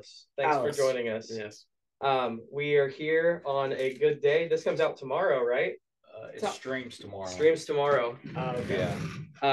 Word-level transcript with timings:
Alice. 0.00 0.26
Thanks 0.38 0.56
Alice. 0.56 0.76
for 0.76 0.82
joining 0.82 1.08
us. 1.10 1.30
Yes. 1.34 1.64
Um, 2.00 2.40
we 2.50 2.76
are 2.76 2.88
here 2.88 3.42
on 3.44 3.72
a 3.74 3.94
good 3.94 4.22
day. 4.22 4.48
This 4.48 4.64
comes 4.64 4.80
out 4.80 4.96
tomorrow, 4.96 5.44
right? 5.44 5.74
Uh, 6.16 6.28
it 6.34 6.40
Top- 6.40 6.54
streams 6.54 6.96
tomorrow. 6.98 7.26
Streams 7.28 7.64
tomorrow. 7.66 8.16
Oh, 8.36 8.50
okay. 8.50 8.78
Yeah. 8.78 8.96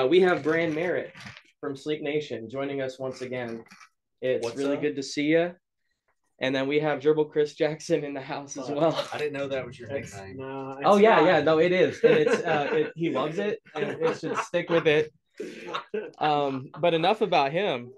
Uh, 0.04 0.08
we 0.08 0.22
have 0.22 0.44
Bran 0.44 0.74
Merritt 0.74 1.12
from 1.60 1.76
Sleep 1.76 2.02
Nation 2.02 2.50
joining 2.50 2.82
us 2.82 2.98
once 2.98 3.22
again. 3.22 3.64
It's 4.22 4.44
What's 4.46 4.58
really 4.58 4.78
up? 4.78 4.82
good 4.82 4.96
to 4.96 5.04
see 5.04 5.26
you. 5.26 5.54
And 6.40 6.56
then 6.56 6.68
we 6.68 6.80
have 6.80 7.00
Gerbil 7.00 7.30
Chris 7.32 7.54
Jackson 7.56 8.04
in 8.06 8.14
the 8.14 8.22
house 8.22 8.58
as 8.58 8.70
well. 8.70 8.98
I 9.12 9.18
didn't 9.18 9.34
know 9.34 9.48
that 9.50 9.66
was 9.66 9.78
your 9.78 9.90
It's, 9.90 10.14
nickname. 10.14 10.38
no, 10.38 10.72
it's 10.74 10.82
Oh 10.86 10.98
yeah, 10.98 11.16
not. 11.18 11.26
yeah, 11.26 11.42
no, 11.42 11.58
it 11.60 11.72
is, 11.72 12.00
and 12.04 12.14
it's 12.14 12.42
uh, 12.44 12.70
it, 12.74 12.94
he 12.96 13.10
loves 13.10 13.40
it, 13.40 13.60
and 13.76 13.84
it 14.00 14.20
should 14.20 14.38
stick 14.38 14.70
with 14.70 14.86
it. 14.88 15.12
Um, 16.20 16.70
but 16.80 16.94
enough 16.94 17.22
about 17.22 17.52
him. 17.52 17.92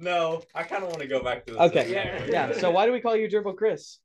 No, 0.00 0.42
I 0.54 0.62
kind 0.62 0.82
of 0.82 0.88
want 0.88 1.02
to 1.02 1.06
go 1.08 1.22
back 1.22 1.44
to 1.46 1.52
the 1.52 1.62
Okay, 1.64 1.92
Yeah. 1.92 2.24
yeah. 2.24 2.52
So 2.58 2.70
why 2.70 2.86
do 2.86 2.92
we 2.92 3.00
call 3.00 3.14
you 3.14 3.28
Gerbil 3.28 3.54
Chris? 3.56 3.98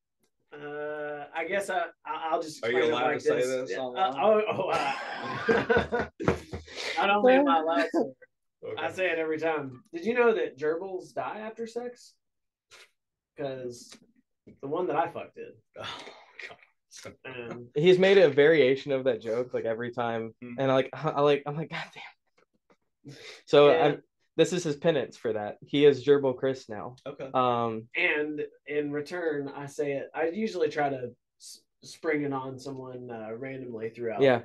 Uh, 0.53 1.25
I 1.33 1.45
guess 1.45 1.69
I, 1.69 1.83
I 2.05 2.29
I'll 2.31 2.41
just. 2.41 2.63
Are 2.63 2.71
you 2.71 2.77
explain 2.77 2.91
it 2.91 2.93
allowed 2.93 3.07
like 3.07 3.17
to 3.19 3.23
say 3.23 3.35
this. 3.35 3.47
this 3.47 3.71
Yeah, 3.71 3.79
uh, 3.79 4.13
oh, 4.21 4.41
oh, 4.49 4.69
uh, 4.69 6.07
not 6.97 7.09
only 7.09 7.33
am 7.33 7.47
I 7.47 7.59
allowed 7.59 7.87
to, 7.93 8.11
I 8.77 8.91
say 8.91 9.09
it 9.09 9.19
every 9.19 9.37
time. 9.39 9.83
Did 9.93 10.05
you 10.05 10.13
know 10.13 10.33
that 10.33 10.57
gerbils 10.57 11.13
die 11.13 11.39
after 11.39 11.65
sex? 11.67 12.13
Because 13.35 13.93
the 14.61 14.67
one 14.67 14.87
that 14.87 14.95
I 14.95 15.09
fucked 15.09 15.35
did, 15.35 15.53
Oh, 15.77 15.97
God. 16.47 17.13
and 17.25 17.67
He's 17.75 17.99
made 17.99 18.17
a 18.17 18.29
variation 18.29 18.91
of 18.93 19.03
that 19.05 19.21
joke 19.21 19.53
like 19.53 19.65
every 19.65 19.91
time, 19.91 20.33
Mhm. 20.43 20.55
and 20.57 20.71
I 20.71 20.75
like, 20.75 20.89
I 20.93 21.21
like, 21.21 21.43
I'm 21.45 21.57
like, 21.57 21.69
God 21.69 21.83
damn. 21.93 23.15
So 23.45 23.71
Yeah. 23.71 23.95
I'm, 24.37 24.41
this 24.41 24.53
is 24.53 24.63
his 24.63 24.75
penance 24.75 25.17
for 25.17 25.33
that. 25.33 25.57
He 25.65 25.85
is 25.85 26.05
Gerbil 26.05 26.37
Chris 26.37 26.67
now. 26.69 26.95
Okay. 27.05 27.29
Um, 27.33 27.87
and 27.95 28.41
in 28.67 28.91
return, 28.91 29.51
I 29.55 29.65
say 29.65 29.93
it. 29.93 30.09
I 30.13 30.25
usually 30.27 30.69
try 30.69 30.89
to 30.89 31.11
s- 31.39 31.61
spring 31.83 32.23
it 32.23 32.33
on 32.33 32.59
someone 32.59 33.09
uh, 33.11 33.33
randomly 33.35 33.89
throughout. 33.89 34.21
yeah, 34.21 34.41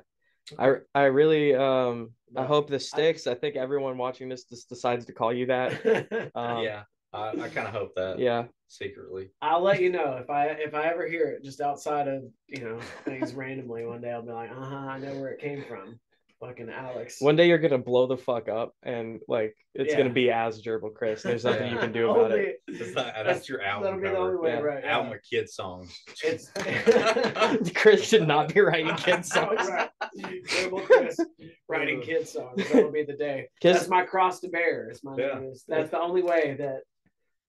I 0.57 0.75
I 0.95 1.03
really 1.03 1.53
um 1.55 2.11
I 2.35 2.45
hope 2.45 2.69
this 2.69 2.89
sticks. 2.89 3.27
I 3.27 3.35
think 3.35 3.55
everyone 3.55 3.97
watching 3.97 4.29
this 4.29 4.45
just 4.45 4.69
decides 4.69 5.05
to 5.05 5.13
call 5.13 5.33
you 5.33 5.47
that. 5.47 6.31
Um, 6.35 6.63
yeah, 6.63 6.83
I, 7.13 7.29
I 7.31 7.49
kind 7.49 7.67
of 7.67 7.73
hope 7.73 7.95
that. 7.95 8.19
yeah. 8.19 8.45
Secretly. 8.69 9.29
I'll 9.41 9.61
let 9.61 9.81
you 9.81 9.91
know 9.91 10.13
if 10.15 10.29
I 10.29 10.45
if 10.47 10.73
I 10.73 10.85
ever 10.85 11.05
hear 11.05 11.27
it 11.27 11.43
just 11.43 11.59
outside 11.59 12.07
of 12.07 12.23
you 12.47 12.63
know 12.63 12.79
things 13.03 13.33
randomly 13.33 13.85
one 13.85 13.99
day. 14.01 14.11
I'll 14.11 14.21
be 14.21 14.31
like, 14.31 14.49
uh 14.51 14.63
huh, 14.63 14.75
I 14.75 14.97
know 14.97 15.13
where 15.15 15.31
it 15.31 15.41
came 15.41 15.61
from. 15.67 15.99
Fucking 16.41 16.69
Alex. 16.71 17.17
One 17.21 17.35
day 17.35 17.47
you're 17.47 17.59
gonna 17.59 17.77
blow 17.77 18.07
the 18.07 18.17
fuck 18.17 18.49
up, 18.49 18.73
and 18.81 19.21
like 19.27 19.55
it's 19.75 19.91
Yeah. 19.91 19.99
gonna 19.99 20.09
be 20.09 20.31
as 20.31 20.59
Gerbil 20.63 20.91
Chris. 20.93 21.21
There's 21.21 21.45
nothing 21.45 21.71
you 21.71 21.77
can 21.77 21.91
do 21.91 22.09
about 22.11 22.31
it. 22.31 22.61
That's, 22.67 22.95
not, 22.95 23.13
that's 23.23 23.47
your 23.47 23.61
album. 23.61 24.01
That'll 24.01 24.01
be 24.01 24.09
the 24.09 24.17
only 24.17 24.37
way, 24.37 24.53
Yeah. 24.53 24.59
right? 24.61 24.83
yeah. 24.83 24.91
Album 24.97 25.13
of 25.13 25.19
kid 25.21 25.47
songs. 25.49 25.95
It's 26.23 26.51
Chris 27.75 28.07
should 28.07 28.27
not 28.27 28.51
be 28.53 28.59
writing 28.61 28.95
kids 28.95 29.29
songs. 29.29 29.69
Right. 29.69 29.89
Terrible 30.47 30.81
Chris 30.81 31.17
writing 31.69 32.01
kids 32.01 32.31
songs. 32.31 32.57
That'll 32.71 32.91
be 32.91 33.03
the 33.03 33.13
day. 33.13 33.47
Kids- 33.61 33.77
That's 33.77 33.89
my 33.89 34.03
cross 34.03 34.39
to 34.39 34.49
bear. 34.49 34.89
Is 34.89 35.03
my 35.03 35.15
Yeah. 35.17 35.35
name 35.39 35.51
is. 35.51 35.63
That's 35.67 35.91
the 35.91 35.99
only 36.01 36.23
way 36.23 36.55
that 36.57 36.79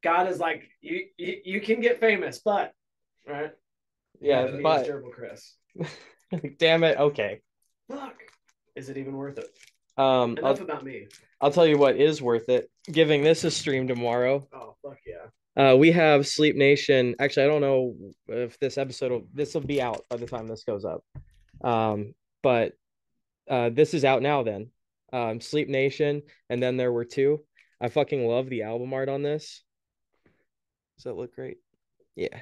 God 0.03 0.28
is 0.28 0.38
like 0.38 0.69
you. 0.82 1.06
You, 1.16 1.41
you 1.44 1.60
can 1.62 1.80
get 1.80 1.98
famous, 1.98 2.41
but 2.44 2.72
right. 3.26 3.53
Yeah, 4.20 4.41
You 4.41 4.41
have 4.42 4.50
to 4.50 4.56
be 4.59 4.62
but 4.62 4.80
as 4.82 4.88
Gerbil 4.88 5.12
Chris. 5.12 5.56
damn 6.59 6.84
it. 6.84 6.98
Okay. 6.98 7.41
Fuck. 7.91 8.16
Is 8.75 8.88
it 8.88 8.97
even 8.97 9.16
worth 9.16 9.38
it? 9.38 9.50
Um, 9.97 10.38
Enough 10.38 10.59
I'll, 10.59 10.65
about 10.65 10.84
me. 10.84 11.06
I'll 11.41 11.50
tell 11.50 11.66
you 11.66 11.77
what 11.77 11.97
is 11.97 12.22
worth 12.22 12.49
it. 12.49 12.71
Giving 12.91 13.22
this 13.22 13.44
a 13.44 13.50
stream 13.50 13.87
tomorrow. 13.87 14.47
Oh 14.55 14.77
fuck 14.83 14.99
yeah. 15.06 15.27
Uh, 15.55 15.77
we 15.77 15.93
have 15.93 16.27
Sleep 16.27 16.56
Nation. 16.56 17.15
Actually, 17.19 17.44
I 17.44 17.49
don't 17.49 17.60
know 17.60 17.94
if 18.28 18.59
this 18.59 18.78
episode 18.78 19.12
will 19.12 19.27
this 19.34 19.53
will 19.53 19.60
be 19.60 19.83
out 19.83 20.05
by 20.09 20.16
the 20.16 20.27
time 20.27 20.49
this 20.49 20.65
goes 20.65 20.84
up. 20.84 21.05
Um, 21.62 22.15
but 22.43 22.72
uh, 23.50 23.71
this 23.71 23.93
is 23.93 24.05
out 24.05 24.22
now. 24.22 24.43
Then, 24.43 24.71
um, 25.12 25.41
Sleep 25.41 25.69
Nation, 25.69 26.22
and 26.49 26.62
then 26.62 26.77
there 26.77 26.93
were 26.93 27.04
two. 27.04 27.41
I 27.81 27.89
fucking 27.89 28.27
love 28.27 28.49
the 28.49 28.62
album 28.62 28.94
art 28.94 29.09
on 29.09 29.22
this. 29.22 29.62
Does 30.97 31.04
that 31.04 31.16
look 31.16 31.34
great? 31.34 31.59
Yeah. 32.16 32.41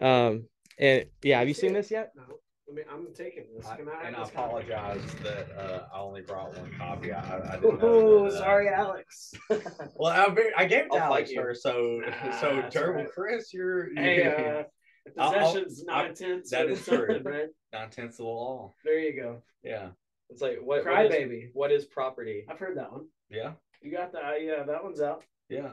Um, 0.00 0.48
and 0.78 1.06
yeah, 1.22 1.38
have 1.38 1.48
you 1.48 1.54
seen 1.54 1.72
this 1.72 1.90
yet? 1.90 2.12
No. 2.16 2.22
I 2.68 2.74
mean, 2.74 2.84
I'm 2.90 3.08
taking 3.14 3.44
this. 3.54 3.66
I, 3.66 3.76
Can 3.76 3.88
I 3.88 3.92
have 3.96 4.04
and 4.06 4.16
I 4.16 4.20
this 4.20 4.30
copy? 4.30 4.46
apologize 4.70 5.02
that 5.22 5.48
uh, 5.58 5.86
I 5.94 5.98
only 6.00 6.22
brought 6.22 6.56
one 6.56 6.70
copy. 6.78 7.12
I, 7.12 7.20
I 7.52 7.56
didn't 7.56 7.78
know. 7.78 7.88
Oh, 7.88 8.24
that, 8.30 8.36
uh, 8.36 8.38
sorry, 8.38 8.68
Alex. 8.70 9.32
Well, 9.96 10.12
I, 10.12 10.32
very- 10.34 10.54
I 10.56 10.64
gave 10.64 10.86
it 10.86 10.92
to 10.92 10.98
Alex 10.98 11.30
first, 11.32 11.62
so 11.62 12.00
Nah, 12.06 12.40
so 12.40 12.56
that's 12.56 12.74
Gerbil 12.74 12.88
alright. 12.88 13.10
Chris, 13.12 13.52
you're 13.52 13.94
hey, 13.94 14.24
uh, 14.26 14.62
I'll- 15.20 15.34
I'll- 15.34 15.52
possessions 15.52 15.84
I- 15.88 16.02
nine 16.04 16.14
tenths. 16.14 16.50
that 16.50 16.68
is 16.70 16.84
true. 16.86 17.20
Right? 17.22 17.48
nine 17.72 17.90
tenths 17.90 18.14
of 18.18 18.24
the 18.24 18.30
law. 18.30 18.72
There 18.82 18.98
you 18.98 19.20
go. 19.20 19.42
Yeah, 19.62 19.88
It's 20.30 20.40
like 20.40 20.58
what? 20.62 20.82
Cry 20.84 21.02
what 21.02 21.12
is, 21.12 21.18
baby. 21.18 21.50
What 21.52 21.70
is 21.70 21.84
property? 21.84 22.44
I've 22.48 22.58
heard 22.58 22.78
that 22.78 22.90
one. 22.92 23.06
yeah, 23.28 23.52
You 23.82 23.92
got 23.92 24.12
that? 24.12 24.24
Uh, 24.24 24.34
yeah, 24.36 24.62
that 24.64 24.82
one's 24.82 25.02
out. 25.02 25.22
yeah. 25.50 25.72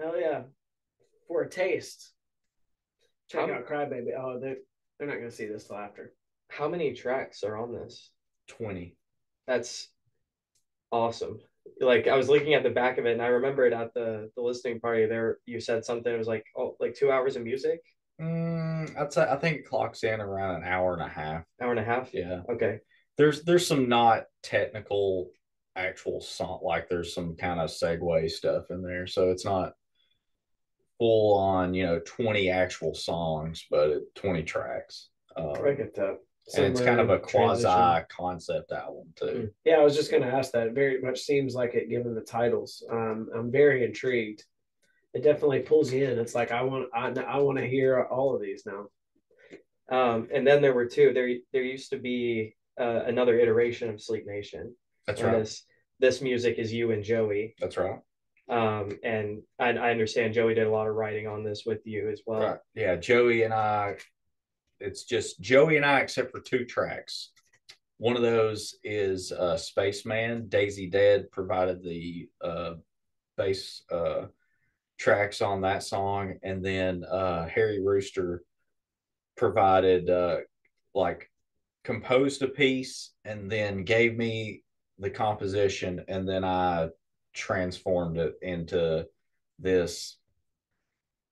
Hell 0.00 0.18
yeah. 0.20 0.42
For 1.28 1.42
a 1.42 1.48
taste. 1.48 2.12
Check 3.30 3.48
How- 3.48 3.54
out 3.54 3.66
Crybaby. 3.68 4.08
Oh, 4.18 4.40
they 4.40 4.56
they're 4.98 5.06
not 5.08 5.16
gonna 5.18 5.30
see 5.30 5.46
this 5.46 5.68
till 5.68 5.76
after. 5.76 6.12
How 6.56 6.68
many 6.68 6.92
tracks 6.92 7.42
are 7.44 7.56
on 7.56 7.72
this? 7.72 8.10
Twenty. 8.48 8.96
That's 9.46 9.88
awesome. 10.90 11.40
Like 11.80 12.06
I 12.08 12.16
was 12.16 12.28
looking 12.28 12.54
at 12.54 12.62
the 12.62 12.70
back 12.70 12.98
of 12.98 13.06
it, 13.06 13.12
and 13.12 13.22
I 13.22 13.28
remember 13.28 13.66
it 13.66 13.72
at 13.72 13.94
the 13.94 14.30
the 14.36 14.42
listening 14.42 14.80
party. 14.80 15.06
There, 15.06 15.38
you 15.46 15.60
said 15.60 15.84
something. 15.84 16.12
It 16.12 16.18
was 16.18 16.26
like 16.26 16.44
oh, 16.56 16.76
like 16.80 16.94
two 16.94 17.10
hours 17.10 17.36
of 17.36 17.42
music, 17.42 17.80
Mm, 18.20 18.96
I'd 18.96 19.12
say 19.12 19.22
I 19.22 19.36
think 19.36 19.58
it 19.58 19.68
clocks 19.68 20.04
in 20.04 20.20
around 20.20 20.56
an 20.56 20.64
hour 20.68 20.92
and 20.92 21.02
a 21.02 21.08
half. 21.08 21.44
hour 21.60 21.70
and 21.70 21.80
a 21.80 21.84
half. 21.84 22.12
Yeah, 22.12 22.42
Okay. 22.50 22.80
there's 23.16 23.42
there's 23.42 23.66
some 23.66 23.88
not 23.88 24.24
technical 24.42 25.30
actual 25.74 26.20
song 26.20 26.60
like 26.62 26.88
there's 26.88 27.14
some 27.14 27.34
kind 27.34 27.58
of 27.58 27.70
segue 27.70 28.30
stuff 28.30 28.64
in 28.70 28.82
there, 28.82 29.06
so 29.06 29.30
it's 29.30 29.44
not 29.44 29.72
full 30.98 31.38
on 31.38 31.72
you 31.74 31.86
know 31.86 32.00
20 32.04 32.50
actual 32.50 32.94
songs, 32.94 33.64
but 33.70 33.90
it, 33.90 34.14
20 34.16 34.42
tracks. 34.42 35.08
Um, 35.36 35.54
I 35.64 35.72
get 35.72 35.94
that. 35.94 36.18
And 36.56 36.66
it's 36.66 36.80
kind 36.80 37.00
of 37.00 37.10
a 37.10 37.18
quasi 37.18 38.04
concept 38.08 38.72
album 38.72 39.12
too. 39.16 39.50
Yeah, 39.64 39.76
I 39.76 39.84
was 39.84 39.96
just 39.96 40.10
gonna 40.10 40.26
ask 40.26 40.52
that. 40.52 40.68
It 40.68 40.74
very 40.74 41.00
much 41.00 41.20
seems 41.20 41.54
like 41.54 41.74
it 41.74 41.88
given 41.88 42.14
the 42.14 42.20
titles. 42.20 42.84
Um, 42.90 43.28
I'm 43.34 43.50
very 43.50 43.84
intrigued. 43.84 44.44
It 45.14 45.22
definitely 45.22 45.60
pulls 45.60 45.92
you 45.92 46.04
in. 46.08 46.18
It's 46.18 46.34
like 46.34 46.52
I 46.52 46.62
want 46.62 46.88
I, 46.94 47.08
I 47.08 47.38
want 47.38 47.58
to 47.58 47.66
hear 47.66 48.02
all 48.02 48.34
of 48.34 48.42
these 48.42 48.64
now. 48.66 48.86
Um, 49.90 50.28
and 50.32 50.46
then 50.46 50.62
there 50.62 50.74
were 50.74 50.86
two. 50.86 51.12
There, 51.12 51.28
there 51.52 51.62
used 51.62 51.90
to 51.90 51.98
be 51.98 52.56
uh, 52.80 53.02
another 53.04 53.38
iteration 53.38 53.90
of 53.90 54.00
Sleep 54.00 54.26
Nation. 54.26 54.74
That's 55.06 55.20
and 55.20 55.32
right. 55.32 55.38
This, 55.40 55.64
this 56.00 56.22
music 56.22 56.58
is 56.58 56.72
you 56.72 56.92
and 56.92 57.04
Joey. 57.04 57.54
That's 57.60 57.76
right. 57.76 58.00
Um, 58.48 58.98
and 59.04 59.42
I, 59.58 59.70
I 59.70 59.90
understand 59.90 60.34
Joey 60.34 60.54
did 60.54 60.66
a 60.66 60.70
lot 60.70 60.88
of 60.88 60.94
writing 60.94 61.26
on 61.26 61.44
this 61.44 61.64
with 61.66 61.80
you 61.84 62.08
as 62.10 62.22
well. 62.26 62.40
Right. 62.40 62.58
Yeah, 62.74 62.96
Joey 62.96 63.42
and 63.42 63.52
I. 63.52 63.96
It's 64.82 65.04
just 65.04 65.40
Joey 65.40 65.76
and 65.76 65.86
I, 65.86 66.00
except 66.00 66.30
for 66.30 66.40
two 66.40 66.64
tracks. 66.64 67.30
One 67.98 68.16
of 68.16 68.22
those 68.22 68.74
is 68.82 69.30
uh, 69.30 69.56
Spaceman. 69.56 70.48
Daisy 70.48 70.88
Dead 70.88 71.30
provided 71.30 71.82
the 71.82 72.28
uh, 72.42 72.74
bass 73.36 73.82
uh, 73.90 74.26
tracks 74.98 75.40
on 75.40 75.60
that 75.60 75.82
song, 75.82 76.38
and 76.42 76.64
then 76.64 77.04
uh, 77.04 77.46
Harry 77.46 77.80
Rooster 77.80 78.42
provided 79.36 80.10
uh, 80.10 80.38
like 80.94 81.30
composed 81.84 82.42
a 82.42 82.48
piece 82.48 83.12
and 83.24 83.50
then 83.50 83.84
gave 83.84 84.16
me 84.16 84.62
the 84.98 85.10
composition, 85.10 86.04
and 86.08 86.28
then 86.28 86.44
I 86.44 86.88
transformed 87.34 88.18
it 88.18 88.34
into 88.42 89.06
this. 89.58 90.18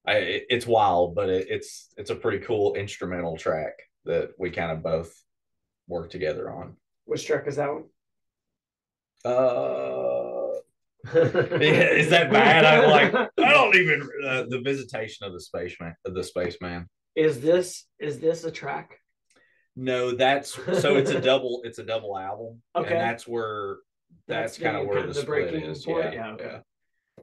I, 0.07 0.43
it's 0.49 0.67
wild, 0.67 1.15
but 1.15 1.29
it, 1.29 1.47
it's 1.51 1.93
it's 1.97 2.11
a 2.11 2.15
pretty 2.15 2.39
cool 2.45 2.75
instrumental 2.75 3.37
track 3.37 3.75
that 4.05 4.31
we 4.39 4.51
kind 4.51 4.73
of 4.73 4.83
both 4.83 5.13
work 5.89 6.11
together 6.11 6.51
on. 6.51 6.77
Which 7.05 7.27
track 7.27 7.47
is 7.47 7.57
that 7.57 7.69
one? 7.73 7.85
Uh, 9.25 10.61
yeah, 11.15 11.91
is 11.91 12.11
that 12.11 12.31
bad? 12.31 12.65
I'm 12.65 12.91
like, 12.91 13.15
I 13.15 13.29
don't 13.53 13.77
even 13.77 14.03
uh, 14.27 14.45
the 14.49 14.61
visitation 14.61 15.27
of 15.27 15.33
the 15.33 15.41
spaceman 15.41 15.95
of 16.05 16.15
the 16.15 16.25
spaceman. 16.25 16.87
Is 17.15 17.41
this 17.41 17.87
is 17.99 18.21
this 18.21 18.45
a 18.45 18.51
track? 18.51 18.99
No, 19.77 20.13
that's 20.15 20.53
so 20.81 20.97
it's 20.97 21.11
a 21.11 21.21
double 21.31 21.61
it's 21.65 21.79
a 21.79 21.85
double 21.85 22.17
album. 22.17 22.63
Okay. 22.77 22.93
And 22.93 23.01
that's 23.01 23.27
where 23.27 23.79
that's, 24.27 24.57
That's 24.57 24.63
kind 24.63 24.77
of 24.77 24.87
where 24.87 24.99
kind 24.99 25.09
the, 25.09 25.15
the 25.15 25.21
split 25.21 25.51
breaking 25.51 25.71
is. 25.71 25.85
point? 25.85 26.05
Yeah, 26.05 26.13
Yeah, 26.13 26.33
okay. 26.33 26.45
yeah. 26.45 26.59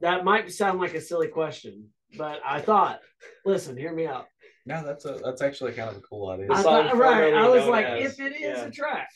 That 0.00 0.24
might 0.24 0.52
sound 0.52 0.80
like 0.80 0.94
a 0.94 1.00
silly 1.00 1.28
question, 1.28 1.88
but 2.16 2.40
I 2.44 2.60
thought, 2.60 3.00
listen, 3.44 3.76
hear 3.76 3.92
me 3.92 4.06
out. 4.06 4.26
No, 4.66 4.84
that's 4.84 5.04
a 5.04 5.18
that's 5.24 5.40
actually 5.42 5.72
kind 5.72 5.90
of 5.90 5.96
a 5.96 6.00
cool 6.00 6.28
idea. 6.30 6.48
I 6.50 6.62
thought, 6.62 6.96
right. 6.96 7.32
I 7.34 7.48
was 7.48 7.66
like, 7.66 7.86
as- 7.86 8.12
if 8.12 8.20
it 8.20 8.34
is 8.34 8.40
yeah. 8.58 8.64
a 8.64 8.70
track, 8.70 9.08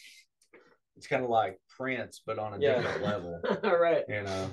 It's 0.97 1.07
kind 1.07 1.25
of 1.25 1.31
like 1.31 1.61
Prince, 1.77 2.23
but 2.25 2.39
on 2.39 2.55
a 2.55 2.59
Yeah. 2.59 2.81
different 2.81 3.03
level. 3.03 3.41
all 3.65 3.79
right. 3.79 4.05
You 4.09 4.23
know. 4.23 4.51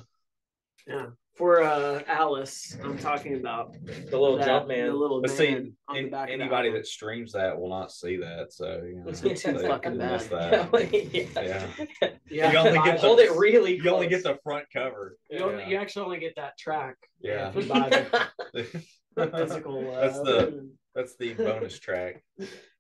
Yeah. 0.88 1.06
For 1.40 1.64
uh 1.64 2.02
Alice, 2.06 2.76
I'm 2.84 2.98
talking 2.98 3.36
about 3.36 3.74
The 4.12 4.20
little 4.20 4.36
that- 4.38 4.46
jump 4.46 4.68
man. 4.68 4.88
the 4.88 4.94
little 4.94 5.22
But 5.22 5.30
man 5.30 5.38
see, 5.38 5.72
on 5.88 6.04
the 6.04 6.10
back 6.10 6.30
anybody 6.30 6.68
album. 6.68 6.74
that 6.82 6.86
streams 6.86 7.32
that 7.32 7.58
will 7.58 7.70
not 7.70 7.94
see 7.94 8.18
that. 8.18 8.52
So 8.52 8.84
you 8.86 8.98
know, 8.98 9.06
It's 9.08 9.22
they- 9.22 9.36
too 9.36 9.58
fucking 9.58 9.96
miss 9.98 10.28
bad. 10.28 10.70
that. 10.70 10.94
yeah. 11.34 12.12
Yeah, 12.30 12.52
You 12.52 12.58
only 12.58 12.80
get 12.84 13.00
the- 13.00 13.08
Hold 13.08 13.22
it 13.22 13.32
really. 13.38 13.78
You 13.78 13.90
only 13.90 14.08
get 14.10 14.24
the 14.24 14.38
front 14.44 14.66
cover. 14.74 15.16
You, 15.30 15.40
only, 15.40 15.64
Yeah. 15.64 15.70
you 15.70 15.78
actually 15.78 16.06
only 16.08 16.20
get 16.20 16.36
that 16.36 16.58
track. 16.58 16.98
Yeah. 17.22 17.48
if 17.50 17.56
you 17.56 17.64
buy 17.74 17.88
the, 17.88 18.28
the 19.16 19.28
physical. 19.28 19.96
Uh, 19.96 20.02
That's 20.02 20.20
the- 20.20 20.70
That's 20.94 21.16
the 21.16 21.34
bonus 21.36 21.80
track. 21.80 22.22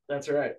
That's 0.09 0.27
right. 0.27 0.55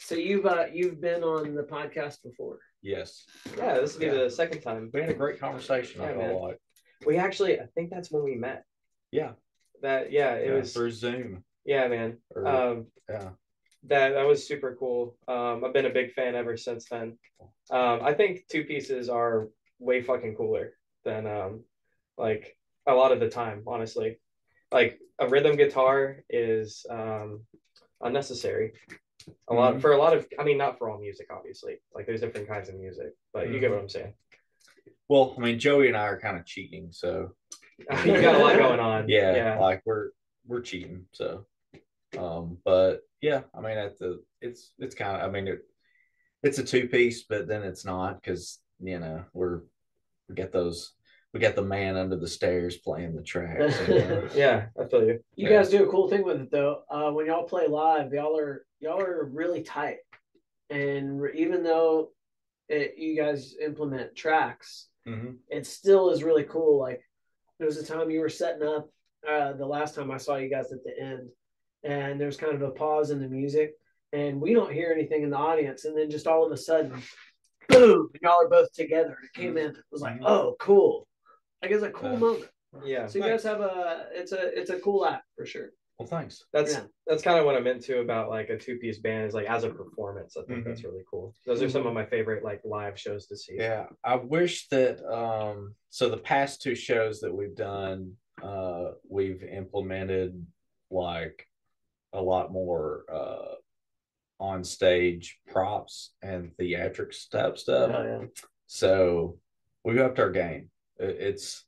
So 0.00 0.16
you've 0.16 0.44
uh, 0.46 0.66
you've 0.72 1.00
been 1.00 1.22
on 1.22 1.54
the 1.54 1.62
podcast 1.62 2.22
before. 2.24 2.58
Yes. 2.82 3.26
yeah, 3.56 3.74
this 3.78 3.92
will 3.92 4.00
be 4.00 4.06
Yeah. 4.06 4.24
the 4.24 4.30
second 4.30 4.62
time. 4.62 4.90
We 4.92 5.02
had 5.02 5.10
a 5.10 5.14
great 5.14 5.38
conversation. 5.38 6.00
I 6.00 6.06
Yeah, 6.10 6.16
felt 6.16 6.32
man. 6.32 6.34
like. 6.42 6.58
We 7.06 7.16
actually, 7.16 7.58
I 7.60 7.66
think 7.74 7.90
that's 7.90 8.10
when 8.10 8.22
we 8.24 8.34
met. 8.34 8.64
Yeah. 9.10 9.32
That 9.82 10.12
yeah, 10.12 10.34
it 10.34 10.48
yeah, 10.48 10.54
was 10.54 10.74
through 10.74 10.90
Zoom. 10.90 11.42
yeah, 11.64 11.88
man. 11.88 12.18
Or, 12.34 12.46
Um, 12.46 12.86
yeah. 13.08 13.30
that 13.84 14.10
that 14.10 14.26
was 14.26 14.46
super 14.46 14.76
cool. 14.78 15.16
Um, 15.26 15.64
I've 15.64 15.72
been 15.72 15.86
a 15.86 15.90
big 15.90 16.12
fan 16.12 16.34
ever 16.34 16.56
since 16.56 16.84
then. 16.88 17.18
Um, 17.70 18.00
I 18.02 18.12
think 18.12 18.46
two 18.48 18.64
pieces 18.64 19.08
are 19.08 19.48
way 19.78 20.02
fucking 20.02 20.34
cooler 20.36 20.74
than 21.04 21.26
um, 21.26 21.64
like 22.18 22.56
a 22.86 22.94
lot 22.94 23.12
of 23.12 23.20
the 23.20 23.30
time, 23.30 23.62
honestly. 23.66 24.20
Like 24.70 25.00
a 25.18 25.26
rhythm 25.26 25.56
guitar 25.56 26.22
is 26.28 26.84
um, 26.90 27.40
unnecessary. 28.02 28.72
A 29.48 29.54
lot 29.54 29.76
Mhm. 29.76 29.80
for 29.80 29.92
a 29.92 29.98
lot 29.98 30.14
of, 30.16 30.26
I 30.38 30.44
mean, 30.44 30.58
not 30.58 30.76
for 30.78 30.90
all 30.90 30.98
music, 30.98 31.28
obviously. 31.30 31.80
Like 31.94 32.06
there's 32.06 32.20
different 32.20 32.48
kinds 32.48 32.68
of 32.68 32.74
music, 32.74 33.14
but 33.32 33.48
you 33.50 33.60
get 33.60 33.70
what 33.70 33.80
I'm 33.80 33.88
saying. 33.88 34.12
Well, 35.10 35.34
I 35.36 35.40
mean, 35.40 35.58
Joey 35.58 35.88
and 35.88 35.96
I 35.96 36.02
are 36.04 36.20
kind 36.20 36.36
of 36.38 36.46
cheating, 36.46 36.90
so 36.92 37.32
you 38.04 38.20
got 38.20 38.36
a 38.36 38.38
lot 38.38 38.56
going 38.56 38.78
on. 38.78 39.08
yeah, 39.08 39.34
yeah, 39.34 39.58
like 39.58 39.82
we're 39.84 40.10
we're 40.46 40.60
cheating. 40.60 41.06
So, 41.10 41.46
um, 42.16 42.58
but 42.64 43.00
yeah, 43.20 43.40
I 43.52 43.60
mean, 43.60 43.76
at 43.76 43.98
the 43.98 44.22
it's 44.40 44.72
it's 44.78 44.94
kind 44.94 45.20
of 45.20 45.28
I 45.28 45.32
mean 45.32 45.48
it 45.48 45.62
it's 46.44 46.58
a 46.58 46.64
two 46.64 46.86
piece, 46.86 47.24
but 47.24 47.48
then 47.48 47.62
it's 47.64 47.84
not 47.84 48.22
because 48.22 48.60
you 48.80 49.00
know 49.00 49.24
we're 49.32 49.62
we 50.28 50.36
get 50.36 50.52
those 50.52 50.92
we 51.34 51.40
got 51.40 51.56
the 51.56 51.62
man 51.62 51.96
under 51.96 52.14
the 52.16 52.28
stairs 52.28 52.76
playing 52.76 53.16
the 53.16 53.22
tracks. 53.22 53.80
yeah. 54.36 54.66
I 54.80 54.84
feel 54.84 55.02
you. 55.04 55.18
You 55.34 55.48
Yeah. 55.48 55.56
guys 55.58 55.70
do 55.70 55.82
a 55.82 55.90
cool 55.90 56.08
thing 56.08 56.24
with 56.24 56.40
it 56.40 56.52
though. 56.52 56.82
Uh, 56.88 57.10
when 57.10 57.26
y'all 57.26 57.42
play 57.48 57.66
live, 57.66 58.12
y'all 58.12 58.38
are 58.38 58.64
y'all 58.78 59.00
are 59.00 59.24
really 59.24 59.62
tight, 59.64 59.96
and 60.70 61.20
even 61.34 61.64
though 61.64 62.10
it, 62.68 62.94
you 62.96 63.16
guys 63.16 63.56
implement 63.60 64.14
tracks, 64.14 64.86
Mhm. 65.06 65.38
it 65.48 65.66
still 65.66 66.10
is 66.10 66.22
really 66.24 66.44
cool. 66.44 66.78
Like 66.78 67.02
there 67.58 67.66
was 67.66 67.78
a 67.78 67.84
time 67.86 68.10
you 68.10 68.20
were 68.20 68.28
setting 68.28 68.66
up. 68.66 68.88
Uh, 69.26 69.52
the 69.52 69.66
last 69.66 69.94
time 69.94 70.10
I 70.10 70.16
saw 70.16 70.36
you 70.36 70.48
guys 70.48 70.72
at 70.72 70.82
the 70.84 70.98
end, 70.98 71.28
and 71.84 72.20
there's 72.20 72.36
kind 72.38 72.54
of 72.54 72.62
a 72.62 72.70
pause 72.70 73.10
in 73.10 73.20
the 73.20 73.28
music, 73.28 73.74
and 74.12 74.40
we 74.40 74.54
don't 74.54 74.72
hear 74.72 74.92
anything 74.92 75.22
in 75.22 75.30
the 75.30 75.36
audience, 75.36 75.84
and 75.84 75.96
then 75.96 76.10
just 76.10 76.26
all 76.26 76.44
of 76.44 76.52
a 76.52 76.56
sudden, 76.56 77.02
boom, 77.68 78.10
y'all 78.22 78.42
are 78.42 78.48
both 78.48 78.72
together. 78.72 79.16
It 79.22 79.32
came 79.38 79.56
in. 79.58 79.70
It 79.70 79.76
was 79.92 80.00
like, 80.02 80.18
Mhm. 80.20 80.26
oh, 80.26 80.56
cool. 80.58 81.06
Like 81.62 81.70
it's 81.70 81.82
a 81.82 81.90
cool 81.90 82.12
Yeah. 82.12 82.18
moment. 82.18 82.50
Yeah. 82.84 83.06
So 83.06 83.18
you 83.18 83.24
guys 83.24 83.42
have 83.42 83.60
a 83.60 84.08
it's 84.12 84.32
a 84.32 84.58
it's 84.58 84.70
a 84.70 84.80
cool 84.80 85.04
app 85.04 85.24
for 85.36 85.44
sure. 85.44 85.72
Well, 86.00 86.08
thanks. 86.08 86.46
That's 86.54 86.72
Yeah. 86.72 86.84
that's 87.06 87.22
kind 87.22 87.38
of 87.38 87.44
what 87.44 87.56
I'm 87.56 87.66
into 87.66 88.00
about 88.00 88.30
like 88.30 88.48
a 88.48 88.56
two 88.56 88.78
piece 88.78 89.00
band 89.00 89.26
is 89.28 89.34
like 89.34 89.46
as 89.46 89.64
a 89.64 89.68
performance. 89.68 90.34
I 90.34 90.44
think 90.44 90.60
Mhm. 90.60 90.64
that's 90.64 90.82
really 90.82 91.04
cool. 91.10 91.34
Those 91.44 91.60
are 91.60 91.68
some 91.68 91.86
of 91.86 91.92
my 91.92 92.06
favorite 92.06 92.42
like 92.42 92.62
live 92.64 92.98
shows 92.98 93.26
to 93.26 93.36
see. 93.36 93.56
Yeah, 93.56 93.86
I 94.02 94.16
wish 94.16 94.68
that 94.68 95.04
um 95.04 95.74
so 95.90 96.08
the 96.08 96.16
past 96.16 96.62
two 96.62 96.74
shows 96.74 97.20
that 97.20 97.34
we've 97.34 97.54
done 97.54 98.16
uh 98.42 98.92
we've 99.10 99.42
implemented 99.42 100.46
like 100.90 101.46
a 102.14 102.22
lot 102.22 102.50
more 102.50 103.04
uh 103.12 103.54
on 104.38 104.64
stage 104.64 105.38
props 105.48 106.14
and 106.22 106.56
theatrics 106.56 107.28
type 107.28 107.58
stuff. 107.58 107.90
Oh, 107.94 108.02
yeah. 108.22 108.26
So 108.68 109.38
we've 109.84 109.98
upped 109.98 110.18
our 110.18 110.30
game. 110.30 110.70
It's 110.96 111.66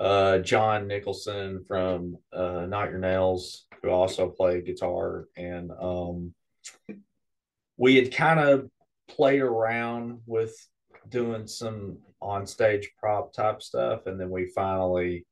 uh 0.00 0.38
John 0.38 0.86
Nicholson 0.86 1.64
from 1.66 2.16
uh 2.32 2.66
Not 2.66 2.90
Your 2.90 2.98
Nails, 2.98 3.66
who 3.82 3.90
also 3.90 4.28
played 4.28 4.66
guitar, 4.66 5.26
and 5.36 5.70
um 5.72 6.34
we 7.76 7.96
had 7.96 8.14
kind 8.14 8.40
of 8.40 8.68
played 9.08 9.40
around 9.40 10.20
with 10.26 10.54
doing 11.08 11.46
some 11.46 11.98
on 12.20 12.46
stage 12.46 12.90
prop 12.98 13.32
type 13.32 13.62
stuff, 13.62 14.06
and 14.06 14.20
then 14.20 14.30
we 14.30 14.46
finally 14.46 15.26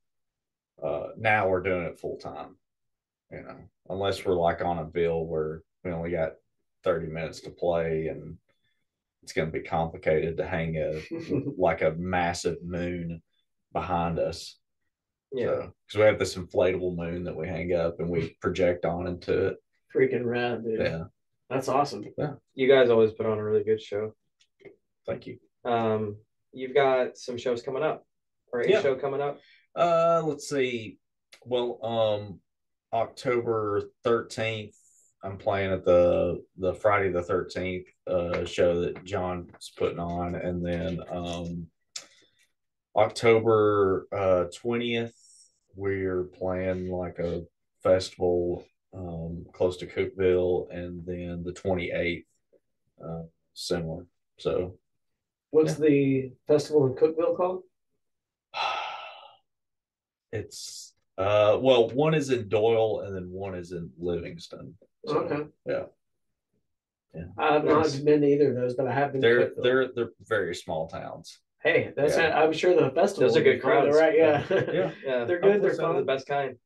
uh 0.83 1.09
now 1.17 1.49
we're 1.49 1.63
doing 1.63 1.85
it 1.85 1.99
full 1.99 2.19
time. 2.19 2.57
You 3.31 3.43
know, 3.43 3.57
unless 3.89 4.25
we're 4.25 4.35
like 4.35 4.63
on 4.63 4.79
a 4.79 4.85
bill 4.85 5.25
where 5.25 5.63
we 5.85 5.93
only 5.93 6.11
got 6.11 6.33
30 6.85 7.09
minutes 7.09 7.41
to 7.41 7.51
play 7.51 8.09
and 8.09 8.37
it's 9.23 9.33
going 9.33 9.51
to 9.51 9.59
be 9.59 9.65
complicated 9.65 10.37
to 10.37 10.47
hang 10.47 10.77
a 10.77 11.01
like 11.59 11.83
a 11.83 11.93
massive 11.93 12.63
moon 12.63 13.23
behind 13.73 14.19
us. 14.19 14.57
Yeah. 15.33 15.69
because 15.87 15.97
we 15.97 16.01
have 16.03 16.19
this 16.19 16.35
inflatable 16.35 16.97
moon 16.97 17.23
that 17.25 17.37
we 17.37 17.47
hang 17.47 17.73
up 17.73 18.01
and 18.01 18.09
we 18.11 18.37
project 18.41 18.85
on 18.85 19.07
into 19.07 19.47
it. 19.49 19.57
Freaking 19.95 20.25
rad, 20.25 20.65
dude. 20.65 20.81
Yeah, 20.81 21.05
That's 21.49 21.69
awesome. 21.69 22.05
Yeah. 22.19 22.33
You 22.55 22.69
guys 22.69 22.91
always 22.91 23.13
put 23.13 23.27
on 23.27 23.39
a 23.39 23.45
really 23.45 23.63
good 23.63 23.81
show. 23.81 24.15
thank 25.07 25.27
you. 25.27 25.39
Um, 25.65 26.17
you've 26.53 26.75
got 26.75 27.17
some 27.17 27.37
shows 27.39 27.63
coming 27.63 27.83
up, 27.83 28.05
or 28.53 28.61
a 28.61 28.69
Yeah. 28.69 28.83
show 28.83 28.97
coming 28.97 29.21
up. 29.21 29.39
Uh, 29.77 30.23
let's 30.25 30.49
see. 30.49 30.99
Well, 31.45 31.79
um, 31.85 32.41
October 32.93 33.83
thirteenth, 34.03 34.77
I'm 35.23 35.37
playing 35.39 35.71
at 35.73 35.85
the 35.85 36.45
the 36.59 36.75
Friday 36.75 37.11
the 37.11 37.23
thirteenth 37.23 37.87
uh 38.09 38.45
show 38.45 38.81
that 38.81 39.05
John's 39.05 39.73
putting 39.77 40.01
on, 40.01 40.35
and 40.35 40.65
then 40.65 41.01
um 41.09 41.67
October 42.97 44.07
uh 44.13 44.45
twentieth, 44.55 45.15
we're 45.75 46.25
playing 46.25 46.91
like 46.91 47.19
a 47.19 47.45
festival 47.83 48.65
um 48.93 49.47
close 49.53 49.77
to 49.79 49.87
Cookeville, 49.87 50.71
and 50.71 51.05
then 51.07 51.43
the 51.45 51.53
twenty 51.53 51.91
eighth, 51.91 52.27
uh, 53.05 53.23
similar. 53.55 54.07
So 54.39 54.75
What's 55.51 55.75
the 55.75 56.33
festival 56.47 56.87
in 56.87 56.95
Cookeville 56.95 57.37
called? 57.37 57.63
It's 60.33 60.95
uh 61.19 61.59
well, 61.61 61.89
one 61.91 62.15
is 62.15 62.31
in 62.31 62.49
Doyle 62.49 63.01
and 63.01 63.15
then 63.15 63.29
one 63.31 63.57
is 63.57 63.73
in 63.73 63.91
Livingston. 63.99 64.77
So, 65.05 65.19
okay. 65.19 65.49
yeah. 65.67 65.83
Yeah. 67.13 67.25
I've 67.37 67.65
not 67.65 68.01
been 68.05 68.21
to 68.21 68.27
either 68.29 68.51
of 68.51 68.55
those, 68.55 68.75
but 68.75 68.87
I 68.87 68.95
have 68.95 69.11
been. 69.11 69.21
They're 69.21 69.51
they're 69.61 69.89
they're 69.93 70.13
very 70.25 70.55
small 70.55 70.87
towns. 70.87 71.41
Hey, 71.63 71.93
that's 71.97 72.17
Yeah. 72.17 72.41
I'm 72.41 72.53
sure 72.53 72.75
the 72.75 72.91
festival. 72.91 73.29
Those 73.29 73.37
are 73.37 73.43
good 73.43 73.61
fun, 73.61 73.71
crowds. 73.71 73.97
right? 73.97 74.17
Yeah. 74.17 74.45
Yeah, 74.51 74.91
Yeah, 75.05 75.25
They're 75.25 75.39
good, 75.41 75.61
they're 75.63 75.71
Hopefully 75.71 75.75
some 75.75 75.85
of 75.91 75.91
fun. 75.93 75.97
the 75.97 76.05
best 76.05 76.27
kind. 76.27 76.57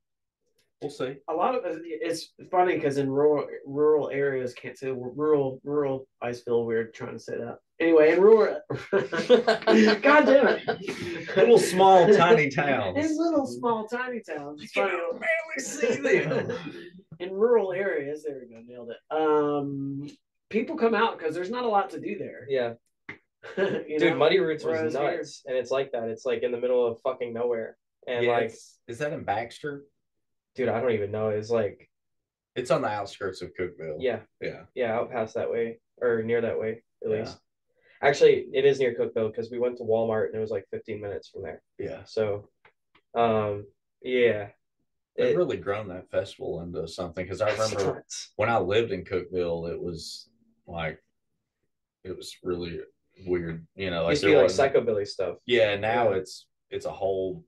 we'll 0.80 0.90
see. 0.90 1.16
a 1.28 1.32
lot 1.34 1.54
of 1.54 1.62
it's 1.64 2.32
funny 2.50 2.74
because 2.74 2.98
in 2.98 3.08
rural 3.10 3.46
rural 3.66 4.10
areas 4.10 4.52
can't 4.54 4.76
say 4.78 4.90
rural 4.90 5.58
rural 5.64 6.06
I 6.20 6.32
feel 6.32 6.64
weird 6.66 6.92
trying 6.94 7.14
to 7.14 7.18
say 7.18 7.36
that. 7.38 7.58
Anyway, 7.80 8.12
in 8.12 8.20
rural, 8.20 8.60
God 8.92 10.26
damn 10.26 10.46
it, 10.48 11.36
Little 11.36 11.58
small 11.58 12.06
tiny 12.14 12.48
towns. 12.48 12.96
in 13.04 13.18
little 13.18 13.46
small 13.46 13.88
tiny 13.88 14.20
towns. 14.20 14.62
It's 14.62 14.76
You 14.76 14.82
funny. 14.82 14.96
can 14.96 15.20
barely 15.20 15.58
see 15.58 16.20
them. 16.20 16.52
in 17.18 17.32
rural 17.32 17.72
areas, 17.72 18.22
there 18.24 18.40
we 18.40 18.54
go, 18.54 18.60
nailed 18.64 18.90
it. 18.90 18.98
Um, 19.10 20.08
people 20.50 20.76
come 20.76 20.94
out 20.94 21.18
because 21.18 21.34
there's 21.34 21.50
not 21.50 21.64
a 21.64 21.68
lot 21.68 21.90
to 21.90 22.00
do 22.00 22.16
there. 22.18 22.46
Yeah, 22.48 22.68
you 22.68 22.76
Dude, 23.56 24.00
know? 24.00 24.14
Muddy 24.16 24.38
Roots 24.40 24.64
Whereas 24.64 24.84
was 24.84 24.94
here- 24.94 25.16
nuts, 25.18 25.42
and 25.46 25.56
it's 25.56 25.70
like 25.70 25.92
that. 25.92 26.08
It's 26.08 26.24
like 26.24 26.42
in 26.42 26.52
the 26.52 26.58
middle 26.60 26.86
of 26.86 27.00
fucking 27.02 27.32
nowhere, 27.32 27.76
and 28.06 28.24
Yeah, 28.24 28.32
like, 28.32 28.54
is 28.88 28.98
that 28.98 29.12
in 29.12 29.24
Baxter? 29.24 29.84
dude, 30.54 30.68
I 30.68 30.80
don't 30.80 30.92
even 30.92 31.10
know. 31.10 31.30
It's 31.30 31.50
like, 31.50 31.90
It's 32.54 32.70
on 32.70 32.80
the 32.82 32.88
outskirts 32.88 33.42
of 33.42 33.52
Cookeville. 33.58 33.96
yeah, 33.98 34.20
Yeah. 34.40 34.66
yeah, 34.76 34.94
out 34.94 35.10
past 35.10 35.34
that 35.34 35.50
way 35.50 35.80
or 36.00 36.22
near 36.22 36.40
that 36.42 36.60
way 36.60 36.84
at 37.04 37.10
Yeah. 37.10 37.16
least. 37.18 37.38
Actually, 38.00 38.46
it 38.52 38.64
is 38.64 38.78
near 38.78 38.94
Cookeville 38.94 39.32
because 39.32 39.50
we 39.50 39.58
went 39.58 39.78
to 39.78 39.82
Walmart 39.82 40.26
and 40.26 40.36
it 40.36 40.38
was 40.38 40.52
like 40.52 40.68
15 40.70 41.00
minutes 41.00 41.28
from 41.30 41.42
there. 41.42 41.60
Yeah. 41.78 42.04
So, 42.04 42.48
um, 43.14 43.66
yeah, 44.00 44.50
They've 45.16 45.34
It- 45.34 45.36
really 45.36 45.56
grown 45.58 45.88
that 45.88 46.10
festival 46.10 46.60
into 46.60 46.86
something 46.88 47.24
because 47.24 47.40
I 47.40 47.46
remember 47.52 48.04
when 48.36 48.48
I 48.50 48.58
lived 48.58 48.90
in 48.92 49.04
Cookeville, 49.04 49.70
it 49.72 49.80
was 49.80 50.28
like 50.66 51.00
it 52.04 52.16
was 52.16 52.36
really 52.42 52.80
weird. 53.26 53.66
You 53.74 53.90
know, 53.90 54.04
like 54.04 54.12
used 54.12 54.24
there 54.24 54.36
like 54.36 54.42
wasn't- 54.44 54.74
psychobilly 54.74 55.06
stuff. 55.06 55.36
Yeah, 55.46 55.76
now 55.76 56.10
Yeah. 56.10 56.16
it's 56.18 56.46
it's 56.70 56.86
a 56.86 56.90
whole, 56.90 57.44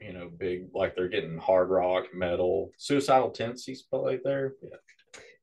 you 0.00 0.12
know, 0.12 0.28
big 0.28 0.68
like 0.74 0.94
they're 0.96 1.08
getting 1.08 1.38
hard 1.38 1.70
rock, 1.70 2.06
metal, 2.14 2.70
suicidal 2.78 3.30
tendencies 3.30 3.82
played 3.82 4.20
there. 4.24 4.54
Yeah. 4.62 4.76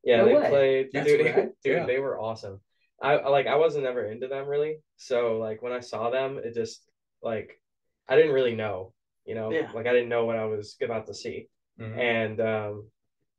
Yeah, 0.03 0.17
No 0.17 0.25
they 0.25 0.33
way. 0.35 0.49
played, 0.49 0.89
That's 0.93 1.07
dude. 1.07 1.25
rad. 1.25 1.51
Dude, 1.63 1.73
Yeah. 1.77 1.85
they 1.85 1.99
were 1.99 2.19
awesome. 2.19 2.59
I 3.01 3.13
I- 3.17 3.29
like 3.29 3.47
I 3.47 3.55
wasn't 3.55 3.85
ever 3.85 4.03
into 4.05 4.27
them 4.27 4.47
really, 4.47 4.81
so 4.97 5.37
like 5.37 5.61
when 5.61 5.71
I 5.73 5.79
saw 5.79 6.09
them, 6.09 6.39
it 6.43 6.53
just 6.55 6.89
like 7.21 7.61
I 8.07 8.15
didn't 8.15 8.33
really 8.33 8.55
know, 8.55 8.93
you 9.25 9.35
know, 9.35 9.51
Yeah. 9.51 9.71
like 9.73 9.85
I 9.87 9.93
didn't 9.93 10.09
know 10.09 10.25
what 10.25 10.37
I 10.37 10.45
was 10.45 10.75
about 10.81 11.05
to 11.07 11.13
see, 11.13 11.47
Mhm. 11.79 11.97
and 11.97 12.41
um, 12.41 12.91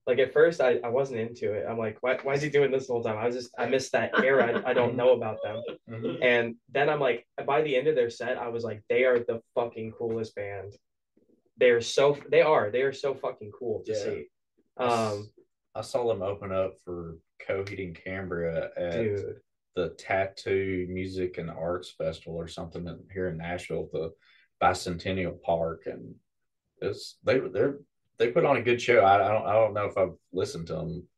like 0.06 0.18
at 0.18 0.32
first 0.32 0.60
I 0.60 0.78
I 0.84 0.88
wasn't 0.88 1.20
into 1.20 1.52
it. 1.52 1.66
I'm 1.68 1.78
like, 1.78 1.98
why 2.00 2.18
why 2.22 2.34
is 2.34 2.42
he 2.42 2.50
doing 2.50 2.70
this 2.70 2.86
the 2.86 2.92
whole 2.92 3.02
time? 3.02 3.18
I 3.18 3.26
was 3.26 3.36
just 3.36 3.50
I 3.58 3.66
missed 3.66 3.92
that 3.92 4.18
era. 4.22 4.62
I, 4.64 4.70
I 4.70 4.72
don't 4.74 4.96
know 4.96 5.12
about 5.12 5.38
them, 5.42 5.62
Mhm. 5.88 6.18
and 6.22 6.56
then 6.70 6.88
I'm 6.90 7.00
like, 7.00 7.26
by 7.46 7.62
the 7.62 7.76
end 7.76 7.86
of 7.88 7.94
their 7.94 8.10
set, 8.10 8.36
I 8.38 8.48
was 8.48 8.64
like, 8.64 8.82
they 8.88 9.04
are 9.04 9.18
the 9.20 9.40
fucking 9.54 9.92
coolest 9.92 10.34
band. 10.34 10.72
They're 11.56 11.80
so 11.80 12.16
they 12.30 12.42
are 12.42 12.70
they 12.70 12.82
are 12.82 12.92
so 12.92 13.14
fucking 13.14 13.52
cool 13.58 13.82
to 13.84 13.92
Yeah. 13.92 13.98
see. 14.04 14.26
Um, 14.78 15.30
I 15.74 15.82
saw 15.82 16.08
them 16.08 16.22
open 16.22 16.50
up 16.52 16.74
for 16.84 17.18
Coheed 17.46 17.82
and 17.86 17.94
Cambria 17.94 18.70
at 18.76 18.92
dude. 18.94 19.40
the 19.76 19.90
Tattoo 19.90 20.86
Music 20.90 21.38
and 21.38 21.50
Arts 21.50 21.90
Festival 21.90 22.34
or 22.34 22.48
something 22.48 22.88
here 23.12 23.28
in 23.28 23.36
Nashville, 23.36 23.88
the 23.92 24.12
Bicentennial 24.60 25.40
Park, 25.42 25.86
and 25.86 26.14
it's 26.80 27.18
they 27.22 27.38
they're 27.38 27.78
they 28.22 28.30
put 28.30 28.44
on 28.44 28.56
a 28.56 28.62
good 28.62 28.80
show. 28.80 29.00
I, 29.00 29.14
I 29.16 29.32
don't 29.32 29.46
I 29.46 29.52
don't 29.54 29.74
know 29.74 29.86
if 29.86 29.98
I've 29.98 30.14
listened 30.32 30.68
to 30.68 30.74
them, 30.74 31.08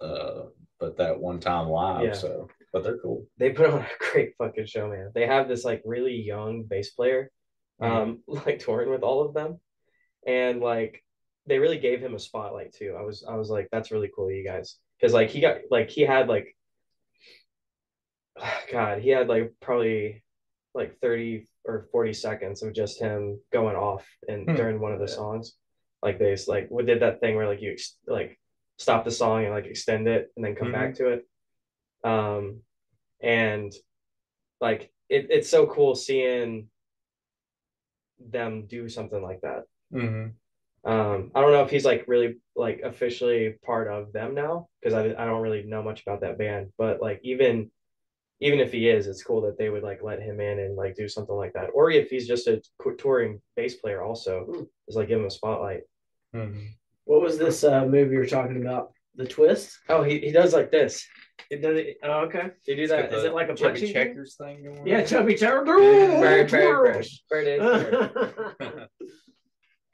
uh, 0.00 0.42
but 0.78 0.96
that 0.98 1.18
one 1.18 1.40
time 1.40 1.68
live. 1.68 2.04
Yeah. 2.04 2.12
So, 2.12 2.48
but 2.72 2.82
they're 2.84 2.98
cool. 2.98 3.26
they 3.38 3.50
put 3.50 3.70
on 3.70 3.80
a 3.80 3.88
great 4.12 4.34
fucking 4.36 4.66
show, 4.66 4.88
man. 4.88 5.10
They 5.14 5.26
have 5.26 5.48
this 5.48 5.64
like 5.64 5.82
really 5.84 6.14
young 6.14 6.64
bass 6.64 6.90
player, 6.90 7.30
um, 7.80 8.20
like 8.26 8.58
touring 8.58 8.90
with 8.90 9.02
all 9.02 9.24
of 9.26 9.32
them, 9.34 9.58
and 10.26 10.60
like 10.60 11.02
they 11.46 11.58
really 11.58 11.78
gave 11.78 12.00
him 12.00 12.14
a 12.14 12.18
spotlight 12.18 12.74
too. 12.74 12.94
I 12.98 13.02
was 13.02 13.24
I 13.28 13.36
was 13.36 13.48
like, 13.48 13.68
that's 13.72 13.90
really 13.90 14.10
cool, 14.14 14.30
you 14.30 14.44
guys, 14.44 14.76
because 15.00 15.14
like 15.14 15.30
he 15.30 15.40
got 15.40 15.56
like 15.70 15.88
he 15.88 16.02
had 16.02 16.28
like, 16.28 16.54
God, 18.72 19.00
he 19.00 19.10
had 19.10 19.28
like 19.28 19.52
probably 19.60 20.22
like 20.74 20.98
thirty 21.00 21.46
or 21.64 21.88
forty 21.90 22.12
seconds 22.12 22.62
of 22.62 22.72
just 22.74 23.00
him 23.00 23.40
going 23.52 23.76
off 23.76 24.06
and 24.28 24.48
Hmm. 24.48 24.56
during 24.56 24.80
one 24.80 24.92
of 24.92 24.98
the 25.00 25.06
Yeah. 25.06 25.14
songs, 25.14 25.56
like 26.02 26.18
they 26.18 26.36
like 26.48 26.68
we 26.70 26.84
did 26.84 27.02
that 27.02 27.20
thing 27.20 27.36
where 27.36 27.46
like 27.46 27.60
you 27.60 27.72
ex- 27.72 27.96
like 28.06 28.38
stop 28.78 29.04
the 29.04 29.10
song 29.10 29.44
and 29.44 29.52
like 29.52 29.66
extend 29.66 30.08
it 30.08 30.30
and 30.36 30.44
then 30.44 30.54
come 30.54 30.72
back 30.72 30.94
to 30.96 31.08
it, 31.08 31.26
um, 32.04 32.60
and 33.20 33.72
like 34.60 34.90
it, 35.08 35.26
it's 35.30 35.48
so 35.48 35.66
cool 35.66 35.94
seeing 35.94 36.68
them 38.18 38.66
do 38.66 38.88
something 38.88 39.22
like 39.22 39.40
that. 39.42 39.64
Mm-hmm. 39.92 40.90
Um, 40.90 41.30
I 41.34 41.40
don't 41.40 41.52
know 41.52 41.62
if 41.62 41.70
he's 41.70 41.84
like 41.84 42.04
really 42.08 42.38
like 42.56 42.80
officially 42.82 43.56
part 43.64 43.88
of 43.88 44.12
them 44.12 44.34
now 44.34 44.68
because 44.80 44.94
I, 44.94 45.06
I 45.22 45.26
don't 45.26 45.42
really 45.42 45.62
know 45.62 45.82
much 45.82 46.02
about 46.02 46.22
that 46.22 46.38
band, 46.38 46.72
but 46.78 47.02
like 47.02 47.20
even 47.22 47.70
even 48.42 48.58
if 48.58 48.72
he 48.72 48.88
is, 48.88 49.06
it's 49.06 49.22
cool 49.22 49.42
that 49.42 49.58
they 49.58 49.68
would 49.68 49.82
like 49.82 50.02
let 50.02 50.22
him 50.22 50.40
in 50.40 50.58
and 50.58 50.74
like 50.74 50.96
do 50.96 51.06
something 51.06 51.34
like 51.34 51.52
that. 51.52 51.68
Or 51.74 51.90
if 51.90 52.08
he's 52.08 52.26
just 52.26 52.46
a 52.46 52.62
touring 52.96 53.42
bass 53.54 53.74
player, 53.74 54.02
also 54.02 54.44
Hmm. 54.44 54.62
is 54.88 54.96
like 54.96 55.08
give 55.08 55.20
him 55.20 55.26
a 55.26 55.30
spotlight. 55.30 55.82
Mm-hmm. 56.34 56.66
What 57.04 57.22
was 57.22 57.38
this 57.38 57.64
uh, 57.64 57.84
movie 57.86 58.14
you're 58.14 58.26
talking 58.26 58.60
about? 58.62 58.92
The 59.16 59.26
twist? 59.26 59.76
Oh, 59.88 60.02
he, 60.02 60.20
he 60.20 60.30
does 60.30 60.54
like 60.54 60.70
this. 60.70 61.04
It 61.50 61.62
does 61.62 61.76
it. 61.78 61.96
Oh, 62.04 62.20
okay. 62.26 62.50
They 62.66 62.76
do 62.76 62.86
that. 62.86 63.12
Is 63.12 63.24
it 63.24 63.34
like 63.34 63.48
a 63.48 63.54
chubby 63.54 63.70
punching 63.80 63.86
thing? 63.86 63.94
checkers 63.94 64.36
thing 64.36 64.62
going 64.62 64.86
Yeah, 64.86 65.02
chubby. 65.04 65.36
Very, 65.36 65.64
very, 65.64 66.44
very, 66.46 67.04
very 67.30 67.58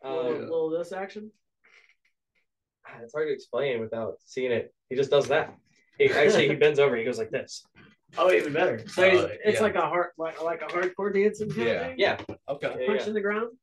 little, 0.04 0.70
this 0.70 0.92
action. 0.92 1.30
it's 3.02 3.14
hard 3.14 3.28
to 3.28 3.32
explain 3.32 3.80
without 3.80 4.16
seeing 4.24 4.52
it. 4.52 4.74
He 4.90 4.96
just 4.96 5.10
does 5.10 5.28
that. 5.28 5.54
He, 5.98 6.10
actually, 6.10 6.48
he 6.48 6.54
bends 6.54 6.78
over. 6.78 6.96
He 6.96 7.04
goes 7.04 7.18
like 7.18 7.30
this. 7.30 7.64
Oh, 8.18 8.30
even 8.30 8.52
better. 8.52 8.86
So 8.88 9.10
he's- 9.10 9.30
it's 9.44 9.56
yeah. 9.56 9.62
like 9.62 9.74
a 9.74 9.80
hard, 9.80 10.10
like 10.18 10.42
like 10.42 10.62
a 10.62 10.66
hardcore 10.66 11.12
dancing. 11.12 11.50
Yeah. 11.56 11.88
Thing? 11.88 11.94
Yeah, 11.98 12.18
Okay. 12.48 12.76
yeah, 12.80 12.86
Punch 12.86 13.00
yeah. 13.02 13.06
in 13.08 13.14
the 13.14 13.20
ground. 13.20 13.56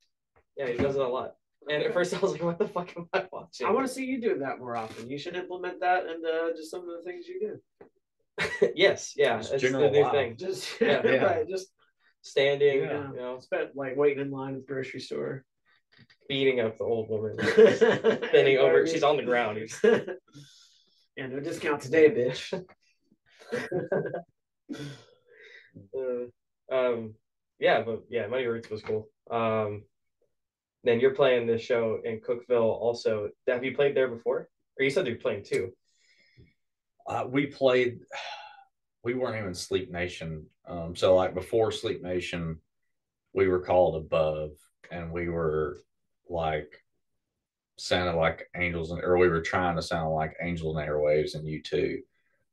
Yeah, 0.58 0.68
he 0.68 0.78
does 0.78 0.96
it 0.96 1.02
a 1.02 1.08
lot. 1.08 1.36
And 1.70 1.84
at 1.84 1.94
first, 1.94 2.14
I 2.14 2.20
was 2.20 2.32
like, 2.34 2.44
"What 2.44 2.60
the 2.60 2.68
fuck 2.68 2.92
am 2.98 3.08
I 3.14 3.26
watching?" 3.32 3.68
I 3.68 3.72
want 3.72 3.88
to 3.88 3.94
see 3.94 4.06
you 4.06 4.20
do 4.20 4.40
that 4.40 4.60
more 4.60 4.76
often. 4.76 5.10
You 5.10 5.18
should 5.18 5.36
implement 5.36 5.80
that 5.82 6.06
into 6.06 6.54
just 6.58 6.72
some 6.72 6.82
of 6.82 6.98
the 6.98 7.04
things 7.04 7.26
you 7.28 7.40
do. 7.40 8.72
yes, 8.76 9.14
yeah, 9.16 9.38
Just 9.38 9.54
it's 9.54 9.64
the 9.64 9.92
new 9.92 10.10
thing. 10.12 10.36
Just 10.38 10.70
Yeah. 10.82 11.02
Yeah. 11.06 11.24
right, 11.24 11.48
just 11.48 11.68
Standing, 12.22 12.80
Yeah. 12.84 13.12
you 13.12 13.16
know, 13.18 13.40
spent 13.40 13.76
like 13.76 13.96
waiting 13.98 14.22
in 14.22 14.32
line 14.32 14.56
at 14.56 14.62
the 14.66 14.74
grocery 14.74 15.02
store. 15.02 15.44
beating 16.30 16.60
up 16.62 16.78
the 16.78 16.84
old 16.84 17.10
woman, 17.10 17.36
Bending 17.36 18.20
bending 18.32 18.58
over. 18.58 18.88
She's 18.88 19.04
on 19.04 19.18
the 19.18 19.24
ground. 19.24 19.60
yeah, 19.84 21.28
no 21.28 21.40
discount 21.42 21.82
today, 21.82 22.10
bitch. 22.10 22.54
Uh, 25.96 26.74
um, 26.74 27.16
yeah, 27.60 27.82
but 27.82 28.04
yeah, 28.10 28.28
Muddy 28.28 28.46
Roots 28.46 28.70
was 28.70 28.82
cool. 28.82 29.08
Um, 29.30 29.84
then 30.84 31.00
you're 31.00 31.16
playing 31.16 31.48
this 31.48 31.62
show 31.62 32.00
in 32.04 32.20
Cookeville. 32.20 32.62
Also, 32.62 33.30
have 33.48 33.64
you 33.64 33.76
played 33.76 33.96
there 33.96 34.10
before? 34.10 34.50
Or 34.78 34.84
you 34.84 34.90
said 34.90 35.08
you're 35.08 35.16
playing 35.16 35.44
too? 35.44 35.72
Uh, 37.08 37.26
we 37.30 37.48
played. 37.48 38.00
We 39.04 39.14
weren't 39.14 39.38
even 39.38 39.54
Sleep 39.54 39.92
Nation. 39.92 40.46
Um, 40.68 40.96
so 40.96 41.16
like 41.16 41.34
before 41.34 41.72
Sleep 41.72 42.02
Nation, 42.02 42.60
we 43.34 43.48
were 43.48 43.60
called 43.60 43.96
Above, 43.96 44.52
and 44.92 45.12
we 45.12 45.30
were 45.30 45.78
like 46.30 46.82
sounded 47.78 48.16
like 48.18 48.48
angels, 48.56 48.92
and 48.92 49.04
or 49.04 49.18
we 49.18 49.28
were 49.28 49.42
trying 49.42 49.76
to 49.76 49.82
sound 49.82 50.14
like 50.14 50.38
Angels 50.42 50.76
and 50.76 50.88
Airwaves 50.88 51.36
and 51.36 51.46
U2. 51.46 51.98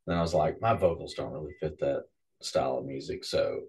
Then 0.07 0.17
I 0.17 0.23
was 0.23 0.35
like, 0.35 0.61
my 0.61 0.75
vocals 0.75 1.15
don't 1.15 1.33
really 1.33 1.55
fit 1.61 1.79
that 1.81 2.05
style 2.41 2.79
of 2.79 2.87
music, 2.87 3.25
so 3.25 3.61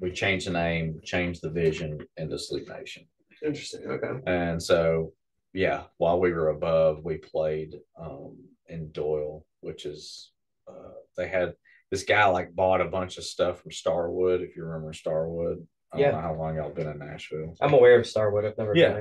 we 0.00 0.10
changed 0.10 0.46
the 0.46 0.52
name, 0.52 1.00
changed 1.02 1.42
the 1.42 1.50
vision 1.50 2.06
into 2.16 2.38
Sleep 2.38 2.68
Nation. 2.68 3.06
Interesting. 3.42 3.86
Okay. 3.86 4.20
And 4.26 4.62
so, 4.62 5.12
yeah, 5.52 5.84
while 5.98 6.20
we 6.20 6.32
were 6.32 6.48
above, 6.50 7.04
we 7.04 7.16
played 7.18 7.74
um, 7.98 8.36
in 8.68 8.90
Doyle, 8.92 9.46
which 9.60 9.86
is 9.86 10.30
uh, 10.68 10.92
they 11.16 11.28
had 11.28 11.54
this 11.90 12.02
guy 12.02 12.26
like 12.26 12.54
bought 12.54 12.80
a 12.80 12.86
bunch 12.86 13.18
of 13.18 13.24
stuff 13.24 13.60
from 13.60 13.70
Starwood. 13.70 14.40
If 14.40 14.56
you 14.56 14.64
remember 14.64 14.92
Starwood, 14.92 15.66
I 15.92 15.98
Yeah. 15.98 16.10
don't 16.10 16.20
know 16.22 16.28
how 16.28 16.34
long 16.34 16.56
y'all 16.56 16.70
been 16.70 16.88
in 16.88 16.98
Nashville. 16.98 17.54
I'm 17.60 17.74
aware 17.74 17.98
of 17.98 18.06
Starwood. 18.06 18.44
I've 18.44 18.58
never 18.58 18.74
Yeah. 18.76 18.86
been 18.88 18.94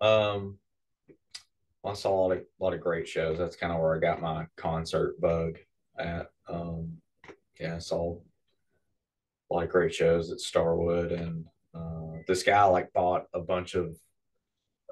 there. 0.00 0.08
Um, 0.08 0.58
I 1.84 1.94
saw 1.94 2.10
a 2.10 2.18
lot 2.20 2.32
of 2.32 2.38
a 2.38 2.44
lot 2.64 2.74
of 2.74 2.80
great 2.80 3.06
shows. 3.06 3.38
That's 3.38 3.56
kind 3.56 3.72
of 3.72 3.80
where 3.80 3.94
I 3.94 4.00
got 4.00 4.20
my 4.20 4.46
concert 4.56 5.20
bug 5.20 5.58
at. 5.98 6.30
Um, 6.48 7.00
yeah, 7.60 7.76
I 7.76 7.78
saw 7.78 8.18
a 9.50 9.54
lot 9.54 9.62
of 9.64 9.70
great 9.70 9.94
shows 9.94 10.32
at 10.32 10.40
Starwood, 10.40 11.12
and 11.12 11.46
uh, 11.76 12.18
this 12.26 12.42
guy 12.42 12.64
like 12.64 12.92
bought 12.92 13.26
a 13.34 13.40
bunch 13.40 13.74
of 13.74 13.96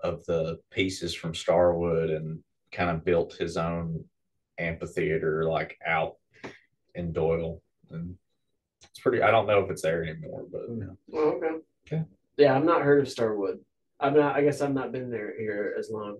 of 0.02 0.24
the 0.26 0.58
pieces 0.70 1.14
from 1.14 1.34
Starwood 1.34 2.10
and 2.10 2.40
kind 2.72 2.90
of 2.90 3.04
built 3.04 3.34
his 3.34 3.56
own 3.56 4.04
amphitheater 4.58 5.44
like 5.44 5.78
out 5.86 6.16
in 6.94 7.12
Doyle, 7.12 7.62
and 7.90 8.16
it's 8.82 8.98
pretty. 9.00 9.22
I 9.22 9.30
don't 9.30 9.46
know 9.46 9.60
if 9.60 9.70
it's 9.70 9.82
there 9.82 10.04
anymore, 10.04 10.44
but 10.50 10.62
Oh, 11.14 11.18
okay. 11.30 11.56
Okay. 11.86 12.04
Yeah, 12.36 12.56
I've 12.56 12.64
not 12.64 12.82
heard 12.82 13.00
of 13.00 13.08
Starwood. 13.08 13.60
I'm 14.00 14.14
not. 14.14 14.36
I 14.36 14.42
guess 14.42 14.60
I've 14.60 14.74
not 14.74 14.92
been 14.92 15.10
there 15.10 15.32
here 15.38 15.74
as 15.78 15.88
long. 15.90 16.18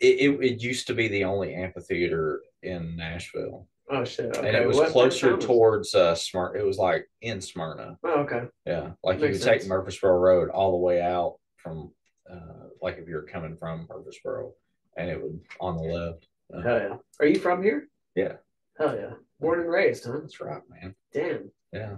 it, 0.00 0.06
it, 0.20 0.44
it 0.52 0.62
used 0.62 0.86
to 0.86 0.94
be 0.94 1.08
the 1.08 1.24
only 1.24 1.54
amphitheater 1.54 2.40
in 2.62 2.96
Nashville. 2.96 3.66
Oh 3.90 4.04
shit. 4.04 4.36
Okay. 4.36 4.46
and 4.48 4.56
it 4.56 4.66
was 4.66 4.76
What 4.76 4.90
closer 4.90 5.28
town 5.30 5.36
was- 5.36 5.44
towards 5.46 5.94
uh 5.94 6.14
Smyrna. 6.14 6.58
It 6.58 6.64
was 6.66 6.78
like 6.78 7.08
in 7.22 7.40
Smyrna. 7.40 7.98
Oh, 8.04 8.20
okay. 8.20 8.42
Yeah, 8.66 8.90
like 9.02 9.18
you 9.18 9.26
Makes 9.26 9.38
could 9.38 9.44
take 9.46 9.60
sense. 9.62 9.68
Murfreesboro 9.70 10.18
Road 10.18 10.50
all 10.50 10.72
the 10.72 10.78
way 10.78 11.00
out 11.00 11.38
from, 11.56 11.92
uh, 12.30 12.68
like 12.82 12.98
if 12.98 13.08
you're 13.08 13.22
coming 13.22 13.56
from 13.56 13.86
Murfreesboro, 13.88 14.52
and 14.96 15.08
it 15.10 15.22
would 15.22 15.40
on 15.60 15.76
the 15.76 15.82
left. 15.84 16.26
Uh, 16.52 16.62
Hell 16.62 16.78
yeah. 16.78 16.96
Are 17.20 17.26
you 17.26 17.38
from 17.38 17.62
here? 17.62 17.88
Yeah. 18.14 18.34
Hell 18.78 18.94
yeah. 18.96 19.12
Born 19.40 19.60
and 19.60 19.70
raised, 19.70 20.04
huh? 20.04 20.18
That's 20.20 20.40
right, 20.40 20.62
man. 20.70 20.94
Damn. 21.12 21.50
Yeah. 21.72 21.96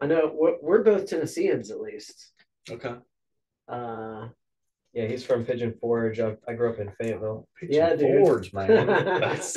I 0.00 0.06
know 0.06 0.30
we're, 0.34 0.56
we're 0.60 0.82
both 0.82 1.06
Tennesseans 1.08 1.70
at 1.70 1.80
least. 1.80 2.32
Okay. 2.70 2.94
Uh, 3.68 4.28
Yeah, 4.94 5.06
he's 5.06 5.24
from 5.24 5.44
Pigeon 5.44 5.74
Forge. 5.80 6.20
I, 6.20 6.36
I 6.48 6.52
grew 6.54 6.70
up 6.70 6.78
in 6.78 6.90
Fayetteville. 7.00 7.48
Yeah, 7.68 7.96
dude. 7.96 8.20
Forge, 8.20 8.52
man. 8.52 8.86
That's 8.86 9.56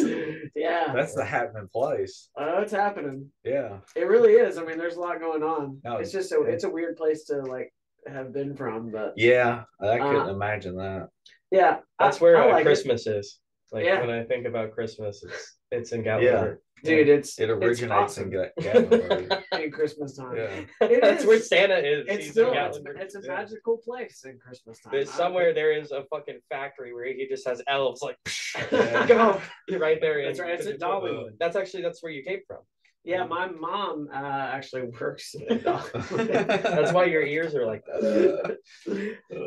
yeah, 0.55 0.91
that's 0.93 1.13
the 1.13 1.23
happening 1.23 1.67
place. 1.71 2.29
Oh, 2.35 2.59
it's 2.61 2.71
happening. 2.71 3.29
Yeah. 3.43 3.77
It 3.95 4.07
really 4.07 4.33
is. 4.33 4.57
I 4.57 4.63
mean, 4.65 4.77
there's 4.79 4.95
a 4.95 4.99
lot 4.99 5.19
going 5.19 5.43
on. 5.43 5.79
No, 5.83 5.97
it's 5.97 6.11
just 6.11 6.31
a 6.31 6.41
it's 6.41 6.63
a 6.63 6.69
weird 6.69 6.97
place 6.97 7.25
to 7.25 7.41
like 7.41 7.71
have 8.07 8.33
been 8.33 8.55
from, 8.55 8.91
but 8.91 9.13
Yeah. 9.15 9.63
I 9.81 9.97
couldn't 9.99 10.29
Uh, 10.29 10.33
imagine 10.33 10.75
that. 10.77 11.09
yeah, 11.51 11.77
That's 11.99 12.19
where 12.19 12.37
I 12.41 12.49
uh, 12.49 12.53
like. 12.53 12.65
Christmas 12.65 13.05
is. 13.05 13.39
Like 13.71 13.85
Yeah. 13.85 13.99
when 14.01 14.09
I 14.09 14.23
think 14.23 14.47
about 14.47 14.71
Christmas, 14.71 15.23
it's 15.23 15.56
it's 15.71 15.91
in 15.91 16.03
Yeah. 16.03 16.19
Gatlinburg. 16.19 16.57
dude. 16.83 17.09
It's 17.09 17.39
It 17.39 17.49
it's 17.49 17.51
originates 17.65 17.91
awesome 17.91 18.23
in 18.25 18.29
Ga- 18.31 18.51
Gatlinburg. 18.59 19.43
in 19.63 19.71
Christmas 19.71 20.15
time. 20.15 20.35
yeah. 20.37 20.61
It 20.87 21.01
That's 21.01 21.21
is. 21.21 21.27
where 21.27 21.39
Santa 21.39 21.77
is. 21.77 22.05
It's 22.07 22.23
He's 22.25 22.31
still 22.31 22.51
in 22.51 22.57
it's, 22.57 22.77
Gatlinburg. 22.77 22.99
it's 23.01 23.15
a 23.15 23.21
Yeah. 23.23 23.33
magical 23.35 23.77
place 23.77 24.23
in 24.25 24.37
Christmas 24.37 24.79
time. 24.79 24.91
There's 24.93 25.09
somewhere 25.11 25.53
there 25.53 25.71
is 25.71 25.91
a 25.91 26.03
fucking 26.11 26.39
factory 26.49 26.93
where 26.93 27.05
he 27.05 27.27
just 27.27 27.47
has 27.47 27.61
elves 27.67 28.01
like 28.01 28.17
Yeah. 28.71 29.07
go 29.07 29.41
right 29.77 29.99
there. 30.01 30.19
in 30.19 30.27
That's 30.27 30.39
right. 30.39 30.51
It's 30.53 30.67
at 30.67 30.73
Pigeon 30.73 30.87
Dollywood. 30.89 31.31
That's 31.39 31.55
actually 31.55 31.83
that's 31.83 32.01
where 32.03 32.11
you 32.11 32.23
came 32.23 32.39
from. 32.47 32.59
Yeah, 33.03 33.25
my 33.25 33.47
mom 33.47 34.09
uh, 34.13 34.17
actually 34.17 34.83
works. 34.99 35.33
At 35.49 35.61
Dollywood. 35.63 36.27
That's 36.61 36.91
why 36.91 37.05
your 37.05 37.21
ears 37.21 37.55
are 37.55 37.65
like 37.65 37.83
that. 37.85 38.57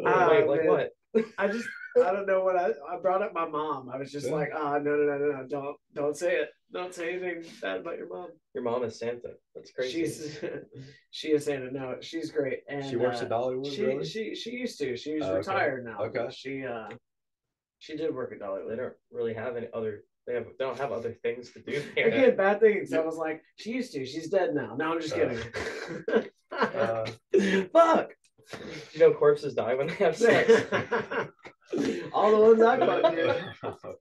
Ah, 0.06 0.28
Wait, 0.30 0.46
like 0.46 0.60
man. 0.62 0.68
what? 0.68 0.90
I 1.38 1.48
just 1.48 1.66
I 1.96 2.12
don't 2.12 2.26
know 2.26 2.44
what 2.44 2.56
I 2.56 2.70
I 2.88 2.98
brought 3.00 3.22
up 3.22 3.32
my 3.34 3.46
mom. 3.48 3.88
I 3.92 3.96
was 3.98 4.12
just 4.12 4.26
Yeah. 4.28 4.34
like, 4.34 4.50
oh 4.54 4.78
no 4.78 4.94
no 4.96 5.04
no 5.04 5.18
no 5.18 5.32
no 5.42 5.46
don't 5.48 5.76
don't 5.94 6.16
say 6.16 6.36
it. 6.36 6.50
Don't 6.72 6.94
say 6.94 7.14
anything 7.14 7.42
bad 7.60 7.78
about 7.80 7.98
your 7.98 8.08
mom. 8.08 8.28
Your 8.54 8.62
mom 8.62 8.84
is 8.84 8.98
Santa. 8.98 9.32
That's 9.54 9.72
crazy. 9.72 10.04
She's 10.04 10.38
she 11.10 11.28
is 11.32 11.44
Santa. 11.46 11.70
No, 11.72 11.96
she's 12.00 12.30
great. 12.30 12.60
And 12.68 12.84
She 12.84 12.96
works 12.96 13.20
uh, 13.20 13.24
at 13.24 13.30
Dollywood, 13.30 13.74
She 13.74 13.84
really? 13.84 14.04
she 14.04 14.34
she 14.36 14.50
used 14.50 14.78
to. 14.78 14.96
She's 14.96 15.22
Oh, 15.22 15.30
okay. 15.30 15.38
retired 15.38 15.84
now. 15.84 15.98
Okay. 16.04 16.28
She 16.30 16.64
uh 16.64 16.88
she 17.80 17.96
did 17.96 18.14
work 18.14 18.32
at 18.32 18.38
they 18.38 18.76
don't 18.76 18.92
really 19.10 19.34
have 19.34 19.56
any 19.56 19.68
other. 19.74 20.04
They 20.26 20.34
have. 20.34 20.44
They 20.58 20.64
don't 20.64 20.78
have 20.78 20.92
other 20.92 21.14
things 21.22 21.50
to 21.52 21.60
do 21.60 21.82
there. 21.96 22.06
Again, 22.08 22.36
bad 22.36 22.60
things. 22.60 22.92
I 22.92 23.00
was 23.00 23.16
like, 23.16 23.42
she 23.56 23.70
used 23.72 23.92
to. 23.94 24.04
She's 24.04 24.28
dead 24.28 24.54
now. 24.54 24.76
No, 24.76 24.92
I'm 24.92 25.00
just 25.00 25.14
Uh, 25.14 25.16
kidding. 25.16 26.30
Uh, 26.52 27.06
Fuck. 27.72 28.10
You 28.92 29.00
know, 29.00 29.12
corpses 29.12 29.54
die 29.54 29.74
when 29.74 29.86
they 29.86 29.94
have 29.94 30.16
sex. 30.16 30.50
All 32.12 32.30
the 32.32 32.38
ones 32.38 32.60
I 32.62 32.76
got, 32.78 33.14
dude. 33.14 33.44
oh, 33.62 33.76
God. 33.82 33.94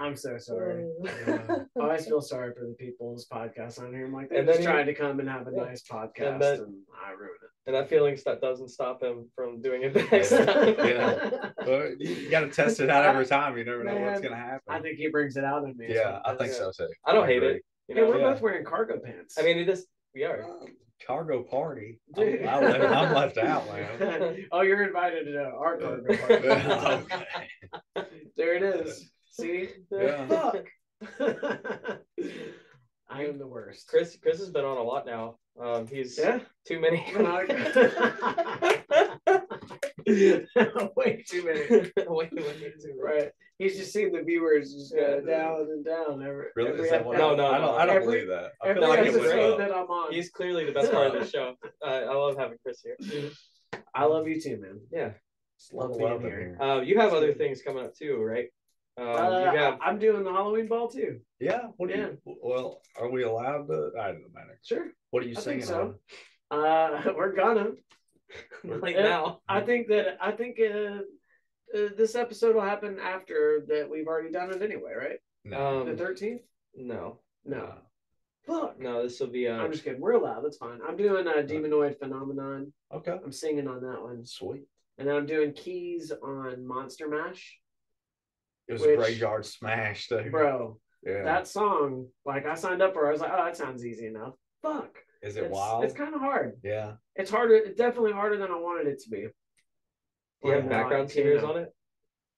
I'm 0.00 0.16
so 0.16 0.36
sorry. 0.38 0.86
Yeah. 1.04 1.56
I 1.78 1.80
always 1.80 2.06
feel 2.06 2.20
sorry 2.20 2.52
for 2.54 2.66
the 2.66 2.74
people's 2.78 3.26
podcasts 3.32 3.80
on 3.80 3.92
here. 3.92 4.06
I'm 4.06 4.12
like, 4.12 4.30
they're 4.30 4.44
just 4.44 4.58
then 4.58 4.66
trying 4.66 4.86
to 4.86 4.94
come 4.94 5.20
and 5.20 5.28
have 5.28 5.46
a 5.46 5.52
Yeah. 5.54 5.64
nice 5.64 5.82
podcast, 5.82 6.32
and, 6.32 6.42
then- 6.42 6.82
I 7.06 7.10
ruin 7.12 7.30
it. 7.42 7.50
and 7.66 7.76
that 7.76 7.88
feeling 7.88 8.18
that 8.24 8.40
doesn't 8.40 8.68
stop 8.68 9.02
him 9.02 9.30
from 9.36 9.60
doing 9.62 9.82
it 9.82 9.96
it. 9.96 10.10
next 10.10 10.30
time. 10.30 10.74
Yeah. 10.78 11.50
Well, 11.66 11.92
you 11.98 12.28
got 12.30 12.40
to 12.40 12.48
test 12.50 12.80
it 12.80 12.90
out 12.90 13.04
every 13.06 13.24
time. 13.24 13.56
You 13.56 13.64
never 13.64 13.84
know 13.84 13.94
what's 13.96 14.20
going 14.20 14.32
to 14.32 14.36
happen. 14.38 14.60
I 14.68 14.80
think 14.80 14.98
he 14.98 15.08
brings 15.08 15.36
it 15.38 15.44
out 15.44 15.64
in 15.64 15.74
me. 15.78 15.86
yeah, 15.88 16.20
I 16.24 16.34
think 16.34 16.52
so 16.52 16.70
too. 16.76 16.88
I 17.06 17.12
don't 17.14 17.26
hate 17.26 17.38
agree. 17.38 17.54
it. 17.56 17.62
You 17.88 17.94
Hey, 17.94 18.02
we're 18.02 18.18
Yeah. 18.18 18.32
both 18.32 18.42
wearing 18.42 18.64
cargo 18.66 18.98
pants. 19.02 19.36
I 19.38 19.42
mean, 19.42 19.56
it 19.58 19.68
is. 19.68 19.86
We 20.14 20.24
are. 20.24 20.42
Um, 20.44 20.66
Cargo 21.06 21.42
party. 21.42 22.00
I'm, 22.16 22.46
I 22.48 22.58
left, 22.60 22.84
I'm 22.84 23.14
left 23.14 23.38
out, 23.38 23.66
man. 23.66 24.46
oh, 24.52 24.62
you're 24.62 24.82
invited 24.86 25.24
to 25.24 25.44
our 25.44 25.78
cargo 25.78 26.16
party. 26.16 26.48
okay. 27.96 28.08
there 28.36 28.54
it 28.56 28.62
is. 28.62 29.10
See? 29.30 29.68
Yeah. 29.90 30.26
Fuck. 30.26 30.64
I 33.08 33.24
am 33.24 33.38
the 33.38 33.46
worst. 33.46 33.86
Chris. 33.88 34.16
Chris 34.20 34.38
has 34.38 34.50
been 34.50 34.64
on 34.64 34.78
a 34.78 34.82
lot 34.82 35.06
now. 35.06 35.36
Um, 35.60 35.86
he's 35.86 36.18
Yeah. 36.18 36.40
too 36.66 36.80
many. 36.80 37.04
Way 40.96 41.24
too 41.28 41.44
many. 41.44 41.60
Wait, 41.70 41.92
wait, 42.08 42.32
wait, 42.34 42.80
too 42.82 42.98
Right. 43.02 43.30
He's 43.58 43.76
just 43.76 43.92
seeing 43.92 44.12
the 44.12 44.22
viewers 44.22 44.72
just 44.74 44.94
go 44.94 45.22
Yeah. 45.24 45.36
down 45.38 45.60
and 45.70 45.84
down 45.84 46.22
every. 46.26 46.46
Really? 46.56 46.70
every 46.72 46.90
that 46.90 47.04
what? 47.04 47.16
No, 47.18 47.34
no, 47.36 47.46
I 47.46 47.58
don't. 47.58 47.74
I 47.80 47.86
don't 47.86 47.96
Every- 47.96 48.06
believe 48.06 48.28
that. 48.28 48.52
I 48.62 48.68
Every 48.68 48.80
feel 48.82 48.88
like 48.90 48.98
it 49.00 49.08
episode 49.14 49.54
Uh, 49.54 49.56
that 49.58 49.70
I'm 49.70 49.86
on. 49.90 50.12
He's 50.12 50.30
clearly 50.30 50.64
the 50.64 50.72
best 50.72 50.90
part 50.92 51.14
of 51.14 51.22
the 51.22 51.26
show. 51.30 51.54
Uh, 51.80 51.86
I 51.86 52.14
love 52.14 52.36
having 52.36 52.58
Chris 52.62 52.82
here. 52.82 53.30
I 53.94 54.04
love 54.06 54.26
you 54.26 54.40
too, 54.40 54.58
man. 54.60 54.80
Yeah. 54.90 55.12
Love 55.72 55.90
love 55.96 56.20
being 56.22 56.32
in 56.32 56.38
here. 56.38 56.58
Uh, 56.60 56.80
you 56.80 56.98
have 56.98 57.12
other 57.14 57.32
things 57.32 57.62
coming 57.62 57.84
up 57.84 57.94
too, 57.94 58.16
right? 58.20 58.48
Um, 58.96 59.06
Uh, 59.08 59.52
you 59.52 59.58
have 59.58 59.78
I'm 59.80 59.98
doing 60.00 60.24
the 60.24 60.32
Halloween 60.32 60.66
ball 60.68 60.88
too. 60.88 61.20
yeah. 61.40 61.62
What 61.76 61.90
do 61.90 61.96
you? 61.96 62.18
Well, 62.24 62.80
are 62.96 63.10
we 63.10 63.22
allowed 63.22 63.68
to? 63.68 63.92
I 64.00 64.08
don't 64.12 64.32
matter. 64.34 64.58
Sure. 64.64 64.86
What 65.10 65.22
are 65.22 65.26
you 65.26 65.34
I 65.36 65.40
singing 65.40 65.60
think 65.60 65.70
so. 65.70 65.94
on? 66.50 66.64
Uh, 66.64 67.12
we're 67.16 67.32
gonna. 67.34 67.70
like 68.64 68.94
Yeah. 68.96 69.02
now. 69.02 69.40
I 69.48 69.60
think 69.60 69.88
that 69.88 70.16
I 70.20 70.32
think 70.32 70.58
uh, 70.60 71.00
uh, 71.76 71.88
this 71.96 72.14
episode 72.14 72.54
will 72.54 72.62
happen 72.62 72.98
after 72.98 73.64
that. 73.68 73.88
We've 73.90 74.06
already 74.06 74.30
done 74.30 74.50
it 74.52 74.62
anyway, 74.62 74.92
right? 74.96 75.18
No. 75.44 75.84
the 75.84 75.90
Um, 75.92 75.96
thirteenth? 75.96 76.42
no, 76.74 77.20
No. 77.44 77.74
Fuck. 78.46 78.78
no. 78.78 79.02
This 79.02 79.18
will 79.20 79.28
be. 79.28 79.48
Uh, 79.48 79.56
I'm 79.56 79.72
just 79.72 79.84
kidding. 79.84 80.00
We're 80.00 80.12
allowed. 80.12 80.42
That's 80.44 80.56
fine. 80.58 80.80
I'm 80.86 80.96
doing 80.96 81.26
a 81.26 81.32
demonoid 81.42 81.98
phenomenon. 81.98 82.72
Okay. 82.92 83.18
I'm 83.24 83.32
singing 83.32 83.66
on 83.68 83.80
that 83.82 84.02
one, 84.02 84.24
Sweet. 84.24 84.64
and 84.98 85.08
then 85.08 85.16
I'm 85.16 85.26
doing 85.26 85.52
keys 85.52 86.12
on 86.22 86.66
Monster 86.66 87.08
Mash, 87.08 87.58
It 88.68 88.72
was 88.74 88.82
Which- 88.82 88.90
a 88.92 88.96
graveyard 88.96 89.44
smash, 89.46 90.08
too. 90.08 90.28
bro. 90.30 90.78
Yeah. 91.02 91.22
That 91.24 91.46
song, 91.46 92.08
like 92.24 92.46
I 92.46 92.54
signed 92.54 92.80
up 92.80 92.94
for, 92.94 93.06
I 93.06 93.12
was 93.12 93.20
like, 93.20 93.30
oh, 93.32 93.44
that 93.44 93.56
sounds 93.58 93.84
easy 93.84 94.06
enough. 94.06 94.34
Fuck. 94.62 95.03
Is 95.24 95.36
it 95.36 95.44
it's, 95.44 95.52
wild? 95.54 95.84
It's 95.84 95.94
kind 95.94 96.14
of 96.14 96.20
hard. 96.20 96.58
yeah. 96.62 96.92
It's 97.16 97.30
harder. 97.30 97.54
It's 97.54 97.78
definitely 97.78 98.12
harder 98.12 98.36
than 98.36 98.50
I 98.50 98.58
wanted 98.58 98.86
it 98.88 99.00
to 99.04 99.10
be. 99.10 99.22
do 99.22 99.28
you 100.44 100.50
have 100.52 100.68
background 100.68 101.10
singers 101.10 101.42
on 101.42 101.56
it? 101.56 101.74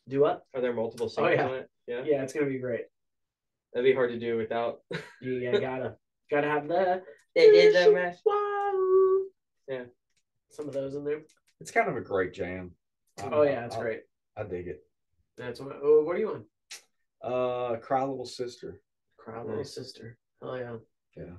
Do 0.08 0.20
what? 0.20 0.42
Are 0.54 0.60
there 0.60 0.72
multiple 0.72 1.08
singers 1.08 1.34
yeah. 1.36 1.46
on 1.46 1.54
it? 1.54 1.70
Yeah. 1.88 2.02
Yeah, 2.04 2.22
it's 2.22 2.32
gonna 2.32 2.46
be 2.46 2.58
great. 2.58 2.84
That'd 3.72 3.90
be 3.90 3.94
hard 3.94 4.10
to 4.10 4.18
do 4.18 4.36
without. 4.36 4.78
Yeah, 5.20 5.58
gotta 5.58 5.96
gotta 6.30 6.46
have 6.46 6.68
the 6.68 7.02
Wow. 8.24 9.22
Yeah. 9.68 9.84
some 10.50 10.68
of 10.68 10.74
those 10.74 10.94
in 10.94 11.04
there. 11.04 11.22
It's 11.60 11.70
kind 11.72 11.88
of 11.88 11.96
a 11.96 12.00
great 12.00 12.32
jam. 12.32 12.72
I- 13.18 13.30
Oh 13.32 13.42
yeah, 13.42 13.64
it's 13.64 13.74
I- 13.74 13.80
great. 13.80 14.00
I 14.36 14.44
dig 14.44 14.68
it. 14.68 14.84
That's 15.36 15.60
what. 15.60 15.80
Oh, 15.82 16.02
what 16.04 16.14
are 16.14 16.18
you 16.20 16.30
on? 16.30 16.44
Uh, 17.22 17.76
Cry 17.78 18.04
Little 18.04 18.26
Sister. 18.26 18.80
Cry 19.16 19.40
little 19.40 19.56
Nice. 19.56 19.74
sister. 19.74 20.16
Hell 20.40 20.56
yeah. 20.56 20.76
Yeah. 21.16 21.34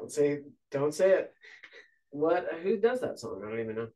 Don't 0.00 0.10
say 0.10 0.38
don't 0.70 0.94
say 0.94 1.10
it. 1.10 1.34
What? 2.10 2.46
Who 2.62 2.78
does 2.78 3.00
that 3.02 3.18
song? 3.18 3.42
I 3.44 3.50
don't 3.50 3.60
even 3.60 3.76
know. 3.76 3.88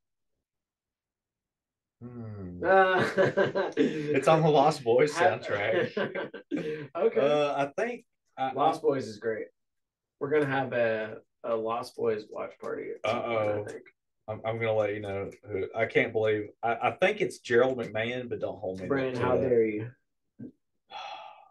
Hmm. 2.03 2.63
Uh, 2.63 3.71
It's 3.77 4.29
on 4.29 4.43
the 4.43 4.49
Lost 4.51 4.85
Boys 4.85 5.13
soundtrack. 5.15 5.97
okay. 6.97 7.21
Uh, 7.21 7.55
I 7.57 7.71
think. 7.79 8.05
I, 8.37 8.53
Lost 8.53 8.83
Boys 8.83 9.07
is 9.07 9.19
great. 9.19 9.47
We're 10.21 10.31
gonna 10.31 10.47
have 10.47 10.73
a 10.75 11.17
a 11.45 11.55
Lost 11.57 11.97
Boys 11.97 12.25
watch 12.31 12.53
party. 12.61 12.89
at 13.03 13.11
some 13.11 13.23
point, 13.23 13.39
Uh-oh. 13.39 13.65
I 13.67 13.71
think. 13.71 13.83
I'm, 14.29 14.41
I'm 14.45 14.57
gonna 14.59 14.75
let 14.75 14.93
you 14.93 15.01
know. 15.01 15.31
Who, 15.51 15.65
I 15.75 15.87
can't 15.87 16.13
believe. 16.13 16.49
I, 16.63 16.75
I 16.83 16.91
think 16.93 17.21
it's 17.23 17.39
Gerald 17.39 17.79
McMahon, 17.79 18.29
but 18.29 18.41
don't 18.41 18.59
hold 18.59 18.81
me. 18.81 18.89
Brandon, 18.89 19.23
how 19.23 19.37
that. 19.37 19.49
dare 19.49 19.65
you? 19.65 19.91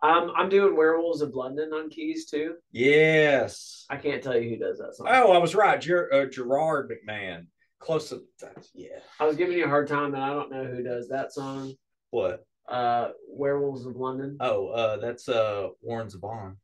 Um, 0.04 0.32
I'm 0.38 0.50
doing 0.50 0.76
Werewolves 0.76 1.22
of 1.22 1.34
London 1.34 1.72
on 1.74 1.90
keys 1.90 2.30
too. 2.30 2.56
Yes. 2.72 3.86
I 3.90 3.96
can't 3.98 4.22
tell 4.22 4.38
you 4.38 4.50
who 4.50 4.58
does 4.58 4.78
that 4.80 4.96
song. 4.96 5.08
Oh, 5.10 5.32
I 5.32 5.38
was 5.38 5.56
right. 5.56 5.80
Ger, 5.80 6.14
uh, 6.14 6.26
Gerard 6.26 6.92
McMahon. 6.92 7.46
Close 7.80 8.10
to. 8.10 8.22
That's, 8.40 8.70
yeah. 8.76 9.00
I 9.20 9.26
was 9.26 9.38
giving 9.38 9.58
you 9.58 9.66
a 9.66 9.70
hard 9.70 9.88
time, 9.88 10.14
and 10.14 10.22
I 10.24 10.30
don't 10.34 10.52
know 10.52 10.66
who 10.66 10.84
does 10.84 11.08
that 11.10 11.32
song. 11.34 11.74
What? 12.12 12.46
Uh, 12.68 13.10
Werewolves 13.30 13.86
of 13.86 13.96
London. 13.96 14.38
Oh, 14.40 14.68
uh, 14.68 14.98
that's 14.98 15.28
uh 15.28 15.70
Warren 15.82 16.08
Zevon. 16.08 16.56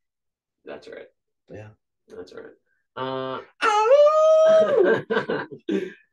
That's 0.66 0.88
right. 0.88 1.08
Yeah. 1.50 1.70
That's 2.08 2.34
right. 2.34 2.54
Uh, 2.96 3.40
Oh. 3.62 5.06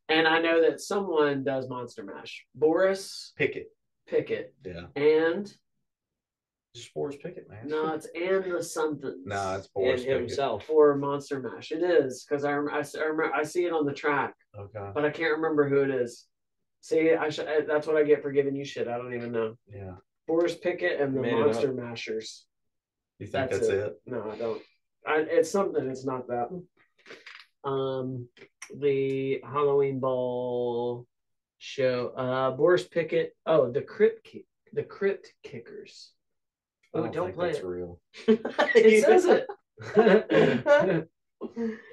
and 0.09 0.29
I 0.29 0.41
know 0.41 0.63
that 0.63 0.81
someone 0.81 1.43
does 1.45 1.69
Monster 1.69 2.05
Mash. 2.05 2.45
Boris 2.55 3.33
Pickett. 3.37 3.69
Pickett 4.09 4.55
Yeah. 4.65 4.87
and 4.95 5.53
Just 6.77 6.93
Boris 6.95 7.17
Pickett, 7.17 7.49
man. 7.49 7.67
no, 7.67 7.95
it's 7.95 8.07
and 8.15 8.45
the 8.53 8.63
something. 8.63 9.23
No, 9.25 9.55
it's 9.57 9.69
And 9.75 9.75
Boris 9.75 10.03
Pickett. 10.03 10.21
himself. 10.21 10.65
for 10.65 10.97
Monster 10.97 11.41
Mash. 11.41 11.73
It 11.73 11.83
is 11.83 12.25
because 12.29 12.45
I, 12.45 12.51
I, 12.53 12.55
I 12.55 13.05
remember 13.05 13.33
I 13.35 13.43
see 13.45 13.65
it 13.65 13.73
on 13.73 13.87
the 13.87 13.93
track, 13.95 14.35
Okay. 14.59 14.91
but 14.95 15.05
I 15.05 15.11
can't 15.11 15.37
remember 15.37 15.69
who 15.69 15.83
it 15.83 15.91
is. 15.91 16.27
See, 16.83 17.13
I 17.15 17.31
should. 17.31 17.47
That's 17.67 17.87
what 17.87 17.97
I 17.97 18.03
get 18.05 18.23
for 18.23 18.31
giving 18.31 18.55
you 18.55 18.65
shit. 18.65 18.89
I 18.89 18.97
don't 18.99 19.15
even 19.15 19.33
know. 19.33 19.57
Yeah. 19.73 19.95
Boris 20.29 20.55
Pickett 20.57 21.01
and 21.01 21.17
the 21.17 21.23
Monster 21.23 21.73
Mashers. 21.73 22.45
You 23.19 23.27
think 23.27 23.51
That's 23.51 23.61
that's, 23.67 23.69
it. 23.69 23.75
it? 23.79 24.01
No, 24.07 24.31
I 24.31 24.37
don't. 24.37 24.63
I, 25.07 25.19
it's 25.29 25.51
something. 25.51 25.89
It's 25.89 26.05
not 26.05 26.27
that. 26.29 26.49
Um, 27.65 28.29
the 28.79 29.41
Halloween 29.45 29.99
Ball 30.01 31.07
show. 31.59 32.09
Uh, 32.17 32.51
Boris 32.53 32.85
Pickett. 32.85 33.35
Oh, 33.47 33.71
the 33.71 33.83
Crypt. 33.83 34.29
The 34.73 34.83
Crypt 34.83 35.33
Kickers. 35.43 36.13
I 36.97 36.99
Oh, 36.99 37.03
don't, 37.05 37.13
don't 37.15 37.25
think 37.27 37.37
play 37.37 37.47
that's 37.49 37.59
it. 37.59 37.67
real. 37.67 38.01
It 38.75 39.05
says 39.05 39.25
it. 39.27 41.09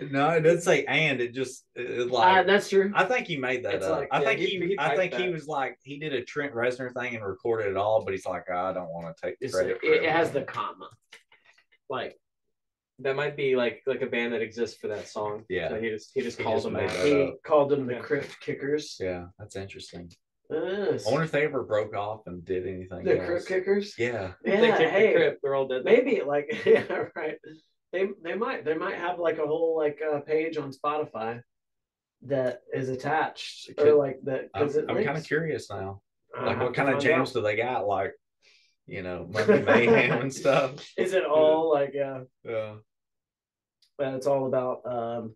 No, 0.10 0.30
it 0.30 0.42
doesn't 0.42 0.62
say 0.62 0.86
and. 0.86 1.20
It 1.20 1.34
just 1.34 1.66
it, 1.76 2.02
Uh, 2.10 2.13
like 2.13 2.48
that's 2.48 2.70
true. 2.70 2.92
I 2.96 3.04
think 3.04 3.28
he 3.28 3.36
made 3.38 3.66
that 3.66 3.76
It's 3.76 3.86
up. 3.86 4.00
like- 4.00 4.08
I 4.12 4.20
yeah, 4.22 4.26
think 4.28 4.39
he- 4.39 4.46
he, 4.60 4.68
he 4.68 4.76
I 4.80 4.96
typed 4.96 4.98
think 5.00 5.13
he 5.16 5.30
was 5.30 5.48
like 5.48 5.78
he 5.84 6.00
did 6.00 6.13
a 6.13 6.24
Trent 6.24 6.54
Reznor 6.54 6.94
thing 6.94 7.16
and 7.16 7.26
recorded 7.26 7.68
it 7.68 7.76
all, 7.78 8.04
but 8.06 8.13
he's 8.13 8.26
like, 8.26 8.50
I 8.50 8.72
don't 8.74 8.88
want 8.89 9.16
to 9.16 9.22
take 9.22 9.38
the 9.39 9.46
It's- 9.48 9.54
credit. 9.54 9.78
it, 9.84 10.00
for 10.00 10.06
it 10.06 10.10
has 10.10 10.32
the 10.32 10.44
comma. 10.44 10.89
Like 11.89 12.18
That 13.00 13.16
might 13.18 13.36
be 13.36 13.56
like 13.58 13.82
like 13.86 14.02
a 14.02 14.08
band 14.08 14.32
that 14.34 14.42
exists 14.42 14.78
for 14.80 14.88
that 14.88 15.08
song. 15.10 15.44
Yeah. 15.50 15.70
So 15.70 15.80
he 15.82 15.89
just 15.89 16.12
he 16.13 16.22
just 16.22 16.38
He 16.38 16.44
calls 16.44 16.63
just 16.63 16.66
them 16.66 16.74
made 16.74 16.89
that. 16.89 16.98
that 17.00 17.08
he 17.08 17.24
up. 17.24 17.36
called 17.46 17.70
them 17.70 17.86
the 17.86 17.94
Yeah. 17.96 18.00
Crypt 18.00 18.39
Kickers. 18.39 18.98
Yeah, 19.00 19.26
that's 19.38 19.58
interesting. 19.58 20.10
Yes. 20.54 21.08
I 21.08 21.12
wonder 21.12 21.26
if 21.26 21.32
they 21.32 21.44
ever 21.44 21.63
broke 21.63 21.96
off 21.96 22.22
and 22.28 22.44
did 22.46 22.68
anything. 22.68 23.04
the 23.04 23.20
else. 23.20 23.46
Kickers. 23.46 23.96
Yeah. 23.98 24.34
Yeah, 24.46 24.62
they 24.62 24.68
kicked 24.70 24.92
hey, 24.92 25.08
the 25.08 25.13
crypt. 25.13 25.39
They're 25.42 25.56
all 25.56 25.68
dead. 25.68 25.84
maybe 25.84 26.22
like 26.26 26.62
yeah, 26.66 27.06
right. 27.16 27.38
They 27.92 28.10
they 28.24 28.36
might 28.36 28.66
they 28.66 28.76
might 28.76 28.96
have 28.96 29.20
like 29.20 29.38
a 29.38 29.46
whole 29.48 29.78
like 29.78 30.00
uh, 30.02 30.20
page 30.20 30.58
on 30.58 30.72
Spotify 30.72 31.42
that 32.24 32.62
is 32.74 32.89
attached 32.89 33.70
It 33.70 33.80
or 33.80 33.96
like 33.96 34.20
that 34.24 34.50
I'm, 34.54 34.63
because 34.63 34.76
it 34.78 34.86
I'm 34.88 35.04
kind 35.04 35.18
of 35.18 35.26
curious 35.26 35.70
now. 35.70 36.02
I'll 36.36 36.46
Like, 36.46 36.60
what 36.60 36.74
kind 36.74 36.89
of 36.89 37.02
jams 37.02 37.30
out. 37.30 37.34
do 37.34 37.42
they 37.42 37.56
got? 37.56 37.88
Like, 37.88 38.13
you 38.88 39.02
know, 39.04 39.28
Monday 39.32 39.63
Mayhem 39.63 40.22
and 40.22 40.34
stuff. 40.34 40.88
Is 40.98 41.13
it 41.13 41.26
all 41.26 41.72
like 41.72 41.92
yeah? 41.94 42.22
Yeah. 42.44 42.76
But 43.98 44.13
it's 44.16 44.28
all 44.28 44.48
about. 44.48 44.82
um 44.86 45.36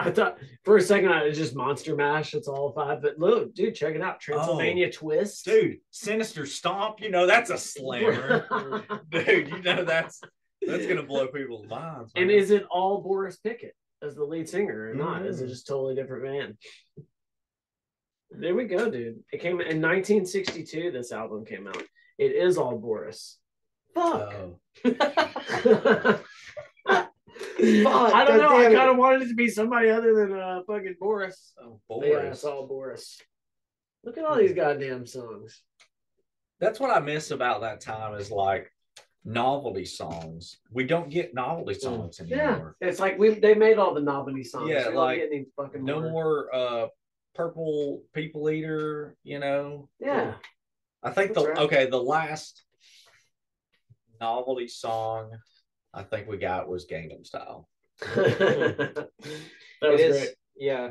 I 0.00 0.10
thought 0.10 0.38
for 0.64 0.76
a 0.78 0.80
second 0.82 1.12
I 1.12 1.24
was 1.26 1.36
just 1.36 1.54
Monster 1.54 1.94
Mash. 1.94 2.32
It's 2.34 2.48
all 2.48 2.72
five, 2.72 3.02
but 3.02 3.18
look, 3.18 3.54
dude, 3.54 3.74
check 3.74 3.94
it 3.94 4.00
out, 4.00 4.18
Transylvania 4.20 4.90
Twist, 4.90 5.44
Dude, 5.44 5.78
Sinister 5.90 6.46
Stomp, 6.46 7.00
you 7.02 7.10
know, 7.10 7.26
that's 7.26 7.50
a 7.50 7.58
slammer. 7.58 8.46
Dude, 9.10 9.48
you 9.48 9.62
know 9.62 9.84
that's 9.84 10.20
that's 10.66 10.86
gonna 10.86 11.02
blow 11.02 11.26
people's 11.28 11.66
minds. 11.68 12.12
and 12.16 12.30
is 12.30 12.50
it 12.50 12.64
all 12.70 13.00
Boris 13.02 13.36
Pickett 13.36 13.74
as 14.02 14.14
the 14.14 14.24
lead 14.24 14.48
singer 14.48 14.90
or 14.90 14.94
not? 14.94 15.26
Is 15.26 15.40
it 15.42 15.46
Mm. 15.46 15.48
just 15.50 15.66
totally 15.66 15.94
different 15.94 16.24
band? 16.24 16.56
There 18.30 18.54
we 18.54 18.64
go, 18.64 18.90
dude. 18.90 19.22
It 19.32 19.40
came 19.40 19.60
in 19.60 19.80
1962. 19.82 20.92
This 20.92 21.12
album 21.12 21.44
came 21.44 21.66
out. 21.66 21.82
It 22.16 22.32
is 22.32 22.56
all 22.58 22.78
Boris. 22.78 23.38
Fuck. 23.94 24.32
Oh. 24.84 26.20
I 27.62 28.24
don't 28.24 28.38
know. 28.38 28.56
I 28.56 28.64
kind 28.74 28.90
of 28.90 28.96
wanted 28.96 29.22
it 29.22 29.28
to 29.28 29.34
be 29.34 29.48
somebody 29.48 29.90
other 29.90 30.14
than 30.14 30.38
uh 30.38 30.60
fucking 30.66 30.96
Boris. 30.98 31.52
Oh, 31.62 31.80
But 31.88 32.06
Yeah, 32.06 32.12
Boris. 32.14 32.36
it's 32.38 32.44
all 32.44 32.66
Boris. 32.66 33.20
Look 34.04 34.16
at 34.18 34.24
all 34.24 34.36
these 34.36 34.52
goddamn 34.54 35.06
songs. 35.06 35.62
That's 36.58 36.80
what 36.80 36.90
I 36.90 37.00
miss 37.00 37.30
about 37.30 37.60
that 37.62 37.80
time 37.80 38.14
is 38.14 38.30
like 38.30 38.70
novelty 39.24 39.84
songs. 39.84 40.58
We 40.72 40.84
don't 40.84 41.10
get 41.10 41.34
novelty 41.34 41.74
songs 41.74 42.18
Mm. 42.18 42.28
Yeah, 42.30 42.50
anymore. 42.52 42.76
it's 42.80 43.00
like 43.00 43.18
we 43.18 43.30
they 43.30 43.54
made 43.54 43.78
all 43.78 43.94
the 43.94 44.00
novelty 44.00 44.44
songs. 44.44 44.70
Yeah, 44.70 44.88
We 44.90 44.94
like, 44.96 45.18
get 45.18 45.28
any 45.32 45.46
fucking 45.56 45.84
No 45.84 46.00
more 46.00 46.54
uh 46.54 46.86
purple 47.34 48.02
people 48.14 48.50
eater, 48.50 49.16
you 49.22 49.38
know. 49.38 49.88
Yeah, 50.00 50.34
I 51.02 51.10
think 51.10 51.34
That's 51.34 51.44
the 51.46 51.50
right. 51.52 51.58
okay, 51.64 51.86
the 51.90 52.02
last 52.02 52.62
novelty 54.20 54.68
song 54.68 55.32
I 55.92 56.02
think 56.02 56.28
we 56.28 56.36
got 56.38 56.68
was 56.68 56.86
Gangnam 56.86 57.26
Style. 57.26 57.68
that 58.14 59.08
It 59.82 59.90
was 59.92 60.00
is. 60.00 60.16
great. 60.18 60.34
Yeah. 60.56 60.90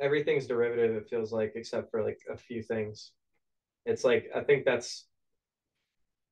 Everything's 0.00 0.46
derivative. 0.46 0.96
It 0.96 1.08
feels 1.08 1.32
like, 1.32 1.52
except 1.56 1.90
for 1.90 2.02
like 2.02 2.18
a 2.30 2.36
few 2.36 2.62
things. 2.62 3.12
It's 3.86 4.04
like 4.04 4.30
I 4.34 4.40
think 4.40 4.64
that's. 4.64 5.06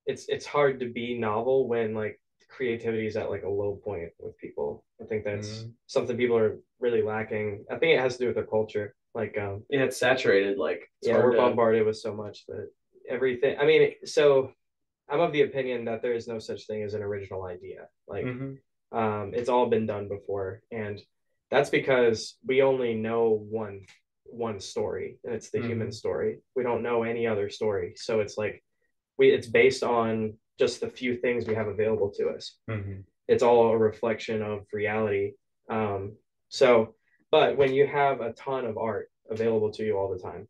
It's 0.07 0.27
it's 0.29 0.47
hard 0.47 0.81
to 0.81 0.87
be 0.91 1.19
novel 1.19 1.69
when 1.69 1.95
like 1.95 2.19
creativity 2.49 3.07
is 3.07 3.17
at 3.17 3.29
like 3.31 3.43
a 3.43 3.49
low 3.49 3.79
point 3.85 4.11
with 4.19 4.37
people. 4.39 4.85
I 5.03 5.05
think 5.05 5.23
that's 5.25 5.49
Mhm. 5.65 5.73
something 5.87 6.17
people 6.17 6.39
are 6.39 6.59
really 6.81 7.03
lacking. 7.03 7.67
I 7.71 7.77
think 7.77 7.93
it 7.93 8.01
has 8.01 8.15
to 8.17 8.21
do 8.25 8.27
with 8.29 8.37
their 8.37 8.47
culture. 8.47 8.95
Like 9.15 9.37
um 9.39 9.65
Yeah, 9.69 9.85
it's 9.85 9.99
saturated. 9.99 10.57
Like 10.57 10.91
it's 11.01 11.09
yeah, 11.09 11.19
we're 11.23 11.33
to- 11.33 11.37
bombarded 11.37 11.85
with 11.85 11.99
so 11.99 12.15
much 12.15 12.47
that 12.47 12.71
everything. 13.09 13.59
I 13.59 13.67
mean, 13.67 13.93
so 14.05 14.53
I'm 15.09 15.21
of 15.21 15.33
the 15.33 15.43
opinion 15.43 15.87
that 15.87 16.03
there 16.03 16.13
is 16.13 16.29
no 16.29 16.39
such 16.39 16.67
thing 16.67 16.83
as 16.83 16.95
an 16.95 17.03
original 17.03 17.45
idea. 17.45 17.89
Like, 18.07 18.27
Mhm. 18.27 18.59
um, 18.93 19.35
it's 19.35 19.49
all 19.49 19.67
been 19.69 19.87
done 19.87 20.09
before, 20.09 20.63
and 20.71 21.01
that's 21.51 21.71
because 21.71 22.39
we 22.47 22.63
only 22.63 22.95
know 22.95 23.31
one 23.31 23.87
one 24.31 24.61
story, 24.61 25.19
and 25.25 25.35
it's 25.35 25.49
the 25.49 25.59
human 25.67 25.91
story. 25.91 26.43
We 26.55 26.63
don't 26.63 26.83
know 26.83 27.03
any 27.03 27.27
other 27.27 27.49
story, 27.49 27.95
so 27.97 28.21
it's 28.21 28.37
like 28.37 28.63
we 29.17 29.31
it's 29.31 29.47
based 29.47 29.83
on 29.83 30.39
just 30.59 30.81
the 30.83 30.91
few 30.91 31.17
things 31.17 31.47
we 31.47 31.55
have 31.55 31.69
available 31.69 32.11
to 32.11 32.29
us 32.29 32.59
Mhm. 32.69 33.05
it's 33.27 33.43
all 33.43 33.69
a 33.71 33.79
reflection 33.79 34.43
of 34.43 34.67
reality. 34.73 35.35
Um, 35.71 36.19
so, 36.49 36.95
but 37.31 37.57
when 37.57 37.73
you 37.73 37.87
have 37.87 38.21
a 38.21 38.33
ton 38.35 38.65
of 38.67 38.77
art 38.77 39.11
available 39.31 39.71
to 39.73 39.85
you 39.85 39.97
all 39.97 40.11
the 40.11 40.19
time, 40.19 40.49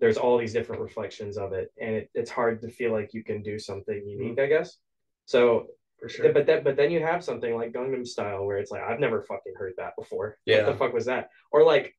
there's 0.00 0.16
all 0.18 0.36
these 0.38 0.52
different 0.52 0.82
reflections 0.82 1.36
of 1.38 1.52
it, 1.52 1.72
and 1.80 1.94
it, 1.96 2.10
it's 2.14 2.30
hard 2.30 2.60
to 2.62 2.68
feel 2.68 2.92
like 2.92 3.14
you 3.14 3.24
can 3.24 3.42
do 3.42 3.58
something 3.58 4.02
unique, 4.06 4.38
I 4.38 4.46
guess. 4.46 4.76
So, 5.24 5.68
for 5.98 6.08
sure. 6.08 6.32
but 6.32 6.46
then, 6.46 6.62
but 6.62 6.76
then 6.76 6.90
you 6.90 7.00
have 7.00 7.24
something 7.24 7.54
like 7.54 7.72
Gangnam 7.72 8.06
Style, 8.06 8.44
where 8.44 8.58
it's 8.58 8.70
like 8.70 8.82
I've 8.82 9.00
never 9.00 9.22
fucking 9.22 9.54
heard 9.56 9.72
that 9.78 9.94
before. 9.98 10.36
Yeah. 10.44 10.64
what 10.64 10.72
the 10.72 10.78
fuck 10.78 10.92
was 10.92 11.06
that? 11.06 11.30
Or 11.50 11.64
like, 11.64 11.94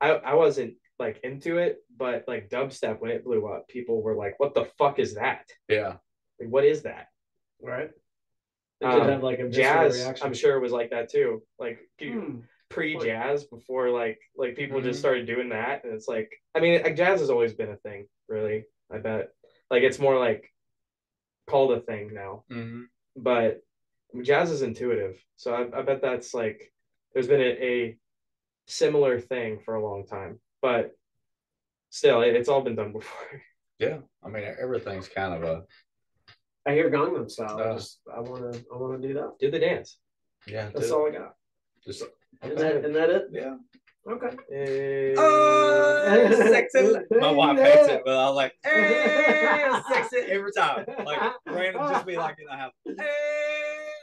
I 0.00 0.10
I 0.10 0.34
wasn't 0.34 0.74
like 0.98 1.20
into 1.24 1.58
it, 1.58 1.78
but 1.96 2.24
like 2.28 2.50
dubstep 2.50 3.00
when 3.00 3.10
it 3.10 3.24
blew 3.24 3.46
up, 3.46 3.68
people 3.68 4.02
were 4.02 4.14
like, 4.16 4.38
"What 4.38 4.54
the 4.54 4.66
fuck 4.78 4.98
is 4.98 5.14
that? 5.14 5.46
Yeah. 5.68 5.94
Like, 6.38 6.50
what 6.50 6.64
is 6.64 6.82
that?" 6.82 7.06
right. 7.62 7.90
It 8.80 8.84
Um, 8.84 9.00
did 9.00 9.08
have 9.08 9.22
like 9.22 9.38
a 9.38 9.48
jazz 9.48 9.96
reaction. 9.96 10.26
i'm 10.26 10.34
sure 10.34 10.54
it 10.54 10.60
was 10.60 10.70
like 10.70 10.90
that 10.90 11.08
too 11.10 11.42
like 11.58 11.78
Hmm. 12.70 12.74
pre-jazz 12.74 13.44
before 13.44 13.90
like 13.90 14.18
like 14.36 14.56
people 14.56 14.80
just 14.80 14.96
Mhm. 14.98 15.00
started 15.00 15.26
doing 15.26 15.50
that 15.50 15.84
and 15.84 15.92
it's 15.94 16.08
like 16.08 16.30
i 16.54 16.60
mean 16.60 16.82
like, 16.82 16.96
jazz 16.96 17.20
has 17.20 17.30
always 17.30 17.54
been 17.54 17.70
a 17.70 17.76
thing 17.76 18.08
really 18.28 18.64
i 18.90 18.98
bet 18.98 19.28
like 19.70 19.82
it's 19.84 19.98
more 20.00 20.18
like 20.18 20.52
called 21.46 21.72
a 21.72 21.80
thing 21.80 22.12
now 22.12 22.44
Mhm. 22.50 22.86
but 23.14 23.60
jazz 24.22 24.50
is 24.50 24.62
intuitive 24.62 25.22
so 25.36 25.54
i, 25.54 25.78
I 25.78 25.82
bet 25.82 26.02
that's 26.02 26.34
like 26.34 26.72
there's 27.12 27.28
been 27.28 27.40
a, 27.40 27.64
a 27.72 27.98
similar 28.66 29.20
thing 29.20 29.60
for 29.60 29.76
a 29.76 29.82
long 29.84 30.04
time 30.06 30.40
but 30.60 30.90
still 31.90 32.22
it, 32.22 32.34
it's 32.34 32.48
all 32.48 32.62
been 32.62 32.76
done 32.76 32.92
before 32.92 33.42
Yeah. 33.78 33.98
I 34.24 34.28
mean 34.30 34.42
everything's 34.58 35.06
kind 35.08 35.34
of 35.34 35.42
a 35.44 35.64
I 36.64 36.72
hear 36.72 36.90
Gangnam 36.90 37.30
Style. 37.30 37.58
I 37.58 37.62
Uh, 37.62 37.74
just 37.76 38.00
I 38.12 38.20
want 38.20 38.52
to 38.54 38.64
I 38.72 38.76
want 38.76 39.00
to 39.00 39.06
do 39.08 39.14
that. 39.14 39.36
do 39.38 39.50
the 39.50 39.58
dance 39.60 39.98
yeah. 40.46 40.70
That's 40.70 40.86
dude. 40.86 40.92
all 40.96 41.06
I 41.08 41.10
got. 41.12 41.34
Just 41.84 42.02
Is 42.44 42.60
that 42.60 42.76
is 42.84 42.94
that 42.94 43.10
it? 43.10 43.24
yeah. 43.32 43.56
Okay. 44.08 45.14
Oh, 45.18 46.30
sexy. 46.50 46.92
My 47.18 47.30
wife 47.32 47.58
hates 47.58 47.88
it, 47.88 48.02
but 48.04 48.16
I 48.16 48.26
was 48.28 48.36
like, 48.36 48.52
hey, 48.64 49.68
sexy 49.92 50.16
every 50.30 50.52
time. 50.52 50.84
Like 51.04 51.32
random, 51.48 51.82
just 51.90 52.06
be 52.06 52.16
like 52.16 52.36
in 52.38 52.46
the 52.48 52.56
house, 52.56 52.72
hey, 52.86 52.94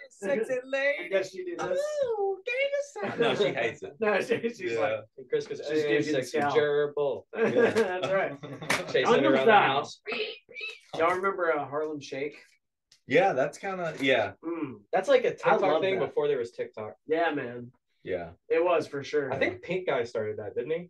sexy 0.09 0.53
I 0.55 0.57
lady. 0.65 1.09
guess 1.09 1.33
you 1.33 1.45
do 1.45 1.55
this. 1.67 1.79
Oh, 1.81 2.37
Gangnam 2.43 3.11
Style. 3.11 3.19
No, 3.19 3.35
she 3.35 3.53
hates 3.53 3.83
it. 3.83 3.93
No, 4.01 4.19
she, 4.21 4.39
she's 4.49 4.77
like, 4.77 4.91
and 5.17 5.29
chris 5.29 5.47
goes 5.47 5.59
Just 5.59 5.71
just 5.71 5.87
gives 5.87 6.07
you 6.07 6.13
the 6.17 6.23
sexy 6.23 6.39
scowl. 6.39 6.57
gerbil 6.57 7.23
that's 7.33 8.07
right. 8.11 8.33
chasing 8.91 9.05
Gangnam 9.05 9.31
around 9.31 9.47
the 9.47 9.53
house 9.53 10.01
Y'all 10.97 11.15
remember 11.15 11.57
uh, 11.57 11.65
Harlem 11.65 12.01
Shake? 12.01 12.35
Yeah, 13.07 13.31
that's 13.33 13.57
kind 13.57 13.79
of 13.81 14.01
yeah, 14.03 14.33
Mm, 14.45 14.79
That's 14.91 15.07
like 15.07 15.23
a 15.23 15.29
I 15.29 15.31
TikTok 15.31 15.81
thing 15.81 15.99
that. 15.99 16.07
before 16.07 16.27
there 16.27 16.37
was 16.39 16.51
TikTok. 16.51 16.95
yeah, 17.07 17.31
man. 17.31 17.71
Yeah. 18.03 18.29
It 18.49 18.63
was 18.63 18.87
for 18.87 19.03
sure. 19.03 19.31
I 19.33 19.37
think 19.39 19.61
Pink 19.61 19.87
Guy 19.87 20.03
started 20.03 20.37
that, 20.37 20.55
didn't 20.55 20.71
he? 20.71 20.89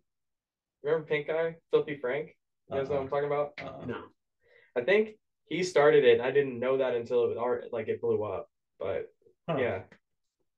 Remember 0.82 1.06
Pink 1.06 1.26
Guy? 1.28 1.56
Filthy 1.70 1.96
Frank? 1.96 2.36
You 2.70 2.76
guys 2.76 2.88
know 2.88 2.96
what 2.96 3.00
I'm 3.02 3.06
uh-uh. 3.06 3.10
talking 3.10 3.26
about? 3.26 3.52
Uh-uh. 3.62 3.86
no. 3.86 4.00
I 4.76 4.80
think 4.82 5.10
he 5.46 5.62
started 5.62 6.04
it. 6.04 6.20
I 6.20 6.30
didn't 6.30 6.58
know 6.58 6.78
that 6.78 6.94
until 6.94 7.24
it 7.24 7.28
was 7.28 7.38
art 7.38 7.64
like 7.72 7.88
it 7.88 8.00
blew 8.00 8.22
up. 8.24 8.48
But 8.78 9.10
Huh. 9.48 9.56
yeah. 9.58 9.82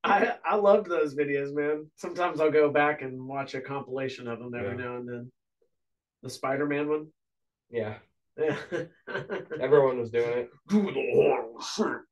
I 0.03 0.35
I 0.45 0.55
loved 0.55 0.87
those 0.87 1.15
videos, 1.15 1.53
man. 1.53 1.87
Sometimes 1.97 2.39
I'll 2.39 2.51
go 2.51 2.71
back 2.71 3.01
and 3.01 3.27
watch 3.27 3.53
a 3.55 3.61
compilation 3.61 4.27
of 4.27 4.39
them 4.39 4.53
every 4.55 4.77
Yeah. 4.77 4.85
now 4.85 4.95
and 4.97 5.07
then. 5.07 5.31
The 6.23 6.29
Spider 6.29 6.65
Man 6.65 6.87
one. 6.87 7.07
Yeah. 7.69 7.97
Yeah. 8.37 8.57
Everyone 9.61 9.99
was 9.99 10.09
doing 10.11 10.31
it. 10.37 10.49
Do 10.69 10.81
the 10.83 11.11
Harlem 11.15 12.05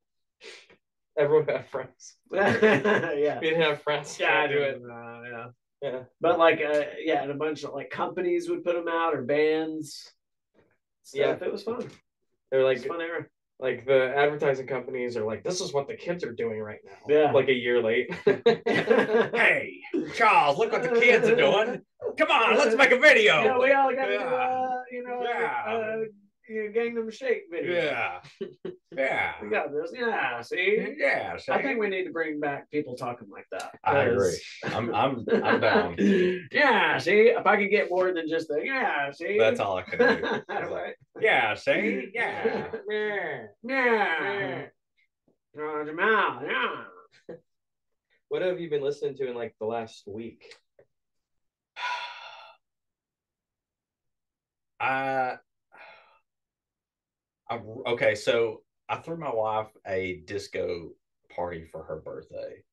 Everyone 1.17 1.47
had 1.47 1.67
friends. 1.69 2.15
Yeah. 2.33 3.39
We 3.39 3.49
didn't 3.49 3.61
have 3.61 3.81
friends. 3.81 4.17
Yeah, 4.19 4.41
I 4.41 4.47
do 4.47 4.57
it. 4.61 4.81
Uh, 4.83 5.21
yeah. 5.31 5.45
Yeah. 5.81 5.99
But 6.19 6.39
like, 6.39 6.61
uh, 6.61 6.81
yeah, 6.99 7.21
and 7.23 7.31
a 7.31 7.35
bunch 7.35 7.63
of 7.63 7.73
like 7.73 7.89
companies 7.89 8.49
would 8.49 8.63
put 8.63 8.75
them 8.75 8.87
out 8.87 9.13
or 9.15 9.21
bands. 9.23 10.11
Yeah. 11.13 11.35
Stuff. 11.35 11.47
it 11.47 11.51
was 11.51 11.63
fun. 11.63 11.89
They're 12.51 12.61
It 12.61 12.63
like 12.63 12.85
fun 12.87 13.01
era. 13.01 13.25
like 13.59 13.85
the 13.85 14.13
advertising 14.15 14.67
companies 14.67 15.15
are 15.15 15.25
like, 15.25 15.43
this 15.43 15.61
is 15.61 15.73
what 15.73 15.87
the 15.87 15.95
kids 15.95 16.23
are 16.23 16.33
doing 16.33 16.59
right 16.59 16.79
now. 16.85 16.91
Yeah. 17.07 17.31
Like 17.31 17.47
a 17.49 17.53
year 17.53 17.81
late. 17.81 18.09
Hey, 18.65 19.79
Charles, 20.15 20.57
look 20.57 20.71
what 20.71 20.83
the 20.83 20.99
kids 20.99 21.27
are 21.29 21.35
doing. 21.35 21.81
Come 22.17 22.31
on, 22.31 22.57
let's 22.57 22.75
make 22.75 22.91
a 22.91 22.99
video. 22.99 23.43
Yeah, 23.43 23.57
we 23.57 23.71
all 23.71 23.93
got 23.93 24.05
to 24.05 24.13
Yeah. 24.13 24.25
uh, 24.25 24.81
you 24.91 25.03
know, 25.03 25.23
Yeah. 25.23 25.63
uh, 25.67 25.97
your 26.49 26.71
Gangnam 26.71 27.11
Shake 27.11 27.43
video. 27.51 27.73
Yeah. 27.75 28.19
Yeah. 28.95 29.33
We 29.41 29.49
got 29.49 29.71
this. 29.71 29.91
Yeah, 29.93 30.41
see? 30.41 30.95
Yeah. 30.97 31.37
I 31.49 31.61
think 31.61 31.79
we 31.79 31.89
need 31.89 32.05
to 32.05 32.11
bring 32.11 32.39
back 32.39 32.69
people 32.71 32.95
talking 32.95 33.29
like 33.29 33.45
that. 33.51 33.71
I 33.83 34.03
agree. 34.05 34.37
'cause- 34.63 34.73
I'm 34.73 34.93
I'm 34.95 35.25
I'm 35.43 35.59
down. 35.59 35.95
yeah, 36.51 36.97
see? 36.97 37.29
If 37.29 37.45
I 37.45 37.57
could 37.57 37.69
get 37.69 37.89
more 37.89 38.11
than 38.13 38.27
just 38.29 38.47
the 38.47 38.61
yeah, 38.63 39.11
see? 39.11 39.37
That's 39.37 39.59
all 39.59 39.77
I 39.77 39.81
can 39.83 39.99
do. 39.99 40.41
right. 40.49 40.95
Yeah, 41.19 41.53
see? 41.55 42.09
Yeah. 42.13 42.71
Yeah. 42.89 43.41
Yeah. 43.63 44.65
Oh, 45.57 45.83
Jamal, 45.85 46.41
yeah. 46.45 47.35
What 48.29 48.41
have 48.41 48.59
you 48.59 48.69
been 48.69 48.81
listening 48.81 49.15
to 49.17 49.27
in 49.29 49.35
like 49.35 49.55
the 49.59 49.65
last 49.65 50.03
week? 50.07 50.53
I, 54.79 54.85
uh, 55.33 55.37
I 57.49 57.59
okay, 57.87 58.15
so 58.15 58.61
I 58.89 58.97
threw 58.97 59.17
my 59.17 59.33
wife 59.33 59.67
a 59.85 60.21
disco 60.25 60.91
party 61.33 61.65
for 61.71 61.83
her 61.83 61.97
birthday. 61.97 62.63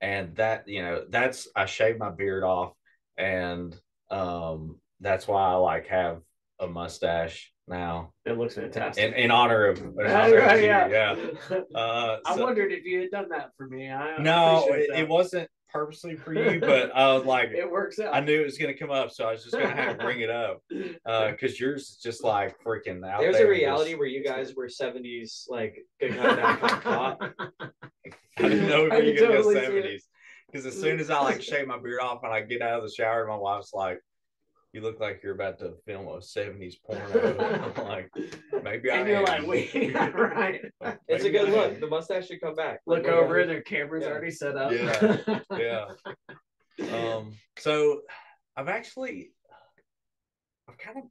And 0.00 0.34
that, 0.36 0.66
you 0.68 0.82
know, 0.82 1.04
that's 1.08 1.48
I 1.54 1.66
shaved 1.66 1.98
my 1.98 2.10
beard 2.10 2.42
off 2.42 2.72
and 3.16 3.78
um 4.10 4.78
that's 5.00 5.26
why 5.28 5.42
I 5.42 5.54
like 5.54 5.86
have 5.88 6.20
a 6.58 6.66
mustache 6.66 7.52
now. 7.68 8.12
It 8.24 8.36
looks 8.36 8.54
fantastic. 8.54 9.04
In 9.04 9.14
in 9.14 9.30
honor 9.30 9.66
of, 9.66 9.78
in 9.78 9.94
Yeah, 9.98 10.22
honor 10.22 10.38
of 10.38 10.60
you, 10.60 10.66
yeah. 10.66 10.88
yeah. 10.88 11.16
Uh 11.74 12.18
I 12.26 12.36
wondered 12.36 12.72
if 12.72 12.84
you 12.84 13.00
had 13.00 13.10
done 13.10 13.28
that 13.30 13.50
for 13.56 13.68
me. 13.68 13.90
I 13.90 14.20
no, 14.20 14.66
it, 14.70 14.90
it 15.00 15.08
wasn't 15.08 15.48
purposely 15.72 16.16
for 16.16 16.32
you, 16.34 16.60
but 16.60 16.94
I 16.94 17.12
was 17.14 17.24
like 17.24 17.50
It 17.50 17.70
works 17.70 17.98
out. 17.98 18.14
I 18.14 18.20
knew 18.20 18.40
it 18.40 18.44
was 18.44 18.58
gonna 18.58 18.76
come 18.76 18.90
up, 18.90 19.10
so 19.10 19.26
I 19.26 19.32
was 19.32 19.42
just 19.42 19.52
gonna 19.54 19.74
have 19.74 19.98
to 19.98 20.04
bring 20.04 20.20
it 20.20 20.30
up. 20.30 20.62
Uh, 21.04 21.30
because 21.32 21.58
yours 21.58 21.82
is 21.90 21.96
just 21.96 22.22
like 22.22 22.54
freaking 22.64 23.04
out 23.06 23.20
There's 23.20 23.36
there. 23.36 23.46
a 23.46 23.50
reality 23.50 23.90
just- 23.90 23.98
where 23.98 24.08
you 24.08 24.22
guys 24.24 24.54
were 24.54 24.68
70s 24.68 25.46
like 25.48 25.76
good. 26.00 26.16
I 26.18 27.16
didn't 28.38 28.68
know 28.68 28.86
if 28.86 29.04
you 29.04 29.14
can 29.14 29.16
could 29.16 29.34
totally 29.34 29.54
go 29.54 29.60
seventies. 29.62 30.06
Because 30.50 30.66
as 30.66 30.78
soon 30.80 31.00
as 31.00 31.10
I 31.10 31.20
like 31.20 31.42
shave 31.42 31.66
my 31.66 31.78
beard 31.78 32.00
off 32.00 32.20
and 32.24 32.32
I 32.32 32.40
get 32.42 32.62
out 32.62 32.78
of 32.78 32.84
the 32.84 32.94
shower, 32.94 33.26
my 33.26 33.36
wife's 33.36 33.72
like, 33.72 33.98
"You 34.72 34.80
look 34.80 35.00
like 35.00 35.20
you're 35.22 35.34
about 35.34 35.58
to 35.60 35.74
film 35.86 36.08
a 36.08 36.20
seventies 36.22 36.76
porno." 36.76 37.72
I'm 37.76 37.84
like, 37.86 38.10
maybe 38.62 38.90
I 38.90 38.96
and 38.98 39.08
you're 39.08 39.18
am. 39.18 39.24
like, 39.24 39.46
wait, 39.46 39.94
right. 40.14 40.60
It's 41.08 41.24
a 41.24 41.30
good 41.30 41.48
I 41.48 41.52
look. 41.52 41.74
am. 41.74 41.80
The 41.80 41.86
mustache 41.86 42.28
should 42.28 42.40
come 42.40 42.54
back. 42.54 42.80
Look 42.86 43.04
Like, 43.04 43.12
over 43.12 43.40
yeah. 43.40 43.46
their 43.46 43.62
camera's 43.62 44.04
Yeah. 44.04 44.10
already 44.10 44.30
set 44.30 44.56
up. 44.56 44.72
Yeah. 44.72 45.40
Yeah. 46.78 47.16
Um. 47.16 47.34
So 47.58 48.00
I've 48.56 48.68
actually, 48.68 49.32
I've 50.68 50.78
kind 50.78 50.98
of, 50.98 51.04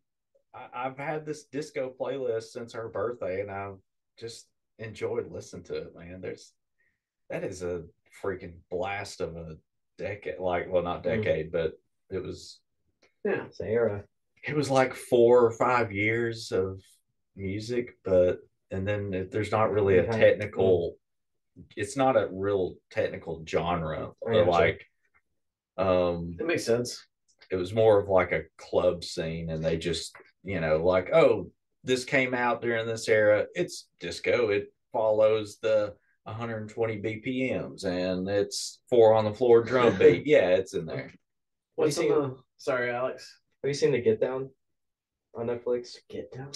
I, 0.53 0.85
I've 0.87 0.97
had 0.97 1.25
this 1.25 1.45
disco 1.45 1.93
playlist 1.99 2.45
since 2.51 2.73
her 2.73 2.89
birthday, 2.89 3.41
and 3.41 3.51
I've 3.51 3.77
just 4.19 4.47
enjoyed 4.79 5.31
listening 5.31 5.63
to 5.65 5.75
it. 5.75 5.95
Man, 5.95 6.19
there's 6.21 6.51
that 7.29 7.43
is 7.43 7.61
a 7.61 7.83
freaking 8.23 8.55
blast 8.71 9.21
of 9.21 9.35
a 9.37 9.55
decade. 9.99 10.39
Like, 10.39 10.65
well, 10.71 10.81
not 10.83 11.03
Mhm. 11.03 11.23
decade, 11.23 11.51
but 11.51 11.73
it 12.09 12.21
was 12.23 12.59
yeah. 13.25 13.45
It's 13.45 13.61
era. 13.61 14.03
it 14.43 14.55
was 14.55 14.69
like 14.69 14.95
four 14.95 15.45
or 15.45 15.51
five 15.51 15.91
years 15.91 16.51
of 16.51 16.81
music, 17.35 17.97
but 18.03 18.39
and 18.71 18.87
then 18.87 19.13
it, 19.13 19.31
there's 19.31 19.51
not 19.51 19.71
really 19.71 19.97
a 19.97 20.05
technical. 20.05 20.95
It's 21.75 21.97
not 21.97 22.15
a 22.15 22.29
real 22.31 22.75
technical 22.89 23.43
genre. 23.45 24.11
Like, 24.25 24.85
um, 25.77 26.37
it 26.39 26.45
makes 26.45 26.65
sense. 26.65 27.05
it 27.51 27.57
was 27.57 27.73
more 27.73 27.99
of 27.99 28.07
like 28.07 28.31
a 28.31 28.43
club 28.57 29.03
scene, 29.03 29.49
and 29.49 29.63
they 29.63 29.77
just 29.77 30.15
you 30.43 30.59
know 30.59 30.77
like 30.77 31.11
oh 31.13 31.51
this 31.83 32.05
came 32.05 32.33
out 32.33 32.61
during 32.61 32.87
this 32.87 33.07
era. 33.07 33.45
It's 33.55 33.87
disco. 33.99 34.49
It 34.49 34.73
follows 34.91 35.57
the 35.61 35.93
120 36.23 37.01
BPMs, 37.01 37.83
and 37.85 38.27
it's 38.29 38.79
four 38.89 39.13
on 39.13 39.25
the 39.25 39.33
floor 39.33 39.63
drum 39.63 39.97
beat. 39.97 40.23
Yeah, 40.25 40.49
it's 40.49 40.73
in 40.73 40.85
there. 40.85 41.13
What's 41.75 41.97
you 41.97 42.13
on 42.13 42.21
the 42.21 42.37
sorry, 42.61 42.91
Alex. 42.91 43.39
Have 43.63 43.69
you 43.69 43.73
seen 43.73 43.91
the 43.91 43.99
Get 44.01 44.21
Down 44.21 44.49
on 45.35 45.47
Netflix? 45.47 45.95
Get 46.09 46.31
down. 46.31 46.51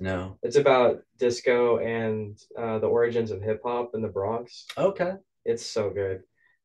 No. 0.00 0.38
It's 0.42 0.56
about 0.56 1.00
disco 1.18 1.78
and 1.78 2.38
uh, 2.56 2.78
the 2.78 2.86
origins 2.86 3.30
of 3.30 3.42
hip 3.42 3.60
hop 3.64 3.90
in 3.94 4.02
the 4.02 4.08
Bronx. 4.08 4.66
Okay. 4.76 5.12
It's 5.44 5.64
so 5.64 5.90
good. 5.90 6.20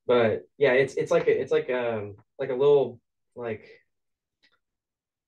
But 0.06 0.42
yeah, 0.58 0.74
it's 0.74 0.96
it's 0.96 1.12
like 1.12 1.28
a, 1.28 1.42
it's 1.42 1.52
like 1.52 1.70
um 1.70 2.16
like 2.38 2.50
a 2.50 2.56
little 2.56 3.00
like 3.36 3.66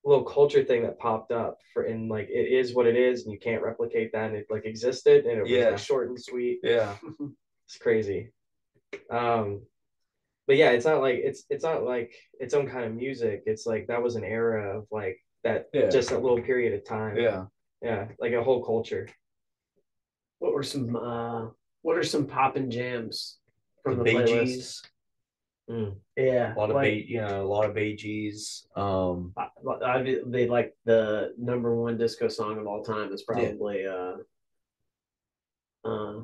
little 0.04 0.26
culture 0.26 0.64
thing 0.64 0.84
that 0.84 1.00
popped 1.00 1.32
up 1.32 1.58
for 1.74 1.84
and 1.84 2.10
like 2.10 2.28
it 2.30 2.52
is 2.52 2.76
what 2.76 2.86
it 2.86 2.96
is 2.98 3.24
and 3.24 3.32
you 3.34 3.40
can't 3.40 3.64
replicate 3.64 4.12
that 4.12 4.28
and 4.28 4.36
it 4.36 4.46
like 4.50 4.66
existed 4.66 5.26
and 5.26 5.40
it 5.40 5.42
was 5.44 5.50
Yeah. 5.52 5.70
like 5.70 5.80
short 5.80 6.10
and 6.10 6.22
sweet. 6.22 6.60
Yeah. 6.64 6.96
It's 7.68 7.78
crazy. 7.80 8.32
Um 9.10 9.64
but 10.48 10.58
yeah, 10.58 10.72
it's 10.72 10.86
not 10.86 11.02
like 11.02 11.20
it's 11.24 11.44
it's 11.50 11.64
not 11.64 11.84
like 11.84 12.14
its 12.40 12.54
own 12.54 12.68
kind 12.68 12.86
of 12.86 12.94
music. 12.94 13.44
It's 13.46 13.66
like 13.66 13.88
that 13.88 14.02
was 14.02 14.16
an 14.16 14.24
era 14.24 14.78
of 14.78 14.88
like 14.92 15.18
that 15.44 15.68
Yeah. 15.74 15.90
just 15.90 16.12
a 16.12 16.18
little 16.18 16.42
period 16.42 16.74
of 16.74 16.86
time. 16.86 17.18
Yeah. 17.18 17.46
Yeah, 17.82 18.08
like 18.20 18.34
a 18.34 18.44
whole 18.44 18.64
culture. 18.66 19.08
What 20.40 20.54
were 20.54 20.64
some 20.64 20.96
uh 20.96 21.48
what 21.82 21.98
are 21.98 22.04
some 22.04 22.26
poppin' 22.26 22.72
jams 22.72 23.38
from 23.84 23.98
the, 24.00 24.04
Bee 24.04 24.14
playlist? 24.14 24.88
Mm. 25.70 25.98
Yeah. 26.16 26.54
A 26.56 26.58
lot 26.58 26.70
of 26.70 26.76
like, 26.76 26.94
Bee, 26.94 27.06
you 27.08 27.22
know, 27.22 27.44
a 27.44 27.48
lot 27.48 27.68
of 27.70 27.76
Bee 27.76 27.96
Gees. 27.96 28.68
Um, 28.76 29.34
I, 29.38 29.50
I, 29.84 30.18
they 30.26 30.48
like 30.48 30.76
the 30.86 31.34
number 31.38 31.76
one 31.76 31.98
disco 31.98 32.28
song 32.28 32.58
of 32.58 32.68
all 32.68 32.84
time 32.84 33.12
is 33.14 33.24
probably 33.24 33.86
uh 33.86 34.16
uh 35.84 36.22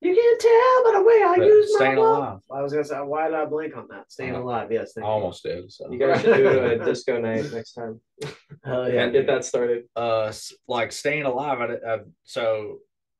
you 0.00 0.14
can't 0.14 0.40
tell 0.40 0.84
by 0.92 0.98
the 0.98 1.04
way 1.04 1.22
I 1.24 1.34
But 1.38 1.46
use 1.46 1.70
my 1.74 1.78
Staying 1.78 1.98
love. 1.98 2.16
Alive. 2.18 2.38
I 2.50 2.62
was 2.62 2.72
gonna 2.72 2.84
say 2.84 2.96
why 2.96 3.26
did 3.28 3.34
I 3.34 3.44
blink 3.46 3.76
on 3.76 3.86
that? 3.90 4.10
Staying 4.10 4.34
Uh, 4.36 4.40
alive, 4.42 4.70
yes. 4.70 4.92
I 4.96 5.00
Thank 5.00 5.04
you. 5.06 5.10
almost 5.12 5.42
did. 5.42 5.72
So. 5.72 5.90
You 5.90 5.98
guys 5.98 6.20
should 6.20 6.36
do 6.36 6.48
a 6.64 6.78
disco 6.84 7.18
night 7.20 7.52
next 7.52 7.72
time. 7.72 8.00
Hell 8.64 8.88
Yeah, 8.88 9.04
yeah. 9.06 9.08
get 9.10 9.26
that 9.26 9.44
started. 9.44 9.84
uh 9.96 10.24
s- 10.24 10.52
like 10.68 10.92
staying 10.92 11.24
alive 11.24 11.58
I, 11.60 11.92
I 11.94 11.98
so 12.24 12.78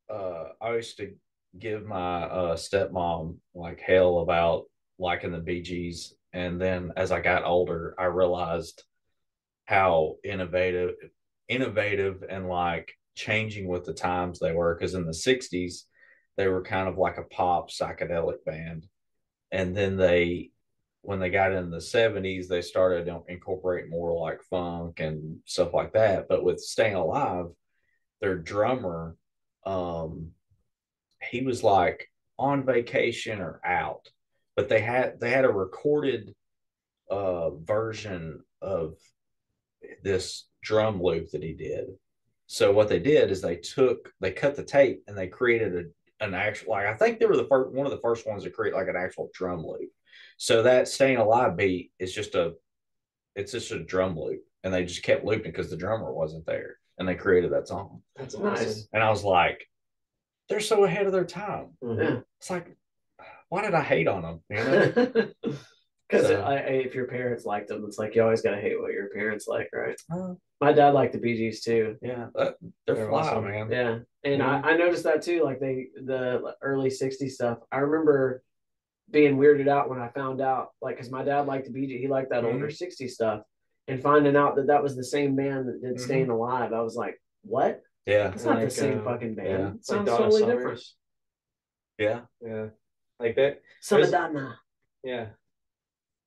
uh 0.08 0.44
i 0.60 0.74
used 0.74 0.96
to 0.98 1.12
give 1.58 1.84
my 1.84 2.22
uh 2.24 2.56
stepmom 2.56 3.36
like 3.54 3.80
hell 3.80 4.20
about 4.20 4.64
liking 4.98 5.32
the 5.32 5.38
Bee 5.38 5.62
Gees 5.62 6.14
and 6.32 6.60
then 6.60 6.92
as 6.96 7.10
i 7.12 7.20
got 7.20 7.44
older 7.44 7.94
i 7.98 8.04
realized 8.04 8.84
how 9.64 10.16
innovative 10.24 10.94
innovative 11.48 12.22
and 12.28 12.48
like 12.48 12.92
changing 13.14 13.66
with 13.68 13.84
the 13.84 13.94
times 13.94 14.38
they 14.38 14.52
were 14.52 14.74
because 14.74 14.94
in 14.94 15.04
the 15.06 15.12
60s 15.12 15.84
they 16.36 16.48
were 16.48 16.62
kind 16.62 16.88
of 16.88 16.98
like 16.98 17.18
a 17.18 17.22
pop 17.22 17.70
psychedelic 17.70 18.44
band. 18.44 18.86
And 19.50 19.76
then 19.76 19.96
they 19.96 20.50
when 21.02 21.20
they 21.20 21.30
got 21.30 21.52
in 21.52 21.70
the 21.70 21.78
70s 21.78 22.48
they 22.48 22.60
started 22.60 23.06
to 23.06 23.22
incorporate 23.28 23.88
more 23.88 24.12
like 24.12 24.42
funk 24.50 25.00
and 25.00 25.38
stuff 25.44 25.72
like 25.72 25.92
that. 25.92 26.26
But 26.28 26.44
with 26.44 26.60
staying 26.60 26.94
alive 26.94 27.46
their 28.20 28.36
drummer 28.36 29.16
um 29.64 30.30
he 31.30 31.42
was 31.42 31.62
like 31.62 32.10
on 32.38 32.64
vacation 32.64 33.40
or 33.40 33.60
out. 33.64 34.08
But 34.56 34.68
they 34.68 34.80
had 34.80 35.20
they 35.20 35.30
had 35.30 35.44
a 35.44 35.50
recorded 35.50 36.34
uh 37.10 37.50
version 37.50 38.40
of 38.60 38.94
this 40.02 40.48
drum 40.62 41.00
loop 41.00 41.30
that 41.30 41.42
he 41.42 41.52
did. 41.52 41.86
So 42.46 42.72
what 42.72 42.88
they 42.88 42.98
did 42.98 43.30
is 43.30 43.40
they 43.40 43.56
took 43.56 44.12
they 44.20 44.32
cut 44.32 44.56
the 44.56 44.64
tape 44.64 45.02
and 45.06 45.16
they 45.16 45.28
created 45.28 45.74
a, 45.74 45.82
an 46.20 46.34
actual 46.34 46.70
like 46.72 46.86
i 46.86 46.94
think 46.94 47.18
they 47.18 47.26
were 47.26 47.36
the 47.36 47.46
first 47.48 47.72
one 47.74 47.86
of 47.86 47.92
the 47.92 48.00
first 48.00 48.26
ones 48.26 48.42
to 48.44 48.50
create 48.50 48.74
like 48.74 48.88
an 48.88 48.96
actual 48.96 49.30
drum 49.34 49.64
loop. 49.66 49.90
So 50.38 50.62
that 50.62 50.88
staying 50.88 51.16
alive 51.18 51.56
beat 51.56 51.92
is 51.98 52.14
just 52.14 52.34
a 52.34 52.54
it's 53.34 53.52
just 53.52 53.70
a 53.72 53.82
drum 53.84 54.18
loop 54.18 54.40
and 54.64 54.72
they 54.72 54.84
just 54.84 55.02
kept 55.02 55.24
looping 55.24 55.52
because 55.52 55.68
the 55.70 55.76
drummer 55.76 56.12
wasn't 56.12 56.46
there 56.46 56.76
and 56.98 57.06
they 57.06 57.14
created 57.14 57.52
that 57.52 57.68
song. 57.68 58.02
That's 58.16 58.36
Nice. 58.36 58.88
and 58.92 59.02
i 59.02 59.10
was 59.10 59.24
like 59.24 59.66
they're 60.48 60.60
so 60.60 60.84
ahead 60.84 61.06
of 61.06 61.12
their 61.12 61.24
time. 61.24 61.76
Mhm. 61.82 62.24
it's 62.38 62.50
like 62.50 62.76
why 63.48 63.62
did 63.62 63.74
i 63.74 63.82
hate 63.82 64.08
on 64.08 64.22
them 64.22 64.40
you 64.50 64.56
know 64.56 65.28
Because 66.08 66.26
So- 66.28 66.40
I, 66.40 66.54
I, 66.54 66.58
if 66.86 66.94
your 66.94 67.06
parents 67.06 67.44
liked 67.44 67.68
them, 67.68 67.84
it's 67.86 67.98
like 67.98 68.14
you 68.14 68.22
always 68.22 68.42
gotta 68.42 68.60
hate 68.60 68.80
what 68.80 68.92
your 68.92 69.08
parents 69.10 69.46
like, 69.48 69.68
right? 69.72 70.00
Uh, 70.12 70.34
My 70.60 70.72
dad 70.72 70.94
liked 70.94 71.12
the 71.14 71.18
Bee 71.18 71.36
Gees 71.36 71.62
too. 71.64 71.96
yeah 72.00 72.26
they're, 72.34 72.54
They're 72.86 73.08
fly 73.08 73.28
awesome. 73.28 73.44
man 73.44 73.70
Yeah, 73.70 73.98
and 74.24 74.42
I, 74.42 74.60
I 74.60 74.76
noticed 74.76 75.04
that 75.04 75.22
too. 75.22 75.42
Like 75.42 75.58
they 75.60 75.88
the 75.96 76.54
early 76.62 76.90
'60s 76.90 77.30
stuff. 77.32 77.58
I 77.72 77.78
remember 77.78 78.42
being 79.10 79.36
weirded 79.36 79.68
out 79.68 79.88
when 79.88 80.00
I 80.00 80.08
found 80.08 80.40
out, 80.40 80.68
like, 80.80 80.96
because 80.96 81.10
my 81.12 81.22
dad 81.22 81.46
liked 81.46 81.66
the 81.66 81.72
Bee 81.72 81.86
Gees, 81.86 82.00
he 82.00 82.08
liked 82.08 82.30
that 82.30 82.42
Mhm. 82.44 82.54
older 82.54 82.70
'60s 82.70 83.10
stuff, 83.14 83.42
and 83.88 84.00
finding 84.02 84.36
out 84.36 84.56
that 84.56 84.68
that 84.68 84.82
was 84.82 84.96
the 84.96 85.04
same 85.04 85.34
man 85.36 85.66
that 85.66 85.80
did 85.82 85.96
Mhm. 85.96 86.00
"Staying 86.00 86.30
Alive," 86.30 86.72
I 86.72 86.80
was 86.82 86.94
like, 86.96 87.20
"What? 87.42 87.82
yeah 88.06 88.32
It's 88.32 88.44
not 88.44 88.56
Like, 88.56 88.64
the 88.66 88.70
same 88.70 89.00
uh, 89.00 89.04
fucking 89.04 89.34
band. 89.34 89.48
yeah. 89.48 89.54
It 89.68 89.72
Like 89.74 89.84
sounds 89.84 90.06
Donna 90.06 90.18
totally 90.18 90.40
Summers. 90.42 90.56
different." 90.56 90.82
yeah 91.98 92.20
Yeah, 92.40 92.66
like 93.20 93.34
that. 93.36 93.62
Some 93.80 93.98
There's- 94.00 94.12
Madonna. 94.12 94.58
Yeah, 95.04 95.26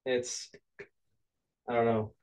it's 0.09 0.49
I 1.67 1.73
don't 1.73 1.85
know. 1.85 2.13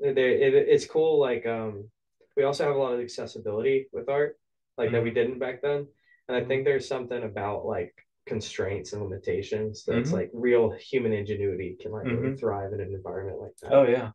It, 0.00 0.18
it's 0.18 0.86
cool. 0.86 1.20
Like 1.20 1.46
um, 1.46 1.88
we 2.36 2.42
also 2.42 2.64
have 2.64 2.74
a 2.76 2.78
lot 2.78 2.92
of 2.92 3.00
accessibility 3.00 3.86
with 3.92 4.08
art, 4.08 4.38
like 4.76 4.92
that 4.92 5.02
we 5.02 5.10
didn't 5.10 5.38
back 5.38 5.62
then. 5.62 5.86
And 6.28 6.36
I 6.36 6.44
think 6.44 6.64
there's 6.64 6.88
something 6.88 7.22
about 7.22 7.64
like 7.66 7.94
constraints 8.26 8.92
and 8.92 9.02
limitations 9.02 9.84
that's 9.84 10.10
Mhm. 10.10 10.12
like 10.12 10.30
real 10.34 10.70
human 10.70 11.12
ingenuity 11.12 11.76
can 11.80 11.92
like 11.92 12.06
really 12.06 12.30
Mhm. 12.30 12.38
thrive 12.40 12.72
in 12.72 12.80
an 12.80 12.92
environment 12.92 13.40
like 13.40 13.56
that. 13.58 13.72
Oh 13.72 13.84
yeah, 13.84 14.10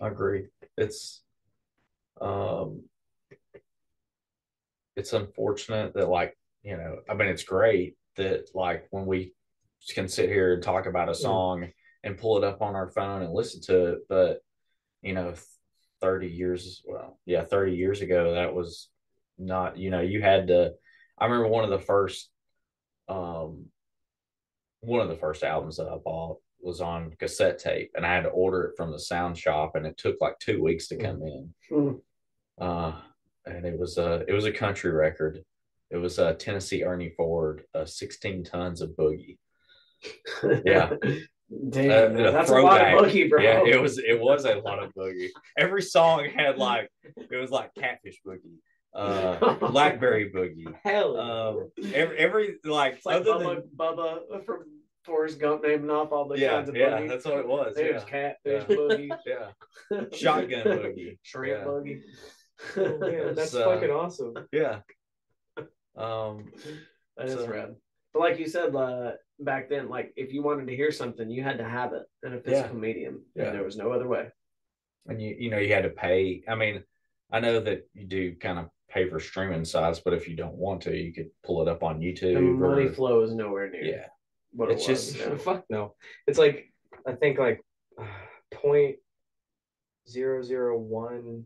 I 0.00 0.08
agree. 0.08 0.48
It's 0.76 1.22
um, 2.20 2.84
it's 4.96 5.14
unfortunate 5.14 5.94
that 5.94 6.08
like 6.08 6.36
you 6.62 6.76
know, 6.76 7.00
I 7.08 7.14
mean, 7.14 7.28
it's 7.28 7.42
great 7.44 7.96
that 8.16 8.54
like 8.54 8.86
when 8.90 9.06
we 9.06 9.32
can 9.94 10.08
sit 10.08 10.28
here 10.28 10.52
and 10.52 10.62
talk 10.62 10.84
about 10.84 11.08
a 11.08 11.14
song 11.14 11.72
and 12.02 12.18
pull 12.18 12.38
it 12.38 12.44
up 12.44 12.62
on 12.62 12.74
our 12.74 12.88
phone 12.88 13.22
and 13.22 13.32
listen 13.32 13.60
to 13.62 13.92
it, 13.92 13.98
but 14.08 14.40
you 15.02 15.14
know, 15.14 15.34
thirty 16.00 16.28
years, 16.28 16.82
well, 16.84 17.18
yeah, 17.26 17.44
thirty 17.44 17.74
years 17.74 18.00
ago, 18.00 18.34
that 18.34 18.54
was 18.54 18.88
not. 19.38 19.78
You 19.78 19.90
know, 19.90 20.00
you 20.00 20.22
had 20.22 20.48
to. 20.48 20.72
I 21.18 21.24
remember 21.24 21.48
one 21.48 21.64
of 21.64 21.70
the 21.70 21.78
first, 21.78 22.30
um, 23.08 23.66
one 24.80 25.00
of 25.00 25.08
the 25.08 25.16
first 25.16 25.42
albums 25.42 25.76
that 25.76 25.88
I 25.88 25.96
bought 25.96 26.38
was 26.62 26.80
on 26.80 27.14
cassette 27.18 27.58
tape 27.58 27.90
and 27.94 28.04
I 28.04 28.14
had 28.14 28.24
to 28.24 28.28
order 28.30 28.64
it 28.64 28.76
from 28.76 28.90
the 28.90 28.98
sound 28.98 29.38
shop 29.38 29.76
and 29.76 29.86
it 29.86 29.96
took 29.96 30.16
like 30.20 30.38
two 30.38 30.62
weeks 30.62 30.88
to 30.88 30.96
come 30.96 31.22
in. 31.22 31.54
Mm. 31.70 32.00
Uh, 32.60 32.92
and 33.46 33.64
it 33.64 33.78
was 33.78 33.98
a 33.98 34.24
it 34.28 34.32
was 34.32 34.44
a 34.44 34.52
country 34.52 34.90
record. 34.90 35.42
It 35.90 35.96
was 35.96 36.18
a 36.18 36.34
Tennessee 36.34 36.84
Ernie 36.84 37.14
Ford, 37.16 37.64
uh, 37.74 37.84
16 37.84 38.44
tons 38.44 38.80
of 38.80 38.90
boogie. 38.90 39.38
Yeah. 40.64 40.94
Damn, 41.70 42.16
Uh, 42.16 42.30
that's 42.30 42.50
a 42.50 42.54
lot 42.60 42.80
of 42.80 42.86
boogie, 43.04 43.28
bro. 43.28 43.42
Yeah, 43.42 43.64
it 43.66 43.80
was 43.80 43.98
it 43.98 44.20
was 44.20 44.44
a 44.44 44.54
lot 44.56 44.82
of 44.82 44.94
boogie. 44.94 45.28
Every 45.58 45.82
song 45.82 46.24
had 46.24 46.58
like 46.58 46.88
it 47.16 47.36
was 47.36 47.50
like 47.50 47.74
catfish 47.74 48.20
boogie, 48.24 48.58
uh, 48.94 49.54
blackberry 49.70 50.30
boogie. 50.30 50.72
Hell 50.84 51.16
Um, 51.18 51.70
every 51.92 52.18
every 52.18 52.54
like, 52.64 52.94
It's 52.98 53.06
like 53.06 53.16
other 53.22 53.32
Bubba, 53.32 53.54
than 53.56 53.62
Bubba 53.76 54.44
from 54.46 54.64
Forrest 55.04 55.40
Gump 55.40 55.62
naming 55.64 55.90
off 55.90 56.12
all 56.12 56.28
the 56.28 56.38
yeah 56.38 56.50
kinds 56.52 56.68
of 56.68 56.76
yeah 56.76 56.90
boogie. 57.00 57.08
that's 57.08 57.24
what 57.24 57.38
it 57.38 57.48
was. 57.48 57.74
There's 57.74 58.02
Yeah, 58.04 58.08
catfish 58.08 58.64
Yeah. 58.68 58.76
boogie, 58.76 59.18
yeah. 59.26 60.04
Shotgun 60.16 60.62
boogie. 60.64 61.18
shrimp 61.22 61.58
Yeah. 61.58 61.64
boogie. 61.64 62.00
Oh, 62.76 62.98
man, 62.98 63.34
that's 63.34 63.50
So- 63.50 63.64
fucking 63.64 63.90
awesome. 63.90 64.34
Yeah. 64.52 64.80
Um. 65.96 66.52
That 67.16 67.26
is 67.26 67.34
So- 67.34 67.48
rad. 67.48 67.74
But 68.12 68.20
like 68.20 68.38
you 68.38 68.46
said, 68.46 68.74
uh, 68.74 69.12
back 69.40 69.68
then, 69.68 69.88
like 69.88 70.12
if 70.16 70.32
you 70.32 70.42
wanted 70.42 70.66
to 70.68 70.76
hear 70.76 70.90
something, 70.92 71.30
you 71.30 71.42
had 71.42 71.58
to 71.58 71.64
have 71.64 71.92
it 71.92 72.02
in 72.24 72.34
a 72.34 72.40
physical 72.40 72.76
medium. 72.76 73.22
Yeah. 73.34 73.44
And 73.46 73.54
there 73.54 73.64
was 73.64 73.76
no 73.76 73.90
other 73.92 74.06
way. 74.08 74.28
and 75.08 75.20
you 75.20 75.34
you 75.38 75.50
know 75.50 75.58
you 75.58 75.72
had 75.72 75.84
to 75.84 75.88
pay 76.06 76.42
i 76.46 76.54
mean 76.54 76.82
i 77.32 77.40
know 77.40 77.58
that 77.58 77.88
you 77.94 78.04
do 78.06 78.22
kind 78.36 78.58
of 78.58 78.66
pay 78.90 79.08
for 79.08 79.18
streaming 79.18 79.64
sites 79.64 79.98
but 80.04 80.12
if 80.12 80.28
you 80.28 80.36
don't 80.36 80.58
want 80.64 80.82
to 80.82 80.94
you 80.94 81.10
could 81.16 81.30
pull 81.42 81.62
it 81.62 81.68
up 81.68 81.82
on 81.82 82.00
youtube 82.00 82.34
The 82.34 82.40
money 82.42 82.84
or- 82.86 82.92
flow 82.92 83.22
is 83.22 83.32
nowhere 83.32 83.70
near. 83.70 83.82
yeah 83.94 84.06
what 84.52 84.70
It's 84.70 84.86
it 84.86 84.90
was. 84.90 85.12
just- 85.12 85.18
yeah. 85.18 85.36
Fuck 85.46 85.64
no. 85.70 85.94
It's 86.26 86.38
like 86.38 86.70
I 87.06 87.12
think 87.20 87.38
like 87.38 87.64
point 88.62 88.96
zero 90.06 90.42
zero 90.42 90.76
one 90.78 91.44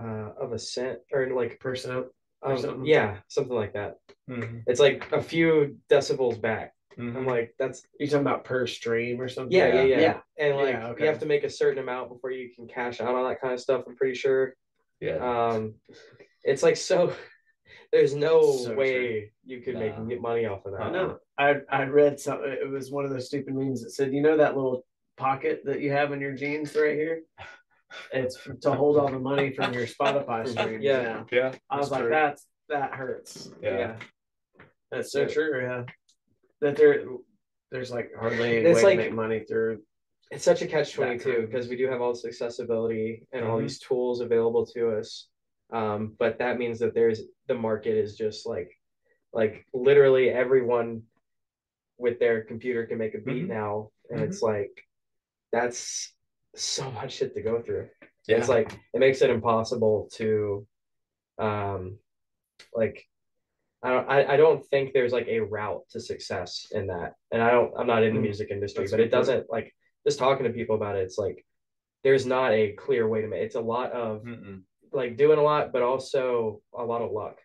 uh 0.00 0.30
of 0.42 0.52
a 0.52 0.58
cent 0.58 0.98
or 1.12 1.20
like 1.40 1.58
percent. 1.60 2.06
Or 2.42 2.52
um, 2.52 2.58
something. 2.58 2.86
yeah 2.86 3.18
something 3.28 3.54
like 3.56 3.72
that. 3.74 3.96
Mhm, 4.28 4.62
It's 4.66 4.80
like 4.80 5.10
a 5.12 5.22
few 5.22 5.76
decibels 5.90 6.40
back. 6.40 6.74
mhm. 6.98 7.16
I'm 7.16 7.26
like 7.26 7.54
that's 7.58 7.82
You 7.98 8.06
talking 8.06 8.20
about 8.26 8.44
per 8.44 8.66
stream 8.66 9.20
or 9.20 9.28
something? 9.28 9.52
yeah 9.56 9.68
yeah 9.68 9.82
yeah, 9.82 10.00
Yeah. 10.00 10.20
and 10.38 10.56
like 10.56 10.74
Yeah, 10.74 10.88
okay. 10.88 11.04
you 11.04 11.08
have 11.10 11.20
to 11.20 11.26
make 11.26 11.44
a 11.44 11.50
certain 11.50 11.82
amount 11.82 12.10
before 12.10 12.30
you 12.30 12.50
can 12.54 12.66
cash 12.68 13.00
out 13.00 13.14
on 13.14 13.28
that 13.28 13.40
kind 13.40 13.54
of 13.54 13.60
stuff. 13.60 13.84
I'm 13.86 13.96
pretty 13.96 14.14
sure. 14.14 14.54
yeah 15.00 15.16
Um, 15.16 15.74
it's 16.44 16.62
like 16.62 16.76
so. 16.76 17.12
There's 17.92 18.14
no 18.14 18.42
So 18.52 18.74
way 18.74 19.32
you 19.44 19.60
could 19.60 19.76
make 19.78 19.96
Nah. 19.98 20.04
get 20.04 20.20
money 20.20 20.44
off 20.46 20.64
of 20.66 20.72
that. 20.72 20.82
I 20.82 20.90
know. 20.90 21.18
I 21.38 21.56
I 21.70 21.84
read 21.84 22.20
some. 22.20 22.40
It 22.44 22.68
was 22.68 22.90
one 22.90 23.04
of 23.06 23.10
those 23.10 23.26
stupid 23.26 23.54
memes 23.54 23.82
that 23.82 23.90
said, 23.90 24.12
"You 24.12 24.20
know 24.22 24.36
that 24.36 24.56
little 24.56 24.84
pocket 25.16 25.62
that 25.64 25.80
you 25.80 25.90
have 25.92 26.12
in 26.12 26.20
your 26.20 26.32
jeans 26.34 26.74
right 26.76 26.94
here? 26.96 27.22
It's 28.12 28.38
to 28.62 28.72
hold 28.74 28.98
all 28.98 29.08
the 29.08 29.18
money 29.18 29.52
from 29.52 29.72
your 29.72 29.86
Spotify 29.86 30.46
stream. 30.48 30.80
Yeah. 30.82 31.02
now." 31.02 31.26
yeah 31.32 31.54
I 31.70 31.76
was 31.78 31.90
like, 31.90 32.02
true. 32.02 32.10
"That's 32.10 32.46
that 32.68 32.92
hurts." 32.92 33.50
Yeah. 33.62 33.96
that's 34.90 35.12
so 35.12 35.22
Yeah. 35.22 35.28
true. 35.28 35.62
Yeah, 35.62 35.84
that 36.60 36.76
there, 36.76 37.04
there's 37.70 37.90
like 37.90 38.10
hardly 38.18 38.58
any 38.58 38.66
It's 38.66 38.76
way 38.78 38.82
like- 38.82 38.98
to 38.98 39.04
make 39.04 39.12
money 39.14 39.40
through. 39.40 39.82
it's 40.30 40.44
such 40.44 40.60
a 40.62 40.66
catch 40.66 40.92
22 40.92 41.46
because 41.46 41.68
we 41.68 41.76
do 41.76 41.86
have 41.88 42.00
all 42.02 42.12
this 42.12 42.24
accessibility 42.26 43.26
and 43.32 43.44
all 43.46 43.56
Mhm. 43.58 43.62
these 43.62 43.78
tools 43.78 44.20
available 44.20 44.66
to 44.66 44.90
us 44.98 45.28
um, 45.70 46.14
but 46.18 46.38
that 46.38 46.58
means 46.58 46.78
that 46.80 46.92
there's 46.94 47.22
the 47.46 47.54
market 47.54 47.96
is 47.96 48.14
just 48.16 48.44
like 48.46 48.70
like 49.32 49.64
literally 49.72 50.28
everyone 50.30 51.02
with 51.98 52.18
their 52.18 52.42
computer 52.44 52.84
can 52.86 52.98
make 52.98 53.14
a 53.14 53.18
beat 53.18 53.44
Mhm. 53.44 53.48
now 53.48 53.90
and 54.10 54.20
Mhm. 54.20 54.24
it's 54.26 54.42
like 54.42 54.74
that's 55.52 56.14
so 56.60 56.90
much 56.90 57.14
shit 57.16 57.34
to 57.34 57.42
go 57.42 57.60
through 57.62 57.88
yeah 58.26 58.36
it's 58.36 58.48
like 58.48 58.72
it 58.94 58.98
makes 59.00 59.22
it 59.22 59.30
impossible 59.30 60.08
to 60.12 60.66
um 61.38 61.98
like 62.74 63.04
I 63.82 63.90
don't 63.90 64.10
I, 64.10 64.34
I 64.34 64.36
don't 64.36 64.64
think 64.66 64.92
there's 64.92 65.12
like 65.12 65.28
a 65.28 65.38
route 65.38 65.82
to 65.90 66.00
success 66.00 66.66
in 66.72 66.88
that. 66.88 67.12
And 67.30 67.40
I 67.40 67.52
don't 67.52 67.72
I'm 67.78 67.86
not 67.86 68.02
in 68.02 68.12
the 68.14 68.18
Mm. 68.18 68.24
music 68.24 68.48
industry, 68.50 68.82
That's 68.82 68.90
but 68.90 68.98
it 69.00 69.10
doesn't 69.12 69.48
like 69.48 69.72
just 70.04 70.18
talking 70.18 70.44
to 70.46 70.52
people 70.52 70.74
about 70.74 70.96
it, 70.96 71.02
it's 71.04 71.16
like 71.16 71.46
there's 72.02 72.26
not 72.26 72.50
a 72.52 72.72
clear 72.72 73.06
way 73.08 73.20
to 73.22 73.28
make 73.28 73.42
it's 73.42 73.54
a 73.54 73.60
lot 73.60 73.92
of 73.92 74.24
Mm-mm. 74.24 74.62
like 74.92 75.16
doing 75.16 75.38
a 75.38 75.42
lot, 75.42 75.72
but 75.72 75.82
also 75.82 76.60
a 76.76 76.84
lot 76.84 77.02
of 77.02 77.12
luck. 77.12 77.36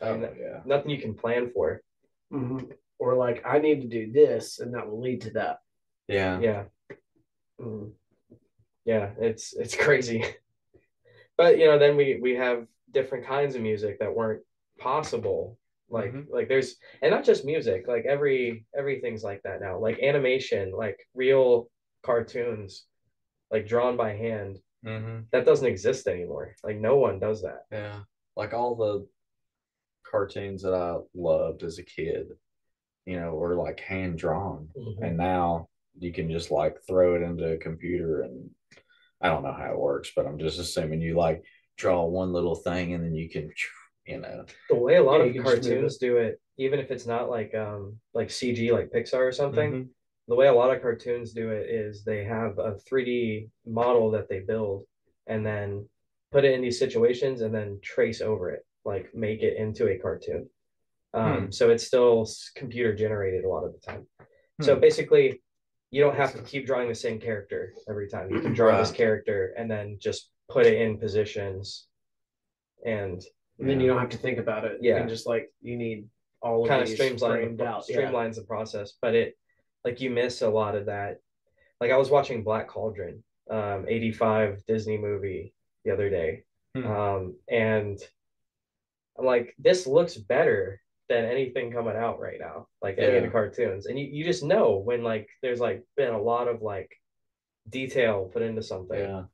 oh 0.00 0.14
And- 0.14 0.22
yeah 0.40 0.60
Nothing 0.64 0.90
you 0.90 0.98
can 1.02 1.12
plan 1.14 1.50
for. 1.54 1.82
Mhm. 2.32 2.72
Or 2.98 3.14
like, 3.14 3.44
I 3.44 3.58
need 3.58 3.82
to 3.82 3.88
do 3.88 4.10
this, 4.10 4.58
and 4.58 4.72
that 4.74 4.88
will 4.88 5.00
lead 5.02 5.20
to 5.22 5.30
that. 5.32 5.58
yeah 6.08 6.40
Yeah. 6.40 6.64
Mhm. 7.60 7.92
Yeah 8.84 9.10
it's 9.18 9.52
it's 9.54 9.76
crazy. 9.84 10.24
But 11.36 11.58
you 11.58 11.66
know 11.66 11.78
then 11.78 11.96
we 11.96 12.18
we 12.20 12.34
have 12.34 12.66
different 12.92 13.26
kinds 13.26 13.54
of 13.54 13.62
music 13.62 13.98
that 14.00 14.14
weren't 14.14 14.42
possible. 14.78 15.58
Like 15.88 16.12
Mhm. 16.12 16.26
like 16.30 16.48
there's 16.48 16.76
and 17.02 17.10
not 17.10 17.24
just 17.24 17.44
music 17.44 17.86
like 17.88 18.04
every 18.06 18.64
everything's 18.76 19.24
like 19.24 19.42
that 19.42 19.60
now. 19.60 19.78
Like 19.78 19.98
animation 20.00 20.72
like 20.72 20.98
real 21.14 21.70
cartoons 22.02 22.86
like 23.50 23.66
drawn 23.66 23.96
by 23.96 24.14
hand 24.16 24.58
hmm 24.84 25.20
that 25.30 25.44
doesn't 25.46 25.66
exist 25.68 26.06
anymore. 26.06 26.54
Like 26.64 26.76
no 26.78 26.96
one 26.96 27.18
does 27.18 27.42
that. 27.42 27.66
Yeah 27.70 28.00
like 28.36 28.54
all 28.54 28.74
the 28.74 29.06
cartoons 30.10 30.62
that 30.62 30.74
i 30.74 30.96
loved 31.14 31.62
as 31.62 31.78
a 31.78 31.82
kid 31.82 32.26
you 33.06 33.18
know 33.18 33.34
were 33.34 33.54
like 33.54 33.80
hand 33.80 34.18
drawn. 34.18 34.68
And 35.02 35.16
now 35.16 35.68
you 35.98 36.12
can 36.12 36.30
just 36.30 36.50
like 36.50 36.76
throw 36.86 37.14
it 37.16 37.22
into 37.22 37.52
a 37.52 37.56
computer 37.58 38.22
and 38.22 38.48
I 39.22 39.28
don't 39.28 39.42
know 39.42 39.52
how 39.52 39.72
it 39.72 39.78
works, 39.78 40.12
but 40.14 40.26
I'm 40.26 40.38
just 40.38 40.58
assuming 40.58 41.00
you 41.00 41.16
like 41.16 41.42
draw 41.76 42.04
one 42.04 42.32
little 42.32 42.54
thing 42.56 42.94
and 42.94 43.04
then 43.04 43.14
you 43.14 43.30
can, 43.30 43.50
you 44.06 44.20
know, 44.20 44.44
the 44.68 44.74
way 44.74 44.96
a 44.96 45.02
lot 45.02 45.20
of 45.20 45.28
you 45.28 45.34
can 45.34 45.44
just 45.44 45.62
move 45.62 45.72
cartoons 45.72 45.98
do 45.98 46.16
it 46.16 46.40
even 46.58 46.78
if 46.78 46.90
it's 46.90 47.06
not 47.06 47.30
like 47.30 47.54
um 47.54 47.96
like 48.14 48.28
cg 48.28 48.72
like 48.72 48.90
pixar 48.90 49.20
or 49.28 49.32
something 49.32 49.72
Mhm. 49.72 49.88
the 50.28 50.34
way 50.34 50.48
a 50.48 50.52
lot 50.52 50.74
of 50.74 50.82
cartoons 50.82 51.32
do 51.32 51.50
it 51.50 51.68
is 51.70 52.04
they 52.04 52.24
have 52.24 52.58
a 52.58 52.76
3D 52.88 53.48
model 53.66 54.10
that 54.12 54.28
they 54.28 54.40
build 54.40 54.84
and 55.26 55.44
then 55.44 55.88
put 56.30 56.44
it 56.44 56.52
in 56.52 56.62
these 56.62 56.78
situations 56.78 57.42
and 57.42 57.54
then 57.54 57.78
trace 57.82 58.20
over 58.20 58.50
it, 58.50 58.64
like 58.84 59.14
make 59.14 59.42
it 59.42 59.56
into 59.56 59.88
a 59.88 59.98
cartoon. 59.98 60.48
Um, 61.12 61.52
So 61.52 61.70
it's 61.70 61.84
still 61.86 62.26
computer 62.56 62.94
generated 62.94 63.44
a 63.44 63.48
lot 63.48 63.64
of 63.64 63.72
the 63.74 63.80
time. 63.80 64.06
So 64.62 64.74
Hmm. 64.74 64.80
basically, 64.80 65.41
you 65.92 66.00
don't 66.02 66.16
have 66.16 66.32
to 66.34 66.42
keep 66.42 66.66
drawing 66.66 66.88
the 66.88 66.94
same 66.94 67.20
character 67.20 67.72
every 67.88 68.08
time. 68.08 68.30
You 68.30 68.40
can 68.40 68.54
draw 68.54 68.76
this 68.78 68.90
character 68.90 69.54
and 69.56 69.70
then 69.70 69.98
just 70.00 70.30
put 70.50 70.66
it 70.66 70.80
in 70.80 70.98
positions 70.98 71.86
and 72.84 73.22
And 73.60 73.68
then 73.68 73.78
you 73.78 73.86
don't 73.86 74.00
have 74.00 74.08
to 74.08 74.16
think 74.16 74.38
about 74.38 74.64
it. 74.64 74.78
You 74.80 74.90
Yeah. 74.90 74.98
can 74.98 75.08
just 75.08 75.26
like 75.26 75.52
you 75.60 75.76
need 75.76 76.08
all 76.40 76.62
of 76.62 76.68
kind 76.68 76.82
of 76.82 76.88
these 76.88 76.98
streamlines 76.98 77.20
framed 77.20 77.58
the, 77.58 77.66
out. 77.66 77.84
Yeah. 77.88 77.98
streamlines 77.98 78.34
the 78.34 78.42
process 78.42 78.94
but 79.00 79.14
it 79.14 79.38
like 79.84 80.00
you 80.00 80.10
miss 80.10 80.42
a 80.42 80.48
lot 80.48 80.74
of 80.74 80.86
that 80.86 81.18
like 81.80 81.92
i 81.92 81.96
was 81.96 82.10
watching 82.10 82.42
black 82.42 82.66
cauldron 82.66 83.22
um 83.48 83.84
85 83.86 84.66
disney 84.66 84.98
movie 84.98 85.54
the 85.84 85.92
other 85.92 86.10
day 86.10 86.42
Hmm. 86.74 86.86
um 86.86 87.36
and 87.48 88.00
i'm 89.16 89.24
like 89.24 89.54
this 89.60 89.86
looks 89.86 90.16
better 90.16 90.80
than 91.08 91.24
anything 91.24 91.72
coming 91.72 91.96
out 91.96 92.20
right 92.20 92.38
now 92.40 92.66
like 92.80 92.96
any 92.98 93.16
of 93.16 93.22
the 93.22 93.28
cartoons 93.28 93.86
and 93.86 93.98
you, 93.98 94.06
you 94.06 94.24
just 94.24 94.42
know 94.42 94.76
when 94.78 95.02
like 95.02 95.28
there's 95.42 95.60
like 95.60 95.84
been 95.96 96.14
a 96.14 96.20
lot 96.20 96.48
of 96.48 96.62
like 96.62 96.90
detail 97.68 98.30
put 98.32 98.42
into 98.42 98.62
something 98.62 98.98
Yeah. 98.98 99.24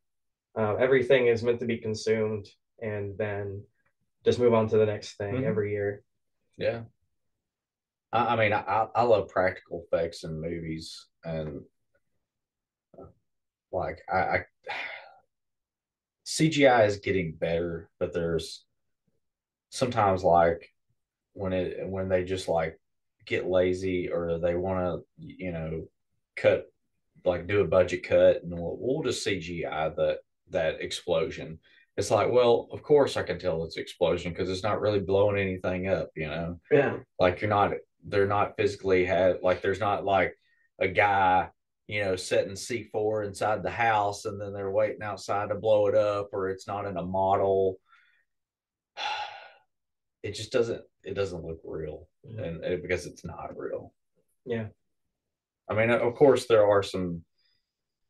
uh, 0.57 0.75
everything 0.77 1.27
is 1.29 1.43
meant 1.43 1.61
to 1.61 1.67
be 1.67 1.79
consumed 1.79 2.49
and 2.81 3.17
then 3.19 3.63
just 4.25 4.39
move 4.39 4.55
on 4.55 4.69
to 4.69 4.77
the 4.79 4.87
next 4.87 5.17
thing 5.17 5.35
Mhm. 5.35 5.47
every 5.47 5.73
year 5.73 6.03
Yeah. 6.57 6.83
I, 8.13 8.35
I 8.35 8.37
mean, 8.37 8.53
I, 8.53 8.61
I 8.61 8.87
I 8.97 9.03
love 9.03 9.29
practical 9.29 9.85
effects 9.85 10.25
in 10.25 10.41
movies 10.41 11.07
and 11.25 11.63
uh, 12.99 13.05
like 13.71 14.01
I, 14.11 14.19
I 14.19 14.45
CGI 16.27 16.87
is 16.87 16.99
getting 16.99 17.33
better, 17.35 17.89
but 17.99 18.13
there's 18.13 18.65
sometimes 19.71 20.23
like 20.25 20.71
when 21.39 21.53
it 21.53 21.89
when 21.89 22.09
they 22.09 22.25
just 22.25 22.49
like 22.49 22.79
get 23.27 23.47
lazy 23.47 24.09
or 24.09 24.39
they 24.39 24.55
want 24.55 24.79
to 24.81 25.05
you 25.19 25.53
know 25.53 25.85
cut 26.37 26.67
like 27.25 27.47
do 27.47 27.61
a 27.61 27.67
budget 27.67 28.03
cut 28.03 28.43
and 28.43 28.53
we'll, 28.53 28.77
we'll 28.81 29.03
just 29.03 29.27
CGI 29.27 29.95
that 29.97 30.19
that 30.51 30.81
explosion. 30.81 31.59
It's 31.97 32.11
like, 32.11 32.31
well, 32.31 32.69
of 32.73 32.83
course 32.83 33.17
I 33.17 33.25
can 33.25 33.39
tell 33.39 33.65
it's 33.65 33.77
explosion 33.77 34.33
because 34.33 34.49
it's 34.49 34.63
not 34.63 34.81
really 34.81 35.01
blowing 35.01 35.37
anything 35.37 35.89
up, 35.89 36.11
you 36.15 36.29
know. 36.29 36.61
Yeah. 36.71 36.99
Like 37.19 37.41
you're 37.41 37.51
not 37.51 37.73
they're 38.07 38.27
not 38.27 38.57
physically 38.57 39.05
had 39.05 39.39
like 39.43 39.63
there's 39.63 39.81
not 39.81 40.05
like 40.05 40.39
a 40.79 40.89
guy 40.89 41.49
you 41.89 42.05
know 42.05 42.15
setting 42.15 42.53
c4 42.53 43.27
inside 43.27 43.63
the 43.63 43.71
house 43.71 44.25
and 44.25 44.41
then 44.41 44.53
they're 44.53 44.71
waiting 44.71 45.03
outside 45.03 45.49
to 45.49 45.55
blow 45.55 45.89
it 45.89 45.95
up 45.95 46.29
or 46.33 46.49
it's 46.49 46.69
not 46.69 46.87
in 46.87 46.97
a 46.97 47.03
model 47.03 47.79
it 50.23 50.33
just 50.33 50.53
doesn't 50.53 50.83
it 51.05 51.15
doesn't 51.15 51.45
look 51.45 51.61
real 51.65 52.09
Mhm. 52.27 52.43
and, 52.43 52.65
and 52.65 52.83
because 52.83 53.07
it's 53.07 53.25
not 53.25 53.57
real 53.57 53.93
Yeah. 54.45 54.69
i 55.69 55.75
mean 55.75 55.91
of 55.91 56.15
course 56.15 56.47
there 56.47 56.67
are 56.67 56.83
some 56.83 57.25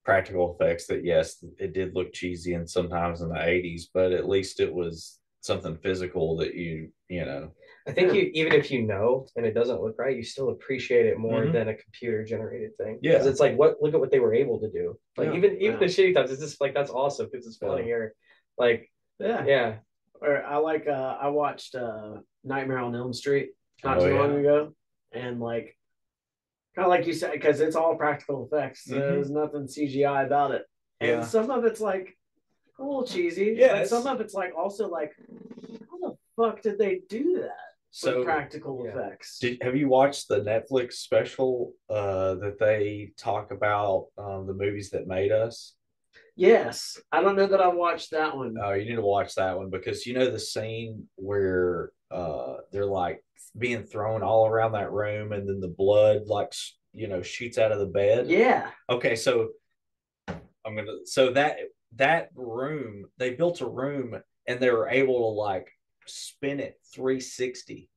practical 0.04 0.54
effects 0.54 0.86
that 0.86 1.04
yes 1.04 1.44
it 1.58 1.72
did 1.74 1.94
look 1.94 2.12
cheesy 2.12 2.54
and 2.54 2.68
sometimes 2.68 3.20
in 3.20 3.28
the 3.28 3.34
80s 3.38 3.88
but 3.92 4.12
at 4.12 4.28
least 4.28 4.60
it 4.60 4.72
was 4.72 5.20
something 5.40 5.76
physical 5.78 6.36
that 6.38 6.54
you 6.54 6.90
you 7.08 7.24
know 7.24 7.50
I 7.86 7.92
think 7.92 8.12
you 8.12 8.30
even 8.34 8.52
if 8.52 8.70
you 8.70 8.82
know 8.82 9.26
and 9.34 9.46
it 9.46 9.54
doesn't 9.54 9.80
look 9.80 9.98
right, 9.98 10.14
you 10.14 10.22
still 10.22 10.50
appreciate 10.50 11.06
it 11.06 11.16
more 11.16 11.44
Mhm. 11.46 11.52
than 11.54 11.68
a 11.68 11.74
computer 11.74 12.22
generated 12.22 12.76
thing. 12.76 12.98
Yeah. 13.00 13.12
Because 13.12 13.26
it's 13.28 13.40
like 13.40 13.56
what 13.56 13.80
look 13.80 13.94
at 13.94 14.00
what 14.00 14.10
they 14.10 14.18
were 14.20 14.34
able 14.34 14.60
to 14.60 14.70
do. 14.70 14.98
Like 15.16 15.28
Yeah. 15.28 15.36
even 15.38 15.52
even 15.52 15.72
Yeah. 15.72 15.78
the 15.78 15.86
shitty 15.86 16.12
times, 16.14 16.30
it's 16.30 16.42
just 16.42 16.60
like 16.60 16.74
that's 16.74 16.90
awesome 16.90 17.30
because 17.30 17.46
it's 17.46 17.56
funny 17.56 17.80
Yeah. 17.82 17.86
here. 17.86 18.14
Like 18.58 18.92
Yeah. 19.18 19.44
yeah. 19.46 19.78
Or 20.20 20.42
I 20.42 20.56
like 20.58 20.86
uh 20.86 21.16
I 21.18 21.28
watched 21.28 21.74
uh 21.76 22.16
Nightmare 22.44 22.78
on 22.78 22.94
Elm 22.94 23.12
Street 23.12 23.50
not 23.84 23.98
Oh, 23.98 24.08
too 24.08 24.18
long 24.18 24.36
ago. 24.38 24.74
And 25.12 25.40
like 25.40 25.76
kind 26.74 26.86
of 26.86 26.90
like 26.90 27.06
you 27.06 27.12
said, 27.12 27.32
because 27.32 27.60
it's 27.60 27.76
all 27.76 27.96
practical 27.96 28.46
effects. 28.46 28.86
Mhm. 28.88 28.98
There's 28.98 29.30
nothing 29.30 29.66
CGI 29.66 30.24
about 30.24 30.52
it. 30.52 30.64
And 31.00 31.10
Yeah. 31.10 31.24
some 31.24 31.50
of 31.50 31.64
it's 31.64 31.80
like 31.80 32.16
a 32.78 32.82
little 32.84 33.04
cheesy. 33.04 33.56
Yeah, 33.58 33.80
but 33.80 33.88
some 33.88 34.06
of 34.06 34.20
it's 34.20 34.34
like 34.34 34.52
also 34.56 34.88
like, 34.88 35.12
how 35.90 35.98
the 35.98 36.16
fuck 36.36 36.62
did 36.62 36.78
they 36.78 37.00
do 37.08 37.40
that 37.40 37.74
so 37.90 38.18
with 38.18 38.26
practical 38.26 38.84
yeah. 38.84 38.92
effects? 38.92 39.38
Did, 39.40 39.62
have 39.62 39.76
you 39.76 39.88
watched 39.88 40.28
the 40.28 40.40
Netflix 40.40 40.94
special 40.94 41.74
uh, 41.90 42.34
that 42.36 42.58
they 42.60 43.12
talk 43.16 43.50
about 43.50 44.08
um, 44.16 44.46
the 44.46 44.54
movies 44.54 44.90
that 44.90 45.06
made 45.06 45.32
us? 45.32 45.74
yes. 46.36 47.00
I 47.10 47.20
don't 47.20 47.34
know 47.34 47.48
that 47.48 47.60
I 47.60 47.66
watched 47.66 48.12
that 48.12 48.36
one. 48.36 48.54
Oh, 48.62 48.72
you 48.72 48.84
need 48.84 48.94
to 48.94 49.02
watch 49.02 49.34
that 49.34 49.56
one 49.58 49.70
because 49.70 50.06
you 50.06 50.14
know 50.14 50.30
the 50.30 50.38
scene 50.38 51.08
where 51.16 51.90
uh, 52.10 52.56
they're 52.72 52.86
like 52.86 53.22
being 53.56 53.82
thrown 53.84 54.22
all 54.22 54.46
around 54.46 54.72
that 54.72 54.92
room, 54.92 55.32
and 55.32 55.48
then 55.48 55.60
the 55.60 55.68
blood 55.68 56.22
like 56.26 56.52
you 56.92 57.06
know 57.08 57.22
shoots 57.22 57.58
out 57.58 57.72
of 57.72 57.78
the 57.78 57.86
bed. 57.86 58.28
yeah. 58.28 58.70
Okay, 58.88 59.14
so 59.16 59.50
I'm 60.28 60.74
gonna 60.76 61.04
so 61.04 61.32
that 61.32 61.56
that 61.96 62.28
room 62.34 63.06
they 63.18 63.30
built 63.34 63.60
a 63.60 63.66
room 63.68 64.14
and 64.46 64.60
they 64.60 64.70
were 64.70 64.88
able 64.88 65.18
to 65.18 65.38
like 65.40 65.68
spin 66.06 66.60
it 66.60 66.78
360. 66.94 67.88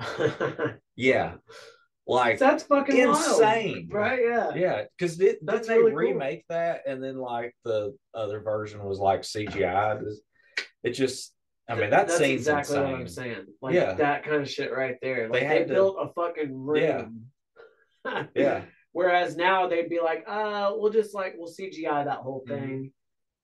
Yeah, 0.94 1.34
like 2.06 2.38
That's 2.38 2.64
fucking 2.64 2.96
Insane. 2.96 3.88
wild, 3.90 3.92
right? 3.92 4.20
Yeah. 4.22 4.54
Yeah, 4.54 4.82
because 4.98 5.16
That's 5.16 5.38
didn't 5.40 5.66
they 5.66 5.78
really 5.78 5.90
cool. 5.90 5.98
remake 5.98 6.44
that 6.50 6.82
and 6.86 7.02
then 7.02 7.16
like 7.16 7.56
the 7.64 7.96
other 8.14 8.40
version 8.40 8.84
was 8.84 8.98
like 8.98 9.22
CGI? 9.22 10.02
It 10.84 10.90
just, 10.90 11.32
I 11.68 11.74
mean, 11.74 11.90
that 11.90 12.08
That's 12.08 12.20
exactly 12.20 12.76
insane. 12.76 12.90
what 12.92 13.00
I'm 13.00 13.08
saying. 13.08 13.46
Like 13.60 13.74
Yeah. 13.74 13.94
that 13.94 14.24
kind 14.24 14.42
of 14.42 14.50
shit 14.50 14.72
right 14.72 14.96
there. 15.00 15.28
Like 15.28 15.42
They 15.42 15.48
they, 15.48 15.64
to- 15.64 15.72
built 15.74 15.96
a 16.00 16.08
fucking 16.12 16.52
room. 16.54 17.26
Yeah, 18.34 18.62
Whereas 18.90 19.36
now 19.36 19.68
they'd 19.68 19.88
be 19.88 20.00
like, 20.00 20.24
uh, 20.26 20.72
we'll 20.74 20.92
just 20.92 21.14
like 21.14 21.34
we'll 21.38 21.48
CGI 21.50 22.04
that 22.04 22.18
whole 22.18 22.44
Mm-hmm. 22.48 22.54
thing. 22.66 22.92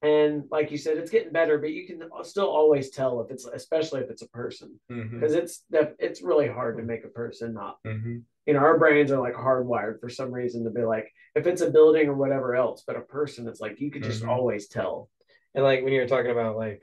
And 0.00 0.44
like 0.50 0.70
you 0.70 0.78
said, 0.78 0.96
it's 0.96 1.10
getting 1.10 1.32
better, 1.32 1.58
but 1.58 1.72
you 1.72 1.84
can 1.86 2.02
still 2.22 2.46
always 2.48 2.90
tell 2.90 3.20
if 3.20 3.30
it's 3.32 3.44
especially 3.46 4.00
if 4.00 4.10
it's 4.10 4.22
a 4.22 4.28
person. 4.28 4.78
Because 4.88 5.34
it's 5.34 5.64
that 5.70 5.94
it's 5.98 6.22
really 6.22 6.48
hard 6.48 6.76
to 6.78 6.84
make 6.84 7.04
a 7.04 7.08
person 7.08 7.54
not 7.54 7.78
mhm. 7.86 8.22
you 8.46 8.52
know, 8.54 8.60
our 8.60 8.78
brains 8.78 9.10
are 9.10 9.20
like 9.20 9.34
hardwired 9.34 10.00
for 10.00 10.08
some 10.08 10.30
reason 10.32 10.64
to 10.64 10.70
be 10.70 10.82
like, 10.82 11.08
if 11.34 11.46
it's 11.46 11.62
a 11.62 11.70
building 11.70 12.08
or 12.08 12.14
whatever 12.14 12.54
else, 12.54 12.82
but 12.86 12.96
a 12.96 13.00
person, 13.00 13.48
it's 13.48 13.60
like 13.60 13.80
you 13.80 13.90
could 13.90 14.02
just 14.04 14.22
Mhm. 14.22 14.28
always 14.28 14.68
tell. 14.68 15.08
And 15.54 15.64
like 15.64 15.82
when 15.82 15.92
you 15.92 16.00
were 16.00 16.06
talking 16.08 16.30
about 16.30 16.56
like 16.56 16.80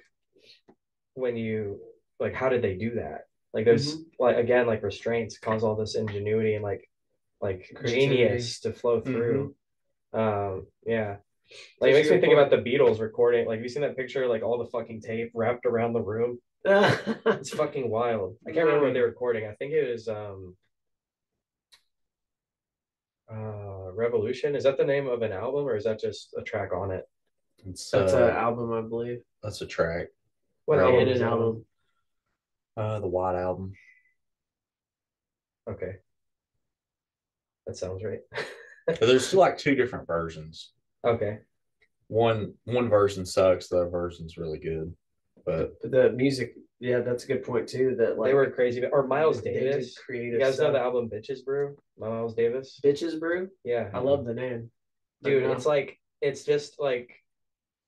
when 1.16 1.36
you 1.36 1.80
like 2.20 2.34
how 2.34 2.50
did 2.50 2.62
they 2.62 2.76
do 2.76 2.96
that? 2.96 3.22
Like 3.54 3.66
there's 3.66 3.98
like 4.20 4.38
again 4.38 4.68
like 4.68 4.84
restraints 4.84 5.38
cause 5.40 5.64
all 5.64 5.76
this 5.76 5.96
ingenuity 5.96 6.54
and 6.56 6.64
like 6.64 6.90
like 7.42 7.72
Creativity. 7.76 8.18
genius 8.18 8.60
to 8.62 8.72
flow 8.74 9.02
through. 9.02 9.56
Um 10.14 10.68
yeah. 10.86 11.18
Like 11.80 11.92
it 11.92 11.94
makes 11.94 12.10
me 12.10 12.20
think 12.20 12.34
point. 12.34 12.40
about 12.40 12.52
the 12.52 12.70
Beatles 12.70 13.00
recording. 13.00 13.48
Like 13.48 13.58
have 13.58 13.64
you 13.64 13.70
seen 13.70 13.82
that 13.82 13.98
picture? 13.98 14.28
Like 14.28 14.44
all 14.44 14.58
the 14.58 14.70
fucking 14.70 15.02
tape 15.02 15.32
wrapped 15.34 15.66
around 15.66 15.94
the 15.94 16.02
room. 16.02 16.40
It's 16.66 17.52
fucking 17.52 17.90
wild. 17.90 18.38
I 18.48 18.52
can't 18.52 18.66
remember 18.66 18.86
what 18.88 18.94
they 18.94 19.02
were 19.02 19.08
recording. 19.08 19.46
I 19.48 19.54
think 19.56 19.74
it 19.74 19.90
was 19.92 20.08
um 20.08 20.56
uh 23.32 23.92
Revolution. 23.94 24.56
Is 24.56 24.64
that 24.66 24.78
the 24.78 24.84
name 24.84 25.08
of 25.08 25.22
an 25.22 25.32
album 25.32 25.66
or 25.66 25.76
is 25.76 25.86
that 25.86 26.00
just 26.00 26.36
a 26.38 26.42
track 26.42 26.74
on 26.74 26.92
it? 26.92 27.06
It's, 27.68 27.90
That's 27.90 28.14
uh, 28.14 28.26
an 28.26 28.30
album, 28.36 28.74
I 28.74 28.82
believe. 28.82 29.20
that's 29.42 29.62
a 29.62 29.66
track. 29.66 30.08
What 30.66 30.78
Right. 30.78 30.86
album 30.86 31.00
And 31.02 31.10
an 31.12 31.20
that 31.20 31.26
album. 31.28 31.66
Uh, 32.78 33.00
the 33.00 33.08
White 33.08 33.36
Album. 33.40 33.74
Okay. 35.70 35.94
That 37.68 37.78
sounds 37.78 38.04
right. 38.04 38.20
But 38.88 39.00
there's 39.00 39.26
still 39.28 39.40
like 39.40 39.58
two 39.58 39.76
different 39.76 40.08
versions. 40.08 40.72
okay. 41.06 41.40
One 42.08 42.54
one 42.66 42.88
version 42.90 43.26
sucks. 43.26 43.68
The 43.68 43.78
other 43.82 43.90
version's 43.90 44.38
really 44.38 44.60
good. 44.60 44.94
But 45.44 45.74
But 45.82 45.92
the 45.92 46.12
music, 46.12 46.54
yeah, 46.80 47.00
that's 47.00 47.24
a 47.24 47.28
good 47.28 47.44
point 47.44 47.68
too. 47.68 47.96
That 47.98 48.20
like 48.20 48.30
they 48.30 48.36
were 48.36 48.52
crazy. 48.52 48.86
Or 48.86 49.08
Miles 49.08 49.42
they 49.42 49.54
did 49.54 49.72
Davis. 49.72 49.98
creative. 49.98 50.34
You 50.34 50.40
guys 50.40 50.60
know 50.60 50.66
stuff. 50.66 50.74
the 50.74 50.80
album 50.82 51.10
Bitches 51.10 51.44
Brew? 51.44 51.76
by 51.98 52.10
Miles 52.10 52.36
Davis? 52.36 52.80
Bitches 52.84 53.20
Brew. 53.20 53.50
Yeah. 53.64 53.90
I 53.92 54.00
love 54.00 54.24
the 54.26 54.36
name, 54.36 54.70
Dude, 55.24 55.50
it's 55.50 55.66
like 55.66 56.00
it's 56.22 56.44
just 56.44 56.80
like 56.80 57.10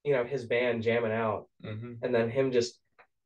you 0.08 0.14
know, 0.14 0.24
his 0.24 0.46
band 0.46 0.84
jamming 0.84 1.12
out 1.12 1.48
mhm. 1.64 1.98
and 2.02 2.16
then 2.16 2.30
him 2.30 2.52
just 2.52 2.80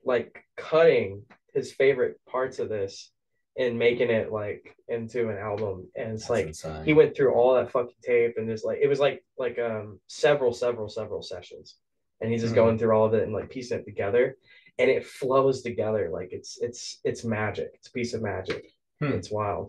like 0.03 0.43
cutting 0.57 1.23
his 1.53 1.71
favorite 1.71 2.15
parts 2.25 2.57
of 2.59 2.69
this 2.69 3.11
and 3.57 3.77
making 3.77 4.09
it 4.09 4.31
like 4.31 4.75
into 4.87 5.29
an 5.29 5.37
album. 5.37 5.87
And 5.95 6.13
it's 6.13 6.23
That's 6.23 6.29
like 6.29 6.47
insane. 6.47 6.83
he 6.85 6.93
went 6.93 7.15
through 7.15 7.33
all 7.33 7.53
that 7.55 7.71
fucking 7.71 8.01
tape 8.03 8.33
and 8.37 8.47
just 8.49 8.65
like 8.65 8.79
it 8.81 8.87
was 8.87 8.99
like 8.99 9.23
like 9.37 9.59
um 9.59 9.99
several 10.07 10.53
several 10.53 10.89
several 10.89 11.21
sessions 11.21 11.75
and 12.19 12.31
he's 12.31 12.41
just 12.41 12.53
Mhm. 12.53 12.61
going 12.61 12.77
through 12.77 12.93
all 12.95 13.05
of 13.05 13.13
it 13.13 13.23
and 13.23 13.33
like 13.33 13.49
piecing 13.49 13.79
it 13.79 13.85
together 13.85 14.37
and 14.79 14.89
it 14.89 15.05
flows 15.05 15.61
together 15.61 16.09
like 16.11 16.29
it's 16.31 16.51
it's 16.61 16.99
it's 17.03 17.23
magic 17.23 17.69
it's 17.75 17.87
a 17.89 17.91
piece 17.91 18.13
of 18.15 18.21
magic 18.21 18.61
Hmm. 19.01 19.13
it's 19.17 19.31
wild 19.31 19.67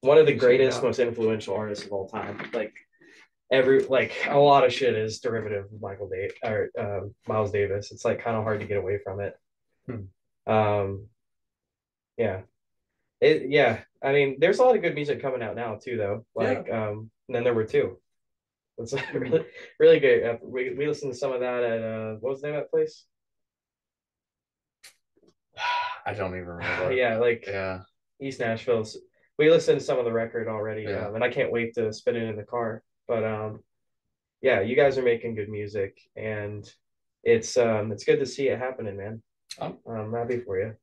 one 0.00 0.18
of 0.18 0.26
the 0.26 0.34
greatest 0.44 0.78
out. 0.78 0.84
most 0.84 0.98
influential 0.98 1.54
artists 1.54 1.84
of 1.86 1.92
all 1.92 2.08
time 2.08 2.34
like 2.60 2.72
every 3.50 3.84
like 3.84 4.12
a 4.28 4.38
lot 4.38 4.64
of 4.64 4.72
shit 4.72 4.94
is 4.94 5.20
derivative 5.20 5.64
of 5.66 5.80
michael 5.80 6.08
Day 6.08 6.30
or 6.42 6.70
um, 6.78 7.14
miles 7.28 7.50
davis 7.52 7.92
it's 7.92 8.04
like 8.04 8.22
kind 8.24 8.36
of 8.36 8.42
hard 8.42 8.60
to 8.60 8.66
get 8.66 8.78
away 8.78 8.98
from 9.02 9.20
it 9.20 9.34
Hmm. 9.86 10.50
um 10.52 11.06
yeah 12.16 12.42
it, 13.20 13.48
yeah, 13.48 13.80
I 14.02 14.12
mean, 14.12 14.36
there's 14.38 14.58
a 14.58 14.62
lot 14.64 14.76
of 14.76 14.82
good 14.82 14.94
music 14.94 15.22
coming 15.22 15.40
out 15.42 15.56
now 15.56 15.78
too, 15.82 15.96
though. 15.96 16.26
Like, 16.34 16.70
um, 16.70 17.10
and 17.26 17.34
then 17.34 17.42
there 17.44 17.54
were 17.54 17.64
two. 17.64 17.98
It's 18.76 18.92
really, 19.14 19.46
really 19.80 19.98
good. 20.00 20.24
Uh, 20.26 20.36
We 20.42 20.74
we 20.74 20.86
listened 20.86 21.12
to 21.12 21.18
some 21.18 21.32
of 21.32 21.40
that 21.40 21.62
at 21.64 21.82
uh, 21.82 22.14
what 22.20 22.30
was 22.30 22.40
the 22.42 22.48
name 22.48 22.56
of 22.56 22.62
that 22.64 22.70
place? 22.70 23.06
I 26.06 26.12
don't 26.12 26.34
even 26.34 26.46
remember. 26.48 26.92
yeah, 26.92 27.16
like 27.18 27.46
Yeah. 27.46 27.80
East 28.20 28.40
Nashville's. 28.40 28.98
We 29.38 29.50
listened 29.50 29.80
to 29.80 29.84
some 29.86 29.98
of 29.98 30.04
the 30.04 30.12
record 30.12 30.46
already, 30.48 30.82
Yeah. 30.82 31.06
um, 31.08 31.14
and 31.14 31.24
I 31.24 31.30
can't 31.30 31.50
wait 31.52 31.74
to 31.76 31.92
spin 31.92 32.16
it 32.16 32.24
in 32.28 32.36
the 32.36 32.44
car. 32.44 32.82
But 33.06 33.24
um, 33.24 33.60
yeah, 34.40 34.60
you 34.60 34.76
guys 34.76 34.98
are 34.98 35.02
making 35.02 35.34
good 35.34 35.48
music, 35.48 35.98
and 36.16 36.70
it's 37.22 37.56
um, 37.56 37.92
it's 37.92 38.04
good 38.04 38.18
to 38.18 38.26
see 38.26 38.48
it 38.48 38.58
happening, 38.58 38.96
man. 38.96 39.22
Oh. 39.60 39.76
I'm 39.88 40.12
happy 40.12 40.40
for 40.40 40.58
you. 40.58 40.74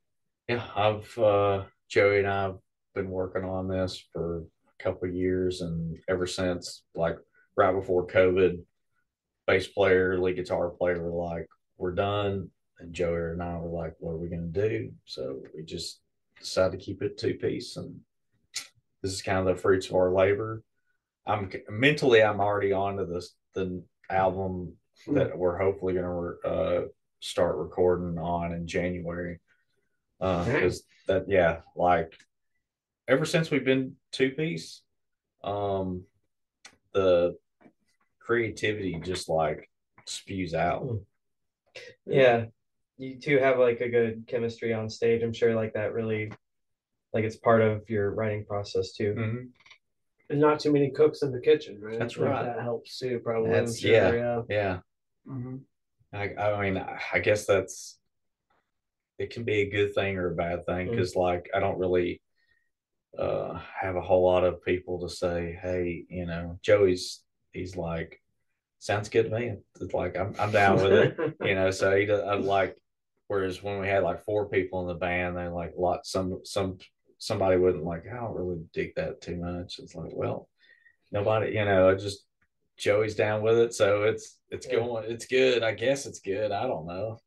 Yeah, 0.47 0.65
I've 0.75 1.17
uh 1.17 1.63
Joey 1.89 2.19
and 2.19 2.27
I've 2.27 2.55
been 2.95 3.09
working 3.09 3.43
on 3.43 3.67
this 3.67 4.03
for 4.11 4.39
a 4.39 4.83
couple 4.83 5.09
of 5.09 5.15
years 5.15 5.61
and 5.61 5.97
ever 6.07 6.25
since 6.25 6.83
like 6.95 7.17
right 7.55 7.73
before 7.73 8.07
COVID, 8.07 8.59
bass 9.47 9.67
player, 9.67 10.17
lead 10.17 10.37
guitar 10.37 10.69
player 10.69 11.01
were 11.01 11.23
like, 11.23 11.47
We're 11.77 11.95
done. 11.95 12.49
And 12.79 12.93
Joey 12.93 13.31
and 13.31 13.43
I 13.43 13.57
were 13.57 13.69
like, 13.69 13.93
What 13.99 14.13
are 14.13 14.17
we 14.17 14.29
gonna 14.29 14.43
do? 14.43 14.91
So 15.05 15.41
we 15.55 15.63
just 15.63 15.99
decided 16.39 16.79
to 16.79 16.83
keep 16.83 17.01
it 17.01 17.17
two 17.17 17.35
piece 17.35 17.77
and 17.77 17.99
this 19.01 19.13
is 19.13 19.21
kind 19.21 19.39
of 19.39 19.45
the 19.45 19.61
fruits 19.61 19.89
of 19.89 19.95
our 19.95 20.11
labor. 20.11 20.63
I'm 21.25 21.51
mentally 21.69 22.23
I'm 22.23 22.39
already 22.39 22.73
on 22.73 22.97
to 22.97 23.05
this 23.05 23.35
the 23.53 23.83
album 24.09 24.73
that 25.07 25.37
we're 25.37 25.57
hopefully 25.57 25.93
going 25.93 26.05
to 26.05 26.49
uh, 26.49 26.81
start 27.19 27.57
recording 27.57 28.17
on 28.17 28.53
in 28.53 28.67
January. 28.67 29.39
Because 30.19 30.83
uh, 31.09 31.13
that, 31.13 31.25
yeah, 31.29 31.61
like 31.75 32.13
ever 33.07 33.25
since 33.25 33.49
we've 33.49 33.65
been 33.65 33.95
two 34.11 34.31
piece, 34.31 34.81
um, 35.43 36.03
the 36.93 37.35
creativity 38.19 38.99
just 39.03 39.29
like 39.29 39.69
spews 40.05 40.53
out. 40.53 40.83
Hmm. 40.83 40.97
Yeah, 42.05 42.45
you 42.97 43.19
two 43.19 43.39
have 43.39 43.57
like 43.57 43.81
a 43.81 43.89
good 43.89 44.25
chemistry 44.27 44.73
on 44.73 44.89
stage. 44.89 45.23
I'm 45.23 45.33
sure 45.33 45.55
like 45.55 45.73
that 45.73 45.93
really, 45.93 46.31
like 47.13 47.23
it's 47.23 47.37
part 47.37 47.61
of 47.61 47.89
your 47.89 48.11
writing 48.11 48.45
process 48.45 48.93
too. 48.93 49.15
Mm-hmm. 49.17 49.45
And 50.31 50.39
not 50.39 50.59
too 50.59 50.71
many 50.71 50.89
cooks 50.89 51.21
in 51.21 51.31
the 51.31 51.41
kitchen, 51.41 51.79
right? 51.81 51.99
That's 51.99 52.17
right. 52.17 52.45
That 52.45 52.61
helps 52.61 52.97
too, 52.97 53.19
probably. 53.23 53.51
That's, 53.51 53.79
sure, 53.79 53.91
yeah, 53.91 54.11
yeah, 54.13 54.41
yeah. 54.49 54.77
Mm-hmm. 55.27 55.57
I, 56.13 56.35
I 56.35 56.61
mean, 56.61 56.83
I 57.13 57.19
guess 57.19 57.45
that's 57.45 57.99
it 59.19 59.29
can 59.29 59.43
be 59.43 59.61
a 59.61 59.69
good 59.69 59.93
thing 59.93 60.17
or 60.17 60.31
a 60.31 60.35
bad 60.35 60.65
thing 60.65 60.89
because, 60.89 61.11
mm-hmm. 61.11 61.19
like, 61.19 61.49
I 61.53 61.59
don't 61.59 61.79
really 61.79 62.21
uh 63.19 63.59
have 63.79 63.97
a 63.97 64.01
whole 64.01 64.23
lot 64.23 64.45
of 64.45 64.63
people 64.63 65.01
to 65.01 65.13
say, 65.13 65.59
hey, 65.61 66.05
you 66.09 66.25
know, 66.25 66.57
Joey's 66.63 67.21
he's 67.51 67.75
like, 67.75 68.21
sounds 68.79 69.09
good 69.09 69.29
to 69.29 69.37
me. 69.37 69.53
It's 69.79 69.93
like 69.93 70.17
I'm 70.17 70.33
I'm 70.39 70.51
down 70.51 70.81
with 70.81 70.91
it, 70.93 71.35
you 71.43 71.55
know. 71.55 71.71
So 71.71 71.95
he 71.95 72.05
does, 72.05 72.21
I 72.21 72.35
like. 72.35 72.77
Whereas 73.27 73.63
when 73.63 73.79
we 73.79 73.87
had 73.87 74.03
like 74.03 74.25
four 74.25 74.49
people 74.49 74.81
in 74.81 74.87
the 74.87 74.93
band, 74.93 75.37
they 75.37 75.47
like 75.47 75.73
a 75.77 75.79
lot 75.79 76.05
some 76.05 76.41
some 76.43 76.79
somebody 77.21 77.55
wouldn't 77.55 77.83
like. 77.83 78.05
I 78.11 78.15
don't 78.15 78.35
really 78.35 78.59
dig 78.73 78.95
that 78.95 79.21
too 79.21 79.37
much. 79.37 79.77
It's 79.77 79.93
like, 79.93 80.11
well, 80.11 80.49
nobody, 81.11 81.53
you 81.53 81.63
know, 81.63 81.89
I 81.89 81.93
just 81.93 82.25
Joey's 82.77 83.13
down 83.13 83.43
with 83.43 83.57
it, 83.59 83.73
so 83.75 84.03
it's 84.03 84.39
it's 84.49 84.67
yeah. 84.67 84.77
going, 84.77 85.05
it's 85.07 85.27
good. 85.27 85.61
I 85.61 85.73
guess 85.73 86.07
it's 86.07 86.19
good. 86.19 86.51
I 86.51 86.63
don't 86.63 86.87
know. 86.87 87.19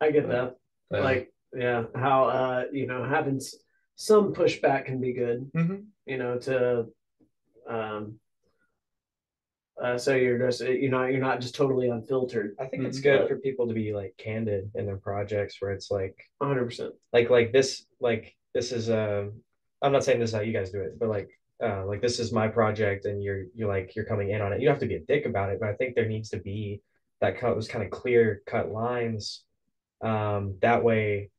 I 0.00 0.10
get 0.10 0.26
that. 0.30 0.56
like, 0.90 1.32
yeah, 1.54 1.84
how 1.94 2.24
uh, 2.24 2.64
you 2.72 2.86
know, 2.86 3.04
having 3.04 3.40
some 3.94 4.32
pushback 4.32 4.86
can 4.86 5.00
be 5.00 5.12
good. 5.12 5.50
Mm-hmm. 5.54 5.76
You 6.06 6.16
know, 6.16 6.38
to 6.38 6.86
um, 7.68 8.18
uh, 9.82 9.98
so 9.98 10.14
you're 10.14 10.38
just 10.38 10.60
you 10.60 10.88
know 10.88 11.04
you're 11.06 11.20
not 11.20 11.40
just 11.40 11.56
totally 11.56 11.88
unfiltered. 11.88 12.54
I 12.60 12.66
think 12.66 12.84
it's 12.84 12.98
mm-hmm. 12.98 13.08
good 13.08 13.18
but, 13.20 13.28
for 13.28 13.36
people 13.38 13.66
to 13.66 13.74
be 13.74 13.92
like 13.92 14.14
candid 14.16 14.70
in 14.76 14.86
their 14.86 14.96
projects 14.96 15.60
where 15.60 15.72
it's 15.72 15.90
like 15.90 16.16
100 16.38 16.64
percent 16.64 16.94
like 17.12 17.30
like 17.30 17.52
this 17.52 17.84
like 18.00 18.36
this 18.54 18.70
is 18.70 18.88
um 18.90 19.32
I'm 19.82 19.92
not 19.92 20.04
saying 20.04 20.20
this 20.20 20.30
is 20.30 20.36
how 20.36 20.42
you 20.42 20.52
guys 20.52 20.70
do 20.70 20.80
it, 20.80 20.98
but 20.98 21.08
like 21.08 21.30
uh, 21.62 21.84
like 21.84 22.00
this 22.00 22.20
is 22.20 22.32
my 22.32 22.46
project 22.48 23.04
and 23.06 23.22
you're 23.22 23.44
you're 23.54 23.68
like 23.68 23.94
you're 23.96 24.04
coming 24.04 24.30
in 24.30 24.40
on 24.40 24.52
it. 24.52 24.60
You 24.60 24.66
don't 24.66 24.74
have 24.74 24.80
to 24.80 24.86
be 24.86 24.94
a 24.94 25.00
dick 25.00 25.26
about 25.26 25.50
it, 25.50 25.58
but 25.60 25.68
I 25.68 25.74
think 25.74 25.94
there 25.94 26.08
needs 26.08 26.30
to 26.30 26.38
be 26.38 26.80
that 27.20 27.38
cut 27.38 27.54
those 27.54 27.68
kind 27.68 27.84
of 27.84 27.90
clear 27.90 28.42
cut 28.46 28.70
lines. 28.70 29.42
Um, 30.00 30.58
that 30.62 30.84
way, 30.84 31.30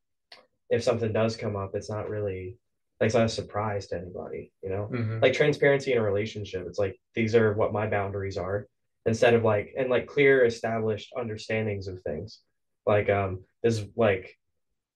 if 0.69 0.83
something 0.83 1.13
does 1.13 1.37
come 1.37 1.55
up, 1.55 1.75
it's 1.75 1.89
not 1.89 2.09
really 2.09 2.57
like 3.03 3.07
it's 3.07 3.15
not 3.15 3.25
a 3.25 3.29
surprise 3.29 3.87
to 3.87 3.97
anybody, 3.97 4.53
you 4.61 4.69
know. 4.69 4.89
Mm-hmm. 4.89 5.19
Like 5.19 5.33
transparency 5.33 5.91
in 5.91 5.97
a 5.97 6.01
relationship, 6.01 6.65
it's 6.67 6.79
like 6.79 6.97
these 7.15 7.35
are 7.35 7.53
what 7.53 7.73
my 7.73 7.85
boundaries 7.85 8.37
are, 8.37 8.65
instead 9.05 9.33
of 9.33 9.43
like 9.43 9.73
and 9.77 9.89
like 9.89 10.07
clear 10.07 10.45
established 10.45 11.11
understandings 11.17 11.89
of 11.89 12.01
things. 12.03 12.39
Like 12.85 13.09
um, 13.09 13.41
is 13.61 13.83
like 13.97 14.37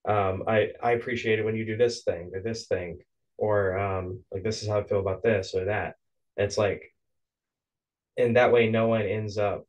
um, 0.08 0.44
I 0.48 0.70
I 0.82 0.92
appreciate 0.92 1.38
it 1.38 1.44
when 1.44 1.54
you 1.54 1.66
do 1.66 1.76
this 1.76 2.02
thing 2.02 2.30
or 2.32 2.40
this 2.40 2.66
thing 2.66 3.00
or 3.36 3.78
um, 3.78 4.20
like 4.32 4.42
this 4.42 4.62
is 4.62 4.68
how 4.68 4.80
I 4.80 4.84
feel 4.84 5.00
about 5.00 5.22
this 5.22 5.54
or 5.54 5.66
that. 5.66 5.96
It's 6.38 6.56
like, 6.56 6.94
and 8.16 8.36
that 8.36 8.52
way, 8.52 8.70
no 8.70 8.88
one 8.88 9.02
ends 9.02 9.36
up. 9.36 9.66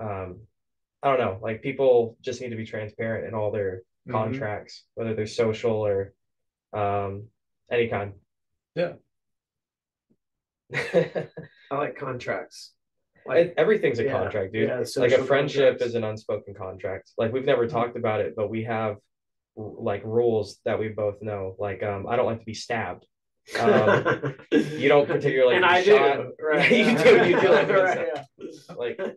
Um, 0.00 0.40
I 1.00 1.10
don't 1.10 1.20
know. 1.20 1.38
Like 1.40 1.62
people 1.62 2.16
just 2.22 2.40
need 2.40 2.50
to 2.50 2.56
be 2.56 2.66
transparent 2.66 3.28
in 3.28 3.34
all 3.34 3.52
their 3.52 3.82
mm-hmm. 4.08 4.14
contracts, 4.14 4.82
whether 4.96 5.14
they're 5.14 5.28
social 5.28 5.86
or 5.86 6.12
um, 6.72 7.28
any 7.70 7.88
kind. 7.88 8.12
Yeah. 8.74 8.92
I 10.74 11.28
like 11.70 11.96
contracts. 11.96 12.72
Like 13.26 13.54
everything's 13.56 13.98
a 13.98 14.04
yeah, 14.04 14.12
contract, 14.12 14.52
dude. 14.52 14.68
Yeah, 14.68 14.84
like 14.96 15.12
a 15.12 15.24
friendship 15.24 15.78
contracts. 15.78 15.86
is 15.86 15.94
an 15.94 16.04
unspoken 16.04 16.54
contract. 16.54 17.10
Like 17.18 17.32
we've 17.32 17.44
never 17.44 17.66
mm-hmm. 17.66 17.76
talked 17.76 17.96
about 17.96 18.20
it, 18.20 18.34
but 18.34 18.48
we 18.48 18.64
have 18.64 18.96
like 19.56 20.02
rules 20.04 20.58
that 20.64 20.78
we 20.78 20.88
both 20.88 21.20
know. 21.20 21.54
Like, 21.58 21.82
um, 21.82 22.06
I 22.08 22.16
don't 22.16 22.26
like 22.26 22.40
to 22.40 22.44
be 22.44 22.54
stabbed. 22.54 23.06
Um, 23.58 24.34
you 24.50 24.88
don't 24.88 25.06
particularly 25.06 25.56
and 25.56 25.64
I 25.64 25.82
shot. 25.82 26.16
do. 26.16 26.32
Right. 26.42 26.70
you 26.70 26.98
do. 26.98 27.28
You 27.28 27.40
do 27.40 27.48
like, 27.50 27.68
right, 27.68 28.08
yeah. 28.14 28.74
like, 28.76 28.98
and 28.98 29.14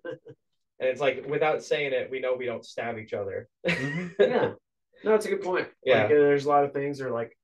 it's 0.80 1.02
like 1.02 1.26
without 1.28 1.64
saying 1.64 1.94
it, 1.94 2.10
we 2.12 2.20
know 2.20 2.36
we 2.36 2.46
don't 2.46 2.66
stab 2.66 2.98
each 2.98 3.14
other. 3.14 3.48
Mm-hmm. 3.68 4.08
yeah. 4.22 4.52
No, 5.04 5.16
it's 5.16 5.26
a 5.26 5.30
good 5.30 5.42
point. 5.42 5.68
Yeah. 5.84 6.02
Like, 6.02 6.10
there's 6.10 6.46
a 6.46 6.50
lot 6.50 6.64
of 6.64 6.74
things 6.74 7.02
are 7.02 7.12
like 7.12 7.38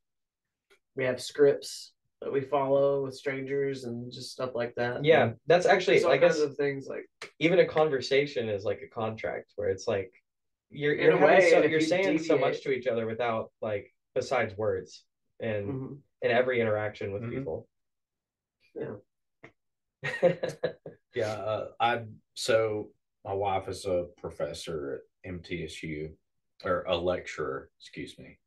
we 0.98 1.06
have 1.06 1.22
scripts 1.22 1.94
that 2.22 2.34
we 2.34 2.42
follow 2.42 3.04
with 3.04 3.16
strangers 3.16 3.84
and 3.84 4.12
just 4.12 4.32
stuff 4.32 4.56
like 4.56 4.74
that. 4.76 5.06
Yeah, 5.06 5.24
and 5.24 5.36
that's 5.46 5.68
actually 5.68 6.04
I 6.04 6.18
guess 6.18 6.40
of 6.40 6.58
things 6.58 6.88
like 6.88 7.08
even 7.40 7.60
a 7.60 7.66
conversation 7.66 8.50
is 8.50 8.66
like 8.66 8.82
a 8.82 8.94
contract 8.94 9.54
where 9.56 9.70
it's 9.70 9.88
like 9.88 10.12
you're 10.70 10.96
you're 10.96 11.12
a 11.12 11.26
way, 11.26 11.52
so, 11.52 11.64
you're 11.64 11.80
saying 11.80 12.04
deviate. 12.04 12.26
so 12.26 12.38
much 12.38 12.64
to 12.64 12.72
each 12.72 12.88
other 12.88 13.06
without 13.06 13.52
like 13.62 13.94
besides 14.16 14.58
words 14.58 15.04
and 15.40 15.68
mm-hmm. 15.68 15.94
in 16.24 16.32
every 16.32 16.60
interaction 16.60 17.14
with 17.14 17.22
mm-hmm. 17.22 17.38
people. 17.38 17.68
Yeah. 18.76 18.96
yeah, 21.16 21.32
uh, 21.32 21.68
I 21.80 22.02
so 22.34 22.90
my 23.24 23.34
wife 23.34 23.68
is 23.68 23.86
a 23.86 24.08
professor 24.18 25.02
at 25.26 25.32
MTSU 25.32 26.12
or 26.64 26.84
a 26.88 26.98
lecturer, 26.98 27.70
excuse 27.80 28.18
me. 28.18 28.40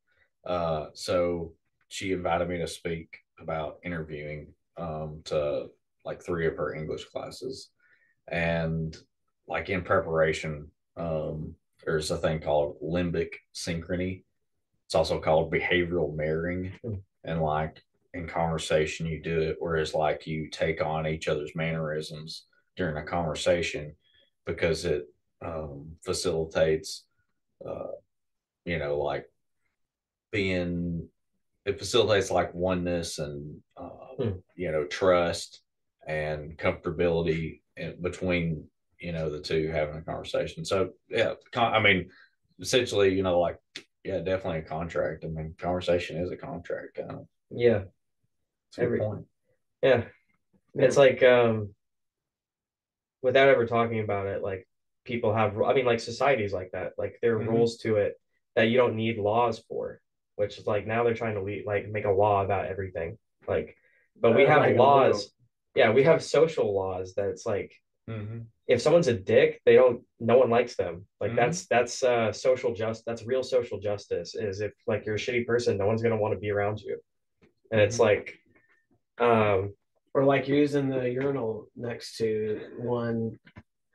Uh, 0.45 0.87
so 0.95 1.53
she 1.91 2.13
invited 2.13 2.49
me 2.49 2.57
to 2.59 2.67
speak 2.67 3.19
about 3.39 3.81
interviewing 3.85 4.55
um, 4.79 5.21
to 5.27 5.67
like 6.07 6.23
three 6.23 6.47
of 6.47 6.57
her 6.57 6.75
English 6.75 7.05
classes, 7.05 7.69
and 8.29 8.97
like 9.47 9.69
in 9.69 9.83
preparation, 9.83 10.71
um, 10.97 11.55
there's 11.85 12.11
a 12.11 12.17
thing 12.17 12.41
called 12.41 12.81
limbic 12.83 13.35
synchrony. 13.55 14.23
It's 14.87 14.95
also 14.95 15.21
called 15.21 15.53
behavioral 15.53 16.15
mirroring. 16.15 16.73
Mm. 16.85 17.03
And 17.25 17.43
like 17.43 17.83
in 18.15 18.27
conversation, 18.27 19.07
you 19.07 19.23
do 19.23 19.41
it, 19.41 19.57
whereas 19.59 19.95
like 19.95 20.27
you 20.27 20.49
take 20.49 20.83
on 20.83 21.07
each 21.07 21.29
other's 21.29 21.55
mannerisms 21.55 22.45
during 22.77 22.97
a 22.97 23.05
conversation 23.05 23.95
because 24.47 24.85
it 24.85 25.07
um, 25.45 25.93
facilitates, 26.05 27.05
uh, 27.67 27.93
you 28.65 28.79
know, 28.79 28.99
like 28.99 29.27
being, 30.33 31.09
it 31.65 31.79
facilitates 31.79 32.31
like 32.31 32.55
oneness 32.55 33.19
and, 33.19 33.61
uh, 33.77 33.91
mm. 34.19 34.43
you 34.57 34.73
know, 34.73 34.85
trust 34.85 35.61
and 36.07 36.57
comfortability 36.59 37.61
in, 37.77 38.01
between 38.01 38.65
you 39.01 39.13
know 39.13 39.31
the 39.31 39.41
two 39.41 39.69
having 39.69 39.97
a 39.97 40.03
conversation. 40.03 40.65
So 40.65 40.91
yeah, 41.09 41.35
con- 41.53 41.75
I 41.75 41.81
mean, 41.81 42.11
essentially, 42.61 43.15
you 43.15 43.23
know, 43.23 43.41
like 43.41 43.59
yeah, 44.05 44.19
definitely 44.19 44.61
a 44.61 44.63
contract. 44.63 45.25
I 45.25 45.29
mean, 45.29 45.55
conversation 45.59 46.19
is 46.19 46.31
a 46.31 46.37
contract. 46.37 46.99
Uh, 46.99 47.21
yeah, 47.51 47.83
every 48.79 48.99
point. 48.99 49.27
Yeah, 49.83 50.05
it's 50.75 50.97
like 50.97 51.23
um, 51.23 51.75
without 53.23 53.49
ever 53.49 53.67
talking 53.67 54.01
about 54.01 54.27
it, 54.27 54.43
like 54.43 54.69
people 55.05 55.35
have. 55.35 55.61
I 55.61 55.73
mean, 55.73 55.87
like 55.87 56.01
societies 56.01 56.53
like 56.53 56.73
that. 56.73 56.93
Like 56.99 57.19
there 57.23 57.37
are 57.37 57.41
mm-hmm. 57.41 57.51
rules 57.51 57.79
to 57.79 57.97
it 57.97 58.21
that 58.55 58.69
you 58.69 58.77
don't 58.77 58.97
need 58.97 59.19
laws 59.19 59.63
for. 59.69 60.01
Which 60.41 60.59
is 60.59 60.67
like 60.67 60.87
now 60.87 61.05
they're 61.05 61.15
trying 61.15 61.35
to 61.35 61.43
lead, 61.43 61.65
like 61.67 61.89
make 61.89 62.07
a 62.07 62.11
law 62.11 62.43
about 62.43 62.67
everything. 62.67 63.19
Like, 63.47 63.77
but 64.21 64.35
we 64.35 64.45
have 64.47 64.63
like 64.63 64.77
laws. 64.77 65.31
Yeah, 65.75 65.93
we 65.93 66.03
have 66.05 66.23
social 66.25 66.75
laws 66.75 67.15
that's 67.15 67.47
like 67.47 67.73
Mm-hmm. 68.11 68.39
If 68.67 68.81
someone's 68.81 69.09
a 69.09 69.15
dick, 69.15 69.61
they 69.65 69.75
don't. 69.75 70.03
No 70.19 70.39
one 70.39 70.51
likes 70.51 70.77
them. 70.77 71.07
Like 71.21 71.31
mm-hmm. 71.31 71.37
that's 71.37 71.67
that's 71.67 72.03
uh, 72.03 72.33
social 72.33 72.75
just. 72.75 73.05
That's 73.07 73.25
real 73.25 73.43
social 73.43 73.79
justice. 73.79 74.35
Is 74.35 74.61
if 74.61 74.73
like 74.87 75.07
you're 75.07 75.17
a 75.17 75.19
shitty 75.19 75.47
person, 75.47 75.79
no 75.79 75.87
one's 75.87 76.03
gonna 76.03 76.17
want 76.17 76.35
to 76.35 76.41
be 76.41 76.51
around 76.51 76.81
you. 76.81 76.99
And 77.71 77.81
it's 77.81 77.99
mm-hmm. 77.99 78.03
like, 78.03 78.39
um, 79.19 79.75
or 80.15 80.25
like 80.25 80.49
using 80.49 80.89
the 80.89 81.09
urinal 81.09 81.67
next 81.77 82.17
to 82.19 82.61
one 82.79 83.39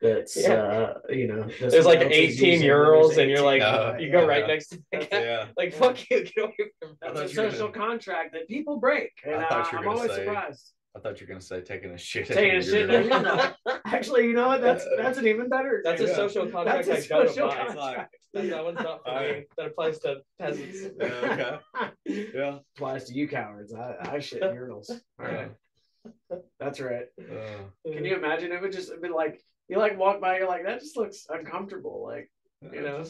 that's 0.00 0.36
yeah. 0.36 0.52
uh 0.52 0.98
you 1.08 1.26
know 1.26 1.48
there's 1.58 1.86
like 1.86 2.00
18 2.00 2.60
urinals 2.60 3.16
and 3.16 3.30
you're 3.30 3.40
like 3.40 3.62
uh, 3.62 3.94
you 3.98 4.10
go 4.10 4.20
yeah. 4.20 4.26
right 4.26 4.46
next 4.46 4.68
to 4.68 4.82
the 4.92 5.08
yeah. 5.10 5.46
like 5.56 5.72
fuck 5.72 5.98
you 6.10 6.24
get 6.24 6.32
away 6.38 6.54
from 6.80 6.96
that. 7.00 7.16
It's 7.16 7.32
a 7.32 7.34
social 7.34 7.68
gonna... 7.68 7.88
contract 7.88 8.32
that 8.34 8.46
people 8.46 8.78
break 8.78 9.12
and 9.24 9.36
I 9.36 9.48
thought 9.48 9.72
you 9.72 9.78
were 9.78 9.86
uh, 9.86 9.90
I'm 9.90 9.96
always 9.96 10.10
say, 10.10 10.24
surprised 10.24 10.72
I 10.96 10.98
thought 10.98 11.20
you 11.20 11.26
were 11.26 11.28
gonna 11.28 11.42
say 11.42 11.60
taking 11.60 11.90
a 11.90 11.98
shit. 11.98 12.26
Taking 12.26 12.56
a 12.56 12.62
shit. 12.62 13.12
Actually, 13.84 14.24
you 14.24 14.32
know 14.32 14.48
what? 14.48 14.62
That's 14.62 14.84
that's 14.96 15.18
an 15.18 15.26
even 15.26 15.48
better. 15.48 15.82
That's 15.84 16.00
a 16.00 16.14
social 16.14 16.46
contract. 16.46 16.86
That's 16.86 17.04
a 17.04 17.08
social 17.08 17.50
contract. 17.50 18.16
That, 18.32 18.48
that 18.48 18.64
one's 18.64 18.78
not 18.80 19.04
for 19.04 19.20
me. 19.20 19.44
That 19.58 19.66
applies 19.66 19.98
to 20.00 20.22
peasants. 20.38 20.78
Yeah, 20.98 21.58
okay. 21.74 21.90
Yeah. 22.34 22.58
Applies 22.76 23.04
to 23.04 23.14
you 23.14 23.28
cowards. 23.28 23.74
I, 23.74 23.96
I 24.00 24.18
shit 24.20 24.40
urinals. 24.40 24.90
All 24.90 25.26
right. 25.26 25.52
That's 26.58 26.80
right. 26.80 27.06
Uh, 27.20 27.90
Can 27.92 28.04
you 28.04 28.16
imagine? 28.16 28.52
It 28.52 28.62
would 28.62 28.72
just 28.72 28.90
have 28.90 29.02
been 29.02 29.12
like 29.12 29.42
you 29.68 29.78
like 29.78 29.98
walk 29.98 30.20
by, 30.20 30.38
you're 30.38 30.48
like 30.48 30.64
that 30.64 30.80
just 30.80 30.96
looks 30.96 31.26
uncomfortable. 31.28 32.02
Like 32.04 32.30
you 32.72 32.80
know. 32.82 33.04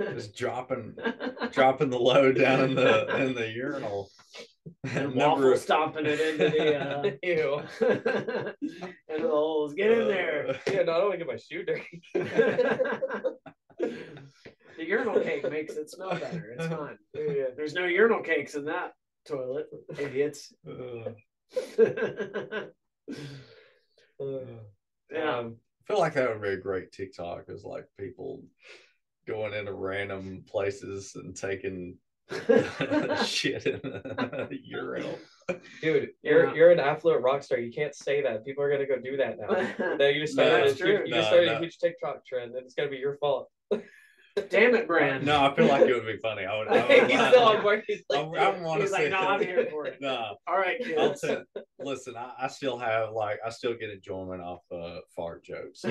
just 0.00 0.36
dropping 0.36 0.94
dropping 1.52 1.88
the 1.90 1.98
load 1.98 2.36
down 2.36 2.60
in 2.60 2.74
the 2.74 3.16
in 3.22 3.34
the 3.34 3.48
urinal. 3.50 4.10
and 4.84 5.14
Number 5.14 5.16
waffle 5.28 5.52
of- 5.52 5.58
stomping 5.60 6.06
it 6.06 6.20
into 6.20 6.50
the 6.50 6.76
uh, 6.76 7.02
Ew. 7.22 7.62
into 7.88 9.22
the 9.22 9.28
holes. 9.28 9.74
Get 9.74 9.90
in 9.92 10.08
there. 10.08 10.48
Uh, 10.50 10.54
Yeah, 10.72 10.82
no, 10.82 10.92
I 10.92 10.98
don't 10.98 11.08
want 11.08 11.12
to 11.12 11.18
get 11.18 11.26
my 11.26 11.36
shoe 11.36 11.64
dirty. 11.64 12.02
the 13.78 14.84
urinal 14.86 15.20
cake 15.20 15.48
makes 15.50 15.74
it 15.74 15.90
smell 15.90 16.10
better. 16.10 16.54
It's 16.58 16.66
fine. 16.66 16.98
yeah. 17.14 17.44
There's 17.56 17.74
no 17.74 17.84
urinal 17.86 18.22
cakes 18.22 18.54
in 18.54 18.64
that 18.66 18.92
toilet, 19.26 19.66
idiots. 19.98 20.52
uh, 20.68 21.10
yeah. 25.10 25.38
Um, 25.38 25.56
I 25.56 25.61
feel 25.86 25.98
like 25.98 26.14
that 26.14 26.28
would 26.28 26.42
be 26.42 26.48
a 26.48 26.56
great 26.56 26.92
TikTok. 26.92 27.44
Is 27.48 27.64
like 27.64 27.86
people 27.98 28.42
going 29.26 29.54
into 29.54 29.72
random 29.72 30.44
places 30.48 31.12
and 31.14 31.36
taking 31.36 31.96
shit 33.24 33.66
in 33.66 33.80
the 33.82 34.48
urinal. 34.64 35.18
dude, 35.80 36.10
you're 36.22 36.46
Yeah. 36.48 36.54
you're 36.54 36.70
an 36.70 36.80
affluent 36.80 37.22
rock 37.22 37.42
star. 37.42 37.58
You 37.58 37.72
can't 37.72 37.94
say 37.94 38.22
that. 38.22 38.44
People 38.44 38.64
are 38.64 38.70
gonna 38.70 38.86
go 38.86 38.98
do 38.98 39.16
that 39.18 39.38
now. 39.38 39.96
No, 39.96 40.08
you 40.08 40.20
just 40.20 40.34
started. 40.34 40.68
that's 40.68 40.80
a 40.80 40.84
huge- 40.84 40.96
true. 40.98 41.04
You 41.06 41.10
No, 41.10 41.16
just 41.18 41.28
started 41.28 41.46
no. 41.46 41.56
a 41.56 41.60
huge 41.60 41.78
TikTok 41.78 42.24
trend, 42.26 42.54
and 42.54 42.64
it's 42.64 42.74
gonna 42.74 42.88
be 42.90 42.96
your 42.96 43.16
fault. 43.16 43.50
Damn 44.50 44.74
it, 44.74 44.86
Bran. 44.86 45.24
No, 45.24 45.44
I 45.44 45.54
feel 45.54 45.66
like 45.66 45.82
it 45.82 45.92
would 45.94 46.06
be 46.06 46.16
funny. 46.16 46.44
I 46.44 46.58
would. 46.58 46.68
I 46.68 46.86
would 47.00 47.10
He's 47.10 47.20
still 47.20 47.44
on 47.44 47.62
board. 47.62 47.82
He's 47.86 48.02
I, 48.10 48.20
like, 48.20 48.40
I 48.40 48.60
want 48.60 48.80
to 48.80 48.88
say 48.88 49.10
like, 49.10 49.10
no, 49.10 49.28
I'm 49.28 49.40
here 49.40 49.66
for 49.70 49.86
it. 49.86 49.98
No, 50.00 50.36
All 50.46 50.56
right, 50.56 50.76
I'll 50.98 51.10
kids. 51.10 51.20
tell. 51.20 51.44
Listen, 51.78 52.16
I, 52.16 52.32
I 52.40 52.48
still 52.48 52.78
have 52.78 53.12
like 53.12 53.38
I 53.44 53.50
still 53.50 53.74
get 53.74 53.90
enjoyment 53.90 54.42
off 54.42 54.62
uh, 54.72 54.98
fart 55.14 55.44
jokes. 55.44 55.80
So 55.82 55.90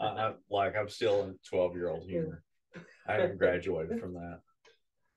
I, 0.00 0.04
I 0.04 0.32
like 0.50 0.74
I'm 0.76 0.88
still 0.88 1.24
in 1.24 1.38
twelve 1.48 1.74
year 1.76 1.88
old 1.88 2.04
humor. 2.04 2.42
I 3.06 3.14
haven't 3.14 3.38
graduated 3.38 4.00
from 4.00 4.14
that. 4.14 4.40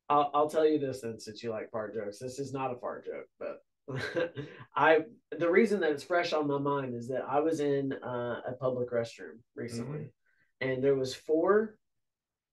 I'll, 0.09 0.29
I'll 0.33 0.49
tell 0.49 0.67
you 0.67 0.77
this 0.77 1.01
then, 1.01 1.19
since 1.19 1.41
you 1.41 1.49
like 1.49 1.71
fart 1.71 1.95
jokes. 1.95 2.19
This 2.19 2.39
is 2.39 2.53
not 2.53 2.71
a 2.71 2.75
fart 2.75 3.05
joke, 3.05 3.27
but 3.39 3.61
I 4.75 4.99
the 5.37 5.49
reason 5.49 5.79
that 5.79 5.91
it's 5.91 6.03
fresh 6.03 6.33
on 6.33 6.47
my 6.47 6.57
mind 6.57 6.95
is 6.95 7.07
that 7.09 7.23
I 7.27 7.39
was 7.39 7.59
in 7.59 7.93
uh, 7.93 8.41
a 8.47 8.53
public 8.53 8.91
restroom 8.91 9.39
recently, 9.55 10.09
and 10.61 10.83
there 10.83 10.95
was 10.95 11.13
four, 11.13 11.77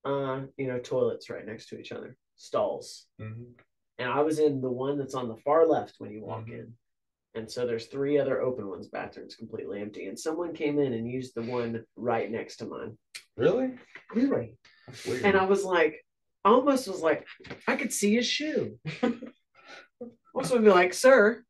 uh, 0.04 0.40
you 0.56 0.66
know, 0.66 0.78
toilets 0.78 1.30
right 1.30 1.46
next 1.46 1.68
to 1.68 1.78
each 1.78 1.92
other, 1.92 2.16
stalls, 2.36 3.06
Mhm. 3.20 3.52
and 3.98 4.10
I 4.10 4.20
was 4.22 4.38
in 4.38 4.60
the 4.60 4.70
one 4.70 4.98
that's 4.98 5.14
on 5.14 5.28
the 5.28 5.36
far 5.36 5.66
left 5.66 5.94
when 5.98 6.10
you 6.12 6.22
walk 6.22 6.46
Mhm. 6.46 6.52
in. 6.58 6.78
And 7.34 7.50
so 7.50 7.66
there's 7.66 7.86
three 7.86 8.18
other 8.18 8.42
open 8.42 8.68
ones, 8.68 8.88
bathrooms 8.88 9.36
completely 9.36 9.80
empty. 9.80 10.06
And 10.06 10.18
someone 10.18 10.52
came 10.52 10.78
in 10.78 10.92
and 10.92 11.10
used 11.10 11.34
the 11.34 11.42
one 11.42 11.86
right 11.96 12.30
next 12.30 12.56
to 12.58 12.66
mine. 12.66 12.98
Really? 13.36 13.78
Really? 14.14 14.58
And 15.24 15.36
I 15.36 15.44
was 15.46 15.64
like, 15.64 16.04
I 16.44 16.50
almost 16.50 16.88
was 16.88 17.00
like, 17.00 17.26
I 17.66 17.76
could 17.76 17.92
see 17.92 18.14
his 18.16 18.26
shoe. 18.26 18.78
also, 20.34 20.54
would 20.56 20.64
be 20.64 20.70
like, 20.70 20.92
sir, 20.92 21.44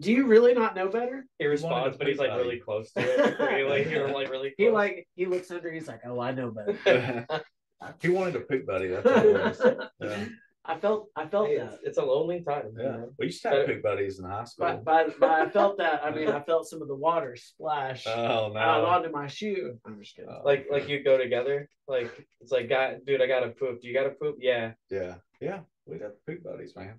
do 0.00 0.12
you 0.12 0.26
really 0.26 0.54
not 0.54 0.74
know 0.74 0.88
better? 0.88 1.26
he 1.38 1.46
responds, 1.46 1.96
but 1.96 2.06
he's 2.06 2.18
like 2.18 2.30
really 2.30 2.58
close 2.58 2.92
to 2.92 3.00
it. 3.00 3.36
Really, 3.40 3.88
you're 3.90 4.08
like 4.10 4.30
really. 4.30 4.54
He 4.56 4.70
like 4.70 5.06
he 5.14 5.26
looks 5.26 5.50
under, 5.50 5.72
he's 5.72 5.88
like, 5.88 6.00
oh, 6.04 6.20
I 6.20 6.32
know 6.32 6.50
better. 6.50 7.26
he 8.00 8.08
wanted 8.08 8.36
a 8.36 8.40
poop 8.40 8.66
buddy. 8.66 8.88
That's 8.88 9.06
all 9.06 9.18
it 9.18 9.32
was. 9.32 9.76
Yeah. 10.00 10.24
I 10.68 10.76
felt 10.80 11.06
I 11.14 11.26
felt 11.26 11.46
Hey, 11.48 11.58
that. 11.58 11.74
it's, 11.74 11.82
it's 11.84 11.98
a 11.98 12.02
lonely 12.04 12.42
time. 12.42 12.72
you 12.76 12.82
yeah. 12.82 12.90
know? 12.90 13.12
We 13.20 13.26
used 13.26 13.40
to 13.42 13.50
have 13.50 13.66
poop 13.66 13.82
buddies 13.84 14.18
in 14.18 14.24
high 14.24 14.42
school. 14.44 14.66
But, 14.66 14.84
but, 14.84 15.20
but 15.20 15.30
I 15.30 15.48
felt 15.48 15.78
that. 15.78 16.04
I 16.04 16.10
mean, 16.10 16.28
I 16.28 16.40
felt 16.40 16.66
some 16.66 16.82
of 16.82 16.88
the 16.88 16.94
water 16.96 17.36
splash 17.36 18.04
oh 18.08 18.50
no. 18.52 18.58
out 18.58 18.84
onto 18.84 19.10
my 19.10 19.28
shoe. 19.28 19.78
I'm 19.86 20.00
just 20.00 20.16
kidding. 20.16 20.28
Oh, 20.28 20.42
Like 20.44 20.66
like 20.68 20.88
you 20.88 21.04
go 21.04 21.16
together. 21.18 21.68
Like 21.86 22.10
it's 22.40 22.50
like, 22.50 22.68
guy, 22.68 22.96
dude, 23.06 23.22
I 23.22 23.28
gotta 23.28 23.50
poop. 23.50 23.80
Do 23.80 23.86
you 23.86 23.94
gotta 23.94 24.10
poop? 24.10 24.38
Yeah. 24.40 24.72
yeah. 24.90 25.16
Yeah. 25.40 25.60
We'd 25.86 26.02
have 26.02 26.14
poop 26.26 26.42
buddies, 26.42 26.74
man. 26.74 26.98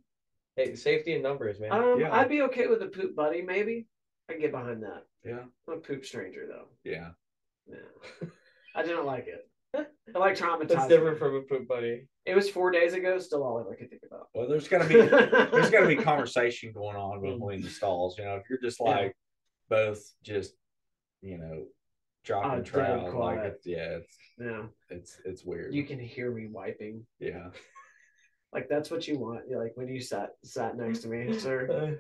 Hey, 0.58 0.76
safety 0.76 1.14
in 1.14 1.22
numbers, 1.22 1.60
man. 1.60 1.72
Um, 1.72 2.00
yeah. 2.00 2.12
I'd 2.14 2.30
be 2.30 2.42
okay 2.42 2.66
with 2.66 2.82
a 2.82 2.88
poop 2.88 3.16
buddy, 3.16 3.44
maybe. 3.44 3.86
I 4.28 4.34
can 4.34 4.42
get 4.42 4.52
behind 4.52 4.82
that. 4.84 5.04
Yeah. 5.24 5.44
I'm 5.68 5.76
a 5.76 5.78
poop 5.78 6.04
stranger 6.04 6.46
though. 6.48 6.66
Yeah. 6.84 7.10
Yeah. 7.70 8.28
I 8.76 8.82
didn't 8.84 9.06
like 9.06 9.28
it. 9.28 9.48
I 10.16 10.18
like 10.18 10.36
traumatized. 10.36 10.70
That's 10.70 10.88
different 10.88 11.20
from 11.20 11.36
a 11.36 11.42
poop 11.42 11.68
buddy. 11.68 12.08
It 12.26 12.36
was 12.36 12.50
four 12.50 12.72
days 12.72 12.94
ago. 12.94 13.20
Still 13.20 13.44
all 13.44 13.68
I 13.72 13.76
could 13.76 13.90
think 13.92 14.02
about. 14.10 14.30
Well, 14.34 14.48
there's 14.50 14.68
gotta 14.68 14.88
be 14.88 14.96
there's 15.02 15.70
got 15.70 15.82
to 15.82 15.88
be 15.88 15.96
conversation 15.96 16.72
going 16.74 16.96
on 16.96 17.22
between 17.22 17.62
the 17.62 17.70
stalls. 17.70 18.18
You 18.18 18.26
know, 18.26 18.36
if 18.38 18.44
you're 18.50 18.60
just 18.60 18.80
Yeah. 18.84 18.90
like 18.90 19.16
both 19.70 20.02
just, 20.24 20.54
you 21.22 21.38
know, 21.38 21.66
dropping 22.26 22.64
dead 22.64 22.66
trout, 22.66 23.16
like 23.16 23.40
it's, 23.40 23.66
yeah, 23.68 23.98
it's 24.00 24.18
Yeah, 24.40 24.64
it's 24.90 25.18
it's 25.24 25.44
weird. 25.46 25.74
you 25.74 25.84
can 25.84 26.00
hear 26.00 26.32
me 26.32 26.48
wiping. 26.48 27.06
yeah, 27.20 27.50
Like 28.54 28.68
that's 28.70 28.90
what 28.90 29.08
you 29.08 29.20
want. 29.20 29.42
You're 29.50 29.62
like 29.62 29.74
when 29.76 29.88
you 29.88 30.00
sat 30.02 30.30
sat 30.44 30.78
next 30.78 31.00
to 31.00 31.08
me, 31.08 31.38
sir. 31.40 32.00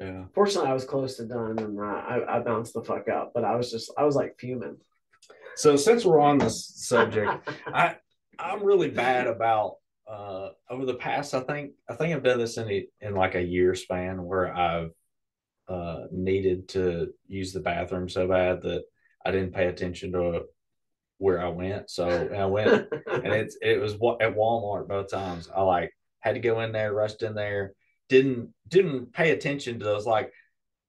yeah. 0.00 0.24
Fortunately, 0.34 0.70
I 0.70 0.74
was 0.74 0.84
close 0.84 1.16
to 1.16 1.26
done, 1.26 1.58
and 1.58 1.80
I, 1.80 1.84
I 1.84 2.36
I 2.36 2.40
bounced 2.40 2.74
the 2.74 2.84
fuck 2.84 3.08
out. 3.08 3.32
But 3.34 3.44
I 3.44 3.56
was 3.56 3.70
just 3.70 3.92
I 3.98 4.04
was 4.04 4.16
like 4.16 4.36
fuming. 4.38 4.76
So 5.56 5.76
since 5.76 6.04
we're 6.04 6.20
on 6.20 6.38
this 6.38 6.72
subject, 6.86 7.48
I 7.66 7.96
I'm 8.38 8.62
really 8.62 8.90
bad 8.90 9.26
about 9.26 9.76
uh 10.10 10.50
over 10.70 10.84
the 10.84 10.94
past. 10.94 11.34
I 11.34 11.40
think 11.40 11.72
I 11.88 11.94
think 11.94 12.14
I've 12.14 12.22
done 12.22 12.38
this 12.38 12.58
in 12.58 12.70
a, 12.70 12.86
in 13.00 13.14
like 13.14 13.34
a 13.34 13.42
year 13.42 13.74
span 13.74 14.22
where 14.22 14.54
I've 14.54 14.90
uh 15.68 16.04
needed 16.12 16.68
to 16.70 17.08
use 17.26 17.52
the 17.52 17.60
bathroom 17.60 18.08
so 18.08 18.28
bad 18.28 18.62
that 18.62 18.84
I 19.24 19.32
didn't 19.32 19.54
pay 19.54 19.66
attention 19.66 20.12
to 20.12 20.42
where 21.18 21.40
I 21.40 21.48
went. 21.48 21.90
So 21.90 22.06
I 22.08 22.46
went 22.46 22.68
and 23.06 23.26
it's 23.32 23.56
it 23.62 23.80
was 23.80 23.96
wa- 23.96 24.18
at 24.20 24.36
Walmart 24.36 24.88
both 24.88 25.10
times. 25.10 25.48
I 25.54 25.62
like 25.62 25.92
had 26.20 26.34
to 26.34 26.40
go 26.40 26.60
in 26.60 26.72
there, 26.72 26.92
rushed 26.92 27.22
in 27.22 27.34
there, 27.34 27.72
didn't 28.08 28.52
didn't 28.68 29.12
pay 29.12 29.30
attention 29.30 29.78
to 29.78 29.84
those 29.84 30.06
like 30.06 30.32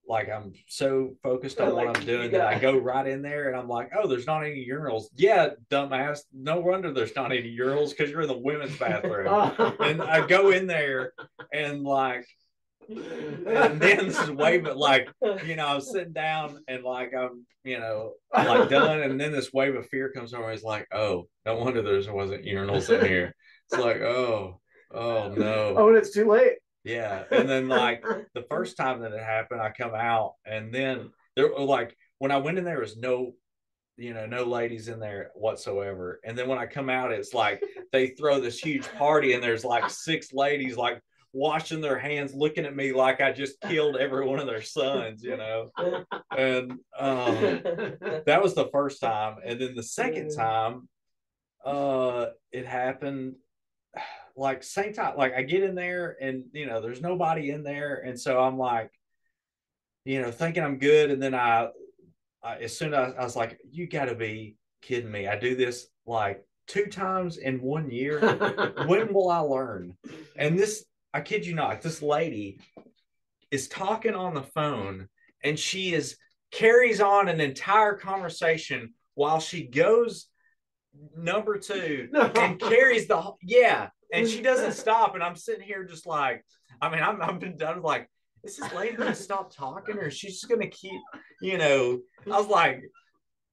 like 0.08 0.30
I'm 0.30 0.54
so 0.68 1.16
focused 1.22 1.60
on 1.60 1.74
Like, 1.74 1.88
what 1.88 1.98
I'm 1.98 2.06
doing 2.06 2.32
that 2.32 2.48
I 2.48 2.58
go 2.58 2.78
right 2.78 3.06
in 3.06 3.22
there 3.22 3.50
and 3.50 3.58
I'm 3.58 3.68
like, 3.68 3.92
oh, 3.96 4.08
there's 4.08 4.26
not 4.26 4.44
any 4.46 4.66
urinals. 4.66 5.06
Yeah, 5.16 5.50
dumbass. 5.70 6.22
No 6.34 6.62
wonder 6.62 6.94
there's 6.94 7.16
not 7.16 7.32
any 7.32 7.56
urinals 7.58 7.90
because 7.90 8.10
you're 8.10 8.22
in 8.22 8.30
the 8.30 8.38
women's 8.38 8.78
bathroom. 8.78 9.28
and 9.80 10.02
I 10.02 10.26
go 10.26 10.52
in 10.52 10.66
there 10.66 11.12
and 11.52 11.84
like 11.84 12.26
and 12.90 13.80
then 13.80 14.08
this 14.08 14.20
is 14.20 14.30
but 14.30 14.78
like 14.78 15.10
you 15.46 15.56
know, 15.56 15.66
I 15.68 15.76
was 15.76 15.92
sitting 15.92 16.14
down 16.14 16.60
and 16.68 16.84
like 16.84 17.14
I'm, 17.14 17.46
you 17.64 17.80
know, 17.80 18.14
like 18.34 18.70
done, 18.70 19.02
and 19.02 19.20
then 19.20 19.32
this 19.32 19.52
wave 19.52 19.76
of 19.76 19.88
fear 19.90 20.12
comes 20.12 20.34
over. 20.34 20.50
It's 20.52 20.64
like, 20.64 20.88
oh, 20.94 21.28
no 21.46 21.56
wonder 21.56 21.82
there 21.82 22.14
wasn't 22.14 22.46
urinals 22.46 22.90
in 22.90 23.06
here. 23.06 23.36
It's 23.70 23.82
like, 23.82 23.98
oh, 23.98 24.62
oh 24.94 25.34
no, 25.36 25.76
oh, 25.78 25.88
and 25.90 25.98
it's 25.98 26.14
too 26.14 26.28
late. 26.30 26.54
yeah. 26.84 27.24
And 27.32 27.50
then 27.50 27.68
like 27.68 28.04
the 28.34 28.46
first 28.50 28.78
time 28.78 29.02
that 29.02 29.12
it 29.12 29.24
happened, 29.24 29.62
I 29.62 29.72
come 29.72 29.94
out, 29.94 30.34
and 30.46 30.74
then 30.74 31.12
there 31.36 31.50
were 31.50 31.60
like 31.60 31.96
when 32.20 32.32
I 32.32 32.38
went 32.38 32.58
in 32.58 32.64
there, 32.64 32.76
there 32.76 32.82
was 32.82 32.98
no, 32.98 33.34
you 33.98 34.14
know, 34.14 34.26
no 34.26 34.44
ladies 34.44 34.88
in 34.88 35.00
there 35.00 35.32
whatsoever. 35.36 36.20
And 36.24 36.38
then 36.38 36.48
when 36.48 36.58
I 36.58 36.66
come 36.66 36.90
out, 36.90 37.12
it's 37.12 37.34
like 37.34 37.62
they 37.92 38.08
throw 38.10 38.40
this 38.40 38.60
huge 38.60 38.88
party, 38.94 39.34
and 39.34 39.44
there's 39.44 39.66
like 39.66 39.90
six 39.90 40.32
ladies 40.32 40.78
like 40.78 41.02
washing 41.34 41.82
their 41.82 42.00
hands, 42.00 42.34
looking 42.34 42.66
at 42.66 42.76
me 42.76 42.94
like 42.94 43.22
I 43.22 43.32
just 43.32 43.60
killed 43.62 43.98
every 43.98 44.26
one 44.26 44.40
of 44.40 44.48
their 44.48 44.62
sons, 44.62 45.24
you 45.24 45.38
know. 45.38 45.70
And 46.36 46.72
um, 46.98 47.62
that 48.26 48.40
was 48.42 48.56
the 48.56 48.70
first 48.72 49.02
time. 49.02 49.38
And 49.44 49.60
then 49.60 49.76
the 49.76 49.84
second 49.84 50.36
time 50.36 50.88
uh 51.66 52.28
it 52.52 52.66
happened 52.66 53.36
like 54.38 54.64
same 54.64 54.94
time 54.94 55.18
like 55.18 55.34
i 55.34 55.42
get 55.42 55.64
in 55.64 55.74
there 55.76 56.16
and 56.22 56.46
you 56.54 56.66
know 56.66 56.80
there's 56.80 57.02
nobody 57.02 57.50
in 57.50 57.64
there. 57.64 58.04
And 58.06 58.20
so 58.20 58.40
i'm 58.42 58.58
like 58.58 58.92
you 60.06 60.22
know 60.22 60.32
thinking 60.32 60.64
i'm 60.64 60.78
good. 60.78 61.12
And 61.12 61.22
then 61.22 61.36
i, 61.36 61.68
I 62.44 62.58
as 62.58 62.78
soon 62.78 62.94
as 62.94 63.14
I, 63.18 63.24
was 63.24 63.36
like 63.36 63.60
you 63.70 63.88
gotta 63.88 64.16
be 64.16 64.56
kidding 64.82 65.12
me. 65.12 65.28
I 65.28 65.38
do 65.38 65.56
this 65.56 65.88
like 66.06 66.46
two 66.68 66.86
times 66.86 67.38
in 67.38 67.62
one 67.62 67.90
year. 67.90 68.20
When 68.88 69.14
will 69.14 69.30
i 69.30 69.40
learn? 69.40 69.98
And 70.36 70.58
this 70.58 70.86
i 71.18 71.22
kid 71.22 71.46
you 71.46 71.56
not 71.56 71.82
this 71.82 72.02
lady 72.04 72.60
is 73.50 73.68
talking 73.68 74.14
on 74.14 74.36
the 74.36 74.44
phone 74.44 75.08
and 75.44 75.58
she 75.58 75.94
is 75.94 76.16
carries 76.52 77.02
on 77.02 77.28
an 77.28 77.42
entire 77.42 77.96
conversation 77.96 78.94
while 79.16 79.40
she 79.40 79.68
goes 79.68 80.28
number 81.18 81.58
two 81.58 82.08
and 82.14 82.60
carries 82.60 83.08
the 83.08 83.32
yeah 83.42 83.90
and 84.14 84.28
she 84.28 84.42
doesn't 84.42 84.72
stop. 84.84 85.16
And 85.16 85.24
i'm 85.24 85.36
sitting 85.36 85.66
here 85.66 85.84
just 85.86 86.06
like 86.06 86.46
i 86.82 86.90
mean 86.90 87.02
i'm 87.02 87.20
i've 87.22 87.40
been 87.40 87.58
done 87.58 87.82
like 87.82 88.08
is 88.44 88.58
this 88.58 88.72
lady 88.74 88.96
gonna 88.96 89.16
stop 89.16 89.54
talking 89.54 89.98
or 89.98 90.12
she's 90.12 90.34
just 90.34 90.50
gonna 90.50 90.70
keep 90.70 91.02
you 91.42 91.58
know? 91.58 92.00
I 92.32 92.38
was 92.38 92.48
like 92.48 92.84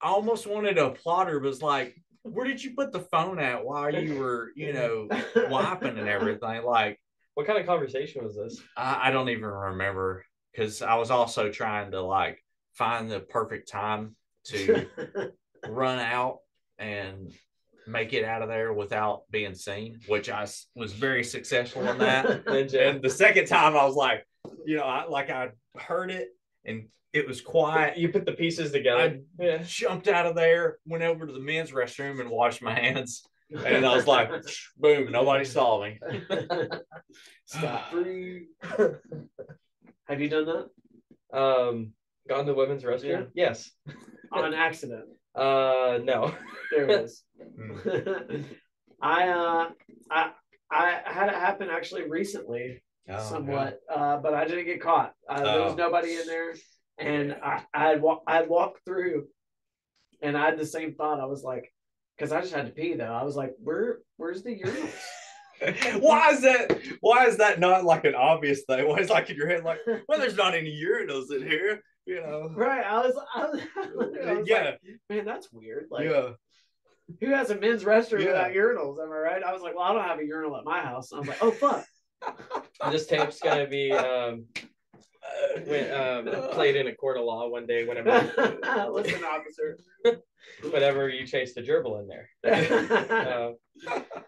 i 0.03 0.09
almost 0.09 0.47
wanted 0.47 0.75
to 0.75 0.87
applaud 0.89 1.29
her 1.29 1.41
but 1.41 1.49
it's 1.49 1.63
like 1.63 1.97
where 2.25 2.47
did 2.47 2.63
you 2.63 2.75
put 2.75 2.91
the 2.91 3.01
phone 3.01 3.39
at 3.39 3.65
while 3.65 3.95
you 3.95 4.19
were 4.19 4.51
you 4.57 4.73
know 4.73 5.09
wiping 5.51 5.99
and 5.99 6.09
everything? 6.09 6.65
Like 6.65 6.99
What 7.35 7.47
kind 7.47 7.59
of 7.59 7.67
conversation 7.67 8.25
was 8.25 8.37
this? 8.37 8.61
I, 8.77 9.09
I 9.09 9.11
don't 9.11 9.29
even 9.29 9.45
remember 9.45 10.25
because 10.53 10.83
I 10.83 10.95
was 10.95 11.11
also 11.11 11.51
trying 11.51 11.91
to 11.93 12.01
like 12.01 12.43
find 12.75 13.11
the 13.11 13.21
perfect 13.21 13.69
time 13.69 14.17
to 14.47 14.87
run 15.69 15.99
out 15.99 16.39
and 16.79 17.33
make 17.87 18.13
it 18.13 18.25
out 18.25 18.43
of 18.43 18.49
there 18.49 18.73
without 18.73 19.23
being 19.31 19.55
seen, 19.55 20.01
which 20.07 20.31
I 20.31 20.47
was 20.75 20.93
very 20.93 21.25
successful 21.25 21.87
in 21.89 21.99
that. 21.99 22.47
And 22.47 23.03
the 23.03 23.11
second 23.11 23.47
time, 23.47 23.77
I 23.77 23.85
was 23.85 23.95
like, 23.95 24.27
you 24.65 24.77
know, 24.77 24.85
I 24.85 25.07
like 25.07 25.31
I 25.31 25.51
heard 25.77 26.11
it 26.11 26.29
and 26.65 26.89
it 27.13 27.27
was 27.27 27.41
quiet. 27.41 27.97
you 27.97 28.09
put 28.09 28.27
the 28.27 28.33
pieces 28.33 28.73
together. 28.73 29.21
yeah. 29.39 29.63
Jumped 29.65 30.09
out 30.09 30.27
of 30.27 30.35
there, 30.35 30.79
went 30.87 31.05
over 31.05 31.27
to 31.27 31.33
the 31.33 31.39
men's 31.41 31.71
restroom 31.71 32.21
and 32.21 32.31
washed 32.31 32.63
my 32.63 32.75
hands. 32.75 33.25
And 33.51 33.85
I 33.87 33.95
was 33.95 34.07
like, 34.07 34.31
boom, 34.79 35.13
nobody 35.13 35.45
saw 35.45 35.83
me. 35.83 36.01
Scot 37.47 37.91
free. 37.91 38.49
Have 40.09 40.21
you 40.21 40.29
done 40.29 40.47
that 40.47 41.39
Um, 41.39 41.93
gone 42.29 42.47
to 42.47 42.55
women's 42.55 42.83
restroom? 42.85 43.29
Yes. 43.35 43.71
on 44.33 44.55
accident? 44.55 45.05
Uh, 45.35 45.99
no. 46.03 46.35
There 46.71 46.89
it 46.89 47.05
is. 47.05 47.25
I 49.03 49.29
uh 49.29 49.69
I 50.11 50.31
I 50.71 51.01
had 51.05 51.29
it 51.29 51.35
happen 51.35 51.69
actually 51.71 52.09
recently, 52.09 52.83
Oh, 53.09 53.19
somewhat, 53.19 53.81
uh, 53.95 54.17
but 54.19 54.33
I 54.35 54.47
didn't 54.47 54.65
get 54.65 54.81
caught. 54.81 55.13
Uh, 55.29 55.43
There 55.43 55.63
was 55.63 55.73
Oh. 55.73 55.77
nobody 55.77 56.17
in 56.17 56.27
there, 56.27 56.55
and 56.99 57.35
I 57.43 57.63
I 57.75 57.89
had 57.91 58.01
wa- 58.03 58.21
I 58.27 58.37
had 58.37 58.49
walked 58.49 58.85
through, 58.85 59.29
and 60.23 60.37
I 60.39 60.47
had 60.47 60.59
the 60.59 60.65
same 60.67 60.95
thought. 60.95 61.21
I 61.21 61.27
was 61.27 61.43
like, 61.43 61.74
because 62.17 62.33
I 62.33 62.41
just 62.41 62.55
had 62.55 62.67
to 62.67 62.73
pee 62.73 62.95
though. 62.95 63.13
I 63.13 63.23
was 63.25 63.37
like, 63.37 63.55
where 63.59 63.99
where's 64.17 64.43
the 64.43 64.59
urinals? 64.61 64.93
Why 66.01 66.31
is 66.31 66.43
that? 66.43 66.79
Why 67.01 67.27
is 67.27 67.37
that 67.39 67.61
not 67.61 67.85
like 67.85 68.05
an 68.05 68.15
obvious 68.15 68.63
thing? 68.69 68.87
Why 68.89 68.99
is 68.99 69.11
like 69.11 69.31
in 69.31 69.37
your 69.37 69.49
head 69.49 69.65
like, 69.65 69.79
well, 70.09 70.19
there's 70.19 70.37
not 70.37 70.55
any 70.55 70.71
urinals 70.71 71.33
in 71.35 71.47
here, 71.47 71.81
you 72.07 72.21
know? 72.21 72.51
right. 72.55 72.85
I 72.85 72.99
was 73.07 73.15
I 73.35 73.45
was, 73.45 73.61
I 74.27 74.33
was 74.35 74.49
yeah, 74.49 74.63
like, 74.65 74.81
man, 75.09 75.25
that's 75.25 75.53
weird. 75.53 75.87
Like, 75.91 76.09
yeah. 76.09 76.31
who 77.21 77.31
has 77.31 77.51
a 77.51 77.59
men's 77.59 77.85
restroom 77.85 78.21
Yeah. 78.21 78.27
without 78.27 78.53
urinals? 78.53 79.03
Am 79.03 79.13
I 79.13 79.17
right? 79.17 79.43
I 79.43 79.53
was 79.53 79.63
like, 79.63 79.75
well, 79.75 79.85
I 79.85 79.93
don't 79.93 80.05
have 80.05 80.19
a 80.19 80.27
urinal 80.27 80.57
at 80.57 80.65
my 80.65 80.81
house. 80.81 81.13
And 81.13 81.19
I 81.19 81.21
was 81.21 81.29
like, 81.29 81.43
oh 81.43 81.51
fuck. 81.53 81.87
this 82.91 83.07
tape's 83.07 83.39
gonna 83.39 83.67
be 83.67 83.93
um, 83.93 84.47
when, 85.67 85.91
um 85.93 86.51
played 86.53 86.77
in 86.77 86.87
a 86.89 86.95
court 86.95 87.17
of 87.17 87.25
law 87.25 87.49
one 87.49 87.67
day 87.67 87.85
whenever 87.85 88.11
Listen, 88.93 89.25
officer. 89.25 89.79
whenever 90.71 91.09
you 91.09 91.27
chase 91.27 91.55
the 91.55 91.63
gerbil 91.63 92.01
in 92.01 92.09
there. 92.09 92.29
Uh, 92.45 93.53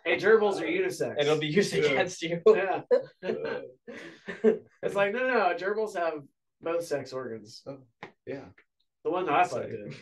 hey, 0.04 0.16
gerbils 0.16 0.60
are 0.60 0.66
unisex. 0.66 1.10
and 1.10 1.20
it'll 1.20 1.38
be 1.38 1.46
used 1.46 1.72
Yeah. 1.74 1.84
against 1.84 2.22
you. 2.22 2.40
yeah. 2.46 2.82
it's 4.82 4.94
like 4.94 5.12
no, 5.12 5.20
no. 5.26 5.54
Gerbils 5.58 5.96
have 5.96 6.22
both 6.60 6.84
sex 6.84 7.12
organs. 7.12 7.62
Yeah. 8.26 8.44
The 9.04 9.10
one 9.10 9.26
that 9.26 9.34
I 9.34 9.44
fucked 9.44 9.70
in. 9.70 9.94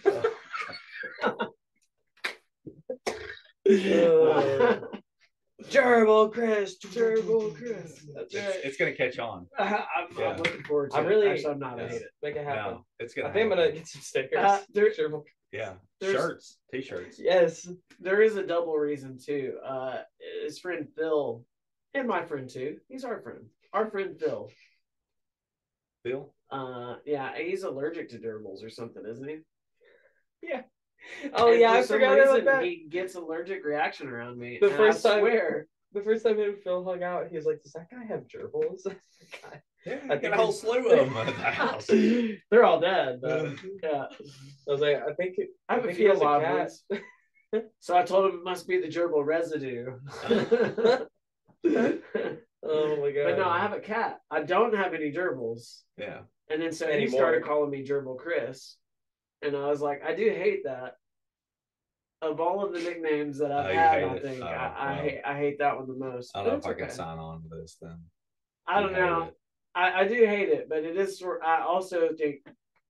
Uh, 3.66 4.80
gerbil 5.70 6.32
Chris, 6.32 6.76
gerbil 6.78 7.54
Chris. 7.56 8.04
That's 8.14 8.34
It's, 8.34 8.46
right. 8.46 8.60
it's 8.64 8.76
gonna 8.76 8.94
catch 8.94 9.18
on. 9.18 9.46
I'm, 9.58 9.84
Yeah. 10.16 10.30
I'm 10.30 10.36
looking 10.38 10.62
forward 10.64 10.90
to 10.90 10.96
it. 10.96 11.00
I'm 11.00 11.06
it. 11.06 11.08
really- 11.08 11.28
Actually, 11.28 11.52
I'm 11.52 11.58
not. 11.58 11.78
I 11.78 11.82
Yes. 11.82 11.92
hate 11.92 12.02
it. 12.02 12.08
Make 12.22 12.36
it 12.36 12.44
happen. 12.44 12.72
No, 12.74 12.86
it's 12.98 13.14
gonna. 13.14 13.28
I 13.28 13.32
think 13.32 13.42
I'm 13.44 13.48
gonna 13.58 13.72
get 13.72 13.86
some 13.88 14.02
stickers. 14.02 14.38
Uh, 14.38 14.62
there- 14.72 14.90
Gerbil. 14.92 15.22
Yeah. 15.52 15.74
there's- 16.00 16.16
Shirts, 16.16 16.58
t-shirts. 16.72 17.18
Yes. 17.18 17.68
There 18.00 18.20
is 18.22 18.36
a 18.36 18.46
double 18.46 18.76
reason 18.76 19.18
too. 19.24 19.58
Uh, 19.64 20.02
his 20.42 20.58
friend 20.58 20.88
Phil, 20.96 21.44
and 21.94 22.08
my 22.08 22.24
friend 22.24 22.48
too. 22.48 22.78
He's 22.88 23.04
our 23.04 23.20
friend. 23.20 23.46
Our 23.72 23.90
friend 23.90 24.18
Phil. 24.18 24.50
Bill. 26.02 26.34
Uh, 26.50 26.96
yeah, 27.06 27.36
he's 27.38 27.62
allergic 27.62 28.10
to 28.10 28.18
gerbils 28.18 28.62
or 28.64 28.68
something, 28.70 29.02
isn't 29.06 29.28
he? 29.28 29.38
Oh 31.34 31.52
And 31.52 31.60
yeah, 31.60 31.72
for 31.72 31.76
I 31.78 31.82
some 31.82 31.96
forgot 32.00 32.18
about 32.18 32.44
that. 32.44 32.64
He 32.64 32.86
gets 32.88 33.14
allergic 33.14 33.64
reaction 33.64 34.08
around 34.08 34.38
me. 34.38 34.58
The 34.60 34.70
first 34.70 35.04
I 35.06 35.10
time- 35.10 35.20
swear. 35.20 35.66
The 35.94 36.02
first 36.02 36.24
time 36.24 36.36
him 36.40 36.54
and 36.54 36.58
Phil 36.58 36.82
hung 36.84 37.04
out, 37.04 37.28
he 37.30 37.36
was 37.36 37.46
like, 37.46 37.62
"Does 37.62 37.72
that 37.74 37.86
guy 37.88 38.02
have 38.08 38.26
gerbils?" 38.26 38.82
God. 38.84 39.60
Yeah, 39.86 40.00
I 40.10 40.14
I 40.14 40.16
got 40.16 40.32
a 40.32 40.36
whole 40.36 40.50
slew 40.50 40.88
of 40.90 41.06
them 41.06 41.16
at 41.16 41.26
the 41.26 41.42
house. 41.44 41.86
They're 41.86 42.64
all 42.64 42.80
dead. 42.80 43.20
But, 43.22 43.52
yeah, 43.80 44.06
I 44.10 44.70
was 44.72 44.80
like, 44.80 44.96
I 44.96 45.12
think 45.12 45.34
it, 45.38 45.50
I 45.68 45.74
have 45.74 45.84
a 45.84 45.86
think 45.86 45.98
he 45.98 46.02
few 46.02 46.10
has 46.10 46.20
a 46.20 46.24
live 46.24 46.42
cat. 46.42 46.70
ones. 47.52 47.64
So 47.78 47.96
I 47.96 48.02
told 48.02 48.24
him 48.28 48.40
it 48.40 48.42
must 48.44 48.66
be 48.66 48.80
the 48.80 48.88
gerbil 48.88 49.24
residue. 49.24 49.92
Oh 51.64 52.96
my 53.00 53.10
god. 53.12 53.24
But 53.24 53.38
no, 53.38 53.48
I 53.48 53.60
have 53.60 53.72
a 53.72 53.80
cat. 53.80 54.18
I 54.30 54.42
don't 54.42 54.74
have 54.74 54.94
any 54.94 55.12
gerbils. 55.12 55.82
Yeah. 55.98 56.20
And 56.50 56.60
then 56.60 56.72
so 56.72 56.90
he 56.90 57.06
started 57.06 57.44
calling 57.44 57.70
me 57.70 57.86
Gerbil 57.86 58.18
Chris. 58.18 58.76
And 59.42 59.56
I 59.56 59.68
was 59.68 59.80
like, 59.80 60.02
I 60.04 60.14
do 60.14 60.24
hate 60.30 60.64
that. 60.64 60.96
Of 62.22 62.40
all 62.40 62.64
of 62.64 62.72
the 62.72 62.78
nicknames 62.80 63.38
that 63.38 63.52
I've 63.52 63.66
Oh, 63.66 63.68
had, 63.68 63.98
hate 63.98 64.04
I 64.04 64.18
think 64.18 64.42
Oh, 64.42 64.46
I, 64.46 64.72
I 64.78 64.94
wow. 64.94 65.02
hate 65.02 65.20
I 65.26 65.36
hate 65.36 65.58
that 65.58 65.76
one 65.76 65.86
the 65.86 65.94
most. 65.94 66.34
I 66.34 66.38
don't 66.42 66.46
But 66.46 66.52
know 66.52 66.56
it's 66.58 66.66
if 66.66 66.70
I 66.72 66.74
can 66.74 66.90
sign 66.90 67.18
on 67.18 67.42
to 67.42 67.48
this 67.60 67.76
then. 67.82 67.98
I 68.66 68.80
don't 68.80 68.92
know. 68.94 69.22
it. 69.24 69.36
I, 69.74 70.00
I 70.00 70.08
do 70.08 70.14
hate 70.14 70.48
it, 70.48 70.68
but 70.68 70.84
it 70.84 70.96
is 70.96 71.18
sort 71.18 71.42
I 71.44 71.60
also 71.62 72.10
think, 72.16 72.36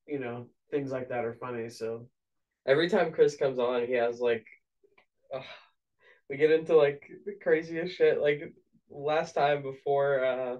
you 0.07 0.21
know, 0.21 0.47
things 0.71 0.93
like 0.93 1.09
that 1.09 1.25
are 1.25 1.35
funny. 1.35 1.69
So 1.69 2.07
Every 2.67 2.89
time 2.89 3.13
Chris 3.13 3.37
comes 3.37 3.59
on, 3.59 3.87
he 3.87 3.95
has 3.95 4.21
like, 4.21 4.47
ugh, 5.35 5.43
we 6.31 6.37
get 6.37 6.51
into 6.53 6.77
like 6.77 7.03
the 7.27 7.33
craziest 7.43 7.97
shit. 7.97 8.21
Like 8.21 8.53
last 8.91 9.35
time 9.35 9.63
before 9.63 10.25
uh, 10.25 10.57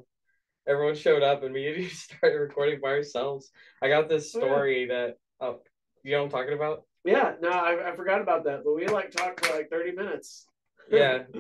everyone 0.67 0.97
showed 0.97 1.23
up 1.23 1.43
and 1.45 1.55
me 1.55 1.69
and 1.69 1.83
you 1.85 1.89
started 1.91 2.39
recording 2.39 2.81
by 2.83 2.89
ourselves, 2.89 3.51
I 3.83 3.89
got 3.89 4.09
this 4.09 4.35
Oh, 4.35 4.41
yeah. 4.41 4.45
story 4.47 4.87
that 4.89 5.17
oh, 5.41 5.61
you 6.05 6.13
know 6.13 6.19
what 6.19 6.25
I'm 6.27 6.31
talking 6.31 6.55
about? 6.55 6.85
yeah, 7.05 7.33
no, 7.41 7.51
I, 7.51 7.91
I 7.91 7.97
forgot 7.97 8.21
about 8.21 8.45
that. 8.45 8.63
But 8.65 8.75
we 8.75 8.87
like 8.87 9.11
talked 9.11 9.45
for 9.45 9.57
like 9.57 9.69
30 9.71 9.93
minutes. 9.93 10.47
Yeah. 10.91 11.25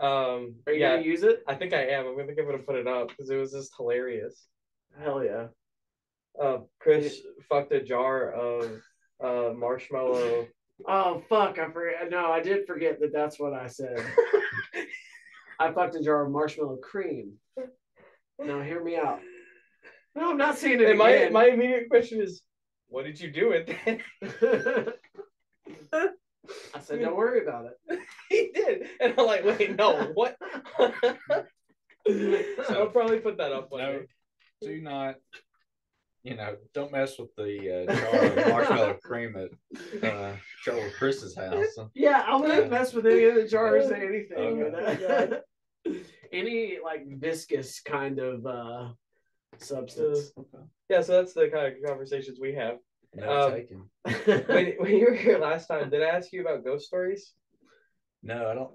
Um, 0.00 0.56
Are 0.66 0.72
you 0.72 0.80
yeah, 0.80 0.96
gonna 0.96 1.02
use 1.06 1.22
it? 1.22 1.44
I 1.46 1.54
think 1.54 1.72
I 1.72 1.84
am. 1.90 2.06
I'm 2.08 2.16
gonna 2.16 2.26
think 2.26 2.40
I'm 2.40 2.46
gonna 2.46 2.58
put 2.58 2.74
it 2.74 2.88
up 2.88 3.06
because 3.06 3.30
it 3.30 3.36
was 3.36 3.52
just 3.52 3.70
hilarious. 3.76 4.48
Hell 5.00 5.22
yeah. 5.22 5.46
Uh, 6.40 6.58
Chris 6.80 7.18
fucked 7.48 7.70
a 7.70 7.80
jar 7.80 8.32
of 8.32 8.80
uh 9.22 9.52
marshmallow. 9.54 10.48
Oh 10.88 11.22
fuck! 11.28 11.56
I 11.60 11.70
forget. 11.70 12.10
No, 12.10 12.32
I 12.32 12.40
did 12.40 12.66
forget 12.66 12.98
that. 12.98 13.12
That's 13.12 13.38
what 13.38 13.52
I 13.52 13.68
said. 13.68 14.04
I 15.60 15.70
fucked 15.70 15.94
a 15.94 16.02
jar 16.02 16.24
of 16.26 16.32
marshmallow 16.32 16.78
cream. 16.82 17.34
Now 18.40 18.60
hear 18.60 18.82
me 18.82 18.96
out. 18.96 19.20
No, 20.16 20.30
I'm 20.32 20.36
not 20.36 20.58
saying 20.58 20.80
it 20.80 20.88
And 20.88 20.98
my 20.98 21.10
again. 21.10 21.32
my 21.32 21.46
immediate 21.46 21.88
question 21.88 22.20
is, 22.20 22.42
what 22.92 23.04
did 23.06 23.18
you 23.18 23.30
do 23.30 23.48
with 23.48 23.68
it? 23.68 24.00
I 26.74 26.80
said, 26.80 27.00
don't 27.00 27.16
worry 27.16 27.42
about 27.42 27.66
it. 27.66 28.00
he 28.28 28.50
did, 28.54 28.86
and 29.00 29.14
I'm 29.16 29.26
like, 29.26 29.44
wait, 29.44 29.76
no, 29.76 30.12
what? 30.14 30.36
I'll 32.68 32.88
probably 32.88 33.20
put 33.20 33.38
that 33.38 33.52
up 33.52 33.70
one 33.70 33.80
No, 33.80 34.02
do 34.60 34.80
not, 34.82 35.14
you 36.22 36.36
know, 36.36 36.56
don't 36.74 36.92
mess 36.92 37.18
with 37.18 37.34
the 37.36 37.86
uh, 37.88 37.94
jar 37.94 38.24
of 38.26 38.36
marshmallow 38.48 38.98
cream 39.02 39.36
at 39.36 39.50
uh, 40.04 40.36
Joel 40.64 40.90
Chris's 40.98 41.34
house. 41.34 41.64
Yeah, 41.94 42.24
I 42.26 42.36
wouldn't 42.36 42.70
mess 42.70 42.92
with 42.92 43.06
any 43.06 43.24
of 43.24 43.36
the 43.36 43.48
jars 43.48 43.90
or 43.90 43.94
anything. 43.94 44.62
Okay. 44.62 45.40
any 46.32 46.78
like 46.82 47.06
viscous 47.18 47.80
kind 47.80 48.18
of 48.18 48.46
uh 48.46 48.88
substance. 49.58 50.32
Yeah, 50.88 51.00
so 51.02 51.12
that's 51.12 51.32
the 51.34 51.48
kind 51.48 51.74
of 51.74 51.82
conversations 51.88 52.38
we 52.40 52.54
have. 52.54 52.78
No 53.14 53.46
Um, 53.46 53.52
taken. 53.52 53.90
When 54.48 54.74
when 54.78 54.96
you 54.96 55.06
were 55.06 55.14
here 55.14 55.38
last 55.38 55.66
time, 55.66 55.90
did 55.90 56.02
I 56.02 56.08
ask 56.08 56.32
you 56.32 56.40
about 56.40 56.64
ghost 56.64 56.86
stories? 56.86 57.34
No, 58.22 58.48
I 58.48 58.54
don't. 58.54 58.70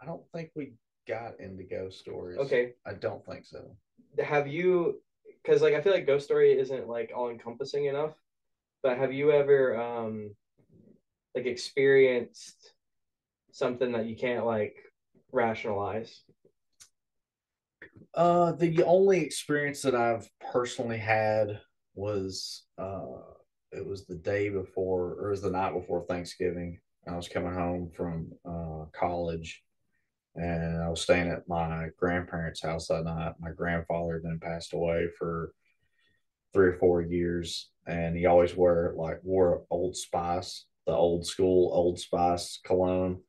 I 0.00 0.06
don't 0.06 0.22
think 0.32 0.50
we 0.54 0.74
got 1.06 1.40
into 1.40 1.64
ghost 1.64 1.98
stories. 1.98 2.38
Okay, 2.38 2.74
I 2.86 2.94
don't 2.94 3.24
think 3.26 3.44
so. 3.46 3.76
have 4.18 4.46
you? 4.46 5.00
Because 5.42 5.62
like 5.62 5.74
I 5.74 5.80
feel 5.80 5.92
like 5.92 6.06
ghost 6.06 6.26
story 6.26 6.58
isn't 6.58 6.88
like 6.88 7.12
all 7.14 7.30
encompassing 7.30 7.86
enough. 7.86 8.14
But 8.82 8.98
have 8.98 9.12
you 9.12 9.32
ever 9.32 9.76
um 9.80 10.34
like 11.34 11.46
experienced 11.46 12.72
something 13.52 13.92
that 13.92 14.06
you 14.06 14.16
can't 14.16 14.46
like 14.46 14.76
rationalize? 15.32 16.22
Uh, 18.18 18.50
the 18.50 18.82
only 18.82 19.20
experience 19.20 19.80
that 19.82 19.94
I've 19.94 20.28
personally 20.50 20.98
had 20.98 21.60
was 21.94 22.64
uh, 22.76 23.20
it 23.70 23.86
was 23.86 24.06
the 24.06 24.16
day 24.16 24.48
before, 24.48 25.14
or 25.20 25.28
it 25.28 25.30
was 25.30 25.42
the 25.42 25.50
night 25.50 25.72
before 25.72 26.04
Thanksgiving. 26.04 26.80
I 27.06 27.14
was 27.14 27.28
coming 27.28 27.54
home 27.54 27.92
from 27.96 28.32
uh, 28.44 28.86
college, 28.92 29.62
and 30.34 30.82
I 30.82 30.88
was 30.88 31.00
staying 31.00 31.30
at 31.30 31.46
my 31.46 31.90
grandparents' 31.96 32.60
house 32.60 32.88
that 32.88 33.04
night. 33.04 33.34
My 33.38 33.52
grandfather 33.52 34.20
then 34.20 34.40
passed 34.42 34.72
away 34.72 35.06
for 35.16 35.52
three 36.52 36.70
or 36.70 36.78
four 36.80 37.00
years, 37.00 37.70
and 37.86 38.16
he 38.16 38.26
always 38.26 38.56
wore 38.56 38.94
like 38.96 39.20
wore 39.22 39.62
Old 39.70 39.94
Spice 39.94 40.64
the 40.88 40.94
old 40.96 41.26
school 41.26 41.70
Old 41.74 42.00
Spice 42.00 42.60
cologne. 42.64 43.20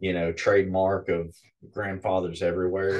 You 0.00 0.12
know, 0.12 0.32
trademark 0.32 1.08
of 1.08 1.34
grandfathers 1.70 2.42
everywhere. 2.42 2.98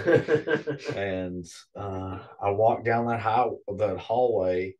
and 0.96 1.44
uh, 1.76 2.20
I 2.40 2.50
walked 2.50 2.84
down 2.84 3.06
that 3.08 3.18
high 3.20 3.48
that 3.76 3.98
hallway, 3.98 4.76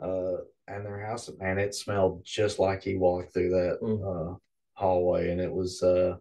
uh, 0.00 0.36
and 0.68 0.86
their 0.86 1.00
house, 1.04 1.28
and 1.40 1.58
it 1.58 1.74
smelled 1.74 2.24
just 2.24 2.60
like 2.60 2.84
he 2.84 2.96
walked 2.96 3.34
through 3.34 3.50
that 3.50 3.78
Mm. 3.82 4.00
uh, 4.34 4.36
hallway, 4.74 5.30
and 5.32 5.40
it 5.40 5.52
was 5.52 5.82
uh, 5.82 6.16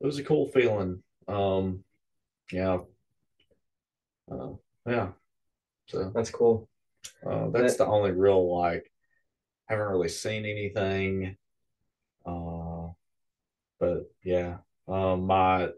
it 0.00 0.06
was 0.06 0.18
a 0.18 0.24
cool 0.24 0.46
feeling. 0.46 1.02
Um, 1.28 1.84
yeah, 2.50 2.78
uh, 4.32 4.52
yeah. 4.86 5.08
So 5.88 6.10
That's 6.14 6.30
cool. 6.30 6.66
uh, 7.26 7.50
that's 7.50 7.76
the 7.76 7.86
only 7.86 8.12
real 8.12 8.56
like. 8.58 8.90
Haven't 9.66 9.88
really 9.88 10.08
seen 10.08 10.46
anything. 10.46 11.36
But 13.78 14.10
yeah, 14.22 14.58
um, 14.86 15.26
my 15.26 15.68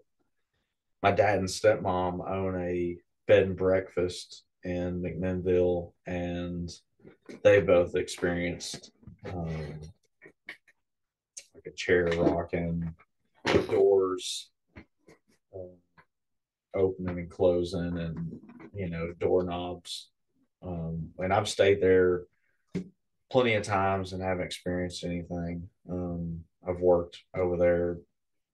my 1.03 1.13
dad 1.13 1.39
and 1.39 1.49
stepmom 1.49 2.29
own 2.31 2.61
a 2.61 2.99
bed 3.27 3.45
and 3.45 3.57
breakfast 3.57 4.45
in 4.65 5.03
McMinnville, 5.03 5.93
and 6.07 6.71
they 7.43 7.61
both 7.61 7.95
experienced 7.95 8.93
um, 9.27 9.81
like 11.55 11.67
a 11.67 11.71
chair 11.71 12.07
rocking, 12.17 12.95
doors 13.69 14.51
um, 15.55 15.71
opening 16.75 17.19
and 17.19 17.31
closing, 17.31 17.99
and 17.99 18.41
you 18.75 18.89
know 18.89 19.13
doorknobs. 19.19 20.11
Um, 20.63 21.11
and 21.19 21.33
I've 21.33 21.49
stayed 21.49 21.81
there 21.81 22.23
plenty 23.31 23.55
of 23.55 23.63
times 23.63 24.13
and 24.13 24.23
haven't 24.23 24.45
experienced 24.45 25.05
anything. 25.05 25.69
Um, 25.89 26.45
I've 26.67 26.81
worked 26.81 27.23
over 27.35 27.57
there 27.57 27.99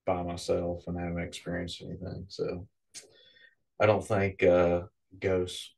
by 0.07 0.23
myself 0.23 0.85
and 0.87 0.99
haven't 0.99 1.23
experienced 1.23 1.83
anything. 1.83 2.27
So 2.29 2.67
I 3.81 3.87
don't 3.87 4.05
think 4.07 4.43
uh, 4.43 4.83
ghosts 5.19 5.75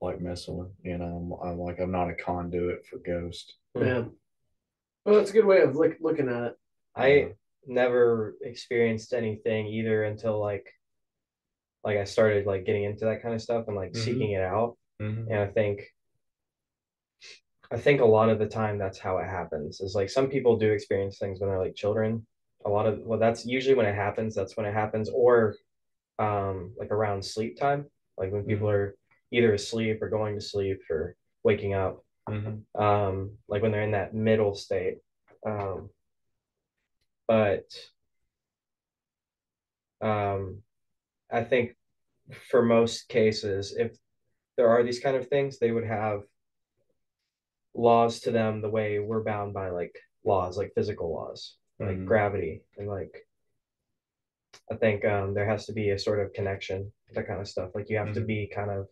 like 0.00 0.20
messing 0.20 0.56
with. 0.56 0.68
You 0.82 0.98
know, 0.98 1.38
I'm, 1.42 1.50
I'm 1.50 1.58
like 1.58 1.80
I'm 1.80 1.90
not 1.90 2.10
a 2.10 2.14
conduit 2.14 2.86
for 2.86 2.98
ghosts. 2.98 3.52
yeah. 3.74 4.04
Well, 5.04 5.16
that's 5.16 5.30
a 5.30 5.34
good 5.34 5.44
way 5.44 5.60
of 5.60 5.76
look, 5.76 5.96
looking 6.00 6.28
at 6.28 6.42
it. 6.44 6.56
I 6.96 7.32
never 7.66 8.36
experienced 8.42 9.12
anything 9.12 9.66
either 9.66 10.04
until 10.04 10.40
like 10.40 10.66
like 11.82 11.98
I 11.98 12.04
started 12.04 12.46
like 12.46 12.64
getting 12.64 12.84
into 12.84 13.04
that 13.06 13.20
kind 13.22 13.34
of 13.34 13.42
stuff 13.42 13.66
and 13.68 13.76
like 13.76 13.92
Mhm. 13.92 13.96
seeking 13.96 14.30
it 14.32 14.40
out. 14.40 14.78
Mhm. 15.02 15.26
And 15.28 15.38
I 15.40 15.46
think 15.48 15.82
I 17.74 17.76
think 17.76 18.00
a 18.00 18.04
lot 18.04 18.28
of 18.28 18.38
the 18.38 18.46
time 18.46 18.78
that's 18.78 19.00
how 19.00 19.18
it 19.18 19.26
happens. 19.26 19.80
Is 19.80 19.96
like 19.96 20.08
some 20.08 20.28
people 20.28 20.56
do 20.56 20.70
experience 20.70 21.18
things 21.18 21.40
when 21.40 21.50
they're 21.50 21.58
like 21.58 21.74
children. 21.74 22.24
A 22.64 22.70
lot 22.70 22.86
of 22.86 23.00
well 23.00 23.18
that's 23.18 23.44
usually 23.44 23.74
when 23.74 23.86
it 23.86 23.96
happens, 23.96 24.32
that's 24.34 24.56
when 24.56 24.64
it 24.64 24.72
happens, 24.72 25.10
or 25.12 25.56
um 26.20 26.72
like 26.78 26.92
around 26.92 27.24
sleep 27.24 27.58
time, 27.58 27.86
like 28.16 28.30
when 28.32 28.44
people 28.44 28.70
are 28.70 28.94
either 29.32 29.52
asleep 29.54 30.00
or 30.00 30.08
going 30.08 30.36
to 30.36 30.40
sleep 30.40 30.82
or 30.88 31.16
waking 31.42 31.74
up. 31.74 32.04
Mhm. 32.28 32.62
um, 32.74 33.32
like 33.48 33.60
when 33.60 33.70
they're 33.70 33.82
in 33.82 33.90
that 33.90 34.14
middle 34.14 34.54
state. 34.54 34.98
Um, 35.44 35.90
but 37.28 37.66
um, 40.00 40.62
I 41.30 41.44
think 41.44 41.76
for 42.48 42.62
most 42.62 43.08
cases, 43.08 43.74
if 43.76 43.92
there 44.56 44.68
are 44.68 44.82
these 44.82 45.00
kind 45.00 45.16
of 45.16 45.28
things, 45.28 45.58
they 45.58 45.70
would 45.70 45.84
have 45.86 46.22
laws 47.74 48.20
to 48.20 48.30
them 48.30 48.62
the 48.62 48.70
way 48.70 48.98
we're 48.98 49.22
bound 49.22 49.52
by 49.52 49.70
like 49.70 49.96
laws, 50.24 50.56
like 50.56 50.72
physical 50.74 51.12
laws, 51.12 51.56
like 51.78 51.96
Mhm. 51.96 52.06
gravity, 52.06 52.62
and 52.78 52.88
like 52.88 53.26
I 54.70 54.76
think 54.76 55.04
um, 55.04 55.34
there 55.34 55.46
has 55.46 55.66
to 55.66 55.72
be 55.72 55.90
a 55.90 55.98
sort 55.98 56.20
of 56.20 56.32
connection, 56.32 56.92
that 57.12 57.26
kind 57.26 57.40
of 57.40 57.48
stuff. 57.48 57.74
Like 57.74 57.90
you 57.90 57.98
have 57.98 58.14
to 58.14 58.20
Mhm. 58.20 58.26
be 58.26 58.46
kind 58.46 58.70
of. 58.70 58.88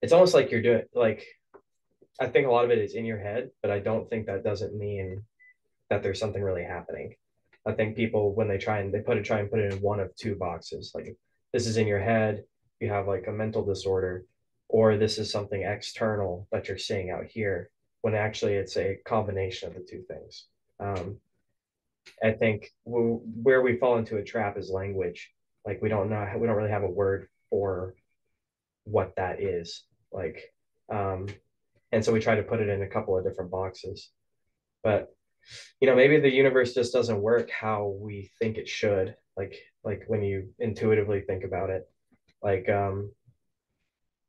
It's 0.00 0.12
almost 0.12 0.34
like 0.34 0.50
you're 0.50 0.62
doing 0.62 0.84
like 0.94 1.26
I 2.20 2.26
think 2.28 2.46
a 2.46 2.50
lot 2.50 2.64
of 2.64 2.70
it 2.70 2.78
is 2.78 2.94
in 2.94 3.04
your 3.04 3.18
head, 3.18 3.50
but 3.62 3.70
I 3.70 3.78
don't 3.78 4.08
think 4.10 4.26
that 4.26 4.42
doesn't 4.42 4.74
mean 4.76 5.24
that 5.88 6.02
there's 6.02 6.18
something 6.18 6.42
really 6.42 6.64
happening. 6.64 7.14
I 7.64 7.72
think 7.72 7.96
people 7.96 8.34
when 8.34 8.48
they 8.48 8.58
try 8.58 8.78
and 8.80 8.92
they 8.92 9.00
put 9.00 9.16
it 9.18 9.24
try 9.24 9.38
and 9.40 9.50
put 9.50 9.60
it 9.60 9.72
in 9.72 9.80
one 9.80 10.00
of 10.00 10.14
two 10.16 10.34
boxes. 10.34 10.92
Like 10.94 11.16
this 11.52 11.66
is 11.66 11.76
in 11.76 11.86
your 11.86 12.00
head, 12.00 12.44
you 12.80 12.88
have 12.90 13.06
like 13.08 13.26
a 13.26 13.32
mental 13.32 13.64
disorder, 13.64 14.24
or 14.68 14.96
this 14.96 15.18
is 15.18 15.30
something 15.30 15.62
external 15.62 16.46
that 16.52 16.68
you're 16.68 16.78
seeing 16.78 17.10
out 17.10 17.26
here. 17.26 17.70
When 18.02 18.14
actually 18.14 18.54
it's 18.54 18.76
a 18.76 18.98
combination 19.04 19.68
of 19.68 19.74
the 19.74 19.80
two 19.80 20.02
things. 20.02 20.46
Um, 20.78 21.16
I 22.22 22.32
think 22.32 22.70
where 22.84 23.60
we 23.60 23.76
fall 23.76 23.98
into 23.98 24.16
a 24.16 24.24
trap 24.24 24.56
is 24.56 24.70
language. 24.70 25.30
Like 25.66 25.82
we 25.82 25.88
don't 25.88 26.08
know, 26.08 26.26
we 26.38 26.46
don't 26.46 26.56
really 26.56 26.70
have 26.70 26.84
a 26.84 26.90
word 26.90 27.28
for 27.50 27.94
what 28.84 29.16
that 29.16 29.42
is. 29.42 29.82
Like, 30.12 30.54
um, 30.88 31.26
and 31.92 32.04
so 32.04 32.12
we 32.12 32.20
try 32.20 32.36
to 32.36 32.42
put 32.42 32.60
it 32.60 32.68
in 32.68 32.82
a 32.82 32.88
couple 32.88 33.16
of 33.16 33.24
different 33.24 33.50
boxes 33.50 34.10
but 34.82 35.14
you 35.80 35.88
know 35.88 35.94
maybe 35.94 36.20
the 36.20 36.32
universe 36.32 36.74
just 36.74 36.92
doesn't 36.92 37.20
work 37.20 37.50
how 37.50 37.94
we 38.00 38.30
think 38.38 38.56
it 38.56 38.68
should 38.68 39.14
like 39.36 39.56
like 39.84 40.04
when 40.06 40.22
you 40.22 40.48
intuitively 40.58 41.20
think 41.20 41.44
about 41.44 41.70
it 41.70 41.88
like 42.42 42.68
um 42.68 43.10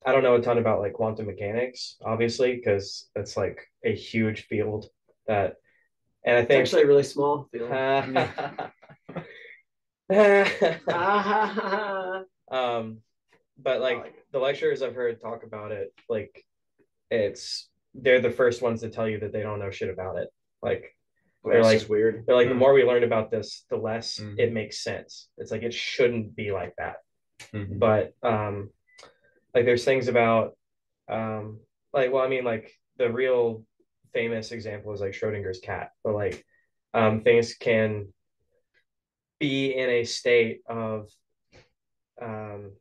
i 0.05 0.11
don't 0.11 0.23
know 0.23 0.35
a 0.35 0.41
ton 0.41 0.57
about 0.57 0.79
like 0.79 0.93
quantum 0.93 1.25
mechanics 1.25 1.97
obviously 2.03 2.55
because 2.55 3.09
it's 3.15 3.35
like 3.37 3.67
a 3.83 3.93
huge 3.93 4.45
field 4.47 4.85
that 5.27 5.55
and 6.25 6.37
i 6.37 6.39
It's 6.39 6.47
think 6.47 6.61
actually 6.61 6.83
a 6.83 6.87
really 6.87 7.03
small 7.03 7.47
field. 7.51 7.71
um 12.51 12.97
but 13.61 13.81
like, 13.81 13.97
like 13.99 14.13
the 14.31 14.39
lecturers 14.39 14.81
i've 14.81 14.95
heard 14.95 15.19
talk 15.21 15.43
about 15.43 15.71
it 15.71 15.93
like 16.07 16.43
it's 17.11 17.69
they're 17.93 18.21
the 18.21 18.31
first 18.31 18.61
ones 18.61 18.81
to 18.81 18.89
tell 18.89 19.07
you 19.07 19.19
that 19.19 19.33
they 19.33 19.41
don't 19.41 19.59
know 19.59 19.71
shit 19.71 19.89
about 19.89 20.17
it 20.17 20.29
like 20.61 20.95
They're 21.43 21.63
like- 21.63 21.81
like 21.81 21.89
weird. 21.89 22.25
they're 22.25 22.35
like 22.35 22.47
the 22.49 22.53
Mhm. 22.53 22.57
more 22.57 22.73
we 22.73 22.83
learn 22.83 23.03
about 23.03 23.31
this 23.31 23.65
the 23.69 23.77
less 23.77 24.19
Mhm. 24.19 24.39
it 24.39 24.53
makes 24.53 24.83
sense 24.83 25.29
it's 25.37 25.51
like 25.51 25.63
it 25.63 25.73
shouldn't 25.73 26.35
be 26.35 26.51
like 26.51 26.73
that 26.77 26.97
Mhm. 27.53 27.79
but 27.79 28.13
um 28.23 28.69
like 29.59 29.65
there's 29.65 29.83
things 29.83 30.07
about 30.07 30.53
um 31.09 31.59
like 31.91 32.13
well 32.13 32.23
i 32.23 32.29
mean 32.29 32.45
like 32.45 32.71
the 32.97 33.11
real 33.11 33.61
famous 34.13 34.53
example 34.53 34.93
is 34.93 35.01
like 35.01 35.11
schrodinger's 35.11 35.59
cat 35.59 35.89
but 36.01 36.15
like 36.15 36.45
um 36.93 37.19
things 37.23 37.55
can 37.55 38.07
be 39.37 39.75
in 39.75 39.89
a 39.89 40.05
state 40.05 40.61
of 40.65 41.09
um 42.21 42.71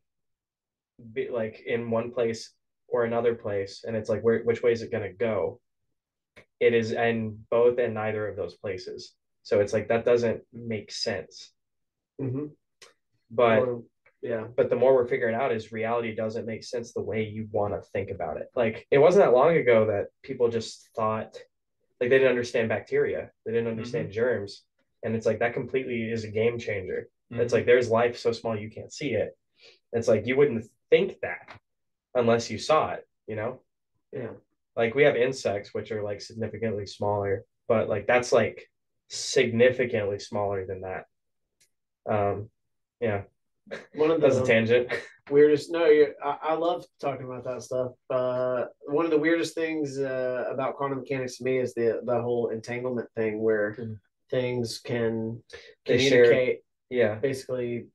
be 1.11 1.27
like 1.29 1.59
in 1.65 1.91
one 1.91 2.11
place 2.11 2.53
or 2.87 3.03
another 3.03 3.35
place 3.35 3.83
and 3.85 3.93
it's 3.93 4.07
like 4.07 4.21
where 4.21 4.39
which 4.43 4.63
way 4.63 4.71
is 4.71 4.81
it 4.81 4.91
going 4.91 5.03
to 5.03 5.13
go? 5.13 5.59
It 6.61 6.73
is 6.73 6.93
in 6.93 7.39
both 7.49 7.77
and 7.77 7.93
neither 7.93 8.25
of 8.25 8.37
those 8.37 8.55
places. 8.55 9.13
So 9.43 9.59
it's 9.59 9.73
like 9.73 9.89
that 9.89 10.05
doesn't 10.05 10.43
make 10.53 10.91
sense. 10.91 11.51
Hmm 12.17 12.47
but 13.29 13.63
yeah. 14.21 14.45
but 14.55 14.69
the 14.69 14.75
more 14.75 14.93
we're 14.93 15.07
figuring 15.07 15.35
out 15.35 15.51
is 15.51 15.71
reality 15.71 16.13
doesn't 16.15 16.45
make 16.45 16.63
sense 16.63 16.93
the 16.93 17.01
way 17.01 17.23
you 17.23 17.47
want 17.51 17.73
to 17.73 17.81
think 17.91 18.09
about 18.09 18.37
it. 18.37 18.47
Like 18.55 18.87
it 18.91 18.97
wasn't 18.97 19.25
that 19.25 19.33
long 19.33 19.57
ago 19.57 19.87
that 19.87 20.07
people 20.23 20.49
just 20.49 20.89
thought 20.95 21.37
like 21.99 22.09
they 22.09 22.17
didn't 22.17 22.29
understand 22.29 22.69
bacteria, 22.69 23.31
they 23.45 23.51
didn't 23.51 23.69
understand 23.69 24.11
germs, 24.11 24.63
and 25.03 25.15
it's 25.15 25.25
like 25.25 25.39
that 25.39 25.53
completely 25.53 26.11
is 26.11 26.23
a 26.23 26.29
game 26.29 26.57
changer. 26.57 27.09
It's 27.31 27.53
like 27.53 27.65
there's 27.65 27.89
life 27.89 28.17
so 28.17 28.31
small 28.31 28.57
you 28.57 28.71
can't 28.71 28.91
see 28.91 29.09
it. 29.11 29.37
It's 29.93 30.07
like 30.07 30.25
you 30.25 30.35
wouldn't 30.35 30.65
think 30.89 31.19
that 31.21 31.59
unless 32.15 32.49
you 32.49 32.57
saw 32.57 32.91
it, 32.91 33.07
you 33.27 33.35
know? 33.35 33.61
Yeah. 34.11 34.31
Like 34.75 34.95
we 34.95 35.03
have 35.03 35.15
insects 35.15 35.73
which 35.73 35.91
are 35.91 36.01
like 36.01 36.21
significantly 36.21 36.85
smaller, 36.85 37.45
but 37.67 37.87
like 37.87 38.07
that's 38.07 38.31
like 38.31 38.69
significantly 39.09 40.19
smaller 40.19 40.65
than 40.65 40.81
that. 40.81 41.05
Um 42.09 42.49
yeah, 42.99 43.23
One 43.95 44.11
of 44.11 44.21
that's 44.21 44.37
a 44.37 44.45
tangent. 44.45 44.91
weirdest. 45.29 45.71
No, 45.71 45.85
you're, 45.85 46.13
I, 46.23 46.37
I 46.41 46.53
love 46.55 46.85
talking 46.99 47.25
about 47.25 47.43
that 47.45 47.61
stuff. 47.61 47.91
Uh, 48.09 48.65
one 48.87 49.05
of 49.05 49.11
the 49.11 49.17
weirdest 49.17 49.53
things 49.55 49.97
uh, 49.99 50.45
about 50.51 50.75
quantum 50.75 50.99
mechanics 50.99 51.37
to 51.37 51.43
me 51.43 51.57
is 51.59 51.73
the 51.73 52.01
the 52.05 52.21
whole 52.21 52.49
entanglement 52.49 53.07
thing, 53.15 53.41
where 53.41 53.75
Mhm. 53.79 53.99
things 54.29 54.79
can 54.79 55.41
They 55.85 55.97
share- 55.97 56.23
communicate 56.25 56.59
Yeah. 56.89 57.15
basically 57.15 57.87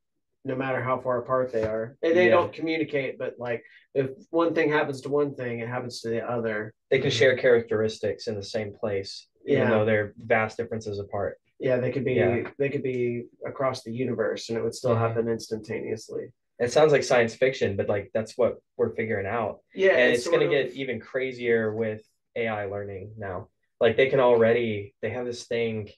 no 0.46 0.54
matter 0.54 0.82
how 0.82 1.00
far 1.00 1.18
apart 1.22 1.52
they 1.52 1.62
are. 1.64 1.96
And 2.02 2.14
they 2.14 2.26
Yeah. 2.26 2.32
don't 2.32 2.52
communicate, 2.52 3.16
but 3.18 3.34
like 3.38 3.64
if 3.94 4.10
one 4.30 4.54
thing 4.54 4.68
happens 4.70 5.00
to 5.02 5.08
one 5.08 5.34
thing, 5.34 5.60
it 5.60 5.68
happens 5.68 6.00
to 6.02 6.10
the 6.10 6.22
other. 6.28 6.72
they 6.90 6.98
can 7.00 7.10
share 7.10 7.36
characteristics 7.36 8.26
in 8.28 8.34
the 8.36 8.42
same 8.42 8.72
place, 8.74 9.26
even 9.46 9.62
Yeah. 9.62 9.70
though 9.70 9.84
they're 9.84 10.12
vast 10.18 10.56
differences 10.58 10.98
apart. 11.00 11.40
Yeah, 11.58 11.78
they 11.78 11.92
could 11.92 12.04
be 12.04 12.14
Yeah. 12.14 12.50
they 12.58 12.68
could 12.68 12.82
be 12.82 13.26
across 13.46 13.82
the 13.82 13.92
universe, 13.92 14.48
and 14.48 14.58
it 14.58 14.62
would 14.62 14.74
still 14.74 14.94
Mhm. 14.94 14.98
happen 14.98 15.28
instantaneously. 15.28 16.32
It 16.58 16.70
sounds 16.72 16.92
like 16.92 17.02
science 17.02 17.34
fiction, 17.34 17.76
but 17.76 17.88
like 17.88 18.10
that's 18.14 18.36
what 18.36 18.58
we're 18.76 18.94
figuring 18.94 19.26
out. 19.26 19.60
Yeah, 19.74 19.96
and 19.96 20.14
it's, 20.14 20.24
sort 20.24 20.36
going 20.38 20.50
to 20.50 20.56
of- 20.60 20.66
get 20.68 20.76
even 20.76 21.00
crazier 21.00 21.74
with 21.74 22.02
AI 22.36 22.64
learning 22.66 23.14
now. 23.16 23.48
like 23.80 23.96
they 23.96 24.08
can 24.08 24.20
already 24.20 24.94
they 25.02 25.10
have 25.10 25.26
this 25.26 25.46
thing 25.46 25.90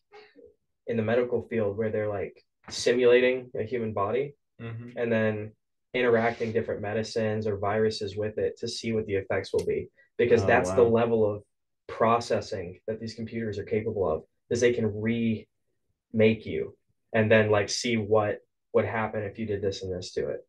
in 0.87 0.97
the 0.97 1.03
medical 1.03 1.43
field 1.43 1.77
where 1.77 1.91
they're 1.91 2.09
like 2.09 2.43
simulating 2.71 3.51
a 3.55 3.63
human 3.63 3.93
body 3.93 4.35
Mhm. 4.61 4.95
and 4.97 5.13
then 5.13 5.53
interacting 5.95 6.53
different 6.53 6.81
medicines 6.81 7.47
or 7.47 7.59
viruses 7.59 8.17
with 8.17 8.39
it 8.39 8.57
to 8.59 8.67
see 8.67 8.93
what 8.93 9.07
the 9.07 9.15
effects 9.17 9.53
will 9.53 9.65
be 9.65 9.91
because 10.17 10.43
Oh, 10.43 10.47
that's 10.47 10.73
the 10.73 10.83
level 10.83 11.25
of 11.31 11.45
processing 11.87 12.81
that 12.87 12.99
these 12.99 13.15
computers 13.15 13.59
are 13.59 13.65
capable 13.65 14.09
of 14.09 14.25
is 14.51 14.61
they 14.61 14.73
can 14.73 14.87
remake 15.01 16.47
you 16.47 16.77
and 17.13 17.31
then 17.31 17.51
like 17.51 17.69
see 17.69 17.97
what 17.97 18.41
would 18.73 18.85
happen 18.85 19.23
if 19.23 19.39
you 19.39 19.47
did 19.47 19.63
this 19.63 19.83
and 19.83 19.93
this 19.93 20.13
to 20.13 20.29
it 20.29 20.47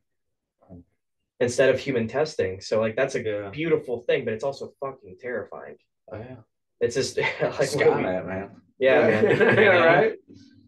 instead 1.40 1.70
of 1.70 1.80
human 1.80 2.08
testing 2.08 2.60
so 2.60 2.80
like 2.80 2.96
that's 2.96 3.16
a 3.16 3.22
Yeah. 3.22 3.50
beautiful 3.50 4.02
thing 4.02 4.26
but 4.26 4.34
it's 4.34 4.44
also 4.44 4.74
fucking 4.80 5.18
terrifying 5.20 5.78
Oh, 6.12 6.18
yeah. 6.18 6.38
it's 6.80 6.96
just 6.96 7.18
like 7.18 7.40
what 7.42 7.60
we- 7.60 7.66
Skynet, 7.66 8.26
man. 8.28 8.50
yeah 8.80 9.02
man 9.22 9.58
yeah, 9.58 9.68
right. 9.94 10.14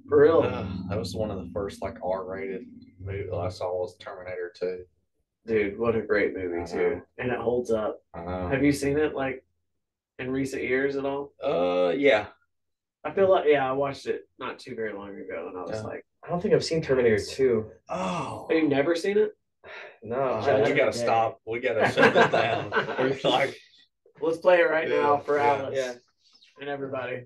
For 0.07 0.21
real. 0.23 0.41
Uh, 0.41 0.65
that 0.89 0.97
was 0.97 1.15
one 1.15 1.29
of 1.29 1.37
the 1.37 1.51
first 1.53 1.83
like 1.83 1.97
R-rated 2.03 2.65
movies 2.99 3.29
I 3.31 3.47
saw 3.49 3.79
was 3.79 3.95
Terminator 3.97 4.51
2. 4.59 4.83
Dude, 5.45 5.77
what 5.79 5.95
a 5.95 6.01
great 6.01 6.33
movie 6.35 6.63
I 6.63 6.65
too. 6.65 7.01
And 7.19 7.31
it 7.31 7.37
holds 7.37 7.69
up. 7.69 7.99
I 8.15 8.23
know. 8.25 8.47
Have 8.49 8.63
you 8.63 8.71
seen 8.71 8.97
it 8.97 9.13
like 9.13 9.45
in 10.17 10.31
recent 10.31 10.63
years 10.63 10.95
at 10.95 11.05
all? 11.05 11.31
Uh, 11.43 11.89
yeah. 11.95 12.25
I 13.03 13.11
feel 13.11 13.29
like 13.29 13.45
yeah, 13.47 13.67
I 13.67 13.71
watched 13.73 14.05
it 14.07 14.27
not 14.39 14.59
too 14.59 14.75
very 14.75 14.93
long 14.93 15.09
ago 15.09 15.47
and 15.49 15.57
I 15.57 15.61
was 15.61 15.71
Yeah. 15.71 15.81
like, 15.83 16.05
i 16.23 16.29
don't 16.29 16.41
think 16.41 16.53
i've 16.53 16.63
seen 16.65 16.81
terminator 16.81 17.17
2 17.23 17.65
Oh. 17.89 18.47
Have 18.49 18.57
you 18.61 18.67
never 18.67 18.95
seen 18.95 19.17
it? 19.17 19.31
no 20.03 20.15
Oh, 20.41 20.45
Judge 20.45 20.69
we 20.69 20.75
gotta 20.75 20.91
Day. 20.91 20.97
stop. 20.97 21.39
We 21.45 21.59
gotta 21.59 21.89
shut 21.91 22.13
this 22.13 22.31
down. 22.31 22.71
We're 22.99 23.19
like, 23.29 23.55
Let's 24.21 24.37
play 24.39 24.59
it 24.59 24.69
right 24.69 24.89
Yeah, 24.89 25.01
now 25.01 25.17
for 25.17 25.37
yeah. 25.37 25.53
Alice 25.55 25.75
Yeah. 25.77 25.93
and 26.59 26.69
everybody. 26.69 27.25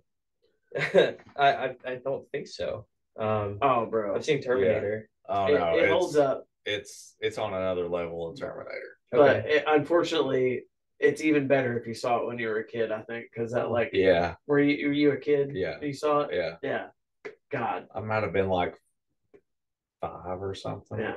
I, 0.77 1.15
I 1.37 1.75
I 1.85 1.95
don't 2.03 2.27
think 2.31 2.47
so. 2.47 2.85
Um, 3.17 3.57
Oh 3.61 3.85
bro. 3.87 4.15
I've 4.15 4.25
seen 4.25 4.41
Terminator. 4.41 5.09
oh 5.27 5.45
it, 5.47 5.59
no, 5.59 5.77
it 5.77 5.83
it's, 5.83 5.91
holds 5.91 6.15
up. 6.17 6.45
it's 6.65 7.15
it's 7.19 7.37
on 7.37 7.53
another 7.53 7.87
level 7.87 8.29
of 8.29 8.39
Terminator. 8.39 8.97
But 9.11 9.45
it, 9.47 9.63
unfortunately, 9.67 10.63
it's 10.99 11.21
even 11.21 11.47
better 11.47 11.77
if 11.77 11.85
you 11.87 11.93
saw 11.93 12.17
it 12.19 12.27
when 12.27 12.39
you 12.39 12.47
were 12.47 12.59
a 12.59 12.67
kid, 12.67 12.91
I 12.91 13.01
think, 13.01 13.27
because 13.33 13.51
that 13.53 13.71
like 13.71 13.89
Yeah, 13.93 14.35
were 14.47 14.59
you 14.59 14.87
were 14.87 14.93
you 14.93 15.11
a 15.11 15.17
kid? 15.17 15.51
Yeah. 15.53 15.75
You 15.81 15.93
saw 15.93 16.21
it? 16.21 16.29
yeah. 16.33 16.55
Yeah. 16.61 16.87
God. 17.51 17.87
I 17.93 17.99
might 17.99 18.23
have 18.23 18.33
been 18.33 18.49
like 18.49 18.75
five 20.01 20.41
or 20.41 20.55
something. 20.55 20.99
Yeah. 20.99 21.15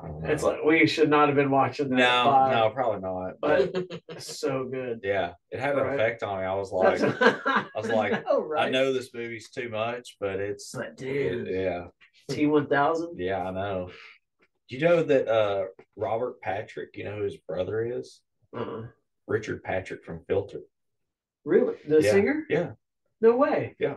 I 0.00 0.06
don't 0.06 0.22
know. 0.22 0.28
It's 0.28 0.42
like 0.44 0.62
we 0.64 0.86
should 0.86 1.10
not 1.10 1.26
have 1.28 1.34
been 1.34 1.50
watching 1.50 1.88
that. 1.88 1.96
no, 1.96 2.30
live, 2.30 2.52
no, 2.52 2.70
probably 2.70 3.00
not. 3.00 3.32
But 3.40 4.22
so 4.22 4.64
good. 4.64 5.00
yeah, 5.02 5.32
it 5.50 5.58
had 5.58 5.76
an 5.76 5.86
effect 5.88 6.22
on 6.22 6.38
me. 6.38 6.44
I 6.46 6.54
was 6.54 6.70
like, 6.70 7.00
I 7.20 7.64
was 7.74 7.88
like, 7.88 8.24
know, 8.24 8.40
right? 8.40 8.68
I 8.68 8.70
know 8.70 8.92
this 8.92 9.12
movie's 9.12 9.50
too 9.50 9.68
much, 9.70 10.16
but 10.20 10.38
it's 10.38 10.70
But 10.72 10.96
dude, 10.96 11.48
yeah, 11.48 11.86
T 12.30 12.46
one 12.46 12.68
thousand. 12.68 13.18
yeah, 13.18 13.42
I 13.42 13.50
know. 13.50 13.90
Do 14.68 14.76
you 14.76 14.82
know 14.86 15.02
that 15.02 15.26
uh 15.26 15.64
Robert 15.96 16.40
Patrick, 16.42 16.90
you 16.96 17.02
know 17.02 17.16
who 17.16 17.22
his 17.24 17.38
brother 17.38 17.84
is? 17.84 18.20
Uh-uh. 18.56 18.84
Richard 19.28 19.62
Patrick 19.62 20.04
from 20.04 20.20
Filter. 20.26 20.60
Really, 21.44 21.76
the 21.86 22.00
Yeah, 22.02 22.10
singer? 22.10 22.44
Yeah, 22.48 22.70
No 23.20 23.36
way. 23.36 23.76
Yeah. 23.78 23.96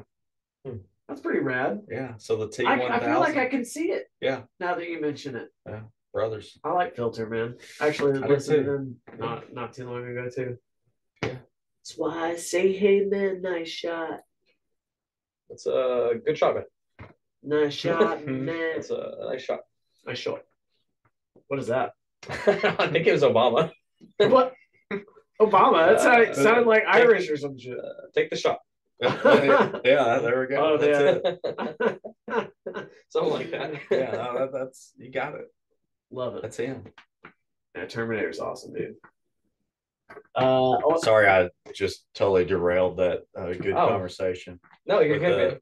Hmm. 0.65 0.77
That's 1.07 1.21
pretty 1.21 1.39
rad. 1.39 1.81
yeah. 1.89 2.13
So 2.17 2.35
the 2.37 2.47
T 2.49 2.65
I, 2.65 2.75
I 2.97 2.99
feel 2.99 3.19
like 3.19 3.37
I 3.37 3.47
can 3.47 3.65
see 3.65 3.91
it. 3.91 4.05
Yeah. 4.21 4.43
Now 4.59 4.75
that 4.75 4.87
you 4.87 5.01
mention 5.01 5.35
it, 5.35 5.49
Yeah. 5.67 5.81
brothers. 6.13 6.57
I 6.63 6.71
like 6.71 6.95
Filter, 6.95 7.27
man. 7.27 7.57
Actually, 7.79 8.21
I 8.21 8.27
listened 8.27 8.65
to 8.65 8.71
them 8.71 8.95
not 9.17 9.51
not 9.53 9.73
too 9.73 9.89
long 9.89 10.05
ago 10.07 10.29
too. 10.33 10.57
Yeah. 11.23 11.37
That's 11.79 11.97
why 11.97 12.31
I 12.31 12.35
say, 12.35 12.71
hey 12.73 13.01
man, 13.05 13.41
nice 13.41 13.69
shot, 13.69 14.19
It's 15.49 15.65
a 15.65 16.11
good 16.25 16.37
shot, 16.37 16.55
man. 16.55 16.65
nice 17.43 17.73
shot, 17.83 18.25
man. 18.25 18.73
It's 18.77 18.89
a 18.91 19.15
nice 19.29 19.41
shot. 19.41 19.61
Nice 20.05 20.19
shot. 20.19 20.43
What 21.47 21.59
is 21.59 21.67
that? 21.67 21.91
I 22.29 22.87
think 22.87 23.07
it 23.07 23.11
was 23.11 23.23
Obama. 23.23 23.71
what? 24.17 24.53
Obama. 25.49 25.87
That 25.87 26.01
sounded, 26.01 26.29
Uh, 26.29 26.33
sounded 26.33 26.67
like 26.67 26.83
take- 26.85 26.95
Irish 26.95 27.29
or 27.29 27.37
some 27.37 27.57
shit. 27.57 27.77
Uh, 27.77 28.07
take 28.13 28.29
the 28.29 28.35
shot. 28.37 28.59
yeah, 29.01 30.19
there 30.19 30.39
we 30.41 30.47
go. 30.47 30.57
Oh, 30.57 30.77
That's 30.77 31.23
yeah. 31.47 32.37
it. 32.37 32.51
Something 33.09 33.33
like 33.33 33.51
that. 33.51 33.73
Yeah, 33.89 34.11
no, 34.11 34.33
that, 34.39 34.49
that's 34.53 34.93
you 34.97 35.11
got 35.11 35.33
it. 35.35 35.45
Love 36.11 36.35
it. 36.35 36.41
That's 36.43 36.57
him. 36.57 36.83
Yeah, 37.75 37.85
Terminator's 37.85 38.39
awesome, 38.39 38.73
dude. 38.73 38.95
Uh, 40.35 40.75
oh, 40.83 40.99
Sorry, 41.01 41.27
I 41.27 41.49
just 41.73 42.05
totally 42.13 42.45
derailed 42.45 42.97
that 42.97 43.21
uh, 43.35 43.53
good 43.53 43.73
Oh. 43.73 43.87
conversation. 43.87 44.59
No, 44.85 44.99
you're 44.99 45.13
with 45.19 45.21
good, 45.21 45.51
man. 45.53 45.59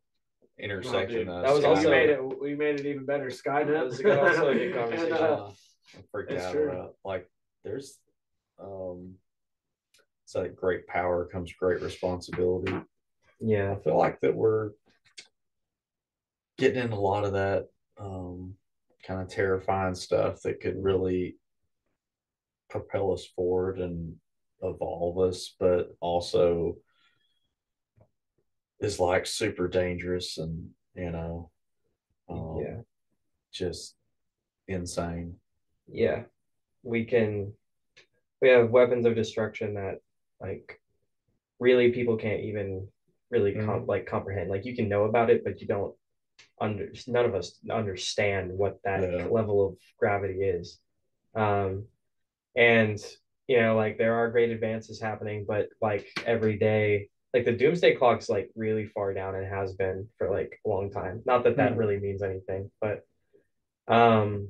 intersection. 0.59 1.19
dude. 1.19 1.29
of 1.29 1.43
That 1.43 1.53
was 1.53 1.59
we 1.61 1.65
also- 1.67 1.81
Skynet. 1.83 1.91
made 1.91 2.09
it. 2.09 2.41
We 2.41 2.55
made 2.55 2.79
it 2.79 2.85
even 2.87 3.05
better. 3.05 3.27
Skynet. 3.27 3.67
That 3.73 3.85
was 3.85 3.99
also 4.03 4.49
a 4.49 4.53
good 4.53 4.61
And, 4.63 4.73
conversation. 4.75 5.13
uh, 5.13 5.17
Uh, 5.17 5.51
I'm 5.95 6.03
freaked 6.11 6.31
out 6.33 6.51
true. 6.51 6.69
about 6.71 6.95
like 7.05 7.29
there's 7.63 7.97
um 8.59 9.15
it's 10.29 10.35
like 10.35 10.55
great 10.55 10.85
power 10.85 11.25
comes 11.25 11.51
great 11.53 11.81
responsibility. 11.81 12.71
Yeah. 13.39 13.71
I 13.71 13.81
feel 13.81 13.97
like 13.97 14.19
that 14.19 14.35
we're 14.35 14.69
getting 16.59 16.83
in 16.83 16.91
a 16.91 16.99
lot 16.99 17.25
of 17.25 17.33
that 17.33 17.65
um 17.99 18.53
kind 19.03 19.21
of 19.21 19.27
terrifying 19.27 19.95
stuff 19.95 20.43
that 20.43 20.61
could 20.61 20.75
really 20.83 21.37
propel 22.69 23.11
us 23.11 23.25
forward 23.25 23.79
and 23.79 24.17
evolve 24.61 25.17
us, 25.17 25.55
but 25.59 25.95
also 25.99 26.75
is 28.79 28.99
like 28.99 29.25
super 29.25 29.67
dangerous 29.67 30.37
and 30.37 30.69
you 30.93 31.09
know 31.09 31.49
um, 32.29 32.59
Yeah. 32.61 32.81
just 33.51 33.95
insane. 34.67 35.37
Yeah. 35.87 36.25
We 36.83 37.05
can 37.05 37.53
we 38.43 38.49
have 38.49 38.69
weapons 38.69 39.07
of 39.07 39.15
destruction 39.15 39.73
that 39.73 40.01
like 40.41 40.79
really 41.59 41.91
people 41.91 42.17
can't 42.17 42.41
even 42.41 42.87
really 43.31 43.53
com- 43.53 43.85
like 43.87 44.05
comprehend. 44.05 44.49
Like 44.49 44.65
you 44.65 44.75
can 44.75 44.89
know 44.89 45.05
about 45.05 45.29
it, 45.29 45.43
but 45.43 45.61
you 45.61 45.67
don't 45.67 45.95
under 46.61 46.89
none 47.07 47.25
of 47.25 47.35
us 47.35 47.59
understand 47.69 48.51
what 48.57 48.79
that 48.83 49.01
Yeah. 49.03 49.27
level 49.27 49.67
of 49.67 49.77
gravity 49.97 50.41
is. 50.43 50.79
Um 51.35 51.85
and 52.55 52.99
you 53.47 53.59
know, 53.59 53.75
like 53.75 53.97
there 53.97 54.15
are 54.15 54.31
great 54.31 54.51
advances 54.51 55.01
happening, 55.01 55.45
but 55.47 55.69
like 55.81 56.07
every 56.25 56.57
day, 56.57 57.09
like 57.33 57.45
the 57.45 57.51
doomsday 57.51 57.95
clock's 57.95 58.29
like 58.29 58.49
really 58.55 58.85
far 58.85 59.13
down 59.13 59.35
and 59.35 59.47
has 59.47 59.73
been 59.73 60.07
for 60.17 60.29
like 60.29 60.59
a 60.65 60.69
long 60.69 60.91
time. 60.91 61.21
Not 61.25 61.43
that 61.45 61.57
that 61.57 61.71
Hmm. 61.73 61.77
really 61.77 61.99
means 61.99 62.21
anything, 62.21 62.71
but 62.81 63.03
um 63.87 64.49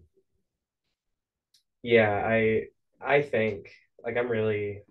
yeah, 1.81 2.11
I 2.25 2.65
I 3.01 3.21
think 3.21 3.69
like 4.03 4.17
I'm 4.17 4.29
really 4.29 4.83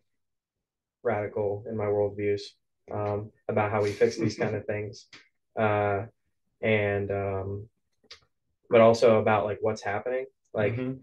radical 1.13 1.65
in 1.69 1.75
my 1.77 1.89
worldviews 1.95 2.43
um, 2.93 3.31
about 3.49 3.71
how 3.73 3.83
we 3.83 3.93
fix 3.93 4.17
these 4.19 4.37
kind 4.43 4.55
of 4.55 4.65
things, 4.67 5.07
uh, 5.59 5.99
and 6.63 7.11
um, 7.11 7.69
but 8.71 8.81
also 8.81 9.19
about 9.21 9.45
like 9.49 9.59
what's 9.61 9.83
happening. 9.83 10.27
Like 10.53 10.75
Mhm. 10.75 11.01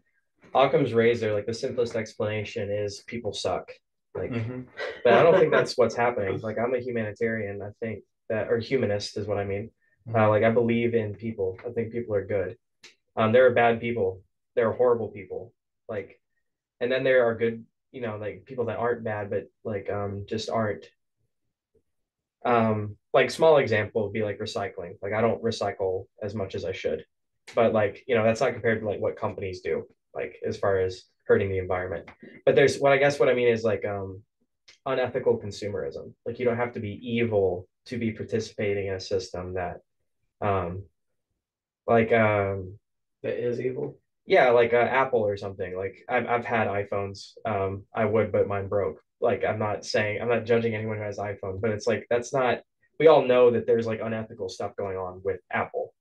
Occam's 0.53 0.93
razor, 0.93 1.33
like 1.33 1.47
the 1.47 1.53
simplest 1.65 1.95
explanation 1.95 2.65
is 2.83 3.03
people 3.13 3.33
suck. 3.33 3.65
Like, 4.13 4.31
Mhm. 4.31 4.67
but 5.03 5.13
I 5.13 5.23
don't 5.23 5.37
think 5.39 5.51
that's 5.51 5.75
what's 5.79 5.95
happening. 5.95 6.39
Like 6.47 6.57
I'm 6.59 6.75
a 6.75 6.79
humanitarian. 6.87 7.61
I 7.61 7.71
think 7.81 8.03
that 8.29 8.49
or 8.51 8.57
humanist 8.59 9.17
is 9.17 9.27
what 9.27 9.37
I 9.43 9.45
mean. 9.53 9.65
Uh, 10.13 10.29
like 10.29 10.43
I 10.43 10.51
believe 10.51 10.93
in 10.93 11.15
people. 11.15 11.57
I 11.67 11.69
think 11.75 11.91
people 11.91 12.13
are 12.19 12.25
good. 12.37 12.51
Um, 13.17 13.31
there 13.33 13.45
are 13.47 13.53
bad 13.63 13.79
people. 13.79 14.09
There 14.55 14.67
are 14.69 14.77
horrible 14.81 15.09
people. 15.19 15.41
Like, 15.93 16.09
and 16.79 16.91
then 16.91 17.03
there 17.03 17.21
are 17.27 17.35
good, 17.43 17.65
you 17.95 18.01
know, 18.01 18.17
like 18.17 18.43
people 18.45 18.65
that 18.65 18.77
aren't 18.77 19.05
bad, 19.05 19.29
but 19.29 19.45
like 19.63 19.89
um 19.89 20.25
just 20.27 20.49
aren't. 20.49 20.85
Um, 22.45 22.97
like 23.13 23.31
small 23.31 23.57
example 23.57 24.03
would 24.03 24.13
be 24.13 24.23
like 24.23 24.37
recycling. 24.39 24.97
Like 25.01 25.13
I 25.13 25.21
don't 25.21 25.41
recycle 25.41 26.05
as 26.21 26.35
much 26.35 26.53
as 26.55 26.65
I 26.65 26.73
should, 26.73 27.05
but 27.55 27.73
like 27.73 28.03
you 28.07 28.15
know 28.15 28.23
that's 28.23 28.41
not 28.41 28.53
compared 28.53 28.81
to 28.81 28.87
like 28.87 28.99
what 28.99 29.17
companies 29.17 29.61
do. 29.61 29.85
Like 30.13 30.35
as 30.45 30.57
far 30.57 30.79
as 30.79 31.05
hurting 31.25 31.49
the 31.49 31.57
environment. 31.57 32.09
But 32.45 32.55
there's 32.55 32.77
what 32.79 32.91
I 32.91 32.97
guess 32.97 33.19
what 33.19 33.29
I 33.29 33.33
mean 33.33 33.47
is 33.47 33.63
like 33.63 33.85
um 33.85 34.21
unethical 34.85 35.39
consumerism. 35.39 36.13
Like 36.25 36.37
you 36.37 36.45
don't 36.45 36.57
have 36.57 36.73
to 36.73 36.81
be 36.81 36.99
evil 37.01 37.67
to 37.85 37.97
be 37.97 38.11
participating 38.11 38.87
in 38.87 38.95
a 38.95 38.99
system 38.99 39.53
that 39.53 39.77
um 40.41 40.83
like 41.87 42.11
um 42.11 42.77
That 43.23 43.39
is 43.39 43.59
evil. 43.59 43.97
Yeah 44.25 44.49
like 44.49 44.73
uh, 44.73 44.77
apple 44.77 45.21
or 45.21 45.37
something 45.37 45.75
like 45.77 46.03
I've, 46.09 46.27
I've 46.27 46.45
had 46.45 46.67
iphones 46.67 47.31
um 47.45 47.83
i 47.93 48.05
would 48.05 48.31
but 48.31 48.47
mine 48.47 48.67
broke 48.67 48.99
like 49.21 49.43
i'm 49.45 49.59
not 49.59 49.85
saying 49.85 50.21
i'm 50.21 50.29
not 50.29 50.45
judging 50.45 50.73
anyone 50.75 50.97
who 50.97 51.03
has 51.03 51.17
iphone 51.17 51.61
but 51.61 51.71
it's 51.71 51.87
like 51.87 52.05
that's 52.09 52.33
not 52.33 52.59
we 52.99 53.07
all 53.07 53.23
know 53.23 53.51
that 53.51 53.65
there's 53.67 53.85
like 53.87 53.99
unethical 54.01 54.49
stuff 54.49 54.75
going 54.77 54.97
on 54.97 55.21
with 55.23 55.39
apple 55.51 55.93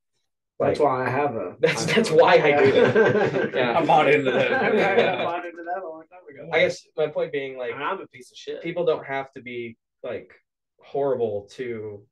That's 0.60 0.78
why 0.80 1.06
I 1.06 1.10
have 1.10 1.34
a. 1.34 1.56
That's- 1.60 1.84
that's 1.92 2.10
why 2.10 2.34
I 2.48 2.50
do 2.64 2.72
that. 2.72 3.54
Yeah. 3.54 3.78
I 3.78 3.84
bought 3.84 4.08
into 4.08 4.30
that. 4.30 4.52
I 4.52 5.24
bought 5.24 5.44
into 5.44 5.64
that 5.64 5.82
a 5.82 5.88
long 5.88 6.04
time 6.12 6.24
ago. 6.30 6.48
i 6.54 6.60
guess 6.60 6.86
my 6.96 7.08
point 7.08 7.32
being 7.32 7.58
like 7.58 7.74
I'm 7.74 8.00
a 8.00 8.06
piece 8.06 8.30
of 8.30 8.38
shit. 8.38 8.62
people 8.62 8.84
don't 8.86 9.04
have 9.04 9.32
to 9.32 9.40
be 9.42 9.76
like 10.04 10.30
horrible 10.78 11.48
to 11.56 12.06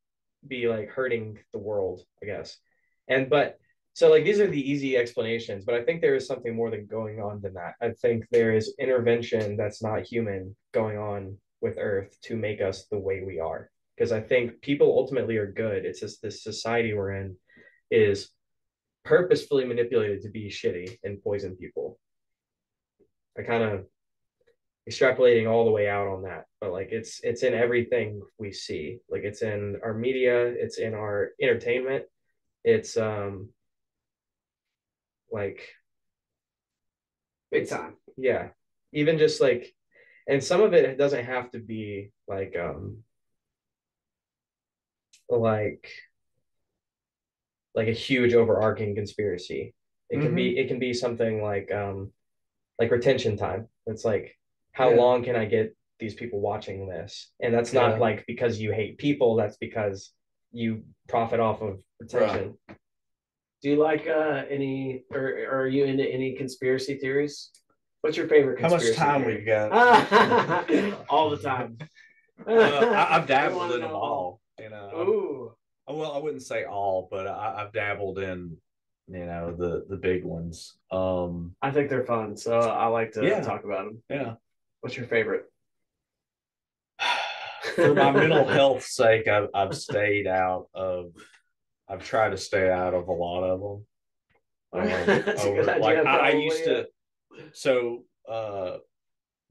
be 0.47 0.69
like 0.69 0.89
hurting 0.91 1.39
the 1.53 1.59
world, 1.69 2.05
I 2.21 2.27
guess. 2.27 2.59
And 3.09 3.31
but 3.31 3.59
so 3.95 4.11
like 4.11 4.25
these 4.25 4.41
are 4.41 4.47
the 4.47 4.71
easy 4.71 4.97
explanations, 4.97 5.65
but 5.65 5.75
I 5.75 5.83
think 5.83 6.01
there 6.01 6.15
is 6.15 6.27
something 6.27 6.55
more 6.55 6.71
than 6.71 6.87
going 6.87 7.21
on 7.21 7.41
than 7.43 7.55
that. 7.55 7.75
I 7.81 7.91
think 7.91 8.25
there 8.31 8.55
is 8.55 8.75
intervention 8.79 9.57
that's 9.57 9.83
not 9.83 10.07
human 10.07 10.57
going 10.73 10.97
on 10.97 11.37
with 11.61 11.77
Earth 11.79 12.17
to 12.23 12.37
make 12.37 12.61
us 12.61 12.87
the 12.91 12.99
way 12.99 13.23
we 13.25 13.39
are. 13.39 13.71
Because 13.97 14.11
I 14.11 14.21
think 14.21 14.63
people 14.63 14.99
ultimately 14.99 15.37
are 15.37 15.53
good. 15.53 15.85
It's 15.85 16.01
just 16.01 16.23
this 16.23 16.43
society 16.43 16.95
we're 16.95 17.13
in 17.13 17.37
is 17.91 18.31
purposefully 19.05 19.67
manipulated 19.67 20.23
to 20.23 20.31
be 20.31 20.49
shitty 20.49 20.99
and 21.05 21.23
poison 21.23 21.57
people. 21.57 21.99
I 23.39 23.43
kind 23.43 23.63
of 23.63 23.87
extrapolating 24.89 25.51
all 25.51 25.65
the 25.65 25.71
way 25.71 25.89
out 25.89 26.09
on 26.09 26.23
that, 26.23 26.47
but 26.61 26.73
like 26.73 26.89
it's 26.91 27.21
it's 27.23 27.43
in 27.43 27.55
everything 27.55 28.23
we 28.39 28.53
see. 28.53 28.99
Like 29.11 29.23
it's 29.23 29.43
in 29.43 29.79
our 29.85 29.95
media, 29.95 30.47
it's 30.47 30.79
in 30.79 30.95
our 30.95 31.31
entertainment, 31.41 32.05
it's 32.65 32.97
um 32.97 33.51
like 35.33 35.69
Big 37.51 37.69
time. 37.69 37.97
yeah, 38.17 38.49
even 38.93 39.19
just 39.19 39.41
like 39.41 39.75
and 40.29 40.43
some 40.43 40.61
of 40.61 40.73
it 40.75 40.97
doesn't 40.99 41.25
have 41.25 41.51
to 41.51 41.59
be 41.59 42.13
like 42.29 42.57
um 42.57 42.99
like 45.29 45.89
like 47.75 47.89
a 47.89 47.93
huge 47.93 48.35
overarching 48.35 48.95
conspiracy. 48.95 49.75
It 50.11 50.21
can 50.21 50.35
be 50.35 50.59
it 50.59 50.69
can 50.69 50.79
be 50.79 50.93
something 50.93 51.43
like 51.43 51.73
um 51.73 52.13
like 52.79 52.91
retention 52.91 53.37
time. 53.37 53.69
It's 53.87 54.05
like 54.05 54.39
how 54.73 54.91
Yeah. 54.91 54.97
long 54.97 55.25
can 55.25 55.37
I 55.37 55.47
get 55.47 55.77
these 55.99 56.15
people 56.15 56.41
watching 56.41 56.89
this? 56.89 57.31
And 57.41 57.53
that's 57.55 57.73
not 57.73 57.93
Yeah. 57.93 57.99
like 57.99 58.27
because 58.27 58.61
you 58.61 58.73
hate 58.73 58.99
people, 58.99 59.37
that's 59.37 59.57
because 59.57 60.13
you 60.53 60.85
profit 61.09 61.41
off 61.41 61.63
of 61.63 61.83
retention. 61.99 62.59
Do 63.63 63.71
you 63.71 63.77
like 63.77 64.07
uh 64.09 64.43
any 64.51 65.05
or, 65.13 65.21
or 65.49 65.61
are 65.63 65.69
you 65.69 65.85
into 65.85 66.05
any 66.05 66.35
conspiracy 66.35 66.97
theories? 66.99 67.51
What's 68.01 68.17
your 68.17 68.27
favorite 68.27 68.61
How 68.61 68.69
much 68.69 68.93
time 68.97 69.23
theory? 69.23 69.37
we've 69.37 69.47
got? 69.47 69.71
all 71.09 71.31
the 71.31 71.37
time. 71.37 71.79
Uh, 72.45 72.51
I, 72.53 73.17
I've 73.17 73.27
dabbled 73.29 73.73
in 73.73 73.81
them 73.81 73.91
know 73.91 73.97
all. 73.97 74.41
You 74.61 74.71
know, 74.71 74.91
Ooh. 74.97 75.55
well, 75.89 76.13
I 76.13 76.19
wouldn't 76.19 76.43
say 76.43 76.65
all, 76.65 77.09
but 77.11 77.27
I, 77.29 77.63
I've 77.63 77.73
dabbled 77.73 78.19
in, 78.19 78.57
you 79.09 79.27
know, 79.27 79.55
the 79.57 79.85
the 79.89 79.97
big 79.97 80.25
ones. 80.25 80.77
Um, 80.91 81.55
I 81.63 81.71
think 81.71 81.89
they're 81.89 82.05
fun, 82.05 82.37
so 82.37 82.59
I 82.59 82.87
like 82.87 83.13
to 83.13 83.25
Yeah. 83.25 83.41
talk 83.43 83.65
about 83.65 83.85
them. 83.87 84.03
yeah. 84.11 84.35
What's 84.81 84.97
your 84.97 85.07
favorite? 85.07 85.45
For 87.77 87.95
my 87.95 88.11
mental 88.11 88.47
health 88.47 88.83
sake, 88.85 89.29
I've 89.29 89.49
I've 89.55 89.77
stayed 89.77 90.27
out 90.27 90.67
of. 90.75 91.13
I've 91.89 92.05
tried 92.05 92.31
to 92.31 92.37
stay 92.37 92.71
out 92.71 92.95
of 92.95 93.09
a 93.09 93.13
lot 93.13 93.45
of 93.45 93.61
them. 93.61 93.87
Um, 94.75 94.89
That's 94.89 95.45
a 95.45 95.53
good 95.53 95.69
over- 95.69 95.81
like 95.81 95.99
idea, 95.99 96.11
I, 96.11 96.17
I 96.17 96.31
used 96.31 96.61
yeah. 96.61 96.67
to. 96.67 96.87
So 97.53 98.05
uh, 98.27 98.79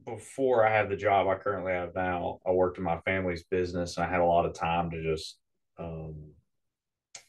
before 0.04 0.66
I 0.66 0.76
had 0.76 0.90
the 0.90 0.96
job 0.96 1.28
I 1.28 1.36
currently 1.36 1.74
have 1.74 1.94
now, 1.94 2.40
I 2.44 2.50
worked 2.50 2.80
in 2.80 2.84
my 2.84 3.00
family's 3.02 3.44
business, 3.44 3.98
and 3.98 4.06
I 4.06 4.10
had 4.10 4.20
a 4.22 4.26
lot 4.26 4.48
of 4.48 4.56
time 4.56 4.90
to 4.90 5.04
just 5.04 5.38
um, 5.78 6.32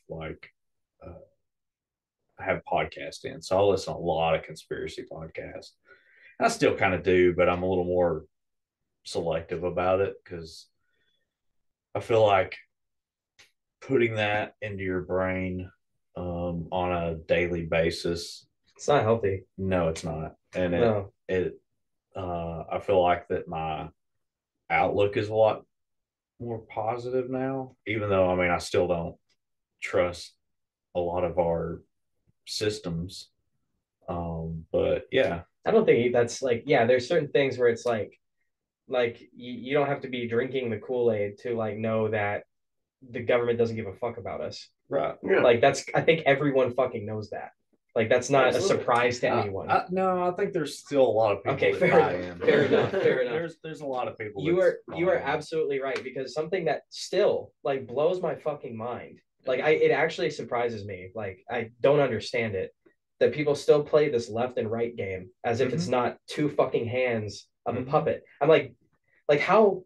like 0.09 0.48
uh, 1.07 1.12
have 2.38 2.62
podcasts 2.70 3.24
in. 3.24 3.42
So 3.42 3.59
I 3.59 3.62
listen 3.62 3.92
to 3.92 3.98
a 3.98 4.00
lot 4.00 4.34
of 4.34 4.42
conspiracy 4.42 5.05
podcasts. 5.12 5.72
I 6.40 6.48
still 6.48 6.74
kind 6.74 6.94
of 6.94 7.03
do, 7.03 7.34
but 7.34 7.48
I'm 7.48 7.62
a 7.62 7.68
little 7.68 7.84
more 7.84 8.24
selective 9.05 9.64
about 9.64 10.00
it 10.00 10.14
because 10.24 10.66
I 11.94 12.00
feel 12.00 12.24
like 12.24 12.57
putting 13.82 14.14
that 14.14 14.54
into 14.62 14.82
your 14.82 15.02
brain 15.02 15.70
um, 16.16 16.68
on 16.70 16.92
a 16.92 17.14
daily 17.14 17.64
basis. 17.64 18.46
It's 18.76 18.88
not 18.88 19.02
healthy. 19.02 19.44
No, 19.58 19.88
it's 19.88 20.04
not, 20.04 20.36
and 20.54 20.74
it 20.74 20.80
No. 20.80 21.12
it 21.28 21.60
uh, 22.16 22.64
I 22.70 22.78
feel 22.80 23.02
like 23.02 23.28
that 23.28 23.48
my 23.48 23.88
outlook 24.70 25.16
is 25.16 25.28
a 25.28 25.34
lot 25.34 25.64
more 26.40 26.58
positive 26.58 27.30
now. 27.30 27.76
Even 27.86 28.08
though 28.08 28.30
I 28.30 28.34
mean 28.34 28.50
I 28.50 28.58
still 28.58 28.88
don't 28.88 29.16
trust 29.80 30.34
a 30.94 31.00
lot 31.00 31.24
of 31.24 31.38
our 31.38 31.82
systems. 32.46 33.28
Um, 34.08 34.64
but 34.72 35.06
yeah, 35.12 35.42
I 35.64 35.70
don't 35.70 35.84
think 35.84 36.12
that's 36.12 36.42
like 36.42 36.64
yeah, 36.66 36.84
there's 36.86 37.08
certain 37.08 37.28
things 37.28 37.58
where 37.58 37.68
it's 37.68 37.86
like 37.86 38.18
like 38.88 39.20
you, 39.34 39.52
you 39.52 39.74
don't 39.74 39.86
have 39.88 40.02
to 40.02 40.08
be 40.08 40.28
drinking 40.28 40.70
the 40.70 40.78
Kool-Aid 40.78 41.38
to 41.38 41.54
like 41.54 41.76
know 41.76 42.08
that 42.08 42.44
the 43.11 43.20
government 43.20 43.59
doesn't 43.59 43.76
give 43.76 43.86
a 43.86 43.94
fuck 43.94 44.18
about 44.18 44.40
us. 44.40 44.68
right. 44.88 45.16
Yeah. 45.22 45.40
Like 45.42 45.61
that's 45.61 45.84
I 45.94 46.00
think 46.03 46.22
everyone 46.26 46.72
fucking 46.74 47.05
knows 47.07 47.30
that. 47.30 47.50
Like 47.94 48.09
that's 48.09 48.30
not 48.30 48.46
Absolutely. 48.46 48.74
a 48.76 48.78
surprise 48.78 49.20
to 49.20 49.28
Uh, 49.28 49.40
anyone. 49.42 49.70
I- 49.70 49.84
no, 49.90 50.22
I 50.22 50.30
think 50.32 50.53
there's 50.53 50.78
still 50.78 51.03
a 51.07 51.16
lot 51.20 51.32
of 51.32 51.38
people. 51.42 51.55
Okay, 51.55 51.72
that 51.72 51.78
fair 51.80 51.90
buy 52.00 52.14
enough, 52.14 52.38
fair 52.38 52.62
enough, 52.64 52.90
fair 52.90 53.20
enough. 53.22 53.32
There's 53.34 53.57
there's 53.62 53.80
a 53.82 53.86
lot 53.86 54.09
of 54.09 54.16
people. 54.18 54.42
you 54.44 54.61
are 54.61 54.78
you 54.96 55.09
are 55.11 55.16
absolutely 55.18 55.80
right 55.80 56.03
because 56.03 56.32
something 56.32 56.64
that 56.66 56.82
still 56.90 57.53
like 57.64 57.86
blows 57.86 58.22
my 58.22 58.34
fucking 58.36 58.76
mind. 58.76 59.18
Like 59.46 59.61
I 59.61 59.70
it 59.70 59.90
actually 59.90 60.30
surprises 60.30 60.84
me. 60.84 61.11
Like 61.14 61.40
I 61.50 61.70
don't 61.80 62.00
understand 62.00 62.55
it 62.55 62.70
that 63.20 63.32
people 63.34 63.55
still 63.55 63.82
play 63.84 64.09
this 64.09 64.30
left 64.30 64.57
and 64.59 64.70
right 64.70 64.96
game 64.96 65.30
as 65.44 65.61
if 65.61 65.72
it's 65.72 65.86
not 65.88 66.16
two 66.28 66.48
fucking 66.48 66.86
hands 66.86 67.46
of 67.66 67.74
Mhm. 67.74 67.82
a 67.82 67.84
puppet. 67.90 68.24
I'm 68.40 68.48
like 68.48 68.74
like 69.28 69.40
how 69.40 69.84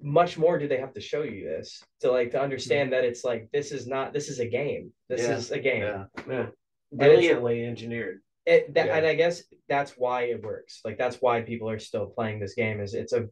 much 0.00 0.38
more 0.38 0.58
do 0.58 0.68
they 0.68 0.78
have 0.78 0.92
to 0.94 1.00
show 1.00 1.22
you 1.22 1.44
this 1.44 1.82
to 2.00 2.10
like 2.10 2.30
to 2.30 2.40
understand 2.40 2.90
mm-hmm. 2.90 3.02
that 3.02 3.04
it's 3.04 3.24
like 3.24 3.48
this 3.52 3.72
is 3.72 3.86
not 3.86 4.12
this 4.12 4.28
is 4.28 4.38
a 4.38 4.46
game. 4.46 4.92
This 5.08 5.22
Yeah, 5.22 5.36
is 5.36 5.50
a 5.50 5.58
game. 5.58 5.82
Yeah, 5.82 6.04
yeah. 6.28 6.46
Brilliantly 6.92 7.64
engineered. 7.64 8.20
It, 8.46 8.72
that, 8.74 8.86
Yeah. 8.86 8.96
and 8.96 9.06
I 9.06 9.14
guess 9.14 9.42
that's 9.68 9.92
why 9.98 10.22
it 10.22 10.42
works. 10.42 10.80
Like 10.84 10.98
that's 10.98 11.16
why 11.16 11.42
people 11.42 11.68
are 11.68 11.78
still 11.78 12.06
playing 12.06 12.40
this 12.40 12.54
game. 12.54 12.80
Is 12.80 12.94
it's 12.94 13.12
a 13.12 13.28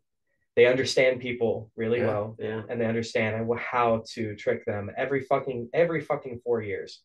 they 0.57 0.67
understand 0.67 1.21
people 1.21 1.71
really 1.77 1.99
Yeah. 2.01 2.07
well 2.07 2.37
Yeah. 2.39 2.63
and 2.69 2.81
they 2.81 2.87
understand 2.87 3.49
how 3.59 4.03
to 4.15 4.35
trick 4.37 4.65
them 4.65 4.91
every 4.97 5.23
fucking 5.23 5.71
every 5.73 6.01
fucking 6.01 6.41
four 6.45 6.63
years 6.63 7.03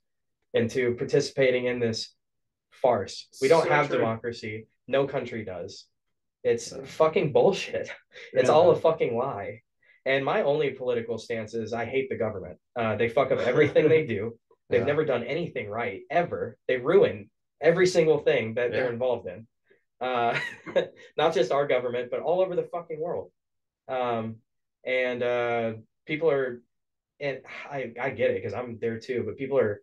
into 0.54 0.96
participating 0.96 1.66
in 1.66 1.80
this 1.80 2.14
farce. 2.72 3.28
We 3.42 3.48
don't 3.48 3.64
So 3.64 3.70
have 3.70 3.88
true. 3.88 3.98
democracy. 3.98 4.68
No 4.88 5.08
country 5.08 5.46
does. 5.46 5.86
It's 6.44 6.74
fucking 6.86 7.32
bullshit. 7.34 7.90
It's 8.34 8.48
Yeah. 8.50 8.54
all 8.56 8.72
a 8.72 8.76
fucking 8.76 9.16
lie. 9.18 9.62
And 10.06 10.26
my 10.26 10.42
only 10.44 10.72
political 10.72 11.18
stance 11.18 11.54
is 11.54 11.74
I 11.74 11.86
hate 11.86 12.10
the 12.10 12.18
government. 12.18 12.58
Uh, 12.76 12.96
they 12.96 13.08
fuck 13.10 13.32
up 13.32 13.40
everything 13.40 13.88
they 13.88 14.06
do. 14.06 14.38
They've 14.70 14.82
Yeah. 14.82 14.86
never 14.86 15.06
done 15.06 15.24
anything 15.24 15.70
right 15.70 16.02
ever. 16.10 16.58
They 16.68 16.78
ruin 16.78 17.30
every 17.62 17.88
single 17.88 18.18
thing 18.20 18.56
that 18.56 18.72
they're 18.72 18.92
involved 18.92 19.28
in. 19.28 19.48
Uh, 20.00 20.40
not 21.18 21.34
just 21.34 21.52
our 21.52 21.68
government, 21.68 22.10
but 22.10 22.22
all 22.22 22.42
over 22.42 22.56
the 22.56 22.64
fucking 22.64 23.00
world. 23.00 23.32
Um, 23.88 24.38
and 24.84 25.22
uh, 25.22 25.74
people 26.08 26.32
are, 26.32 26.62
and 27.20 27.42
I, 27.70 27.94
I 28.02 28.10
get 28.10 28.32
it 28.32 28.36
because 28.42 28.54
I'm 28.54 28.80
there 28.82 29.00
too, 29.00 29.24
but 29.26 29.38
people 29.38 29.60
are 29.60 29.82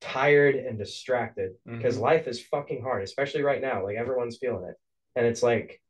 tired 0.00 0.54
and 0.56 0.78
distracted 0.78 1.52
because 1.66 1.96
Mhm. 1.96 2.02
life 2.02 2.28
is 2.28 2.42
fucking 2.44 2.82
hard, 2.82 3.02
especially 3.02 3.42
right 3.42 3.60
now. 3.62 3.84
Like 3.84 3.96
everyone's 3.96 4.36
feeling 4.38 4.68
it. 4.68 4.76
And 5.16 5.26
it's 5.26 5.42
like, 5.42 5.80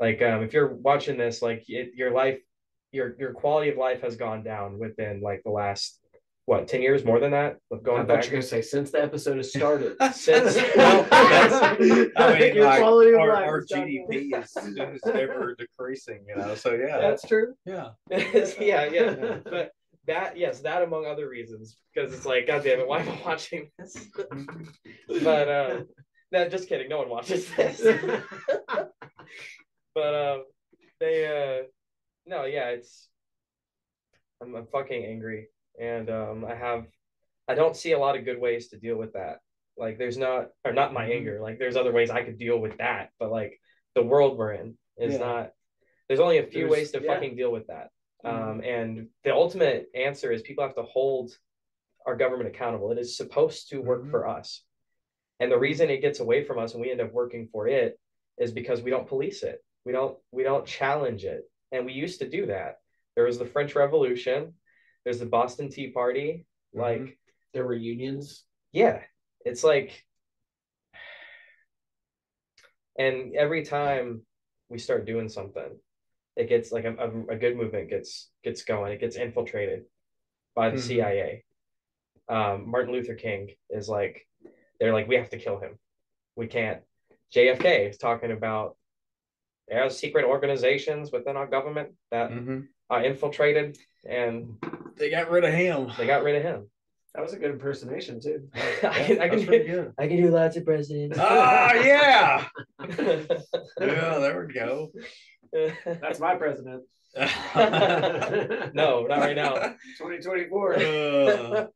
like 0.00 0.20
um, 0.22 0.42
if 0.42 0.52
you're 0.52 0.74
watching 0.74 1.16
this, 1.16 1.42
like 1.42 1.64
it, 1.68 1.92
your 1.94 2.12
life, 2.12 2.38
your 2.92 3.14
your 3.18 3.32
quality 3.32 3.70
of 3.70 3.76
life 3.76 4.02
has 4.02 4.16
gone 4.16 4.42
down 4.42 4.78
within 4.78 5.20
like 5.20 5.42
the 5.44 5.50
last 5.50 6.00
what 6.46 6.68
ten 6.68 6.82
years 6.82 7.04
more 7.04 7.20
than 7.20 7.30
that. 7.30 7.56
With 7.70 7.80
I 7.80 7.84
going 7.84 8.06
thought 8.06 8.24
you're 8.24 8.32
gonna 8.32 8.42
say 8.42 8.60
since 8.60 8.90
the 8.90 9.02
episode 9.02 9.38
has 9.38 9.50
started. 9.50 9.96
since 10.14 10.56
Well, 10.76 11.02
that's- 11.10 12.10
I 12.16 12.38
mean, 12.38 12.54
Your 12.54 12.66
like, 12.66 12.80
quality 12.80 13.12
of 13.14 13.20
our, 13.20 13.32
life 13.32 13.46
our 13.48 13.64
GDP 13.64 14.42
is, 14.42 14.56
is 14.56 15.00
ever 15.06 15.54
decreasing, 15.58 16.24
you 16.28 16.36
know. 16.36 16.54
So 16.54 16.74
yeah, 16.74 16.98
That's 16.98 17.26
true. 17.26 17.54
yeah. 17.64 17.90
yeah, 18.10 18.84
yeah. 18.84 19.38
But 19.44 19.72
that 20.06 20.36
yes, 20.36 20.60
that 20.60 20.82
among 20.82 21.06
other 21.06 21.28
reasons 21.28 21.78
because 21.94 22.12
it's 22.12 22.26
like, 22.26 22.46
god 22.46 22.62
damn 22.62 22.80
it, 22.80 22.86
why 22.88 23.00
am 23.00 23.08
I 23.08 23.18
watching 23.24 23.70
this? 23.78 23.96
but 25.22 25.48
uh, 25.48 25.80
no, 26.30 26.48
just 26.48 26.68
kidding. 26.68 26.88
No 26.90 26.98
one 26.98 27.08
watches 27.08 27.48
this. 27.54 27.80
But 29.94 30.14
um, 30.14 30.44
they 31.00 31.26
uh, 31.26 31.66
no, 32.26 32.44
yeah, 32.44 32.70
it's 32.70 33.08
I'm, 34.42 34.54
I'm 34.54 34.66
fucking 34.66 35.04
angry, 35.04 35.48
and 35.80 36.10
um, 36.10 36.44
I 36.44 36.54
have 36.54 36.86
I 37.48 37.54
don't 37.54 37.76
see 37.76 37.92
a 37.92 37.98
lot 37.98 38.16
of 38.16 38.24
good 38.24 38.40
ways 38.40 38.68
to 38.68 38.78
deal 38.78 38.96
with 38.96 39.12
that. 39.14 39.38
Like, 39.76 39.98
there's 39.98 40.16
not 40.18 40.48
or 40.64 40.72
not 40.72 40.92
my 40.92 41.06
Mhm. 41.06 41.16
anger. 41.16 41.40
Like, 41.40 41.58
there's 41.58 41.76
other 41.76 41.92
ways 41.92 42.10
I 42.10 42.22
could 42.22 42.38
deal 42.38 42.58
with 42.58 42.78
that, 42.78 43.10
but 43.18 43.30
like 43.30 43.60
the 43.94 44.02
world 44.02 44.38
we're 44.38 44.52
in 44.52 44.78
is 44.96 45.14
Yeah. 45.14 45.18
not. 45.20 45.52
There's 46.08 46.20
only 46.20 46.38
a 46.38 46.46
few 46.46 46.60
There's- 46.68 46.70
ways 46.72 46.92
to 46.92 47.02
yeah. 47.02 47.14
fucking 47.14 47.36
deal 47.36 47.50
with 47.50 47.66
that. 47.68 47.90
Um, 48.24 48.62
and 48.62 49.10
the 49.22 49.34
ultimate 49.34 49.90
answer 49.94 50.32
is 50.32 50.40
people 50.42 50.64
have 50.64 50.74
to 50.76 50.82
hold 50.82 51.36
our 52.06 52.16
government 52.16 52.48
accountable. 52.48 52.90
It 52.92 52.98
is 52.98 53.16
supposed 53.16 53.68
to 53.70 53.80
work 53.82 54.04
Mhm. 54.04 54.10
for 54.10 54.26
us. 54.26 54.64
And 55.40 55.50
the 55.52 55.58
reason 55.58 55.90
it 55.90 55.98
gets 55.98 56.20
away 56.20 56.42
from 56.44 56.58
us 56.58 56.72
and 56.72 56.80
we 56.80 56.90
end 56.90 57.00
up 57.02 57.12
working 57.12 57.48
for 57.48 57.68
it 57.68 57.98
is 58.38 58.50
because 58.52 58.80
we 58.82 58.90
don't 58.90 59.06
police 59.08 59.42
it. 59.42 59.62
We 59.84 59.92
don't 59.92 60.16
we 60.32 60.42
don't 60.42 60.66
challenge 60.66 61.24
it. 61.24 61.42
And 61.72 61.84
we 61.86 61.92
used 61.92 62.20
to 62.20 62.28
do 62.28 62.46
that. 62.46 62.78
there 63.16 63.26
was 63.26 63.38
the 63.38 63.46
French 63.46 63.76
Revolution, 63.76 64.54
there's 65.04 65.20
the 65.20 65.26
Boston 65.26 65.68
Tea 65.70 65.90
Party. 65.90 66.46
Like, 66.72 67.00
Mhm. 67.00 67.16
There 67.52 67.64
were 67.64 67.74
unions. 67.74 68.44
yeah, 68.72 69.02
it's 69.44 69.62
like, 69.62 70.04
and 72.98 73.34
every 73.36 73.64
time 73.64 74.22
we 74.68 74.78
start 74.78 75.06
doing 75.06 75.28
something, 75.28 75.78
it 76.36 76.48
gets 76.48 76.72
like 76.72 76.84
a, 76.84 76.94
a, 76.96 77.34
a 77.34 77.36
good 77.36 77.56
movement 77.56 77.88
gets 77.90 78.30
gets 78.42 78.64
going. 78.64 78.92
It 78.92 79.00
gets 79.00 79.16
infiltrated 79.16 79.84
by 80.54 80.70
the 80.70 80.76
Mhm. 80.78 80.80
CIA. 80.88 81.44
Um, 82.28 82.68
Martin 82.68 82.92
Luther 82.92 83.14
King 83.14 83.54
is 83.70 83.88
like, 83.88 84.26
they're 84.80 84.92
like, 84.92 85.06
we 85.08 85.16
have 85.16 85.30
to 85.30 85.38
kill 85.38 85.58
him. 85.60 85.78
We 86.36 86.46
can't. 86.48 86.82
JFK 87.32 87.88
is 87.90 87.98
talking 87.98 88.32
about 88.32 88.76
there's 89.68 89.96
secret 89.98 90.24
organizations 90.24 91.10
within 91.12 91.36
our 91.36 91.46
government 91.46 91.90
that 92.10 92.30
Mhm. 92.30 92.66
are 92.90 93.02
infiltrated, 93.04 93.78
and 94.06 94.56
They 94.96 95.10
got 95.10 95.30
rid 95.30 95.44
of 95.44 95.52
him. 95.52 95.90
they 95.98 96.06
got 96.06 96.22
rid 96.22 96.36
of 96.36 96.42
him. 96.42 96.70
That 97.14 97.22
was 97.22 97.32
a 97.32 97.38
good 97.38 97.52
impersonation 97.52 98.20
too. 98.20 98.48
I 98.54 99.04
can, 99.06 99.20
I 99.20 99.28
can 99.28 99.38
do, 99.38 99.46
good. 99.46 99.92
I 99.98 100.08
can 100.08 100.16
do 100.16 100.30
lots 100.30 100.56
of 100.56 100.64
presidents. 100.64 101.16
Ah, 101.20 101.72
yeah. 101.74 102.46
Yeah, 103.80 104.18
there 104.18 104.46
we 104.46 104.52
go. 104.52 104.90
That's 105.84 106.18
my 106.20 106.34
president. 106.36 106.82
no, 107.16 109.06
not 109.06 109.18
right 109.20 109.36
now. 109.36 109.54
2024. 109.98 110.74
Uh, 110.74 111.66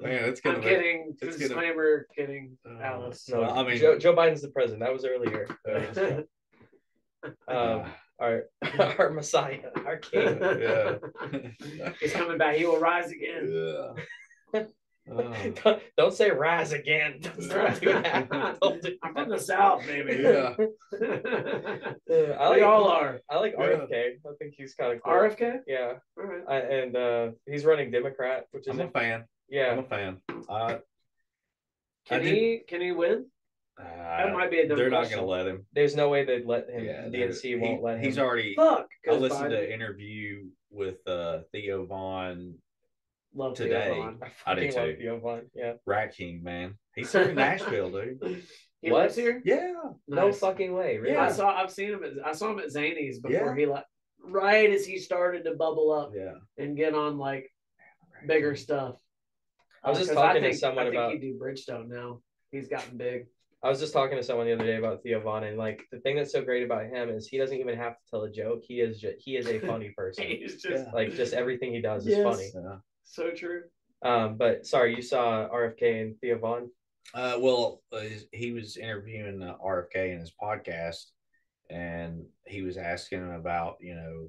man, 0.00 0.24
it's 0.28 0.40
gonna 0.40 0.56
I'm 0.58 0.62
be- 0.62 0.68
kidding. 0.68 1.16
it's 1.20 1.36
Disclaimer, 1.36 2.06
kidding, 2.16 2.56
Uh, 2.64 2.78
Alice. 2.80 3.28
No, 3.28 3.42
I 3.42 3.64
mean- 3.66 3.76
Joe, 3.78 3.98
Joe 3.98 4.14
Biden's 4.14 4.42
the 4.42 4.50
president. 4.50 4.80
That 4.84 4.92
was 4.92 5.04
earlier. 5.04 5.46
Um, 7.48 7.84
our 8.18 8.44
our 8.98 9.10
Messiah, 9.10 9.70
our 9.86 9.96
King. 9.98 10.38
yeah. 10.40 10.94
He's 12.00 12.12
coming 12.12 12.38
back. 12.38 12.56
He 12.56 12.64
will 12.66 12.78
rise 12.80 13.10
again. 13.10 13.50
yeah. 14.54 14.62
Uh, 15.10 15.32
don't, 15.64 15.82
don't 15.96 16.14
say 16.14 16.30
rise 16.30 16.72
again. 16.72 17.18
Don't 17.20 17.80
do 17.80 17.92
that. 17.92 18.58
Don't 18.62 18.80
do 18.80 18.96
I'm 19.02 19.14
from 19.14 19.28
the 19.30 19.38
South, 19.40 19.84
baby. 19.84 20.22
yeah. 20.22 20.54
that. 20.92 21.96
I 22.38 22.50
we 22.50 22.56
like 22.56 22.62
all 22.62 22.84
are. 22.88 23.20
I 23.28 23.38
like 23.40 23.54
Yeah. 23.58 23.64
RFK. 23.66 23.92
I 24.24 24.30
think 24.38 24.54
he's 24.56 24.74
kind 24.74 24.92
of 24.92 25.02
cool. 25.02 25.12
RFK? 25.12 25.58
Yeah, 25.66 25.94
All 26.16 26.24
right. 26.24 26.42
I, 26.48 26.56
and 26.58 26.96
uh, 26.96 27.30
he's 27.46 27.64
running 27.64 27.90
Democrat, 27.90 28.44
which 28.52 28.68
is 28.68 28.78
I'm 28.78 28.86
a 28.86 28.90
fan. 28.92 29.24
Yeah, 29.48 29.72
I'm 29.72 29.80
a 29.80 29.82
fan. 29.82 30.18
Uh, 30.48 30.76
Can 32.06 32.20
I 32.20 32.22
did- 32.22 32.34
he 32.34 32.58
can 32.68 32.80
he 32.80 32.92
win? 32.92 33.26
That 33.78 34.28
uh, 34.28 34.32
might 34.32 34.50
be 34.50 34.60
a 34.60 34.68
they're 34.68 34.90
not 34.90 34.98
question. 35.00 35.18
going 35.18 35.26
to 35.26 35.30
let 35.30 35.46
him. 35.46 35.66
There's 35.72 35.96
no 35.96 36.08
way 36.08 36.24
they'd 36.24 36.44
let 36.46 36.68
him. 36.68 36.84
Yeah, 36.84 37.04
DNC 37.08 37.42
they're- 37.42 37.58
won't 37.60 37.78
he- 37.78 37.84
let 37.84 37.96
him. 37.98 38.04
He's 38.04 38.18
already. 38.18 38.54
Fuck. 38.54 38.86
I 39.06 39.10
'cause 39.10 39.20
listened 39.20 39.50
to 39.50 39.58
an 39.64 39.70
interview 39.72 40.44
with 40.70 41.06
uh, 41.08 41.40
Theo 41.52 41.86
Von, 41.86 42.54
Love 43.34 43.56
Theo 43.56 43.66
today. 43.66 43.88
Von. 43.96 44.20
I 44.46 44.52
I 44.52 44.54
do 44.54 44.70
too. 44.70 44.96
Theo 44.98 45.18
Von. 45.20 45.42
Yeah. 45.54 45.74
Rat 45.86 46.14
King, 46.14 46.42
man. 46.42 46.74
He's 46.94 47.10
from 47.10 47.34
Nashville, 47.34 47.90
dude. 47.90 48.42
He 48.82 48.90
What? 48.90 49.02
lives 49.04 49.16
here. 49.16 49.40
Yeah. 49.44 49.72
No 50.06 50.26
Nice. 50.26 50.38
fucking 50.40 50.72
way. 50.74 50.98
Really? 50.98 51.16
I 51.16 51.30
saw. 51.32 51.48
I've 51.54 51.70
seen 51.70 51.92
him. 51.92 52.04
At, 52.04 52.26
I 52.26 52.32
saw 52.32 52.50
him 52.50 52.58
at 52.58 52.66
Zanies 52.66 53.22
before 53.22 53.30
Yeah. 53.30 53.56
he 53.56 53.66
like 53.66 53.84
right 54.24 54.70
as 54.70 54.84
he 54.84 54.98
started 54.98 55.44
to 55.44 55.54
bubble 55.54 55.90
up 55.92 56.12
Yeah. 56.14 56.34
and 56.58 56.76
get 56.76 56.94
on 56.94 57.16
like 57.18 57.50
bigger 58.26 58.54
stuff. 58.54 58.96
I 59.82 59.88
was 59.90 59.98
just 59.98 60.10
Uh, 60.10 60.14
'cause 60.14 60.22
talking 60.22 60.42
to 60.42 60.48
think, 60.50 60.60
someone 60.60 60.86
I 60.86 60.90
think 60.90 60.94
about- 60.96 61.12
he 61.12 61.18
do 61.18 61.38
Bridgestone 61.38 61.88
now. 61.88 62.20
He's 62.52 62.68
gotten 62.68 62.96
big. 62.98 63.26
I 63.64 63.68
was 63.68 63.78
just 63.78 63.92
talking 63.92 64.16
to 64.16 64.22
someone 64.24 64.46
the 64.46 64.54
other 64.54 64.64
day 64.64 64.76
about 64.76 65.02
Theo 65.02 65.20
Von, 65.20 65.44
and 65.44 65.56
like 65.56 65.84
the 65.92 65.98
thing 66.00 66.16
that's 66.16 66.32
so 66.32 66.42
great 66.42 66.64
about 66.64 66.86
him 66.86 67.08
is 67.10 67.28
he 67.28 67.38
doesn't 67.38 67.56
even 67.56 67.76
have 67.76 67.92
to 67.96 68.02
tell 68.10 68.22
a 68.22 68.30
joke. 68.30 68.62
He 68.66 68.80
is 68.80 69.00
just 69.00 69.16
he 69.20 69.36
is 69.36 69.46
a 69.46 69.60
funny 69.60 69.90
person. 69.96 70.24
He's 70.26 70.60
just 70.62 70.86
Yeah. 70.86 70.90
like 70.92 71.14
just 71.14 71.32
everything 71.32 71.72
he 71.72 71.80
does 71.80 72.06
Yes. 72.06 72.18
is 72.18 72.24
funny. 72.24 72.50
Yeah. 72.68 72.78
so 73.04 73.30
true. 73.30 73.62
Um, 74.04 74.36
but 74.36 74.66
sorry, 74.66 74.96
you 74.96 75.02
saw 75.02 75.48
RFK 75.48 76.02
and 76.02 76.18
Theo 76.20 76.38
Von. 76.38 76.70
Uh, 77.14 77.36
well, 77.38 77.82
uh, 77.92 78.00
he 78.32 78.50
was 78.52 78.76
interviewing 78.76 79.42
uh, 79.42 79.56
RFK 79.64 80.12
in 80.12 80.18
his 80.18 80.32
podcast, 80.42 81.04
and 81.70 82.24
he 82.46 82.62
was 82.62 82.76
asking 82.76 83.18
him 83.20 83.30
about, 83.30 83.76
you 83.80 83.94
know, 83.94 84.28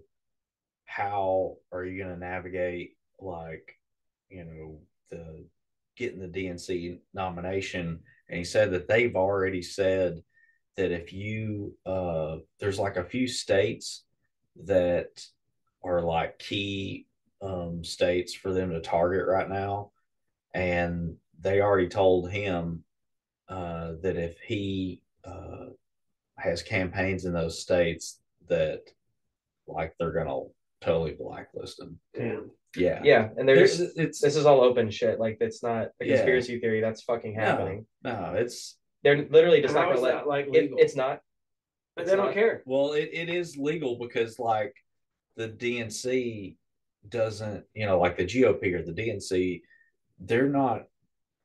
how 0.85 1.57
are 1.71 1.83
you 1.85 2.03
going 2.03 2.13
to 2.13 2.19
navigate, 2.19 2.97
like, 3.19 3.77
you 4.29 4.43
know, 4.43 4.79
the 5.09 5.43
getting 5.97 6.19
the 6.19 6.27
DNC 6.27 6.99
nomination? 7.13 8.01
And 8.33 8.39
he 8.39 8.45
said 8.45 8.71
that 8.71 8.87
they've 8.87 9.15
already 9.15 9.61
said 9.61 10.23
that 10.75 10.91
if 10.91 11.13
you, 11.13 11.77
uh, 11.85 12.37
there's 12.59 12.79
like 12.79 12.97
a 12.97 13.03
few 13.03 13.27
states 13.27 14.05
that 14.65 15.23
are 15.83 16.01
like 16.01 16.39
key 16.39 17.05
um, 17.43 17.83
states 17.83 18.33
for 18.33 18.51
them 18.51 18.71
to 18.71 18.81
target 18.81 19.27
right 19.27 19.47
now, 19.47 19.91
and 20.51 21.15
they 21.41 21.61
already 21.61 21.87
told 21.87 22.31
him 22.31 22.83
uh, 23.49 23.91
that 24.01 24.17
if 24.17 24.39
he 24.39 25.03
uh, 25.23 25.67
has 26.39 26.63
campaigns 26.63 27.25
in 27.25 27.33
those 27.33 27.61
states, 27.61 28.19
that 28.49 28.81
like 29.67 29.93
they're 29.99 30.11
gonna 30.11 30.39
totally 30.81 31.13
blacklist 31.13 31.79
him. 31.79 31.99
Damn. 32.15 32.49
Yeah, 32.75 33.01
Yeah, 33.03 33.29
and 33.37 33.47
there's 33.47 33.77
There's, 33.77 33.95
it's 33.95 34.19
this 34.19 34.35
is 34.35 34.45
all 34.45 34.61
open 34.61 34.89
shit. 34.89 35.19
Like 35.19 35.37
it's 35.41 35.61
not 35.61 35.89
a 36.01 36.05
Yeah. 36.05 36.15
conspiracy 36.15 36.59
theory. 36.59 36.81
That's 36.81 37.03
fucking 37.03 37.35
happening. 37.35 37.85
no, 38.03 38.33
it's 38.35 38.77
They're 39.03 39.27
literally 39.29 39.61
just 39.61 39.73
not 39.75 39.89
gonna 39.89 39.99
let. 40.01 40.13
that 40.15 40.27
like 40.27 40.47
It, 40.53 40.71
it's 40.77 40.95
not. 40.95 41.21
but 41.95 42.03
it's 42.03 42.11
they 42.11 42.17
don't 42.17 42.27
not- 42.27 42.33
care. 42.33 42.63
well, 42.65 42.93
it, 42.93 43.09
it 43.13 43.29
is 43.29 43.57
legal 43.57 43.97
because 43.99 44.39
like 44.39 44.73
the 45.35 45.49
DNC 45.49 46.57
doesn't, 47.09 47.65
you 47.73 47.85
know, 47.85 47.99
like 47.99 48.17
the 48.17 48.25
GOP 48.25 48.73
or 48.73 48.81
the 48.81 48.93
DNC, 48.93 49.61
they're 50.19 50.49
not. 50.49 50.83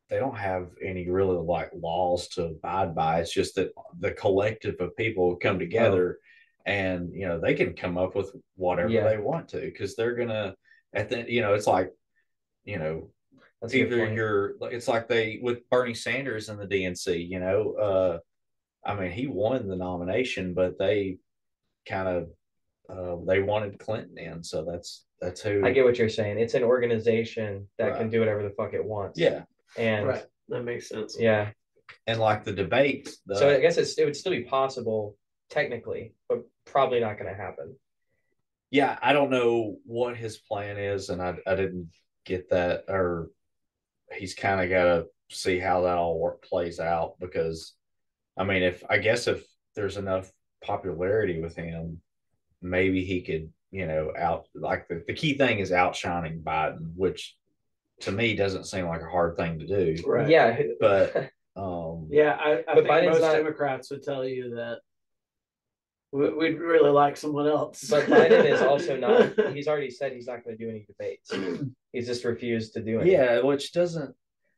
They 0.09 0.19
don't 0.19 0.39
have 0.39 0.71
any 0.83 1.11
really 1.11 1.37
like 1.37 1.71
laws 1.75 2.29
to 2.29 2.47
abide 2.47 2.95
by. 2.95 3.21
It's 3.21 3.33
just 3.33 3.57
that 3.57 3.73
the 3.99 4.13
collective 4.13 4.77
of 4.81 4.97
people 4.97 5.37
come 5.37 5.57
oh. 5.57 5.59
together, 5.59 6.19
and 6.65 7.13
you 7.13 7.29
know 7.29 7.39
they 7.39 7.53
can 7.53 7.75
come 7.75 7.99
up 7.99 8.15
with 8.15 8.33
whatever 8.57 8.89
Yeah. 8.89 9.05
they 9.05 9.19
want 9.19 9.49
to 9.51 9.61
because 9.61 9.95
they're 9.97 10.15
gonna. 10.15 10.55
At 10.95 11.09
the 11.11 11.31
you 11.31 11.41
know, 11.43 11.55
it's 11.55 11.67
like, 11.67 11.93
you 12.65 12.79
know, 12.79 13.11
That's 13.61 13.75
either 13.75 13.99
point. 14.07 14.15
you're 14.15 14.55
it's 14.63 14.89
like 14.89 15.09
they 15.09 15.39
with 15.43 15.69
Bernie 15.71 15.95
Sanders 15.95 16.49
and 16.49 16.59
the 16.61 16.67
DNC, 16.67 17.29
you 17.29 17.41
know, 17.41 17.73
uh 17.75 18.19
I 18.85 18.95
mean 18.95 19.11
he 19.11 19.27
won 19.27 19.69
the 19.69 19.77
nomination, 19.77 20.55
but 20.55 20.79
they 20.79 21.19
kind 21.89 22.09
of 22.09 22.31
uh 22.89 23.17
they 23.27 23.41
wanted 23.41 23.79
Clinton 23.79 24.17
in, 24.19 24.43
so 24.43 24.65
that's 24.65 25.05
that's 25.21 25.41
who 25.43 25.65
I 25.65 25.73
get 25.73 25.85
what 25.85 25.99
you're 25.99 26.09
saying. 26.09 26.39
It's 26.39 26.55
an 26.55 26.63
organization 26.63 27.69
that 27.79 27.89
Right. 27.91 27.99
can 27.99 28.09
do 28.11 28.21
whatever 28.21 28.43
the 28.43 28.51
fuck 28.51 28.73
it 28.73 28.85
wants. 28.85 29.19
yeah. 29.19 29.43
And 29.77 30.07
Right. 30.07 30.25
That 30.49 30.63
makes 30.65 30.89
sense. 30.89 31.17
yeah. 31.19 31.51
And 32.07 32.19
like 32.21 32.45
the 32.45 32.53
debates, 32.53 33.19
the, 33.27 33.37
so 33.37 33.55
I 33.55 33.61
guess 33.61 33.77
it's, 33.77 33.99
it 33.99 34.05
would 34.07 34.17
still 34.17 34.33
be 34.33 34.45
possible 34.45 35.17
technically, 35.51 36.15
but 36.29 36.43
probably 36.65 37.01
not 37.01 37.19
going 37.19 37.29
to 37.31 37.37
happen. 37.37 37.77
Yeah, 38.71 38.99
I 39.03 39.13
don't 39.13 39.31
know 39.31 39.77
what 39.85 40.17
his 40.17 40.37
plan 40.39 40.77
is, 40.79 41.09
and 41.09 41.21
I 41.23 41.37
I 41.47 41.55
didn't 41.55 41.91
get 42.25 42.51
that 42.51 42.85
or 42.89 43.31
he's 44.13 44.35
kind 44.35 44.61
of 44.61 44.69
got 44.71 44.85
to 44.85 45.07
see 45.31 45.59
how 45.59 45.83
that 45.83 45.97
all 45.99 46.19
work 46.19 46.43
plays 46.43 46.81
out 46.81 47.15
because 47.21 47.75
I 48.37 48.45
mean 48.45 48.63
if 48.63 48.83
I 48.89 48.99
guess 48.99 49.27
if 49.27 49.45
there's 49.75 49.97
enough 49.97 50.31
popularity 50.63 51.41
with 51.41 51.55
him, 51.57 52.01
maybe 52.63 53.05
he 53.05 53.23
could 53.23 53.51
you 53.71 53.87
know 53.87 54.13
out 54.19 54.47
like 54.55 54.89
the, 54.89 55.03
the 55.07 55.15
key 55.15 55.35
thing 55.39 55.59
is 55.59 55.73
outshining 55.73 56.41
Biden, 56.43 56.93
which 56.97 57.37
to 58.01 58.13
me 58.13 58.35
doesn't 58.37 58.65
seem 58.65 58.87
like 58.87 59.03
a 59.03 59.09
hard 59.11 59.37
thing 59.37 59.59
to 59.59 59.67
do, 59.67 60.03
Right. 60.07 60.29
Yeah. 60.29 60.61
but 60.81 61.31
um 61.57 62.09
Yeah, 62.11 62.37
I, 62.41 62.59
I 62.59 62.63
But 62.67 62.75
think 62.75 62.89
Biden's 62.89 63.09
most 63.11 63.21
not- 63.23 63.33
Democrats 63.35 63.91
would 63.91 64.03
tell 64.03 64.25
you 64.25 64.55
that 64.57 64.79
we- 64.79 64.88
we'd 66.13 66.59
really 66.59 66.91
like 66.91 67.17
someone 67.17 67.47
else. 67.47 67.85
but 67.91 68.05
Biden 68.07 68.45
is 68.51 68.61
also 68.63 68.97
not, 68.97 69.33
he's 69.55 69.69
already 69.69 69.91
said 69.91 70.13
he's 70.13 70.27
not 70.27 70.45
going 70.45 70.57
to 70.57 70.65
do 70.65 70.71
any 70.71 70.85
debates. 70.87 71.31
He's 71.93 72.07
just 72.07 72.25
refused 72.25 72.73
to 72.75 72.83
do 72.83 73.01
it. 73.01 73.07
yeah, 73.07 73.41
which 73.41 73.73
doesn't 73.73 74.15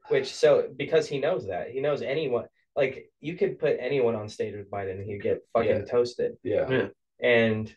Which, 0.09 0.33
so 0.35 0.69
because 0.77 1.09
he 1.09 1.19
knows 1.19 1.47
that, 1.49 1.71
he 1.71 1.81
knows 1.81 2.03
anyone, 2.03 2.47
like 2.77 3.11
you 3.21 3.35
could 3.37 3.59
put 3.59 3.77
anyone 3.81 4.15
on 4.15 4.29
stage 4.29 4.55
with 4.55 4.71
Biden 4.71 4.93
and 4.93 5.05
he'd 5.05 5.23
get 5.23 5.41
fucking 5.53 5.71
Yeah. 5.71 5.85
toasted. 5.85 6.37
yeah 6.43 6.69
Yeah. 6.71 6.87
And, 7.21 7.75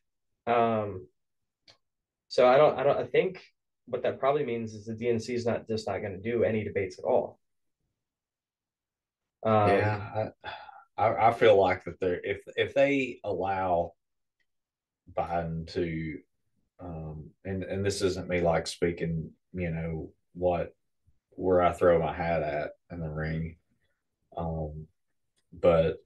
um, 0.47 1.07
so 2.27 2.47
I 2.47 2.57
don't, 2.57 2.77
I 2.79 2.83
don't, 2.83 2.97
I 2.97 3.05
think 3.05 3.41
what 3.87 4.03
that 4.03 4.19
probably 4.19 4.45
means 4.45 4.73
is 4.73 4.85
the 4.85 4.93
DNC 4.93 5.29
is 5.33 5.45
not 5.45 5.67
just 5.67 5.87
not 5.87 5.99
going 5.99 6.13
to 6.13 6.21
do 6.31 6.43
any 6.43 6.63
debates 6.63 6.97
at 6.99 7.05
all. 7.05 7.39
Um, 9.45 9.69
yeah, 9.69 10.31
I, 10.45 10.49
I 10.97 11.29
I 11.29 11.33
feel 11.33 11.59
like 11.59 11.83
that 11.85 11.99
they're 11.99 12.21
if 12.23 12.41
if 12.55 12.73
they 12.73 13.19
allow 13.23 13.93
Biden 15.11 15.67
to, 15.73 16.19
um, 16.79 17.29
and 17.45 17.63
and 17.63 17.85
this 17.85 18.01
isn't 18.01 18.29
me 18.29 18.41
like 18.41 18.67
speaking, 18.67 19.31
you 19.53 19.71
know 19.71 20.11
what, 20.33 20.75
where 21.31 21.61
I 21.61 21.73
throw 21.73 21.99
my 21.99 22.13
hat 22.13 22.43
at 22.43 22.71
in 22.91 22.99
the 22.99 23.09
ring, 23.09 23.57
um, 24.37 24.87
but 25.51 25.97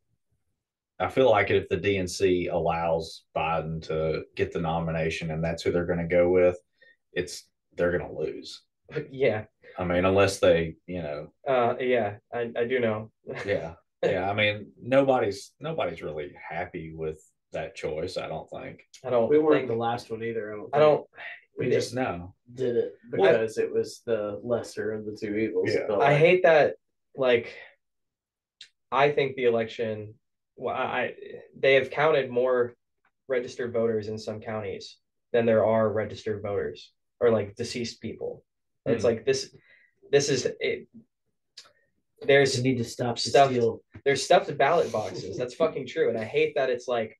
I 0.99 1.09
feel 1.09 1.30
like 1.30 1.51
if 1.51 1.69
the 1.69 1.77
DNC 1.77 2.51
allows 2.51 3.23
Biden 3.35 3.81
to 3.84 4.23
get 4.35 4.51
the 4.51 4.59
nomination 4.59 5.31
and 5.31 5.43
that's 5.43 5.61
who 5.61 5.72
they're 5.72 5.85
going 5.85 5.99
to 5.99 6.05
go 6.05 6.30
with, 6.30 6.57
it's 7.14 7.43
they're 7.76 7.95
going 7.95 8.09
to 8.09 8.19
lose. 8.19 8.64
yeah. 9.11 9.45
I 9.77 9.84
mean, 9.84 10.05
unless 10.05 10.39
they, 10.39 10.76
you 10.88 11.03
know, 11.03 11.31
Uh, 11.47 11.76
yeah, 11.80 12.15
I, 12.34 12.51
I 12.57 12.65
do 12.65 12.80
know. 12.80 13.11
yeah, 13.45 13.73
yeah. 14.03 14.30
I 14.30 14.34
mean, 14.34 14.72
nobody's 14.82 15.53
nobody's 15.60 16.02
really 16.02 16.32
happy 16.49 16.94
with 16.95 17.22
that 17.53 17.76
choice. 17.76 18.18
I 18.18 18.28
don't 18.28 18.49
think. 18.49 18.82
I 19.03 19.10
don't. 19.10 19.30
We 19.30 19.40
weren't 19.40 19.61
think- 19.61 19.69
the 19.69 19.76
last 19.76 20.10
one 20.11 20.24
either. 20.24 20.53
I 20.53 20.56
don't. 20.56 20.69
I 20.76 20.80
don't. 20.80 21.07
We 21.57 21.69
just 21.72 21.95
No. 21.95 22.36
did 22.53 22.76
it 22.76 22.94
because 23.10 23.57
it 23.57 23.74
was 23.74 24.02
the 24.06 24.40
lesser 24.44 24.91
of 24.91 25.06
the 25.06 25.18
two 25.19 25.36
evils. 25.36 25.74
Yeah. 25.74 25.86
but 25.88 25.95
I 25.95 26.10
like- 26.11 26.18
hate 26.18 26.44
that. 26.44 26.76
Like, 27.15 27.52
I 28.91 29.11
think 29.11 29.36
the 29.36 29.45
election. 29.45 30.14
Well, 30.56 30.76
I 30.76 30.82
I- 31.02 31.15
they 31.57 31.76
have 31.76 31.90
counted 31.90 32.30
more 32.30 32.76
registered 33.28 33.74
voters 33.74 34.07
in 34.07 34.18
some 34.18 34.40
counties 34.40 34.98
than 35.34 35.45
there 35.45 35.65
are 35.65 35.91
registered 35.91 36.41
voters 36.41 36.94
or 37.19 37.32
like 37.32 37.56
deceased 37.56 38.02
people. 38.02 38.44
It's 38.86 39.03
Hmm. 39.03 39.07
like 39.07 39.26
this. 39.26 39.53
This 40.11 40.30
is 40.30 40.45
it. 40.60 40.88
There's 42.22 42.57
You 42.57 42.64
need 42.64 42.77
to 42.77 42.84
stop 42.84 43.15
the 43.15 43.22
Stuff- 43.30 43.52
steal. 43.52 43.81
there's 44.03 44.23
stuffed 44.23 44.56
ballot 44.57 44.91
boxes. 44.91 45.38
That's 45.38 45.53
fucking 45.53 45.88
true. 45.88 46.10
And 46.10 46.18
I 46.18 46.23
hate 46.23 46.56
that 46.56 46.69
it's 46.69 46.88
like 46.88 47.19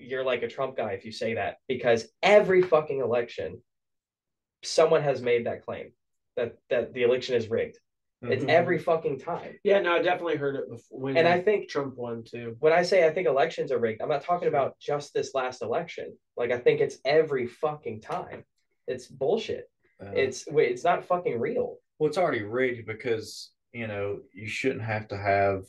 you're 0.00 0.24
like 0.24 0.42
a 0.42 0.48
Trump 0.48 0.76
guy 0.76 0.92
if 0.92 1.04
you 1.04 1.12
say 1.12 1.34
that 1.34 1.58
because 1.68 2.08
every 2.22 2.60
fucking 2.62 3.00
election, 3.00 3.62
someone 4.62 5.02
has 5.02 5.22
made 5.22 5.46
that 5.46 5.64
claim 5.64 5.92
that 6.36 6.56
that 6.70 6.92
the 6.92 7.02
election 7.02 7.34
is 7.34 7.48
rigged. 7.48 7.78
It's 8.22 8.44
Mhm. 8.44 8.48
every 8.48 8.78
fucking 8.78 9.20
time. 9.20 9.58
Yeah, 9.62 9.80
no, 9.80 9.92
I 9.96 10.02
definitely 10.02 10.36
heard 10.36 10.56
it 10.56 10.68
before. 10.70 11.00
When 11.00 11.16
And 11.16 11.28
I 11.28 11.40
think 11.40 11.68
Trump 11.68 11.96
won 11.96 12.24
too. 12.24 12.56
when 12.60 12.72
I 12.72 12.82
say 12.82 13.06
I 13.06 13.10
think 13.10 13.28
elections 13.28 13.70
are 13.70 13.78
rigged, 13.78 14.00
I'm 14.02 14.08
not 14.08 14.22
talking 14.22 14.48
about 14.48 14.78
just 14.80 15.12
this 15.14 15.34
last 15.34 15.62
election. 15.62 16.18
Like 16.36 16.50
I 16.50 16.58
think 16.58 16.80
it's 16.80 16.98
every 17.04 17.46
fucking 17.46 18.00
time. 18.00 18.44
It's 18.88 19.06
bullshit. 19.06 19.70
Uh, 20.00 20.12
It's 20.14 20.46
it's 20.48 20.82
not 20.84 21.04
fucking 21.04 21.38
real. 21.38 21.78
Well, 21.98 22.08
it's 22.08 22.18
already 22.18 22.42
rigged 22.42 22.86
because 22.86 23.52
you 23.76 23.86
know 23.86 24.20
you 24.32 24.48
shouldn't 24.48 24.82
have 24.82 25.06
to 25.08 25.16
have. 25.16 25.64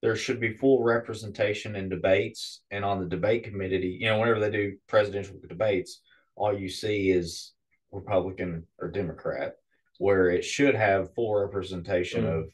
There 0.00 0.16
should 0.16 0.40
be 0.40 0.56
full 0.56 0.82
representation 0.82 1.76
in 1.76 1.88
debates 1.88 2.62
and 2.72 2.84
on 2.84 2.98
the 3.00 3.06
debate 3.16 3.44
committee. 3.44 3.96
You 4.00 4.06
know, 4.06 4.18
whenever 4.18 4.40
they 4.40 4.50
do 4.50 4.76
presidential 4.88 5.36
debates, 5.48 6.00
all 6.34 6.58
you 6.58 6.68
see 6.68 7.10
is 7.10 7.52
Republican 7.92 8.66
or 8.80 8.88
Democrat, 8.90 9.52
where 9.98 10.28
it 10.30 10.44
should 10.44 10.74
have 10.74 11.14
full 11.14 11.34
representation 11.38 12.24
Mm. 12.24 12.38
of, 12.38 12.50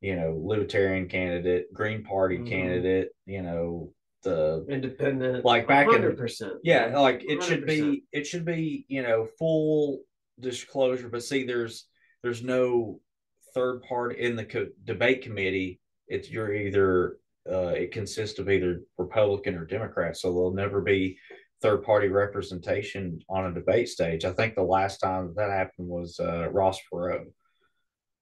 you 0.00 0.16
know, 0.16 0.40
Libertarian 0.42 1.06
candidate, 1.08 1.72
Green 1.72 2.02
Party 2.02 2.38
Mhm. 2.38 2.48
candidate. 2.48 3.10
You 3.26 3.42
know, 3.42 3.94
the 4.24 4.66
Independent, 4.68 5.44
Like 5.44 5.68
back 5.68 5.86
in- 5.86 5.92
hundred 5.92 6.16
percent. 6.18 6.54
yeah 6.64 6.98
like 6.98 7.22
it 7.24 7.42
should 7.42 7.62
100%. 7.62 7.66
be 7.66 8.04
it 8.12 8.26
should 8.26 8.44
be 8.44 8.84
you 8.88 9.02
know 9.02 9.24
full 9.38 10.02
disclosure 10.40 11.08
but 11.08 11.22
see 11.22 11.44
there's 11.44 11.88
there's 12.22 12.42
no 12.42 13.00
third 13.54 13.82
party 13.82 14.20
in 14.20 14.36
the 14.36 14.44
co- 14.44 14.68
debate 14.84 15.22
committee 15.22 15.80
it's 16.08 16.30
you're 16.30 16.54
either 16.54 17.18
uh, 17.50 17.68
it 17.68 17.92
consists 17.92 18.38
of 18.38 18.48
either 18.50 18.80
republican 18.98 19.54
or 19.56 19.64
democrat 19.64 20.16
so 20.16 20.28
there'll 20.32 20.52
never 20.54 20.80
be 20.80 21.18
third 21.62 21.82
party 21.82 22.08
representation 22.08 23.18
on 23.28 23.46
a 23.46 23.54
debate 23.54 23.88
stage 23.88 24.24
i 24.24 24.32
think 24.32 24.54
the 24.54 24.62
last 24.62 24.98
time 24.98 25.32
that 25.36 25.50
happened 25.50 25.88
was 25.88 26.18
uh, 26.20 26.48
ross 26.50 26.78
perot 26.92 27.24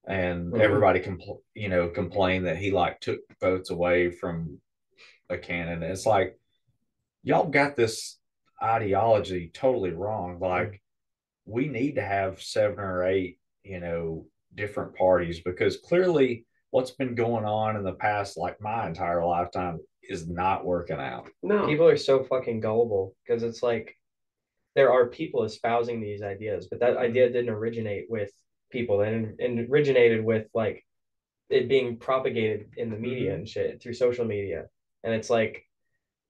and 0.06 0.52
Mhm. 0.52 0.60
everybody 0.60 1.00
compl- 1.00 1.42
you 1.54 1.68
know 1.68 1.88
complained 1.88 2.46
that 2.46 2.56
he 2.56 2.70
like 2.70 3.00
took 3.00 3.20
votes 3.40 3.70
away 3.70 4.10
from 4.10 4.60
a 5.30 5.36
candidate 5.38 5.90
it's 5.90 6.06
like 6.06 6.38
y'all 7.22 7.48
got 7.48 7.76
this 7.76 8.18
ideology 8.62 9.50
totally 9.52 9.90
wrong. 9.90 10.38
Like, 10.40 10.82
we 11.44 11.68
need 11.68 11.96
to 11.96 12.02
have 12.02 12.42
seven 12.42 12.80
or 12.80 13.04
eight, 13.04 13.38
you 13.62 13.80
know, 13.80 14.26
different 14.54 14.94
parties 14.94 15.40
because 15.40 15.76
clearly 15.78 16.44
what's 16.70 16.92
been 16.92 17.14
going 17.14 17.44
on 17.44 17.76
in 17.76 17.84
the 17.84 17.92
past, 17.92 18.36
like 18.36 18.60
my 18.60 18.86
entire 18.86 19.24
lifetime, 19.24 19.78
is 20.02 20.28
not 20.28 20.64
working 20.64 20.98
out. 20.98 21.28
No, 21.42 21.66
people 21.66 21.86
are 21.86 21.96
so 21.96 22.24
fucking 22.24 22.60
gullible 22.60 23.14
because 23.26 23.42
it's 23.42 23.62
like 23.62 23.96
there 24.74 24.92
are 24.92 25.06
people 25.06 25.44
espousing 25.44 26.00
these 26.00 26.22
ideas, 26.22 26.68
but 26.70 26.80
that 26.80 26.96
idea 26.96 27.28
didn't 27.28 27.50
originate 27.50 28.06
with 28.08 28.30
people 28.70 29.00
and, 29.00 29.38
and 29.40 29.68
originated 29.70 30.24
with 30.24 30.46
like 30.54 30.84
it 31.50 31.68
being 31.68 31.96
propagated 31.96 32.70
in 32.76 32.90
the 32.90 32.96
media 32.96 33.34
and 33.34 33.48
shit 33.48 33.82
through 33.82 33.94
social 33.94 34.24
media. 34.24 34.66
And 35.04 35.14
it's 35.14 35.30
like, 35.30 35.64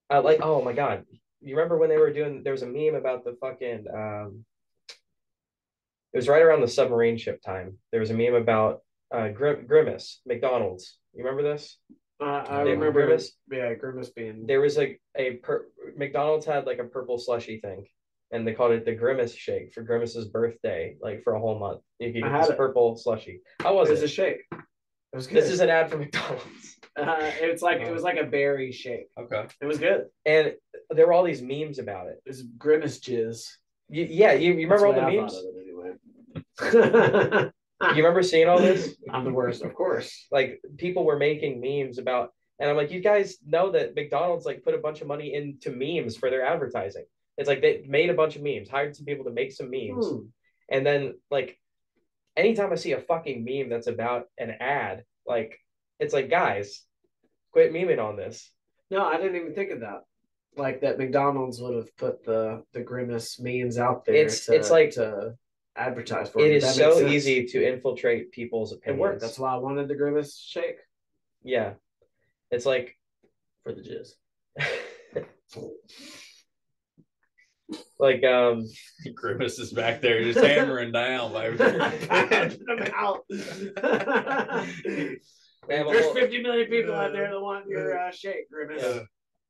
I 0.09 0.19
like, 0.19 0.41
oh 0.43 0.63
my 0.63 0.73
God. 0.73 1.05
You 1.41 1.57
remember 1.57 1.77
when 1.77 1.89
they 1.89 1.99
were 1.99 2.13
doing, 2.13 2.43
there 2.43 2.53
was 2.53 2.63
a 2.63 2.67
meme 2.67 2.95
about 2.95 3.25
the 3.25 3.37
fucking, 3.41 3.85
um, 3.95 4.45
it 6.19 6.23
was 6.27 6.29
right 6.29 6.43
around 6.43 6.63
the 6.63 6.67
submarine 6.69 7.17
ship 7.17 7.41
time. 7.47 7.79
There 7.93 8.01
was 8.01 8.11
a 8.11 8.15
meme 8.15 8.35
about 8.35 8.81
uh, 9.15 9.29
Grim- 9.29 9.67
Grimace, 9.69 10.21
McDonald's. 10.27 10.99
You 11.15 11.23
remember 11.23 11.45
this? 11.45 11.79
uh, 12.21 12.43
I 12.49 12.65
They- 12.65 12.71
remember. 12.73 12.91
Grimace? 13.07 13.31
Yeah, 13.49 13.73
Grimace 13.75 14.11
being. 14.11 14.45
there 14.47 14.61
was 14.61 14.77
like 14.77 15.01
a 15.17 15.35
per- 15.35 15.69
McDonald's 15.97 16.45
had 16.45 16.67
like 16.67 16.81
a 16.81 16.85
purple 16.85 17.19
slushy 17.19 17.61
thing, 17.61 17.87
and 18.33 18.45
they 18.45 18.53
called 18.53 18.73
it 18.73 18.85
the 18.85 18.97
Grimace 18.97 19.33
Shake 19.33 19.73
for 19.73 19.83
Grimace's 19.83 20.27
birthday, 20.27 20.97
like 21.01 21.23
for 21.23 21.35
a 21.35 21.39
whole 21.41 21.57
month. 21.61 21.83
You 22.01 22.13
could 22.13 22.23
get 22.25 22.33
had 22.33 22.43
this 22.43 22.51
it. 22.51 22.57
purple 22.57 22.97
slushy. 22.97 23.43
How 23.61 23.77
was 23.77 23.89
it 23.89 23.93
was 23.93 24.03
it? 24.03 24.07
a 24.07 24.09
shake. 24.09 24.41
It 24.51 25.17
was 25.17 25.29
good. 25.29 25.37
This 25.37 25.51
is 25.51 25.61
an 25.61 25.69
ad 25.71 25.89
for 25.89 25.99
McDonald's, 25.99 26.79
Uh, 26.97 27.31
it's 27.41 27.63
like 27.63 27.79
it 27.81 27.93
was 27.93 28.03
like 28.03 28.19
a 28.19 28.25
berry 28.25 28.73
shake. 28.73 29.07
Okay. 29.17 29.47
It 29.61 29.67
was 29.67 29.79
good. 29.79 30.07
and 30.27 30.55
there 30.91 31.07
were 31.07 31.13
all 31.13 31.23
these 31.23 31.41
memes 31.43 31.79
about 31.79 32.09
it. 32.09 32.21
It 32.27 32.29
was 32.31 32.43
Grimace 32.43 32.99
jizz. 32.99 33.47
You, 33.89 34.05
yeah, 34.11 34.33
you, 34.33 34.53
you 34.55 34.67
remember 34.69 34.89
all 34.89 34.93
the 34.93 35.01
I 35.03 35.15
memes? 35.15 35.33
thought 35.33 35.39
of 35.49 35.55
it 35.57 35.63
anyway. 35.63 35.93
You 37.81 37.95
remember 37.95 38.23
seeing 38.23 38.49
all 38.49 38.59
this? 38.59 38.97
I'm 39.13 39.25
the 39.25 39.33
worst, 39.33 39.63
of 39.63 39.73
course. 39.75 40.27
Like 40.33 40.61
people 40.79 41.05
were 41.05 41.19
making 41.19 41.61
memes 41.61 41.99
about, 41.99 42.31
and 42.59 42.69
I'm 42.69 42.77
like, 42.77 42.91
you 42.91 43.01
guys 43.01 43.37
know 43.47 43.71
that 43.71 43.95
McDonald's 43.95 44.45
like 44.47 44.65
put 44.65 44.75
a 44.75 44.79
bunch 44.79 45.01
of 45.01 45.07
money 45.07 45.33
into 45.35 45.71
memes 45.71 46.17
for 46.17 46.29
their 46.29 46.45
advertising. 46.45 47.05
It's 47.37 47.49
like 47.49 47.63
they 47.63 47.85
made 47.87 48.11
a 48.11 48.15
bunch 48.15 48.35
of 48.35 48.43
memes, 48.43 48.69
hired 48.69 48.97
some 48.97 49.07
people 49.07 49.25
to 49.27 49.31
make 49.31 49.53
some 49.53 49.71
memes. 49.71 50.09
Hmm. 50.09 50.19
And 50.69 50.85
then 50.85 51.15
like 51.31 51.57
anytime 52.37 52.73
I 52.73 52.75
see 52.75 52.93
a 52.93 53.01
fucking 53.01 53.45
meme 53.45 53.69
that's 53.69 53.87
about 53.87 54.25
an 54.39 54.51
ad, 54.59 55.05
like 55.25 55.61
it's 56.01 56.13
like 56.13 56.31
guys, 56.31 56.83
quit 57.53 57.73
memeing 57.73 58.03
on 58.05 58.17
this. 58.17 58.51
No, 58.91 59.07
I 59.07 59.19
didn't 59.19 59.37
even 59.37 59.55
think 59.55 59.71
of 59.71 59.81
that. 59.81 60.03
Like 60.57 60.81
that 60.81 60.99
McDonald's 60.99 61.61
would 61.61 61.77
have 61.77 61.97
put 61.97 62.25
the 62.25 62.65
the 62.73 62.81
grimace 62.81 63.39
memes 63.39 63.79
out 63.79 64.05
there. 64.05 64.17
It's- 64.17 64.47
to, 64.47 64.55
it's 64.57 64.71
like- 64.73 64.91
to 64.93 65.35
advertise 65.79 66.29
for. 66.31 66.41
It 66.41 66.49
them. 66.49 66.53
is 66.57 66.63
That 66.65 66.75
so 66.75 66.99
sense. 66.99 67.11
easy 67.13 67.47
to 67.47 67.67
infiltrate 67.67 68.33
people's 68.33 68.73
It 68.73 68.77
opinions. 68.79 69.01
worked. 69.01 69.21
That's 69.21 69.39
why 69.39 69.55
I 69.55 69.59
wanted 69.59 69.89
the 69.89 69.95
grimace 69.95 70.37
shake 70.39 70.77
yeah. 71.45 71.75
It's 72.51 72.67
like 72.67 72.97
for 73.63 73.73
the 73.73 73.81
jizz. 73.81 74.15
like 77.99 78.25
um 78.25 78.65
Grimace 79.15 79.59
is 79.59 79.73
back 79.73 80.01
there 80.01 80.23
just 80.25 80.39
hammering 80.45 80.93
down, 80.93 81.33
baby. 81.33 81.57
Pounding 82.09 82.65
them 82.67 82.89
out. 82.95 83.25
they 83.29 83.37
have 85.77 85.87
a 85.87 85.91
There's 85.91 86.05
whole, 86.05 86.15
50 86.15 86.43
million 86.43 86.69
people 86.69 86.95
out 86.95 87.13
there 87.13 87.31
that 87.31 87.41
want 87.41 87.67
your 87.69 87.99
uh, 87.99 88.11
shake, 88.11 88.51
Grimace. 88.51 88.83
Yeah. 88.83 89.01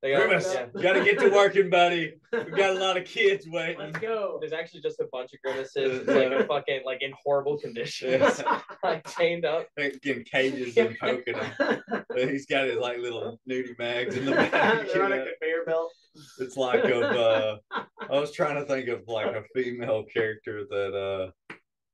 They 0.00 0.12
got, 0.12 0.28
Grimace, 0.28 0.54
yeah. 0.54 0.66
gotta 0.80 1.02
get 1.02 1.18
to 1.18 1.28
working, 1.30 1.70
buddy. 1.70 2.14
We 2.32 2.52
got 2.52 2.76
a 2.76 2.78
lot 2.78 2.96
of 2.96 3.04
kids 3.04 3.46
waiting. 3.50 3.78
Let's 3.78 3.98
go. 3.98 4.38
There's 4.40 4.52
actually 4.52 4.80
just 4.80 5.00
a 5.00 5.08
bunch 5.10 5.32
of 5.32 5.40
grimaces 5.42 6.06
like 6.06 6.30
a 6.30 6.46
fucking 6.46 6.82
like 6.84 7.02
in 7.02 7.12
horrible 7.20 7.58
conditions, 7.58 8.40
like 8.84 9.04
chained 9.16 9.44
up. 9.44 9.66
in 9.76 10.22
cages 10.22 10.76
and 10.76 10.96
poking 11.00 11.34
him. 11.34 11.92
He's 12.14 12.46
got 12.46 12.66
his 12.66 12.76
like 12.76 12.98
little 12.98 13.40
nudie 13.50 13.76
mags 13.76 14.16
in 14.16 14.26
the 14.26 14.32
back. 14.32 14.86
They're 14.86 15.04
on 15.04 15.12
a 15.12 15.16
you 15.16 15.24
conveyor 15.40 15.64
belt. 15.66 15.92
It's 16.38 16.56
like 16.56 16.84
of 16.84 17.02
uh 17.02 17.56
I 17.72 18.20
was 18.20 18.30
trying 18.30 18.54
to 18.54 18.66
think 18.66 18.88
of 18.88 19.02
like 19.08 19.34
a 19.34 19.42
female 19.52 20.04
character 20.04 20.64
that 20.70 20.94
uh 20.94 21.30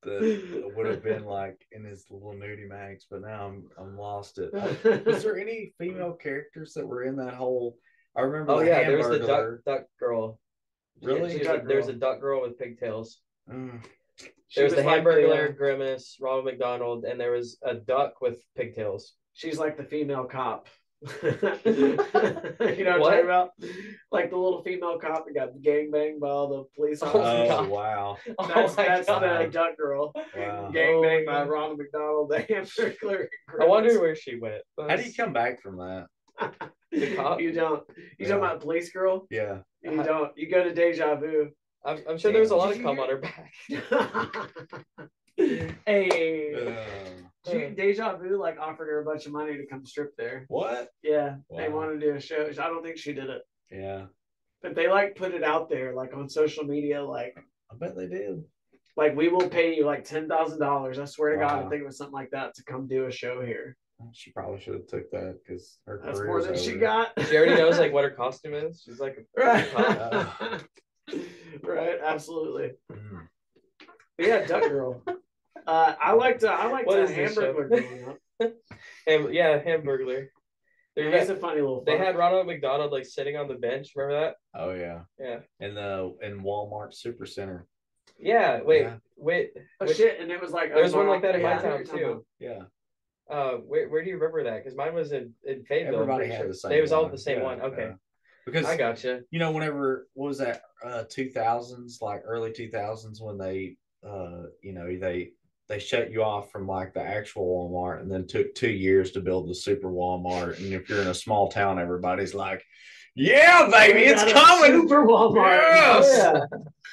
that 0.02 0.72
would 0.76 0.84
have 0.84 1.02
been 1.02 1.24
like 1.24 1.56
in 1.72 1.84
his 1.84 2.04
little 2.10 2.34
nudie 2.34 2.68
mags, 2.68 3.06
but 3.10 3.22
now 3.22 3.46
I'm 3.46 3.64
I'm 3.78 3.96
lost 3.96 4.38
it. 4.38 4.52
Was 5.06 5.22
there 5.22 5.38
any 5.38 5.72
female 5.78 6.12
characters 6.12 6.74
that 6.74 6.86
were 6.86 7.04
in 7.04 7.16
that 7.16 7.32
whole 7.32 7.78
I 8.16 8.20
remember 8.22 8.52
Oh 8.52 8.60
the 8.60 8.66
yeah, 8.66 8.88
there's 8.88 9.08
the 9.08 9.18
duck 9.26 9.46
duck 9.66 9.82
girl. 9.98 10.38
Really? 11.02 11.38
She's 11.38 11.46
Duck 11.46 11.64
a- 11.64 11.66
there's 11.66 11.88
a 11.88 11.92
duck 11.92 12.20
girl 12.20 12.42
with 12.42 12.58
pigtails. 12.58 13.20
Mm. 13.50 13.80
She 14.48 14.60
There's 14.60 14.72
the 14.72 14.76
was 14.78 14.86
like 14.86 15.02
Hamburglar, 15.02 15.48
uh, 15.48 15.52
Grimace, 15.52 16.16
Ronald 16.20 16.44
McDonald, 16.44 17.04
and 17.04 17.20
there 17.20 17.32
was 17.32 17.58
a 17.62 17.74
duck 17.74 18.20
with 18.20 18.38
pigtails. 18.56 19.14
she's 19.32 19.58
like 19.58 19.76
the 19.76 19.82
female 19.84 20.24
cop. 20.24 20.68
you 21.22 21.32
know 22.84 22.98
what, 22.98 23.12
I'm 23.14 23.24
talking 23.24 23.24
about? 23.24 23.50
Like 24.12 24.30
the 24.30 24.36
little 24.38 24.62
female 24.62 24.98
cop 24.98 25.26
that 25.26 25.34
got 25.34 25.60
gang 25.60 25.90
banged 25.90 26.20
by 26.20 26.28
all 26.28 26.48
the 26.48 26.64
police 26.76 27.00
Oh, 27.02 27.06
officers. 27.08 27.50
Oh 27.50 27.68
wow. 27.68 28.16
That's, 28.26 28.38
oh 28.72 28.74
that's 28.76 29.06
the 29.06 29.48
duck 29.52 29.76
girl. 29.76 30.12
Wow. 30.36 30.70
Gangbanged 30.72 31.24
Oh, 31.28 31.32
by. 31.32 31.44
Ronald 31.44 31.78
McDonald, 31.78 32.30
the 32.30 32.38
Hamburglar. 32.48 33.26
I 33.60 33.66
wonder 33.66 34.00
where 34.00 34.14
she 34.14 34.36
went. 34.36 34.62
How 34.78 34.96
do 34.96 35.02
you 35.02 35.12
come 35.12 35.32
back 35.32 35.60
from 35.60 35.76
that? 35.78 36.06
The 36.92 37.16
cop? 37.16 37.40
You 37.40 37.50
don't. 37.52 37.82
You 37.96 38.04
Yeah. 38.20 38.28
talking 38.28 38.44
about 38.44 38.60
police 38.60 38.92
girl? 38.92 39.26
Yeah. 39.30 39.58
You 39.82 40.00
don't. 40.04 40.30
You 40.38 40.48
go 40.48 40.62
to 40.62 40.72
Deja 40.72 41.16
Vu. 41.16 41.50
I'm, 41.84 41.98
I'm 42.08 42.18
sure 42.18 42.30
there 42.30 42.40
was 42.40 42.52
a 42.52 42.56
lot 42.56 42.70
of 42.70 42.76
you 42.76 42.84
cum 42.84 42.98
on 43.00 43.08
her 43.08 43.18
back. 43.18 43.52
hey. 45.86 46.54
Uh, 46.54 47.50
She, 47.50 47.66
Deja 47.70 48.16
Vu 48.16 48.38
like 48.40 48.58
offered 48.58 48.86
her 48.86 49.00
a 49.00 49.04
bunch 49.04 49.26
of 49.26 49.32
money 49.32 49.56
to 49.56 49.66
come 49.66 49.84
strip 49.84 50.16
there. 50.16 50.46
what? 50.48 50.88
Yeah, 51.02 51.36
they 51.54 51.68
wanted 51.68 52.00
to 52.00 52.06
do 52.06 52.14
a 52.14 52.20
show. 52.20 52.46
I 52.48 52.68
don't 52.68 52.82
think 52.82 52.96
she 52.96 53.12
did 53.12 53.28
it, 53.28 53.42
Yeah. 53.70 54.06
but 54.62 54.74
they 54.74 54.88
like 54.88 55.14
put 55.16 55.34
it 55.34 55.42
out 55.42 55.68
there, 55.68 55.94
like 55.94 56.14
on 56.16 56.28
social 56.28 56.64
media, 56.64 57.02
like 57.04 57.36
I 57.70 57.74
bet 57.76 57.96
they 57.96 58.06
did. 58.06 58.42
like 58.96 59.14
we 59.14 59.28
will 59.28 59.48
pay 59.48 59.74
you 59.76 59.84
like 59.84 60.04
ten 60.04 60.26
thousand 60.28 60.60
dollars. 60.60 60.98
I 60.98 61.04
swear 61.04 61.32
to 61.32 61.38
God, 61.38 61.66
I 61.66 61.68
think 61.68 61.82
it 61.82 61.86
was 61.86 61.98
something 61.98 62.14
like 62.14 62.30
that 62.30 62.54
to 62.54 62.64
come 62.64 62.86
do 62.88 63.06
a 63.06 63.10
show 63.12 63.44
here. 63.44 63.76
She 64.12 64.32
probably 64.32 64.60
should 64.60 64.74
have 64.74 64.86
took 64.86 65.10
that 65.12 65.38
because 65.46 65.78
her 65.86 66.00
That's 66.04 66.20
more 66.20 66.42
than 66.42 66.58
she 66.58 66.74
got. 66.74 67.12
She 67.28 67.36
already 67.36 67.54
knows 67.54 67.78
like 67.78 67.92
what 67.92 68.04
her 68.04 68.10
costume 68.22 68.54
is. 68.54 68.82
She's 68.84 69.00
like, 69.00 69.16
right, 69.36 69.68
right, 71.62 71.98
absolutely. 72.04 72.72
Mm. 72.92 73.28
But 74.18 74.26
yeah, 74.26 74.46
Duck 74.46 74.62
Girl. 74.62 75.02
Uh, 75.66 75.94
I 75.98 76.12
liked 76.12 76.44
uh, 76.44 76.48
I 76.48 76.70
liked 76.70 76.86
What 76.86 76.98
is 76.98 77.08
this 77.08 77.32
show? 77.32 77.40
Hamburger 77.40 77.80
growing 79.08 79.34
yeah, 79.34 79.58
Hamburglar. 79.62 80.26
They, 80.94 81.18
He's 81.18 81.30
a 81.30 81.36
funny 81.36 81.62
little. 81.62 81.82
they 81.84 81.96
fuck. 81.96 82.06
had 82.06 82.16
Ronald 82.16 82.46
McDonald 82.46 82.92
like 82.92 83.06
sitting 83.06 83.36
on 83.36 83.48
the 83.48 83.54
bench. 83.54 83.92
Remember 83.96 84.20
that? 84.26 84.36
Oh 84.54 84.72
yeah. 84.72 85.04
Yeah. 85.18 85.38
In 85.60 85.74
the 85.74 86.14
in 86.22 86.42
Walmart 86.42 86.92
Supercenter. 86.94 87.62
Yeah. 88.18 88.60
Wait. 88.62 88.82
Yeah. 88.82 88.96
Wait. 89.16 89.52
oh 89.80 89.86
which- 89.86 89.96
shit, 89.96 90.20
and 90.20 90.30
it 90.30 90.40
was 90.40 90.50
like 90.50 90.74
There 90.74 90.82
was 90.82 90.94
one 90.94 91.08
like 91.08 91.22
that 91.22 91.34
in 91.36 91.40
yeah, 91.40 91.54
my 91.56 91.62
town 91.62 91.70
what 91.70 91.78
you're 91.78 91.86
talking 91.86 91.98
too. 92.00 92.26
Yeah. 92.38 92.62
Uh, 93.30 93.52
where, 93.66 93.88
where 93.88 94.02
do 94.02 94.08
you 94.10 94.16
remember 94.16 94.44
that? 94.44 94.62
Because 94.62 94.76
mine 94.76 94.94
was 94.94 95.12
in 95.12 95.32
in 95.44 95.64
Fayetteville. 95.64 96.02
Everybody 96.02 96.28
had 96.28 96.38
sure. 96.40 96.48
the 96.48 96.54
same. 96.54 96.72
It 96.72 96.80
was 96.80 96.92
all 96.92 97.04
one. 97.04 97.12
the 97.12 97.18
same 97.18 97.38
Yeah, 97.38 97.44
one. 97.44 97.60
Okay, 97.62 97.86
yeah. 97.88 97.94
Because 98.44 98.66
I 98.66 98.76
gotcha. 98.76 99.20
you 99.30 99.38
know, 99.38 99.50
whenever 99.50 100.08
what 100.14 100.28
was 100.28 100.38
that 100.38 100.62
uh 100.84 101.04
two 101.08 101.30
thousands, 101.30 101.98
like 102.02 102.22
early 102.26 102.52
two 102.52 102.68
thousands 102.70 103.20
when 103.20 103.38
they 103.38 103.76
uh 104.06 104.42
you 104.62 104.72
know 104.74 104.86
they 104.86 105.30
they 105.68 105.78
shut 105.78 106.10
you 106.10 106.22
off 106.22 106.52
from 106.52 106.66
like 106.66 106.92
the 106.92 107.00
actual 107.00 107.70
Walmart 107.70 108.02
and 108.02 108.12
then 108.12 108.26
took 108.26 108.54
two 108.54 108.68
years 108.70 109.12
to 109.12 109.20
build 109.20 109.48
the 109.48 109.54
super 109.54 109.88
Walmart. 109.88 110.58
And 110.58 110.72
if 110.74 110.90
you're 110.90 111.00
in 111.00 111.08
a 111.08 111.14
small 111.14 111.50
town, 111.50 111.78
everybody's 111.78 112.34
like, 112.34 112.62
Yeah, 113.16 113.70
baby, 113.70 114.00
We 114.00 114.04
it's 114.06 114.22
got 114.22 114.30
a 114.30 114.34
coming. 114.34 114.82
Super 114.82 115.06
Walmart. 115.06 115.56
Yes. 115.56 116.46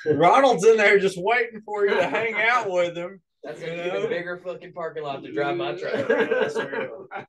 Yeah. 0.05 0.13
Ronald's 0.13 0.65
in 0.65 0.77
there 0.77 0.99
just 0.99 1.17
waiting 1.21 1.61
for 1.65 1.85
you 1.85 1.95
to 1.95 2.07
hang 2.07 2.33
out 2.35 2.71
with 2.71 2.95
him. 2.95 3.19
That's 3.43 3.61
You 3.61 3.68
an 3.68 3.88
even 3.97 4.09
bigger 4.09 4.38
fucking 4.43 4.73
parking 4.73 5.03
lot 5.03 5.23
to 5.23 5.31
drive 5.31 5.57
my 5.57 5.73
truck. 5.73 6.09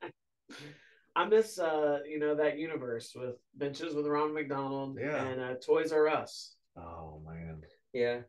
I 1.14 1.24
miss 1.26 1.58
uh 1.58 1.98
you 2.08 2.18
know 2.18 2.34
that 2.36 2.58
universe 2.58 3.12
with 3.14 3.36
benches 3.54 3.94
with 3.94 4.06
Ronald 4.06 4.32
McDonald 4.34 4.98
Yeah. 5.00 5.22
and 5.24 5.40
uh, 5.40 5.54
Toys 5.64 5.92
R 5.92 6.08
Us. 6.08 6.54
Oh 6.76 7.20
man. 7.26 7.60
yeah, 7.92 8.20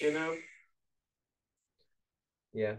You 0.00 0.12
know, 0.12 0.34
yeah. 2.52 2.74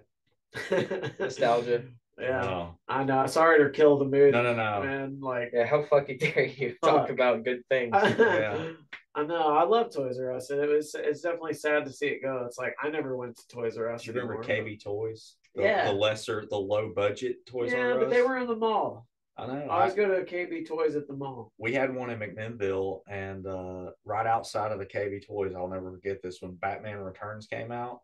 Nostalgia. 1.20 1.84
Yeah, 2.20 2.44
Oh. 2.46 2.76
I 2.88 3.04
know. 3.04 3.26
Sorry 3.28 3.62
to 3.64 3.70
kill 3.72 3.98
the 3.98 4.06
mood. 4.06 4.32
No, 4.34 4.42
no, 4.42 4.54
no. 4.56 4.82
Man, 4.86 5.20
like 5.22 5.52
Yeah, 5.54 5.66
how 5.66 5.84
fucking 5.84 6.18
dare 6.20 6.46
you 6.46 6.76
talk 6.84 7.08
Fuck. 7.08 7.10
about 7.12 7.44
good 7.44 7.62
things? 7.70 7.94
Yeah. 7.94 8.72
I 9.16 9.24
know. 9.24 9.56
I 9.56 9.64
love 9.64 9.94
Toys 9.94 10.20
R 10.20 10.34
Us, 10.34 10.50
and 10.50 10.60
it 10.60 10.70
was. 10.70 10.94
It's 10.98 11.22
definitely 11.22 11.54
sad 11.54 11.86
to 11.86 11.92
see 11.92 12.08
it 12.08 12.22
go. 12.22 12.44
It's 12.46 12.58
like 12.58 12.76
I 12.82 12.90
never 12.90 13.16
went 13.16 13.38
to 13.38 13.48
Toys 13.48 13.78
R 13.78 13.92
Us. 13.92 14.04
Do 14.04 14.08
you 14.12 14.14
remember 14.20 14.44
anymore, 14.44 14.74
KB 14.74 14.84
Toys? 14.84 15.36
The, 15.56 15.64
Yeah. 15.64 15.86
the 15.86 15.94
lesser, 15.94 16.46
the 16.50 16.58
low 16.58 16.92
budget 16.94 17.46
Toys 17.46 17.72
Yeah, 17.72 17.80
R 17.80 17.92
Us. 17.92 17.94
Yeah, 17.96 18.00
but 18.02 18.10
they 18.10 18.22
were 18.22 18.38
in 18.38 18.48
the 18.48 18.56
mall. 18.56 19.08
I 19.38 19.48
know. 19.48 19.68
I 19.70 19.80
always 19.80 19.94
I- 19.94 19.96
go 19.96 20.08
to 20.08 20.26
KB 20.26 20.68
Toys 20.68 20.96
at 20.96 21.08
the 21.08 21.14
mall. 21.14 21.52
we 21.58 21.74
had 21.74 21.94
one 21.96 22.10
in 22.10 22.20
McMinnville, 22.20 23.02
and 23.10 23.48
uh, 23.48 23.92
right 24.04 24.28
outside 24.28 24.72
of 24.72 24.80
the 24.80 24.86
KB 24.86 25.26
Toys, 25.26 25.54
I'll 25.56 25.68
never 25.70 25.92
forget 25.92 26.22
this. 26.22 26.42
When 26.42 26.56
Batman 26.56 26.98
Returns 26.98 27.48
came 27.48 27.72
out, 27.72 28.02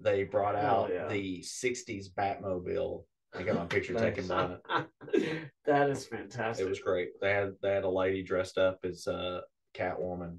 they 0.00 0.24
brought 0.24 0.56
Hell 0.56 0.84
out 0.84 0.90
yeah. 0.92 1.06
the 1.08 1.40
'60s 1.42 2.06
Batmobile. 2.16 3.04
I 3.34 3.44
got 3.44 3.54
my 3.54 3.66
picture 3.66 3.94
taken 3.94 4.26
by 4.26 4.56
it. 4.72 5.50
that 5.64 5.88
is 5.90 6.06
fantastic. 6.06 6.66
It 6.66 6.68
was 6.68 6.80
great. 6.80 7.10
They 7.20 7.30
had 7.30 7.52
they 7.62 7.70
had 7.72 7.84
a 7.84 7.88
lady 7.90 8.24
dressed 8.24 8.58
up 8.58 8.80
as 8.84 9.06
uh, 9.06 9.42
Catwoman, 9.74 10.38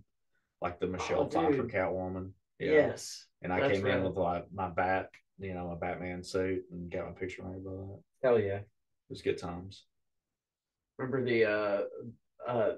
like 0.61 0.79
the 0.79 0.87
Michelle 0.87 1.21
Oh, 1.21 1.29
Pfeiffer. 1.29 1.63
Catwoman. 1.63 2.31
Yes. 2.59 3.25
And 3.41 3.51
I 3.51 3.69
came 3.69 3.85
in 3.87 4.03
with 4.03 4.17
like 4.17 4.45
my 4.53 4.69
bat, 4.69 5.09
you 5.39 5.53
know, 5.53 5.67
my 5.67 5.75
Batman 5.75 6.23
suit, 6.23 6.63
and 6.71 6.91
got 6.91 7.05
my 7.07 7.11
picture 7.13 7.43
made 7.43 7.63
by 7.65 7.71
that. 7.71 7.99
Hell 8.23 8.39
yeah. 8.39 8.57
It 8.59 8.67
was 9.09 9.21
good 9.21 9.37
times. 9.39 9.85
Remember 10.97 11.23
the 11.25 11.45
uh 11.45 11.81
uh, 12.47 12.51
uh 12.51 12.73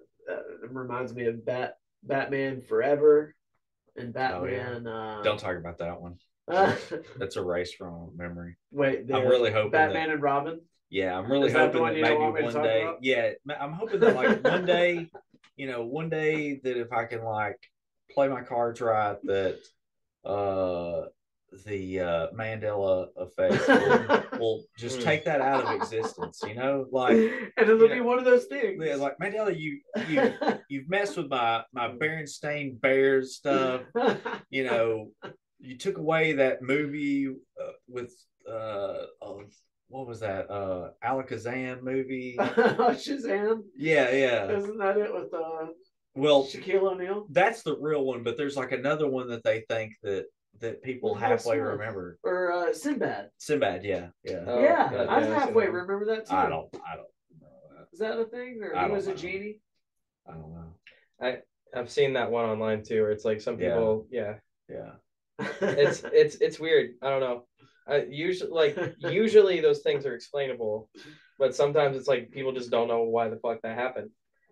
it 0.64 0.72
reminds 0.72 1.14
me 1.14 1.26
of 1.26 1.46
Bat 1.46 1.78
Batman 2.04 2.62
Forever 2.62 3.36
and 3.98 4.14
Batman 4.14 4.88
uh 4.88 5.22
Don't 5.24 5.40
talk 5.40 5.58
about 5.58 5.80
that 5.80 6.00
one. 6.02 6.16
That's 6.48 7.36
erased 7.38 7.76
from 7.76 8.12
memory. 8.16 8.56
wait 8.72 9.10
I'm 9.14 9.28
really 9.28 9.52
hoping 9.52 9.72
Batman 9.72 10.12
and 10.12 10.22
Robin. 10.22 10.62
Yeah, 10.90 11.18
I'm 11.18 11.30
really 11.32 11.48
Is 11.48 11.54
hoping 11.54 11.82
one 11.82 11.94
that, 11.96 12.02
maybe 12.02 12.16
want 12.18 12.36
me 12.36 12.42
to 12.42 12.46
one 12.46 12.64
day. 12.64 12.82
about? 12.84 12.98
Yeah, 13.02 13.32
I'm 13.60 13.74
hoping 13.74 14.00
that 14.02 14.16
like 14.16 14.44
one 14.44 14.66
day, 14.66 15.10
you 15.56 15.68
know, 15.68 15.84
one 15.84 16.10
day 16.10 16.60
that 16.64 16.78
if 16.78 16.92
I 16.92 17.06
can 17.06 17.24
like 17.24 17.60
play 18.12 18.28
my 18.28 18.42
cards 18.42 18.82
right, 18.82 19.18
that 19.24 19.60
uh 20.26 21.08
the 21.66 22.00
uh 22.00 22.28
Mandela 22.32 23.08
effect 23.18 23.68
will, 23.68 24.08
will 24.40 24.64
just 24.78 25.00
Mm. 25.00 25.04
take 25.04 25.26
that 25.26 25.42
out 25.42 25.64
of 25.64 25.72
existence. 25.72 26.42
You 26.46 26.56
know, 26.56 26.86
like 26.92 27.18
and 27.58 27.70
it'll 27.70 27.88
be 27.88 28.00
know, 28.00 28.04
one 28.04 28.20
of 28.20 28.26
those 28.26 28.46
things. 28.46 28.82
yeah, 28.84 28.96
like 28.96 29.18
Mandela, 29.20 29.58
you 29.58 29.80
you 30.08 30.34
you've 30.70 30.90
messed 30.90 31.18
with 31.18 31.30
my 31.30 31.64
my 31.74 31.90
Berenstain 31.90 32.80
Bears 32.82 33.36
stuff. 33.36 33.82
You 34.50 34.64
know, 34.64 35.12
you 35.60 35.78
took 35.78 35.98
away 35.98 36.34
that 36.34 36.62
movie 36.62 37.28
uh, 37.28 37.72
with 37.88 38.14
uh 38.50 39.06
what 39.94 40.08
was 40.08 40.20
that 40.22 40.50
uh 40.50 40.90
Alakazam 41.06 41.84
movie? 41.84 42.36
Shazam. 42.40 43.62
Yeah, 43.78 44.10
yeah. 44.12 44.50
Isn't 44.52 44.78
that 44.80 44.98
it 44.98 45.14
with 45.14 45.32
uh 45.34 45.68
Well, 46.16 46.46
Shaquille 46.46 46.92
O'Neal? 46.94 47.28
that's 47.30 47.62
the 47.62 47.78
real 47.80 48.04
one, 48.04 48.24
but 48.24 48.36
there's 48.36 48.58
like 48.58 48.72
another 48.72 49.08
one 49.08 49.28
that 49.30 49.44
they 49.44 49.64
think 49.70 49.94
that 50.02 50.26
that 50.62 50.82
people 50.82 51.12
What's 51.12 51.22
halfway 51.22 51.58
that? 51.58 51.64
remember. 51.64 52.18
Or 52.24 52.52
uh 52.52 52.74
Sinbad. 52.74 53.30
Sinbad, 53.38 53.84
yeah, 53.86 54.08
yeah. 54.24 54.44
Oh, 54.48 54.62
yeah, 54.64 54.92
yeah, 54.92 55.02
I 55.04 55.20
yeah, 55.22 55.34
halfway 55.36 55.66
Sinbad. 55.66 55.74
remember 55.82 56.06
that 56.08 56.26
too. 56.28 56.36
I 56.36 56.50
don't, 56.50 56.68
I 56.88 56.96
don't 56.96 57.08
know 57.40 57.48
that. 57.78 57.88
Is 57.94 58.00
that 58.00 58.18
a 58.20 58.26
thing? 58.26 58.60
Or 58.64 58.76
he 58.86 58.92
was 58.92 59.06
a 59.08 59.14
genie? 59.14 59.60
I 60.28 60.32
don't 60.32 60.54
know. 60.54 60.74
I 61.22 61.38
I've 61.76 61.92
seen 61.92 62.14
that 62.14 62.32
one 62.32 62.46
online 62.46 62.84
too, 62.84 63.02
where 63.04 63.12
it's 63.12 63.26
like 63.26 63.42
some 63.42 63.60
Yeah. 63.60 63.70
people, 63.76 64.08
yeah, 64.10 64.34
Yeah, 64.70 64.92
it's 65.62 66.04
it's 66.12 66.36
it's 66.38 66.60
weird. 66.60 66.92
I 67.04 67.10
don't 67.12 67.20
know. 67.20 67.46
I 67.88 68.04
usually 68.10 68.52
like 68.52 68.78
usually 69.00 69.60
those 69.60 69.80
things 69.80 70.06
are 70.06 70.16
explainable, 70.16 70.90
but 71.38 71.56
sometimes 71.56 71.98
it's 71.98 72.08
like 72.08 72.32
people 72.32 72.52
just 72.52 72.72
don't 72.72 72.88
know 72.88 73.04
why 73.04 73.30
the 73.30 73.38
fuck 73.38 73.62
that 73.64 73.78
happened. 73.78 74.10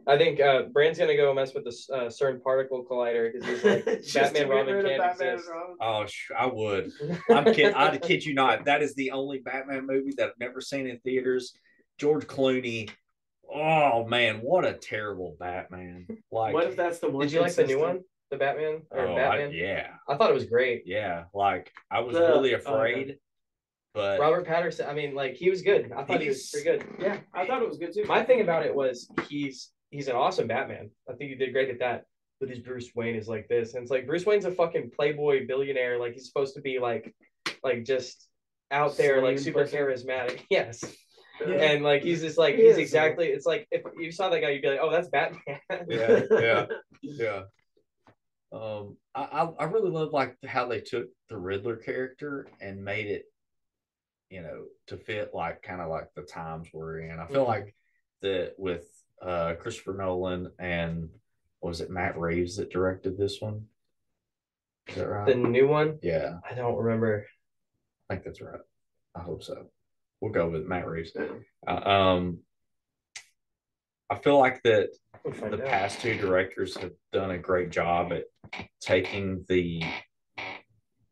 I 0.07 0.17
think 0.17 0.39
uh, 0.39 0.63
Bran's 0.63 0.97
gonna 0.97 1.15
go 1.15 1.33
mess 1.33 1.53
with 1.53 1.63
the 1.63 1.95
uh, 1.95 2.07
CERN 2.07 2.41
particle 2.41 2.83
collider 2.83 3.31
because 3.31 3.47
he's 3.47 3.63
like 3.63 3.85
Batman 4.13 4.49
Robin 4.49 4.85
can't 4.85 4.97
Batman 4.97 5.33
exist. 5.35 5.49
Robin. 5.51 5.75
Oh, 5.79 6.05
sh- 6.07 6.31
I 6.37 6.47
would. 6.47 6.91
I'm 7.29 7.53
kid. 7.53 7.73
I 7.75 7.97
kid 7.97 8.25
you 8.25 8.33
not. 8.33 8.65
That 8.65 8.81
is 8.81 8.95
the 8.95 9.11
only 9.11 9.39
Batman 9.39 9.85
movie 9.85 10.13
that 10.17 10.29
I've 10.29 10.39
never 10.39 10.59
seen 10.59 10.87
in 10.87 10.99
theaters. 10.99 11.53
George 11.97 12.25
Clooney. 12.25 12.89
Oh 13.53 14.05
man, 14.07 14.37
what 14.37 14.65
a 14.65 14.73
terrible 14.73 15.35
Batman! 15.39 16.07
Like, 16.31 16.53
What 16.53 16.67
if 16.67 16.75
that's 16.75 16.99
the 16.99 17.09
one? 17.09 17.21
Did 17.27 17.33
you 17.33 17.41
like 17.41 17.53
the 17.53 17.65
new 17.65 17.79
one, 17.79 18.01
the 18.31 18.37
Batman 18.37 18.81
or 18.91 18.99
oh, 19.07 19.13
I- 19.13 19.15
Batman? 19.15 19.51
yeah, 19.53 19.87
I 20.07 20.15
thought 20.17 20.29
it 20.31 20.33
was 20.33 20.45
great. 20.45 20.83
yeah. 20.85 21.25
Like, 21.33 21.71
I 21.91 21.99
was 21.99 22.15
The- 22.15 22.21
really 22.21 22.53
oh, 22.55 22.57
okay. 22.57 22.65
afraid, 22.69 23.17
but 23.93 24.19
Robert 24.19 24.45
Patterson. 24.47 24.87
I 24.89 24.93
mean, 24.93 25.13
like 25.13 25.33
he 25.35 25.49
was 25.49 25.61
good. 25.61 25.91
I 25.95 26.03
thought 26.03 26.21
he 26.21 26.29
was 26.29 26.49
pretty 26.49 26.69
good. 26.69 26.87
Yeah. 26.99 27.17
I 27.33 27.45
thought 27.45 27.61
it 27.61 27.67
was 27.67 27.77
good 27.77 27.93
too. 27.93 28.05
My 28.05 28.23
thing 28.23 28.41
about 28.41 28.65
it 28.65 28.73
was 28.73 29.09
he's 29.27 29.71
he's 29.91 30.07
an 30.07 30.15
awesome 30.15 30.47
Batman. 30.47 30.89
I 31.09 31.13
think 31.13 31.29
he 31.29 31.35
did 31.35 31.51
great 31.53 31.69
at 31.69 31.79
that. 31.79 32.05
But 32.39 32.49
his 32.49 32.59
Bruce 32.59 32.89
Wayne 32.95 33.13
is 33.15 33.27
like 33.27 33.47
this, 33.49 33.75
and 33.75 33.83
it's 33.83 33.91
like 33.91 34.07
Bruce 34.07 34.25
Wayne's 34.25 34.45
a 34.45 34.51
fucking 34.51 34.91
playboy 34.95 35.45
billionaire. 35.45 35.99
Like 35.99 36.13
he's 36.13 36.25
supposed 36.25 36.55
to 36.55 36.61
be 36.61 36.79
like, 36.79 37.13
like 37.63 37.83
just 37.83 38.27
out 38.71 38.97
there, 38.97 39.21
like 39.21 39.37
super 39.37 39.63
pussy. 39.65 39.77
charismatic. 39.77 40.41
Yes, 40.49 40.83
Yeah. 41.45 41.53
and 41.55 41.83
like 41.83 42.01
he's 42.01 42.21
just 42.21 42.39
like 42.39 42.55
He 42.55 42.63
he's 42.63 42.71
is, 42.73 42.77
exactly. 42.79 43.27
It's 43.27 43.45
like 43.45 43.67
if 43.69 43.83
you 43.99 44.11
saw 44.11 44.29
that 44.29 44.39
guy, 44.41 44.49
you'd 44.51 44.63
be 44.63 44.69
like, 44.69 44.79
oh, 44.81 44.89
that's 44.89 45.09
Batman. 45.09 45.39
yeah, 45.87 46.21
yeah, 46.31 46.65
yeah. 47.03 47.41
Um, 48.51 48.97
I, 49.15 49.49
I 49.59 49.63
really 49.65 49.89
love 49.91 50.11
like 50.11 50.35
how 50.45 50.67
they 50.67 50.81
took 50.81 51.07
the 51.29 51.37
Riddler 51.37 51.77
character 51.77 52.47
and 52.59 52.83
made 52.83 53.07
it, 53.07 53.25
you 54.29 54.41
know, 54.41 54.65
to 54.87 54.97
fit 54.97 55.31
like 55.33 55.61
kind 55.61 55.81
of 55.81 55.89
like 55.89 56.09
the 56.15 56.23
times 56.23 56.67
we're 56.73 56.99
in. 56.99 57.19
I 57.19 57.27
feel 57.27 57.45
Mhm. 57.45 57.47
like 57.47 57.75
that 58.21 58.55
with 58.57 58.85
uh 59.21 59.53
Christopher 59.55 59.93
Nolan 59.93 60.51
and 60.59 61.09
what 61.59 61.69
was 61.69 61.81
it 61.81 61.89
Matt 61.89 62.17
Reeves 62.17 62.57
that 62.57 62.71
directed 62.71 63.17
this 63.17 63.39
one? 63.39 63.67
Is 64.87 64.95
that 64.95 65.07
right? 65.07 65.27
the 65.27 65.35
new 65.35 65.67
one, 65.67 65.99
yeah, 66.01 66.39
I 66.49 66.53
don't 66.53 66.75
remember. 66.75 67.25
I 68.09 68.15
think 68.15 68.25
that's 68.25 68.41
right. 68.41 68.59
I 69.15 69.21
hope 69.21 69.43
so. 69.43 69.67
We'll 70.19 70.31
go 70.31 70.49
with 70.49 70.65
Matt 70.65 70.87
Reeves. 70.87 71.11
Yeah. 71.15 71.27
Uh, 71.65 71.89
um, 71.89 72.39
I 74.11 74.15
feel 74.15 74.37
like 74.37 74.61
that 74.63 74.89
We'll 75.23 75.51
the 75.51 75.63
out. 75.63 75.69
past 75.69 76.01
two 76.01 76.15
directors 76.17 76.75
have 76.77 76.91
done 77.13 77.31
a 77.31 77.37
great 77.37 77.69
job 77.71 78.11
at 78.11 78.25
taking 78.81 79.45
the 79.47 79.83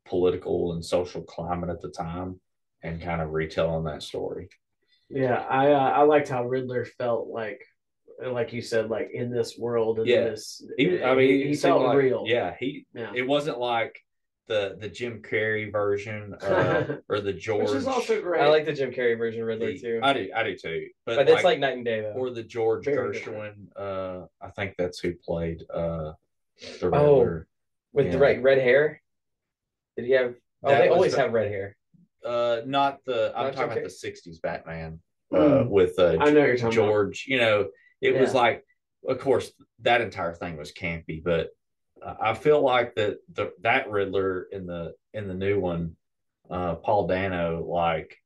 political 0.06 0.74
and 0.74 0.84
social 0.84 1.22
climate 1.22 1.70
at 1.70 1.82
the 1.82 1.90
time 1.90 2.40
and 2.84 3.02
kind 3.02 3.22
of 3.22 3.30
retelling 3.32 3.86
that 3.86 4.04
story. 4.04 4.50
Yeah, 5.10 5.36
I 5.50 5.72
uh, 5.72 5.78
I 5.92 6.02
liked 6.04 6.30
how 6.30 6.46
Riddler 6.46 6.86
felt 6.86 7.28
like, 7.30 7.64
like 8.26 8.52
you 8.54 8.62
said, 8.62 8.90
like 8.90 9.10
in 9.14 9.32
this 9.32 9.58
world 9.58 10.00
and 10.00 10.08
Yeah. 10.08 10.26
this. 10.26 10.64
He, 10.78 11.02
I 11.04 11.16
mean, 11.16 11.30
he, 11.30 11.48
he 11.50 11.56
felt 11.56 11.84
like- 11.84 11.98
real. 11.98 12.24
Yeah, 12.28 12.54
he. 12.60 12.86
yeah. 12.94 13.12
It 13.16 13.28
wasn't 13.28 13.60
like 13.60 14.00
the 14.50 14.76
the 14.80 14.90
Jim 14.90 15.22
Carrey 15.22 15.72
version 15.72 16.34
uh, 16.42 16.98
or 17.08 17.22
the 17.22 17.32
George. 17.32 17.70
Which 17.70 17.78
is 17.78 17.88
also 17.88 18.22
great. 18.22 18.42
I 18.42 18.48
like 18.50 18.66
the 18.66 18.74
Jim 18.74 18.92
Carrey 18.92 19.18
version 19.18 19.42
of 19.42 19.48
Riddler 19.48 19.68
the- 19.72 19.80
too, 19.80 20.00
I 20.04 20.12
do. 20.12 20.30
I 20.36 20.44
do 20.44 20.58
too. 20.58 20.88
But, 21.06 21.16
but 21.16 21.30
it's 21.30 21.44
like 21.46 21.60
night 21.60 21.78
and 21.78 21.86
day 21.86 22.02
though. 22.02 22.14
or 22.20 22.32
the 22.32 22.44
George 22.44 22.84
Very 22.86 23.16
Gershwin. 23.18 23.68
Uh, 23.78 24.26
I 24.42 24.50
think 24.50 24.74
that's 24.78 25.00
who 25.00 25.14
played 25.14 25.64
uh, 25.74 26.12
the 26.82 26.90
Oh. 26.94 27.42
With 27.94 28.08
yeah. 28.08 28.12
the 28.12 28.18
red 28.20 28.44
red 28.44 28.58
hair. 28.58 29.02
Did 29.96 30.06
he 30.06 30.12
have? 30.12 30.36
Oh, 30.64 30.70
That 30.70 30.80
they 30.82 30.90
always 30.90 31.14
the- 31.14 31.22
have 31.22 31.32
red 31.32 31.50
hair. 31.50 31.78
Uh, 32.26 32.62
not 32.66 33.00
the. 33.06 33.32
I'm 33.36 33.46
Not 33.46 33.54
talking 33.54 33.70
Jim 33.76 33.84
about 33.84 33.92
the 34.02 34.10
'60s 34.12 34.42
Batman. 34.42 35.00
Hmm. 35.32 35.38
Uh, 35.38 35.64
with 35.66 35.98
uh, 36.00 36.18
I 36.20 36.32
know 36.32 36.44
you're 36.46 36.58
talking 36.58 36.78
about. 36.80 36.88
George. 36.90 37.26
You 37.28 37.38
know, 37.38 37.68
it 38.02 38.20
was 38.20 38.34
like, 38.34 38.66
of 39.08 39.20
course, 39.20 39.52
that 39.82 40.02
entire 40.02 40.34
thing 40.34 40.58
was 40.58 40.72
campy, 40.74 41.24
but 41.24 41.50
I 42.22 42.34
feel 42.34 42.62
like 42.62 42.96
that 42.96 43.18
the 43.34 43.52
that 43.62 43.90
Riddler 43.90 44.48
in 44.52 44.66
the 44.66 44.94
in 45.14 45.28
the 45.28 45.34
new 45.34 45.60
one, 45.60 45.96
uh, 46.50 46.76
Paul 46.76 47.08
Dano, 47.08 47.64
like 47.66 48.18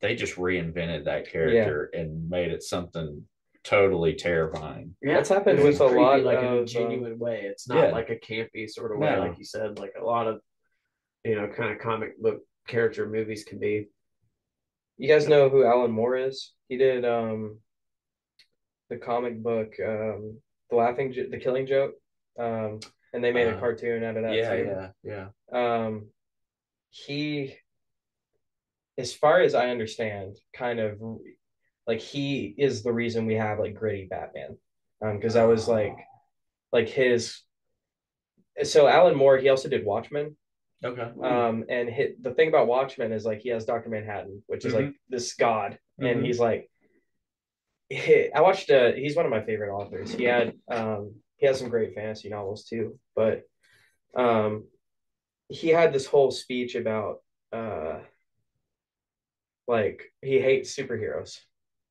they 0.00 0.14
just 0.16 0.36
reinvented 0.36 1.04
that 1.04 1.30
character 1.30 1.90
and 1.94 2.28
made 2.28 2.50
it 2.50 2.62
something 2.62 3.24
totally 3.64 4.14
terrifying. 4.14 4.96
Yeah, 5.00 5.14
That's 5.14 5.28
happened 5.28 5.60
it's 5.60 5.78
with 5.78 5.80
a 5.80 5.90
creepy, 5.92 6.02
lot 6.02 6.22
like 6.24 6.38
in 6.38 6.44
a 6.44 6.58
um, 6.60 6.66
genuine 6.66 7.18
way. 7.18 7.42
It's 7.44 7.68
not 7.68 7.78
Yeah. 7.88 7.92
like 7.92 8.10
a 8.10 8.16
campy 8.16 8.68
sort 8.68 8.90
of 8.92 8.98
way, 8.98 9.10
No. 9.14 9.20
like 9.20 9.38
you 9.38 9.44
said. 9.44 9.78
Like 9.78 9.92
a 10.00 10.04
lot 10.04 10.26
of, 10.26 10.40
you 11.24 11.36
know, 11.36 11.46
kind 11.46 11.70
of 11.72 11.78
comic 11.78 12.18
book 12.20 12.40
character 12.66 13.08
movies 13.08 13.44
can 13.44 13.60
be. 13.60 13.88
You 14.98 15.08
guys 15.08 15.28
know 15.28 15.48
who 15.48 15.64
Alan 15.64 15.92
Moore 15.92 16.16
is? 16.16 16.52
He 16.68 16.76
did 16.76 17.04
um 17.04 17.60
the 18.90 18.96
comic 18.96 19.40
book 19.42 19.74
um 19.84 20.38
The 20.70 20.76
Laughing 20.76 21.12
Jo- 21.12 21.28
The 21.30 21.38
Killing 21.38 21.66
Joke. 21.66 21.94
Um 22.38 22.80
and 23.12 23.22
they 23.22 23.32
made 23.32 23.48
a 23.48 23.56
Uh, 23.56 23.60
cartoon 23.60 24.02
out 24.04 24.16
of 24.16 24.22
that 24.22 24.34
yeah, 24.34 24.56
too. 24.56 24.90
yeah, 25.04 25.28
yeah. 25.52 25.84
Um 25.84 26.08
he 26.90 27.56
as 28.98 29.14
far 29.14 29.40
as 29.40 29.54
I 29.54 29.70
understand, 29.70 30.36
kind 30.52 30.78
of 30.80 31.00
like 31.86 32.00
he 32.00 32.54
is 32.58 32.82
the 32.82 32.92
reason 32.92 33.26
we 33.26 33.34
have 33.34 33.58
like 33.58 33.74
gritty 33.74 34.06
Batman. 34.06 34.58
Um 35.02 35.16
because 35.16 35.34
that 35.34 35.44
was 35.44 35.68
like 35.68 35.96
like 36.72 36.88
his 36.88 37.42
so 38.62 38.86
Alan 38.86 39.16
Moore, 39.16 39.38
he 39.38 39.48
also 39.48 39.68
did 39.68 39.84
Watchmen. 39.84 40.36
Okay. 40.84 41.10
Um, 41.22 41.64
and 41.68 41.88
hit 41.88 42.22
the 42.22 42.34
thing 42.34 42.48
about 42.48 42.66
Watchmen 42.66 43.12
is 43.12 43.24
like 43.24 43.40
he 43.40 43.48
has 43.50 43.64
Doctor 43.64 43.88
Manhattan, 43.88 44.42
which 44.46 44.64
is 44.64 44.74
like 44.74 44.92
this 45.08 45.34
god, 45.34 45.78
and 45.98 46.20
Mhm. 46.20 46.24
he's 46.26 46.40
like, 46.40 46.68
I 47.92 48.40
watched. 48.40 48.68
Uh, 48.70 48.92
he's 48.92 49.14
one 49.16 49.24
of 49.24 49.30
my 49.30 49.42
favorite 49.44 49.72
authors. 49.72 50.12
He 50.12 50.24
had 50.24 50.54
um, 50.68 51.14
he 51.42 51.48
has 51.48 51.58
some 51.58 51.68
great 51.70 51.92
fantasy 51.92 52.28
novels 52.28 52.64
too, 52.66 52.96
but 53.16 53.42
um, 54.14 54.68
he 55.48 55.70
had 55.70 55.92
this 55.92 56.06
whole 56.06 56.30
speech 56.30 56.76
about 56.76 57.16
uh, 57.52 57.98
like 59.66 60.12
he 60.22 60.38
hates 60.40 60.72
superheroes. 60.76 61.38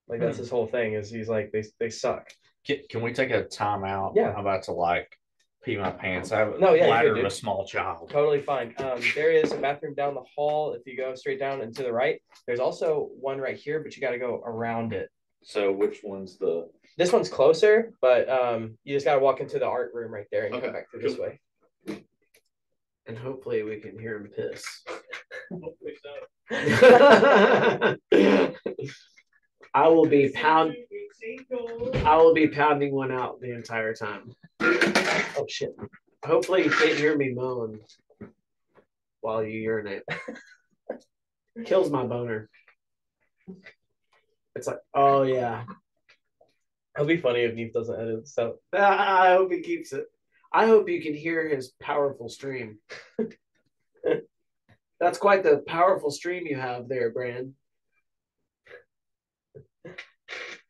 Like 0.07 0.21
that's 0.21 0.37
Hmm. 0.37 0.43
his 0.43 0.49
whole 0.49 0.67
thing. 0.67 0.93
Is 0.93 1.09
he's 1.11 1.27
like 1.27 1.51
they 1.51 1.65
they 1.81 1.89
suck. 1.89 2.31
Can, 2.65 2.77
can 2.89 3.01
we 3.01 3.11
take 3.11 3.31
a 3.31 3.43
time 3.43 3.83
out? 3.83 4.13
Yeah. 4.15 4.31
I'm 4.31 4.39
about 4.39 4.63
to 4.63 4.71
like 4.71 5.17
pee 5.65 5.75
my 5.75 5.91
pants. 5.91 6.31
I 6.31 6.39
have 6.39 6.53
a 6.53 6.57
No, 6.57 6.73
yeah, 6.73 6.87
bladder 6.87 7.17
of 7.17 7.25
a 7.25 7.29
small 7.29 7.67
child. 7.67 8.09
Totally 8.09 8.41
fine. 8.41 8.73
Um, 8.77 9.01
there 9.15 9.31
is 9.33 9.51
a 9.51 9.57
bathroom 9.57 9.95
down 9.95 10.13
the 10.15 10.23
hall. 10.33 10.71
If 10.71 10.83
you 10.85 10.95
go 10.95 11.13
straight 11.13 11.39
down 11.39 11.59
and 11.59 11.75
to 11.75 11.83
the 11.83 11.91
right, 11.91 12.21
there's 12.47 12.61
also 12.61 13.09
one 13.19 13.37
right 13.41 13.57
here, 13.57 13.83
but 13.83 13.97
you 13.97 14.01
got 14.01 14.11
to 14.11 14.17
go 14.17 14.41
around 14.45 14.93
it. 14.93 15.09
So 15.43 15.72
which 15.72 15.99
one's 16.03 16.38
the? 16.38 16.69
This 16.97 17.11
one's 17.11 17.30
closer, 17.30 17.93
but 18.01 18.30
um, 18.30 18.77
you 18.84 18.95
just 18.95 19.05
got 19.05 19.15
to 19.15 19.22
walk 19.22 19.39
into 19.39 19.59
the 19.59 19.65
art 19.65 19.91
room 19.93 20.13
right 20.13 20.27
there 20.31 20.45
and 20.45 20.53
Okay, 20.55 20.65
come 20.65 20.73
back 20.73 20.91
through 20.91 21.01
this 21.01 21.18
way. 21.18 21.39
And 23.07 23.18
hopefully 23.18 23.63
we 23.63 23.80
can 23.80 23.97
hear 23.97 24.18
him 24.18 24.30
piss. 24.30 24.63
I 29.73 29.88
will 29.88 30.05
be 30.05 30.30
pound. 30.34 30.76
I 32.05 32.18
will 32.18 32.34
be 32.34 32.47
pounding 32.47 32.93
one 32.93 33.11
out 33.11 33.39
the 33.41 33.53
entire 33.53 33.93
time. 33.93 34.34
Oh 34.61 35.45
shit! 35.49 35.72
Hopefully 36.26 36.65
you 36.65 36.69
can't 36.69 36.97
hear 36.97 37.18
me 37.18 37.34
moan 37.34 37.80
while 39.22 39.43
you 39.43 39.59
urinate. 39.59 40.03
Kills 41.65 41.89
my 41.89 42.05
boner. 42.05 42.49
It's 44.55 44.67
like, 44.67 44.79
oh 44.93 45.23
yeah. 45.23 45.63
It'll 46.95 47.07
be 47.07 47.17
funny 47.17 47.41
if 47.41 47.55
Neef 47.55 47.73
doesn't 47.73 47.99
edit. 47.99 48.27
So 48.27 48.55
I 48.73 48.77
I 49.29 49.33
hope 49.33 49.51
he 49.51 49.61
keeps 49.61 49.93
it. 49.93 50.05
I 50.53 50.67
hope 50.67 50.89
you 50.89 51.01
can 51.01 51.13
hear 51.13 51.47
his 51.47 51.71
powerful 51.79 52.27
stream. 52.27 52.79
That's 54.99 55.17
quite 55.17 55.43
the 55.43 55.63
powerful 55.65 56.11
stream 56.11 56.45
you 56.45 56.57
have 56.57 56.89
there, 56.89 57.09
Bran. 57.11 57.53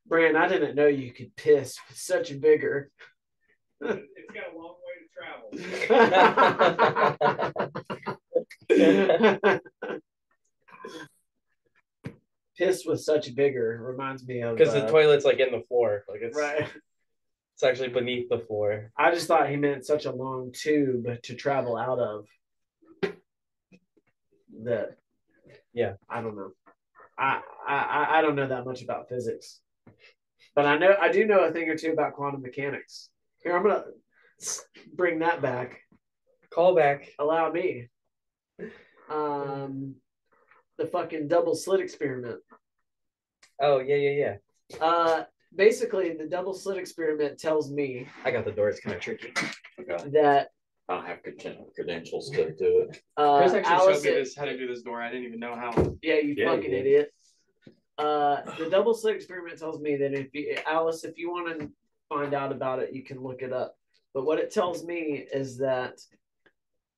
Bran, 0.05 0.35
I 0.35 0.47
didn't 0.47 0.75
know 0.75 0.87
you 0.87 1.11
could 1.11 1.35
piss 1.35 1.77
with 1.87 1.97
such 1.97 2.29
vigor. 2.29 2.91
It's 3.81 4.33
got 4.33 4.53
a 4.53 4.57
long 4.57 4.75
way 4.85 4.93
to 4.99 5.09
travel. 9.49 10.01
piss 12.61 12.85
with 12.85 13.01
such 13.01 13.27
vigor 13.29 13.79
reminds 13.83 14.25
me 14.27 14.41
of 14.41 14.55
because 14.57 14.73
uh, 14.73 14.81
the 14.81 14.91
toilet's 14.91 15.25
like 15.25 15.39
in 15.39 15.51
the 15.51 15.63
floor, 15.67 16.03
like 16.07 16.21
it's 16.21 16.38
right. 16.38 16.61
it's 17.55 17.63
actually 17.63 17.89
beneath 17.89 18.29
the 18.29 18.39
floor. 18.39 18.91
I 18.97 19.11
just 19.11 19.27
thought 19.27 19.49
he 19.49 19.55
meant 19.55 19.85
such 19.85 20.05
a 20.05 20.11
long 20.11 20.51
tube 20.53 21.07
to 21.23 21.35
travel 21.35 21.75
out 21.77 21.99
of. 21.99 22.25
That, 24.63 24.97
Yeah. 25.73 25.93
I 26.07 26.21
don't 26.21 26.35
know. 26.35 26.51
I, 27.17 27.41
I 27.67 27.75
I- 27.75 28.17
I 28.19 28.21
don't 28.21 28.35
know 28.35 28.47
that 28.47 28.65
much 28.65 28.83
about 28.83 29.09
physics, 29.09 29.59
but 30.55 30.65
I 30.65 30.77
know 30.77 30.95
I 30.99 31.11
do 31.11 31.25
know 31.25 31.39
a 31.45 31.51
thing 31.51 31.69
or 31.69 31.75
two 31.77 31.91
about 31.91 32.13
quantum 32.13 32.41
mechanics. 32.41 33.09
Here, 33.43 33.55
I'm 33.55 33.63
gonna 33.63 33.85
bring 34.93 35.19
that 35.19 35.41
back. 35.41 35.79
Call 36.51 36.75
back. 36.75 37.09
Allow 37.17 37.51
me. 37.51 37.89
Um, 39.09 39.95
the 40.77 40.88
fucking 40.88 41.27
double 41.27 41.55
slit 41.55 41.79
experiment. 41.79 42.39
Oh 43.61 43.79
yeah, 43.79 43.95
yeah, 43.95 44.35
yeah. 44.71 44.83
Uh, 44.85 45.23
basically, 45.55 46.13
the 46.17 46.25
double 46.25 46.53
slit 46.53 46.77
experiment 46.77 47.39
tells 47.39 47.71
me 47.71 48.07
I 48.25 48.31
got 48.31 48.43
the 48.45 48.51
door. 48.51 48.69
It's 48.69 48.79
kind 48.79 48.95
of 48.95 49.01
tricky. 49.01 49.33
that 49.88 50.49
I 50.89 50.95
don't 50.95 51.05
have 51.05 51.19
creden- 51.23 51.73
credentials 51.75 52.29
to 52.31 52.53
do 52.55 52.88
it. 52.89 53.01
uh, 53.17 53.38
Chris 53.39 53.53
actually 53.53 53.93
showed 53.93 54.03
me 54.03 54.09
this 54.11 54.35
how 54.35 54.45
to 54.45 54.57
do 54.57 54.67
this 54.67 54.81
door. 54.81 55.01
I 55.01 55.09
didn't 55.11 55.25
even 55.25 55.39
know 55.39 55.55
how. 55.55 55.71
Yeah, 56.01 56.15
you 56.15 56.33
Yeah, 56.38 56.47
fucking 56.49 56.63
you 56.63 56.69
did. 56.69 56.79
idiot. 56.85 57.13
Uh, 57.97 58.41
the 58.57 58.67
double 58.69 58.93
slit 58.95 59.15
experiment 59.15 59.59
tells 59.59 59.79
me 59.79 59.95
that 59.97 60.13
if 60.13 60.33
you, 60.33 60.57
Alice, 60.65 61.03
if 61.03 61.17
you 61.17 61.29
want 61.29 61.59
to 61.59 61.69
find 62.09 62.33
out 62.33 62.51
about 62.51 62.79
it, 62.79 62.93
you 62.93 63.03
can 63.03 63.21
look 63.21 63.41
it 63.43 63.53
up. 63.53 63.75
But 64.13 64.25
what 64.25 64.39
it 64.39 64.51
tells 64.51 64.83
me 64.83 65.25
is 65.31 65.57
that 65.59 65.99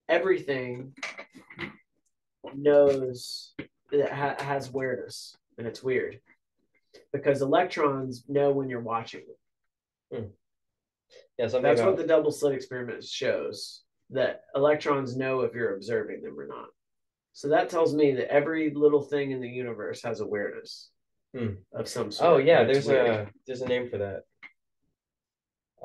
everything 0.07 0.93
knows 2.55 3.53
that 3.91 4.11
ha- 4.11 4.35
has 4.39 4.69
awareness, 4.69 5.35
and 5.57 5.67
it's 5.67 5.83
weird 5.83 6.19
because 7.13 7.41
electrons 7.41 8.25
know 8.27 8.51
when 8.51 8.67
you're 8.69 8.81
watching. 8.81 9.21
Yeah, 10.11 11.47
something 11.47 11.61
That's 11.63 11.81
what 11.81 11.97
the 11.97 12.05
double 12.07 12.31
slit 12.31 12.53
experiment 12.55 13.03
shows 13.03 13.83
that 14.09 14.41
electrons 14.55 15.15
know 15.15 15.41
if 15.41 15.53
you're 15.53 15.75
observing 15.75 16.21
them 16.23 16.39
or 16.39 16.45
not. 16.47 16.67
So 17.33 17.47
that 17.49 17.69
tells 17.69 17.95
me 17.95 18.13
that 18.15 18.31
every 18.31 18.71
little 18.71 19.01
thing 19.01 19.31
in 19.31 19.41
the 19.41 19.49
universe 19.49 20.01
has 20.03 20.19
awareness 20.19 20.89
Hmm. 21.35 21.53
of 21.73 21.87
some 21.87 22.11
sort. 22.11 22.29
Oh 22.29 22.37
yeah, 22.37 22.63
there's 22.63 22.85
weird. 22.85 23.07
a 23.07 23.31
there's 23.47 23.61
a 23.61 23.67
name 23.67 23.89
for 23.89 23.97
that. 23.99 24.23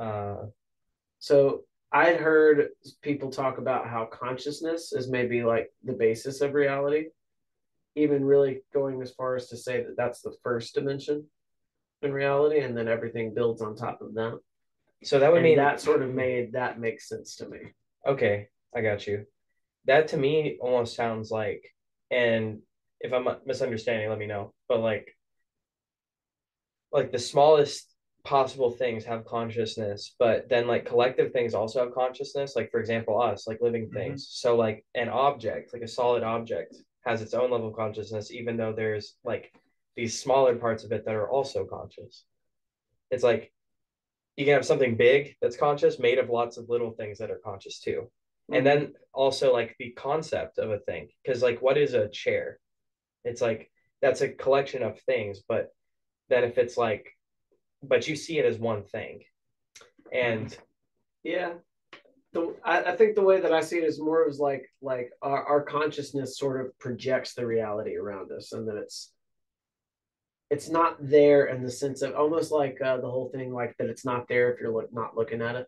Uh, 0.02 0.46
So 1.20 1.64
I'd 1.90 2.16
heard 2.20 2.68
people 3.00 3.30
talk 3.30 3.56
about 3.56 3.88
how 3.88 4.04
consciousness 4.04 4.92
is 4.92 5.08
maybe 5.08 5.42
like 5.42 5.72
the 5.82 5.94
basis 5.94 6.42
of 6.42 6.52
reality, 6.52 7.06
even 7.98 8.24
really 8.24 8.62
going 8.72 9.02
as 9.02 9.12
far 9.12 9.36
as 9.36 9.48
to 9.48 9.56
say 9.56 9.82
that 9.82 9.96
that's 9.96 10.20
the 10.22 10.34
first 10.42 10.74
dimension 10.74 11.26
in 12.02 12.12
reality, 12.12 12.60
and 12.60 12.76
then 12.76 12.88
everything 12.88 13.34
builds 13.34 13.60
on 13.62 13.74
top 13.74 14.00
of 14.00 14.14
that. 14.14 14.38
so 15.02 15.18
that 15.18 15.30
would 15.30 15.38
And 15.38 15.44
mean 15.44 15.56
that 15.56 15.80
sort 15.80 16.02
of 16.02 16.14
made 16.14 16.52
that 16.52 16.78
makes 16.78 17.08
sense 17.08 17.36
to 17.36 17.48
me. 17.48 17.58
Okay, 18.06 18.48
I 18.74 18.80
got 18.80 19.06
you. 19.06 19.26
That 19.86 20.08
to 20.08 20.16
me 20.16 20.58
almost 20.60 20.94
sounds 20.94 21.30
like, 21.30 21.64
and 22.10 22.60
if 23.00 23.12
I'm 23.12 23.26
misunderstanding, 23.46 24.08
let 24.08 24.18
me 24.18 24.26
know. 24.26 24.52
But 24.68 24.80
like, 24.80 25.16
like 26.92 27.12
the 27.12 27.18
smallest 27.18 27.86
possible 28.24 28.70
things 28.70 29.04
have 29.04 29.24
consciousness, 29.24 30.14
but 30.18 30.48
then 30.48 30.66
like 30.66 30.84
collective 30.84 31.32
things 31.32 31.54
also 31.54 31.80
have 31.84 31.94
consciousness. 31.94 32.54
Like 32.56 32.70
for 32.70 32.80
example, 32.80 33.20
us, 33.20 33.46
like 33.46 33.60
living 33.60 33.88
Mhm. 33.88 33.94
things. 33.94 34.28
So 34.30 34.56
like 34.56 34.84
an 34.94 35.08
object, 35.08 35.72
like 35.72 35.82
a 35.82 35.88
solid 35.88 36.22
object, 36.22 36.74
has 37.04 37.22
its 37.22 37.34
own 37.34 37.50
level 37.50 37.68
of 37.68 37.76
consciousness, 37.76 38.30
even 38.30 38.56
though 38.56 38.72
there's 38.72 39.14
like 39.24 39.52
these 39.96 40.18
smaller 40.18 40.54
parts 40.56 40.84
of 40.84 40.92
it 40.92 41.04
that 41.04 41.14
are 41.14 41.28
also 41.28 41.64
conscious. 41.64 42.24
It's 43.10 43.24
like 43.24 43.52
you 44.36 44.44
can 44.44 44.54
have 44.54 44.66
something 44.66 44.96
big 44.96 45.36
that's 45.42 45.56
conscious 45.56 45.98
made 45.98 46.18
of 46.18 46.30
lots 46.30 46.56
of 46.56 46.68
little 46.68 46.92
things 46.92 47.18
that 47.18 47.30
are 47.30 47.40
conscious 47.44 47.80
too. 47.80 48.10
Hmm. 48.48 48.54
And 48.56 48.66
then 48.66 48.92
also 49.12 49.52
like 49.52 49.74
the 49.78 49.90
concept 49.90 50.58
of 50.58 50.70
a 50.70 50.78
thing. 50.78 51.08
Because 51.24 51.42
like 51.42 51.60
what 51.60 51.78
is 51.78 51.94
a 51.94 52.08
chair? 52.08 52.58
It's 53.24 53.40
like 53.40 53.70
that's 54.00 54.20
a 54.20 54.28
collection 54.28 54.82
of 54.82 55.00
things, 55.00 55.40
but 55.48 55.68
then 56.28 56.44
if 56.44 56.58
it's 56.58 56.76
like 56.76 57.08
but 57.82 58.08
you 58.08 58.16
see 58.16 58.38
it 58.38 58.44
as 58.44 58.58
one 58.58 58.84
thing. 58.84 59.22
And 60.12 60.56
Yeah. 61.24 61.54
The, 62.38 62.54
I, 62.64 62.92
I 62.92 62.96
think 62.96 63.14
the 63.14 63.22
way 63.22 63.40
that 63.40 63.52
I 63.52 63.60
see 63.60 63.78
it 63.78 63.84
is 63.84 64.00
more 64.00 64.28
as 64.28 64.38
like 64.38 64.70
like 64.82 65.10
our, 65.22 65.44
our 65.44 65.62
consciousness 65.62 66.38
sort 66.38 66.60
of 66.64 66.78
projects 66.78 67.34
the 67.34 67.46
reality 67.46 67.96
around 67.96 68.30
us 68.32 68.52
and 68.52 68.66
that 68.68 68.76
it's 68.76 69.12
it's 70.50 70.68
not 70.70 70.96
there 71.00 71.46
in 71.46 71.62
the 71.62 71.70
sense 71.70 72.00
of 72.02 72.14
almost 72.14 72.50
like 72.52 72.80
uh, 72.80 72.96
the 72.98 73.10
whole 73.10 73.28
thing 73.28 73.52
like 73.52 73.76
that 73.78 73.88
it's 73.90 74.04
not 74.04 74.26
there 74.28 74.52
if 74.52 74.60
you're 74.60 74.72
look, 74.72 74.92
not 74.92 75.16
looking 75.16 75.42
at 75.42 75.56
it 75.56 75.66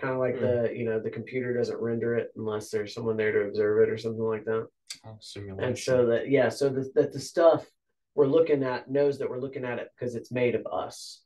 kind 0.00 0.14
of 0.14 0.20
like 0.20 0.36
Hmm. 0.36 0.42
the 0.42 0.72
you 0.74 0.84
know 0.84 0.98
the 1.00 1.10
computer 1.10 1.52
doesn't 1.52 1.80
render 1.80 2.16
it 2.16 2.30
unless 2.36 2.70
there's 2.70 2.94
someone 2.94 3.16
there 3.16 3.32
to 3.32 3.40
observe 3.48 3.82
it 3.82 3.90
or 3.92 3.98
something 3.98 4.22
like 4.22 4.44
that 4.44 4.66
Oh, 5.04 5.16
simulation. 5.20 5.64
and 5.68 5.78
so 5.78 6.06
that 6.06 6.28
yeah 6.30 6.48
so 6.48 6.68
the, 6.68 6.90
that 6.94 7.12
the 7.12 7.20
stuff 7.20 7.66
we're 8.14 8.26
looking 8.26 8.62
at 8.64 8.90
knows 8.90 9.18
that 9.18 9.30
we're 9.30 9.40
looking 9.40 9.64
at 9.64 9.78
it 9.78 9.88
because 9.94 10.14
it's 10.14 10.30
made 10.32 10.54
of 10.54 10.66
us 10.66 11.22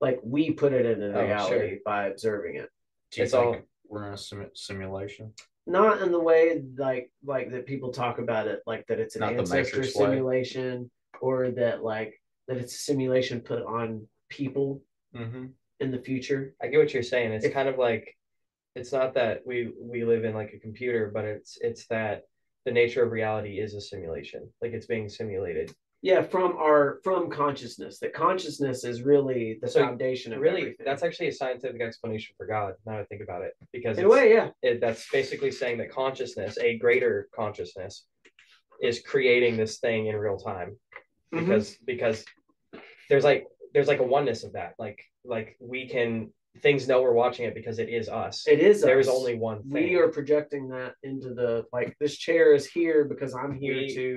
like 0.00 0.20
we 0.22 0.50
put 0.52 0.72
it 0.72 0.84
into 0.86 1.12
Oh, 1.16 1.22
reality 1.24 1.68
sure. 1.70 1.78
by 1.84 2.06
observing 2.08 2.56
it 2.56 2.68
Do 3.12 3.20
you 3.20 3.24
it's 3.24 3.32
think 3.32 3.44
all- 3.44 3.56
we're 3.88 4.06
in 4.08 4.14
a 4.14 4.18
sim- 4.18 4.50
simulation? 4.54 5.32
not 5.68 6.00
in 6.00 6.12
the 6.12 6.20
way 6.20 6.62
like 6.76 7.10
like 7.24 7.50
that 7.50 7.66
people 7.66 7.90
talk 7.92 8.20
about 8.20 8.46
it 8.46 8.60
like 8.68 8.86
that 8.86 9.00
it's 9.00 9.16
an 9.16 9.20
Not 9.20 9.32
the 9.32 9.38
ancestor 9.40 9.78
Matrix 9.78 9.96
way. 9.96 10.04
simulation 10.06 10.88
or 11.20 11.50
that 11.50 11.82
like 11.82 12.14
that 12.46 12.56
it's 12.56 12.74
a 12.74 12.78
simulation 12.78 13.40
put 13.40 13.62
on 13.62 14.06
people 14.28 14.82
Mm-hmm. 15.14 15.46
in 15.80 15.90
the 15.90 15.98
future 15.98 16.54
I 16.62 16.66
get 16.68 16.78
what 16.78 16.92
you're 16.94 17.02
saying. 17.02 17.32
It's 17.32 17.46
If- 17.46 17.52
kind 17.54 17.68
of 17.68 17.78
like 17.78 18.16
it's 18.74 18.92
not 18.92 19.14
that 19.14 19.40
we 19.46 19.72
we 19.80 20.04
live 20.04 20.24
in 20.24 20.34
like 20.34 20.52
a 20.52 20.58
computer, 20.58 21.10
but 21.12 21.24
it's 21.24 21.56
it's 21.62 21.86
that 21.86 22.24
the 22.66 22.72
nature 22.72 23.02
of 23.02 23.10
reality 23.12 23.58
is 23.58 23.74
a 23.74 23.80
simulation. 23.80 24.52
Like 24.60 24.72
it's 24.72 24.86
being 24.86 25.08
simulated. 25.08 25.72
Yeah 26.10 26.22
from 26.22 26.50
our 26.66 27.00
from 27.06 27.28
consciousness 27.42 27.98
that 28.02 28.12
consciousness 28.14 28.78
is 28.90 28.96
really 29.12 29.44
the 29.62 29.68
So, 29.68 29.80
foundation 29.84 30.32
of 30.32 30.38
Really, 30.40 30.62
everything. 30.62 30.86
that's 30.88 31.02
actually 31.06 31.28
a 31.28 31.36
scientific 31.42 31.80
explanation 31.88 32.30
for 32.38 32.46
God. 32.56 32.70
Now 32.86 32.96
I 33.02 33.04
think 33.10 33.22
about 33.28 33.42
it, 33.48 33.52
because 33.76 33.98
in 33.98 34.04
a 34.04 34.08
way 34.16 34.24
yeah 34.38 34.48
it, 34.68 34.80
that's 34.84 35.02
basically 35.18 35.50
saying 35.60 35.76
that 35.80 35.90
consciousness, 36.02 36.52
a 36.68 36.70
greater 36.84 37.14
consciousness, 37.40 37.92
is 38.88 38.96
creating 39.12 39.56
this 39.62 39.74
thing 39.84 40.00
in 40.10 40.14
real 40.26 40.38
time 40.52 40.70
Mhm. 41.34 41.40
because 41.40 41.66
because 41.92 42.18
there's 43.08 43.24
like 43.30 43.42
there's 43.72 43.88
like 43.92 44.02
a 44.06 44.08
oneness 44.16 44.40
of 44.46 44.52
that. 44.58 44.70
Like 44.84 44.98
like 45.34 45.48
we 45.74 45.80
can 45.94 46.10
things 46.64 46.82
know 46.88 46.98
we're 47.02 47.20
watching 47.24 47.44
it 47.48 47.54
because 47.60 47.78
it 47.84 47.90
is 48.00 48.06
us. 48.08 48.36
it 48.54 48.60
is 48.70 48.76
there 48.80 49.00
is 49.04 49.08
us. 49.08 49.14
only 49.18 49.34
one 49.50 49.60
thing. 49.68 49.82
we 49.90 49.94
are 49.96 50.08
projecting 50.18 50.64
that 50.76 50.92
into 51.08 51.30
the 51.40 51.50
like 51.76 51.90
this 52.02 52.14
chair 52.26 52.46
is 52.58 52.64
here 52.78 53.00
because 53.12 53.32
i'm 53.40 53.52
here 53.64 53.74
We- 53.74 53.94
to 54.00 54.08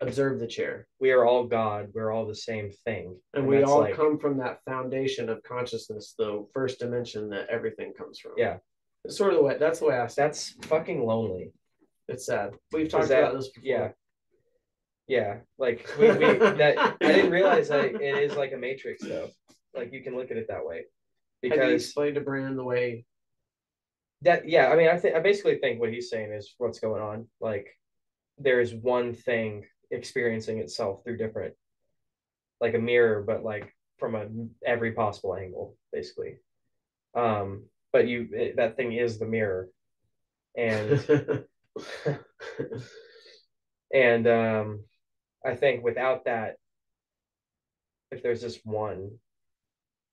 observe 0.00 0.38
the 0.40 0.46
chair 0.46 0.86
we 1.00 1.10
are 1.10 1.24
all 1.24 1.44
God. 1.44 1.88
We're 1.94 2.12
all 2.12 2.26
the 2.26 2.34
same 2.34 2.70
thing. 2.84 3.16
and, 3.34 3.46
we 3.46 3.62
all 3.62 3.80
like- 3.80 3.94
come 3.94 4.18
from 4.18 4.38
that 4.38 4.60
foundation 4.64 5.28
of 5.28 5.42
consciousness 5.42 6.14
the 6.18 6.46
first 6.52 6.78
dimension 6.78 7.28
that 7.30 7.48
everything 7.48 7.92
comes 7.94 8.18
from 8.18 8.32
Yeah. 8.36 8.58
it's 9.04 9.16
sort 9.16 9.32
of 9.32 9.38
the 9.38 9.44
way 9.44 9.56
that's 9.58 9.78
the 9.80 9.86
way 9.86 9.96
i 9.98 10.06
see. 10.06 10.20
That's 10.22 10.50
fucking 10.66 11.04
lonely. 11.04 11.52
it's 12.08 12.26
sad 12.26 12.54
we've 12.72 12.88
talked 12.88 13.08
that- 13.08 13.20
about 13.20 13.34
this 13.34 13.48
before 13.48 13.68
Yeah. 13.68 13.88
Yeah. 15.08 15.38
Like 15.58 15.88
we, 15.98 16.08
we 16.10 16.16
that 16.38 16.96
I 17.00 17.12
didn't 17.12 17.30
realize 17.32 17.68
that 17.68 17.86
it 17.86 18.18
is 18.30 18.36
like 18.36 18.52
a 18.52 18.58
matrix 18.58 19.02
though. 19.02 19.30
Like 19.74 19.92
you 19.92 20.02
can 20.02 20.14
look 20.16 20.30
at 20.30 20.36
it 20.36 20.48
that 20.48 20.64
way. 20.66 20.76
have 20.76 20.84
you 21.42 21.50
Because 21.50 21.82
explained 21.84 22.16
to 22.16 22.20
brandon 22.20 22.56
the 22.56 22.64
way 22.64 23.04
that 24.22 24.48
yeah, 24.48 24.68
I 24.68 24.76
mean 24.76 24.88
I 24.88 24.98
think 24.98 25.14
I 25.16 25.20
basically 25.20 25.58
think 25.58 25.80
what 25.80 25.92
he's 25.92 26.10
saying 26.10 26.32
is 26.32 26.54
what's 26.58 26.80
going 26.80 27.00
on. 27.02 27.26
Like 27.40 27.68
there 28.36 28.60
is 28.60 28.74
one 28.74 29.14
thing 29.14 29.64
experiencing 29.90 30.58
itself 30.58 31.02
through 31.04 31.16
different 31.16 31.54
like 32.60 32.74
a 32.74 32.78
mirror, 32.78 33.22
but 33.22 33.44
like 33.44 33.74
from 33.98 34.14
a 34.14 34.26
every 34.66 34.92
possible 34.92 35.34
angle, 35.36 35.76
basically. 35.92 36.38
Um, 37.14 37.64
but 37.92 38.06
you 38.06 38.28
it, 38.32 38.56
that 38.56 38.76
thing 38.76 38.92
is 38.92 39.18
the 39.18 39.26
mirror. 39.26 39.68
And 40.56 41.00
and 43.94 44.26
um 44.26 44.80
i 45.44 45.54
think 45.54 45.84
without 45.84 46.24
that 46.24 46.56
if 48.10 48.22
there's 48.22 48.40
just 48.40 48.64
one 48.66 49.10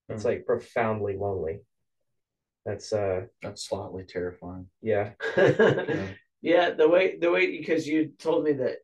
it's 0.10 0.24
Hmm. 0.24 0.30
like 0.30 0.46
profoundly 0.46 1.18
lonely 1.18 1.60
that's 2.66 2.94
uh 2.94 3.22
That's 3.42 3.68
slightly 3.68 4.04
terrifying. 4.04 4.68
yeah 4.82 5.12
yeah 6.42 6.70
the 6.72 6.88
way 6.88 7.18
the 7.18 7.32
way 7.32 7.58
because 7.58 7.88
you 7.88 8.12
told 8.20 8.44
me 8.44 8.54
that 8.54 8.78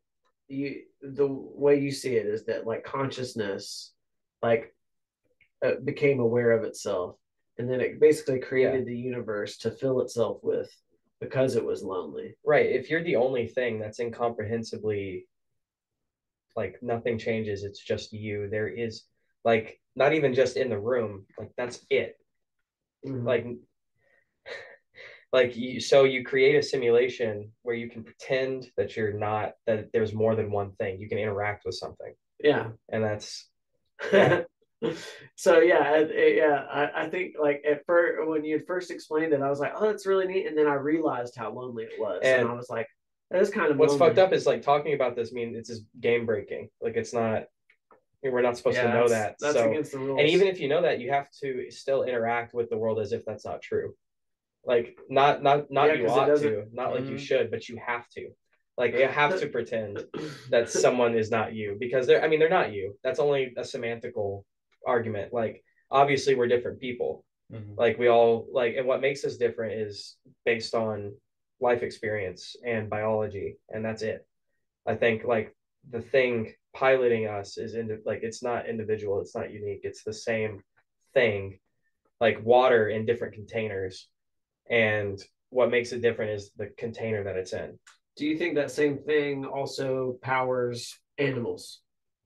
you 0.48 0.82
the 1.00 1.26
way 1.26 1.78
you 1.78 1.90
see 1.90 2.16
it 2.16 2.26
is 2.26 2.44
that 2.44 2.66
like 2.66 2.84
consciousness 2.84 3.92
like 4.42 4.74
uh, 5.64 5.72
became 5.84 6.20
aware 6.20 6.52
of 6.52 6.64
itself 6.64 7.16
and 7.58 7.70
then 7.70 7.80
it 7.80 8.00
basically 8.00 8.38
created 8.40 8.86
the 8.86 8.96
universe 8.96 9.58
to 9.58 9.70
fill 9.70 10.00
itself 10.00 10.38
with 10.42 10.70
because 11.20 11.54
it 11.54 11.64
was 11.64 11.84
lonely. 11.84 12.36
Right. 12.44 12.66
If 12.66 12.90
you're 12.90 13.04
the 13.04 13.16
only 13.16 13.46
thing 13.46 13.78
that's 13.78 14.00
incomprehensibly 14.00 15.28
like 16.54 16.78
nothing 16.82 17.16
changes 17.16 17.62
it's 17.64 17.78
just 17.82 18.12
you 18.12 18.46
there 18.50 18.68
is 18.68 19.04
like 19.42 19.80
not 19.96 20.12
even 20.12 20.34
just 20.34 20.58
in 20.58 20.68
the 20.68 20.78
room 20.78 21.24
like 21.38 21.50
that's 21.56 21.84
it. 21.88 22.18
Mhm. 23.06 23.24
like 23.24 23.46
like 25.32 25.56
you 25.56 25.80
so 25.80 26.04
you 26.04 26.24
create 26.24 26.56
a 26.56 26.62
simulation 26.62 27.50
where 27.62 27.74
you 27.74 27.88
can 27.88 28.04
pretend 28.04 28.70
that 28.76 28.96
you're 28.96 29.12
not 29.14 29.52
that 29.66 29.90
there's 29.92 30.12
more 30.12 30.34
than 30.34 30.50
one 30.50 30.72
thing. 30.72 31.00
You 31.00 31.08
can 31.08 31.18
interact 31.18 31.64
with 31.64 31.74
something. 31.74 32.12
Yeah. 32.42 32.68
And 32.90 33.02
that's 33.02 33.48
Yeah. 34.12 34.42
so 35.36 35.60
yeah 35.60 35.78
I, 35.78 35.98
yeah 36.12 36.66
I, 36.70 37.04
I 37.04 37.08
think 37.08 37.34
like 37.40 37.62
at 37.68 37.86
first 37.86 38.28
when 38.28 38.44
you 38.44 38.60
first 38.66 38.90
explained 38.90 39.32
it 39.32 39.40
i 39.40 39.48
was 39.48 39.60
like 39.60 39.72
oh 39.76 39.86
that's 39.86 40.06
really 40.06 40.26
neat. 40.26 40.46
And 40.48 40.58
then 40.58 40.66
i 40.66 40.74
realized 40.74 41.34
how 41.36 41.52
lonely 41.52 41.84
it 41.84 41.92
was. 42.00 42.20
And, 42.24 42.42
And 42.42 42.50
i 42.50 42.54
was 42.54 42.68
like 42.68 42.88
that 43.30 43.40
is 43.40 43.48
kind 43.48 43.70
of 43.70 43.78
what's 43.78 43.92
lonely. 43.92 44.06
fucked 44.08 44.18
up 44.18 44.32
is 44.32 44.44
like 44.44 44.60
talking 44.60 44.92
about 44.94 45.14
this 45.16 45.32
mean 45.32 45.54
it's 45.56 45.68
just 45.70 45.82
game 46.00 46.26
breaking. 46.26 46.68
Like 46.80 46.96
it's 46.96 47.14
not 47.14 47.44
we're 48.24 48.42
not 48.42 48.56
supposed 48.56 48.76
Yeah, 48.76 48.88
to 48.88 48.92
know 48.92 49.08
that's- 49.08 49.10
that. 49.10 49.36
that's 49.40 49.54
so 49.56 49.70
against 49.70 49.92
the 49.92 49.98
rules. 49.98 50.18
and 50.20 50.28
even 50.28 50.46
if 50.48 50.60
you 50.60 50.68
know 50.68 50.82
that 50.82 51.00
you 51.00 51.10
have 51.10 51.28
to 51.42 51.70
still 51.70 52.02
interact 52.04 52.52
with 52.52 52.68
the 52.68 52.76
world 52.76 52.98
as 53.00 53.12
if 53.12 53.24
that's 53.24 53.44
not 53.44 53.62
true 53.62 53.94
like 54.64 54.96
not 55.08 55.42
not 55.42 55.70
not 55.70 55.86
Yeah, 55.88 55.94
you 55.94 56.06
ought 56.08 56.26
to 56.38 56.64
not 56.72 56.92
like 56.92 57.08
you 57.08 57.16
Mhm. 57.16 57.18
should 57.18 57.50
but 57.50 57.68
you 57.68 57.76
have 57.84 58.08
to. 58.10 58.30
Like 58.78 58.94
you 58.94 59.06
have 59.06 59.38
to 59.40 59.48
pretend 59.48 60.04
that 60.50 60.70
someone 60.70 61.14
is 61.14 61.30
not 61.30 61.54
you 61.54 61.76
because 61.78 62.06
they're 62.06 62.22
i 62.24 62.28
mean 62.28 62.38
they're 62.38 62.48
not 62.48 62.72
you. 62.72 62.98
That's 63.02 63.18
only 63.18 63.52
a 63.56 63.62
semantical 63.62 64.44
argument. 64.86 65.32
Like 65.32 65.62
obviously 65.90 66.34
we're 66.34 66.48
different 66.48 66.80
people. 66.80 67.24
Mhm. 67.52 67.76
like 67.76 67.98
we 67.98 68.08
all 68.08 68.46
like 68.50 68.76
and 68.76 68.86
what 68.86 69.02
makes 69.02 69.24
us 69.26 69.36
different 69.36 69.72
is 69.86 70.16
based 70.46 70.74
on 70.74 71.14
life 71.60 71.82
experience 71.82 72.56
and 72.64 72.88
biology 72.88 73.58
and 73.68 73.84
that's 73.84 74.02
it. 74.02 74.26
I 74.86 74.94
think 74.94 75.24
like 75.24 75.54
the 75.90 76.00
thing 76.00 76.54
piloting 76.74 77.26
us 77.26 77.58
is 77.58 77.74
in 77.74 78.00
like 78.06 78.22
it's 78.22 78.42
not 78.42 78.68
individual 78.68 79.20
it's 79.20 79.34
not 79.34 79.50
unique 79.52 79.80
it's 79.84 80.02
the 80.04 80.14
same 80.30 80.62
thing. 81.14 81.58
Like 82.20 82.42
water 82.42 82.88
in 82.88 83.04
different 83.04 83.34
containers 83.34 84.08
and 84.70 85.22
what 85.50 85.70
makes 85.70 85.92
it 85.92 86.00
different 86.02 86.32
is 86.32 86.50
the 86.56 86.66
container 86.78 87.24
that 87.24 87.36
it's 87.36 87.52
in. 87.52 87.78
Do 88.16 88.26
you 88.26 88.36
think 88.36 88.54
that 88.56 88.70
same 88.70 88.98
thing 88.98 89.44
also 89.44 90.18
powers 90.22 90.98
animals? 91.18 91.80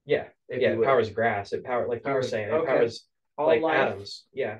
Yeah 0.04 0.24
yeah 0.48 0.70
it 0.72 0.82
powers 0.84 1.10
grass 1.10 1.52
it 1.52 1.64
power 1.64 1.88
like 1.88 2.02
you 2.06 2.12
were 2.12 2.20
Powers- 2.20 2.30
saying 2.30 2.48
it 2.48 2.52
okay. 2.52 2.66
powers 2.66 3.06
all 3.36 3.46
like 3.48 3.62
life? 3.62 3.76
atoms. 3.76 4.24
Yeah. 4.32 4.58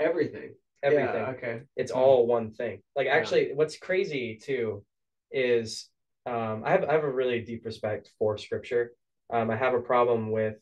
Everything. 0.00 0.54
Everything. 0.82 1.14
yeah, 1.14 1.30
okay. 1.36 1.60
It's 1.76 1.92
Hmm. 1.92 1.98
all 1.98 2.26
one 2.26 2.50
thing. 2.52 2.82
Like 2.96 3.06
Yeah. 3.06 3.14
actually 3.14 3.52
what's 3.54 3.76
crazy 3.78 4.36
too 4.42 4.84
is 5.30 5.88
um 6.26 6.62
I 6.64 6.72
have 6.72 6.84
I 6.84 6.92
have 6.94 7.04
a 7.04 7.10
really 7.10 7.40
deep 7.40 7.64
respect 7.64 8.10
for 8.18 8.36
scripture. 8.38 8.92
Um 9.30 9.50
I 9.50 9.56
have 9.56 9.74
a 9.74 9.80
problem 9.80 10.30
with 10.32 10.56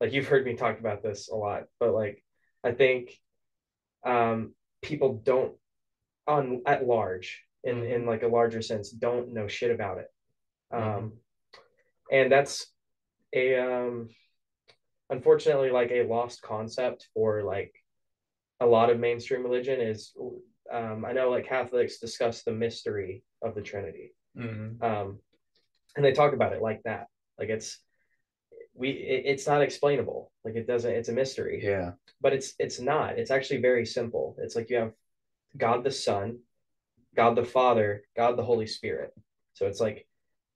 like 0.00 0.12
you've 0.12 0.28
heard 0.28 0.44
me 0.44 0.54
talk 0.54 0.78
about 0.78 1.02
this 1.02 1.28
a 1.30 1.34
lot 1.36 1.64
but 1.80 1.92
like 1.94 2.22
I 2.62 2.72
think 2.72 3.18
um 4.04 4.54
people 4.82 5.14
don't 5.24 5.54
on 6.26 6.62
at 6.66 6.86
large 6.86 7.42
in 7.62 7.76
Mm-hmm. 7.76 7.92
in 7.92 8.06
like 8.06 8.22
a 8.22 8.28
larger 8.28 8.60
sense 8.62 8.90
don't 8.90 9.32
know 9.32 9.48
shit 9.48 9.70
about 9.70 9.98
it 9.98 10.08
um 10.70 10.80
Mm-hmm. 10.80 11.08
and 12.12 12.32
that's 12.32 12.66
a 13.34 13.56
um 13.58 14.08
unfortunately 15.10 15.70
like 15.70 15.90
a 15.90 16.02
lost 16.02 16.42
concept 16.42 17.08
for 17.14 17.42
like 17.42 17.72
a 18.60 18.66
lot 18.66 18.90
of 18.90 18.98
mainstream 19.00 19.42
religion 19.42 19.80
is 19.80 20.14
um, 20.72 21.04
I 21.04 21.12
know 21.12 21.28
like 21.30 21.46
Catholics 21.46 21.98
discuss 21.98 22.42
the 22.42 22.52
mystery 22.52 23.22
of 23.42 23.54
the 23.54 23.60
Trinity. 23.60 24.14
Mhm. 24.36 24.82
Um, 24.82 25.18
and 25.94 26.04
they 26.04 26.12
talk 26.12 26.32
about 26.32 26.54
it 26.54 26.62
like 26.62 26.82
that. 26.84 27.08
Like 27.38 27.50
it's 27.50 27.78
we 28.74 28.90
it, 28.90 29.22
it's 29.26 29.46
not 29.46 29.60
explainable. 29.62 30.32
Like 30.44 30.54
it 30.54 30.66
doesn't 30.66 30.90
it's 30.90 31.10
a 31.10 31.12
mystery. 31.12 31.60
Yeah. 31.62 31.92
But 32.20 32.32
it's 32.32 32.54
it's 32.58 32.80
not. 32.80 33.18
It's 33.18 33.30
actually 33.30 33.60
very 33.60 33.84
simple. 33.84 34.36
It's 34.38 34.56
like 34.56 34.70
you 34.70 34.76
have 34.76 34.92
God 35.56 35.84
the 35.84 35.90
Son, 35.90 36.38
God 37.14 37.36
the 37.36 37.44
Father, 37.44 38.02
God 38.16 38.36
the 38.36 38.44
Holy 38.44 38.66
Spirit. 38.66 39.14
So 39.54 39.66
it's 39.66 39.80
like 39.80 40.06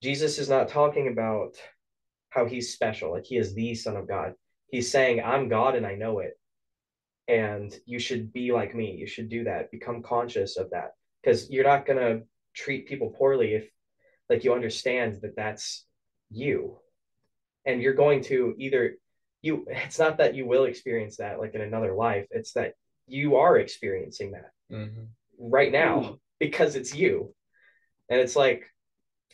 Jesus 0.02 0.38
is 0.38 0.48
not 0.48 0.68
talking 0.68 1.08
about 1.08 1.54
how 2.30 2.46
he's 2.46 2.72
special, 2.72 3.12
like 3.12 3.24
he 3.24 3.36
is 3.36 3.54
the 3.54 3.74
Son 3.74 3.96
of 3.96 4.08
God. 4.08 4.34
He's 4.70 4.90
saying, 4.90 5.22
I'm 5.24 5.48
God 5.48 5.74
and 5.76 5.86
I 5.86 5.94
know 5.94 6.18
it. 6.18 6.38
And 7.26 7.74
you 7.86 7.98
should 7.98 8.32
be 8.32 8.52
like 8.52 8.74
me. 8.74 8.92
You 8.92 9.06
should 9.06 9.28
do 9.28 9.44
that. 9.44 9.70
Become 9.70 10.02
conscious 10.02 10.56
of 10.56 10.70
that. 10.70 10.92
Because 11.22 11.50
you're 11.50 11.64
not 11.64 11.86
going 11.86 11.98
to 11.98 12.22
treat 12.54 12.88
people 12.88 13.10
poorly 13.10 13.54
if 13.54 13.68
like 14.28 14.44
you 14.44 14.52
understand 14.52 15.18
that 15.22 15.36
that's 15.36 15.86
you. 16.30 16.78
And 17.64 17.82
you're 17.82 17.94
going 17.94 18.22
to 18.24 18.54
either 18.58 18.96
you 19.42 19.66
it's 19.68 19.98
not 19.98 20.18
that 20.18 20.34
you 20.34 20.46
will 20.46 20.64
experience 20.64 21.16
that 21.18 21.38
like 21.38 21.54
in 21.54 21.60
another 21.60 21.94
life, 21.94 22.26
it's 22.30 22.52
that 22.52 22.74
you 23.08 23.36
are 23.36 23.58
experiencing 23.58 24.32
that 24.32 24.50
Mhm. 24.70 25.08
right 25.38 25.72
now 25.72 26.18
because 26.38 26.76
it's 26.76 26.94
you. 26.94 27.34
And 28.08 28.20
it's 28.20 28.36
like 28.36 28.64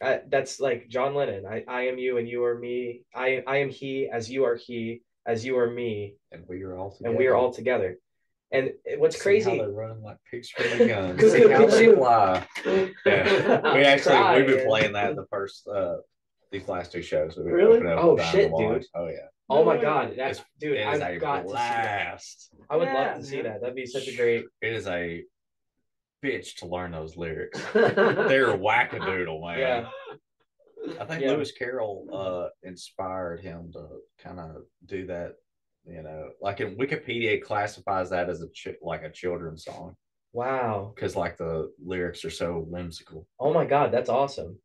I, 0.03 0.21
that's 0.29 0.59
like 0.61 0.89
John 0.89 1.15
Lennon. 1.15 1.47
I, 1.47 1.65
I 1.69 1.83
am 1.87 1.99
you 1.99 2.19
and 2.19 2.29
you 2.29 2.45
are 2.45 2.59
me. 2.59 3.03
I 3.15 3.43
I 3.47 3.59
am 3.59 3.69
he 3.71 4.09
as 4.09 4.31
you 4.31 4.45
are 4.45 4.57
he 4.57 5.03
as 5.27 5.45
you 5.45 5.57
are 5.59 5.71
me 5.71 6.17
And 6.33 6.45
we 6.49 6.63
are 6.63 6.75
all 6.77 6.91
together. 6.91 7.09
and 7.11 7.19
we 7.19 7.27
are 7.29 7.35
all 7.35 7.53
together. 7.53 7.99
And 8.53 8.73
what's 8.99 9.17
See 9.17 9.23
crazy? 9.23 9.57
How 9.59 9.65
they 9.67 9.71
run 9.73 10.03
like 10.03 10.19
pigs 10.31 10.51
from 10.51 10.67
a 10.81 10.87
gun. 10.89 11.19
See 11.19 11.49
how 11.51 11.67
they 11.67 11.95
fly. 11.95 12.47
Yeah. 13.07 13.75
We 13.75 13.83
actually 13.85 14.43
we've 14.43 14.57
been 14.57 14.67
playing 14.67 14.93
that 14.93 15.17
the 15.17 15.27
first 15.31 15.67
uh 15.69 15.97
these 16.53 16.69
last 16.69 16.93
two 16.93 17.03
shows. 17.03 17.37
We've 17.37 17.47
been 17.47 17.55
Really? 17.55 17.81
Oh, 17.89 18.17
shit, 18.19 18.51
dude. 18.57 18.85
Oh 18.95 19.09
yeah. 19.09 19.29
Oh 19.55 19.65
my 19.65 19.77
god, 19.81 20.15
that's 20.17 20.43
dude! 20.61 20.77
It 20.77 20.81
is 20.95 21.01
I've 21.01 21.17
a 21.17 21.19
got 21.19 21.43
to 21.43 21.49
see 21.49 21.55
that. 21.55 22.21
I 22.71 22.77
would 22.77 22.89
Yeah, 22.89 22.95
love 22.95 23.17
to 23.21 23.25
see 23.25 23.37
man. 23.37 23.45
that. 23.45 23.61
That'd 23.61 23.77
be 23.77 23.87
such 23.87 24.09
a 24.09 24.17
great. 24.17 24.45
It 24.61 24.73
is 24.73 24.87
a 24.87 25.23
bitch 26.25 26.57
to 26.57 26.67
learn 26.67 26.93
those 26.93 27.17
lyrics. 27.17 27.61
They're 27.75 28.57
wackadoodle, 28.57 29.41
man. 29.47 29.59
Yeah. 29.59 29.89
I 31.01 31.05
think 31.07 31.23
Yeah. 31.23 31.33
Lewis 31.33 31.53
Carroll 31.53 32.07
uh 32.13 32.49
inspired 32.69 33.41
him 33.41 33.71
to 33.73 33.87
kind 34.23 34.39
of 34.41 34.63
do 34.87 35.07
that. 35.07 35.35
You 35.87 36.03
know, 36.03 36.31
like 36.41 36.61
in 36.61 36.77
Wikipedia 36.77 37.33
it 37.35 37.45
classifies 37.45 38.09
that 38.11 38.31
as 38.31 38.41
a 38.41 38.49
ch- 38.51 38.69
like 38.83 39.03
a 39.03 39.11
children's 39.11 39.65
song 39.65 39.97
Wow. 40.33 40.93
because 40.95 41.15
like 41.15 41.37
the 41.37 41.71
lyrics 41.85 42.25
are 42.25 42.31
so 42.31 42.65
whimsical. 42.67 43.27
Oh 43.39 43.53
my 43.53 43.67
god, 43.67 43.93
that's 43.93 44.09
awesome. 44.09 44.59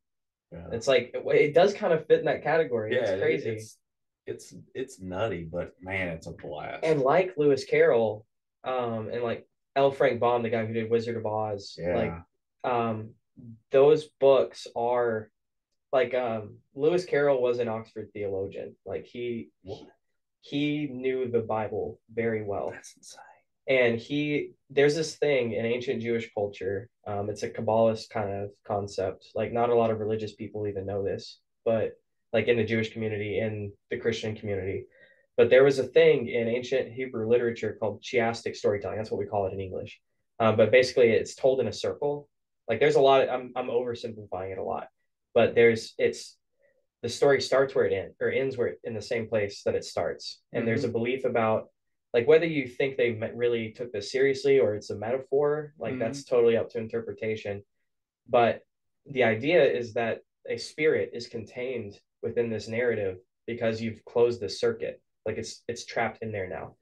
Yeah, 0.51 0.67
It's 0.71 0.87
like 0.87 1.11
it, 1.13 1.23
it 1.35 1.53
does 1.53 1.73
kind 1.73 1.91
of 1.93 2.07
fit 2.07 2.19
in 2.19 2.25
that 2.25 2.41
category. 2.41 2.95
yeah, 2.95 3.01
it's 3.01 3.09
it- 3.11 3.21
crazy. 3.21 3.49
It's, 3.51 3.77
it's 4.29 4.53
it's 4.73 4.99
nutty, 4.99 5.43
but 5.43 5.73
man, 5.81 6.09
it's 6.09 6.27
a 6.27 6.31
blast. 6.31 6.83
and 6.83 7.01
like 7.01 7.33
Lewis 7.37 7.63
Carroll, 7.65 8.25
um, 8.63 9.09
and 9.11 9.23
like 9.23 9.47
L. 9.75 9.91
Frank 9.91 10.19
Baum, 10.19 10.43
the 10.43 10.49
guy 10.49 10.65
who 10.65 10.73
did 10.73 10.89
Wizard 10.91 11.17
of 11.17 11.25
Oz, 11.25 11.75
yeah, 11.77 11.95
like 11.95 12.13
um 12.71 13.11
those 13.71 14.05
books 14.19 14.67
are 14.75 15.31
like 15.91 16.13
um 16.13 16.57
Lewis 16.75 17.05
Carroll 17.05 17.41
was 17.41 17.59
an 17.59 17.67
Oxford 17.67 18.09
theologian. 18.13 18.75
Like 18.85 19.05
he 19.05 19.49
What? 19.63 19.87
he 20.41 20.87
knew 20.87 21.29
the 21.29 21.39
Bible 21.41 21.99
very 22.13 22.43
well. 22.43 22.71
that's 22.73 22.95
insane. 22.97 23.23
And 23.67 23.99
he 23.99 24.53
there's 24.69 24.95
this 24.95 25.15
thing 25.15 25.53
in 25.53 25.65
ancient 25.65 26.01
Jewish 26.01 26.31
culture. 26.33 26.89
Um, 27.07 27.29
it's 27.29 27.43
a 27.43 27.49
Kabbalist 27.49 28.09
kind 28.09 28.31
of 28.31 28.49
concept. 28.65 29.27
Like 29.35 29.51
not 29.53 29.69
a 29.69 29.75
lot 29.75 29.91
of 29.91 29.99
religious 29.99 30.33
people 30.33 30.67
even 30.67 30.85
know 30.85 31.03
this, 31.03 31.39
but 31.65 31.93
like 32.33 32.47
in 32.47 32.57
the 32.57 32.63
Jewish 32.63 32.93
community, 32.93 33.39
in 33.39 33.71
the 33.89 33.97
Christian 33.97 34.35
community. 34.35 34.85
But 35.37 35.49
there 35.49 35.63
was 35.63 35.79
a 35.79 35.83
thing 35.83 36.27
in 36.27 36.47
ancient 36.47 36.91
Hebrew 36.91 37.27
literature 37.29 37.77
called 37.79 38.01
chiastic 38.03 38.55
storytelling. 38.55 38.97
That's 38.97 39.09
what 39.09 39.19
we 39.19 39.25
call 39.25 39.47
it 39.47 39.53
in 39.53 39.59
English. 39.59 39.99
Um, 40.39 40.57
but 40.57 40.71
basically, 40.71 41.09
it's 41.11 41.35
told 41.35 41.59
in 41.59 41.67
a 41.67 41.73
circle. 41.73 42.27
Like 42.67 42.79
there's 42.79 42.95
a 42.95 43.01
lot. 43.01 43.21
Of, 43.21 43.29
I'm 43.29 43.51
I'm 43.55 43.67
oversimplifying 43.67 44.51
it 44.51 44.57
a 44.57 44.63
lot, 44.63 44.87
but 45.33 45.55
there's 45.55 45.93
it's 45.97 46.37
the 47.01 47.09
story 47.09 47.41
starts 47.41 47.73
where 47.73 47.85
it 47.85 47.93
ends 47.93 48.15
or 48.21 48.29
ends 48.29 48.57
where 48.57 48.67
it, 48.67 48.79
in 48.83 48.93
the 48.93 49.01
same 49.01 49.27
place 49.27 49.63
that 49.63 49.75
it 49.75 49.85
starts. 49.85 50.41
And 50.51 50.67
there's 50.67 50.83
a 50.83 50.89
belief 50.89 51.23
about 51.23 51.69
like 52.13 52.27
whether 52.27 52.45
you 52.45 52.67
think 52.67 52.97
they 52.97 53.11
really 53.33 53.71
took 53.71 53.91
this 53.91 54.11
seriously 54.11 54.59
or 54.59 54.75
it's 54.75 54.89
a 54.89 54.97
metaphor. 54.97 55.73
Like 55.79 55.93
Mhm. 55.93 55.99
that's 55.99 56.25
totally 56.25 56.57
up 56.57 56.69
to 56.71 56.77
interpretation. 56.77 57.63
But 58.27 58.61
the 59.05 59.23
idea 59.23 59.63
is 59.63 59.93
that 59.93 60.21
a 60.47 60.57
spirit 60.57 61.11
is 61.13 61.27
contained 61.27 61.99
within 62.21 62.49
this 62.49 62.67
narrative 62.67 63.17
because 63.47 63.81
you've 63.81 64.03
closed 64.05 64.41
the 64.41 64.49
circuit. 64.49 65.01
Like 65.25 65.37
it's 65.37 65.63
it's 65.67 65.85
trapped 65.85 66.19
in 66.21 66.31
there 66.31 66.47
now. 66.47 66.75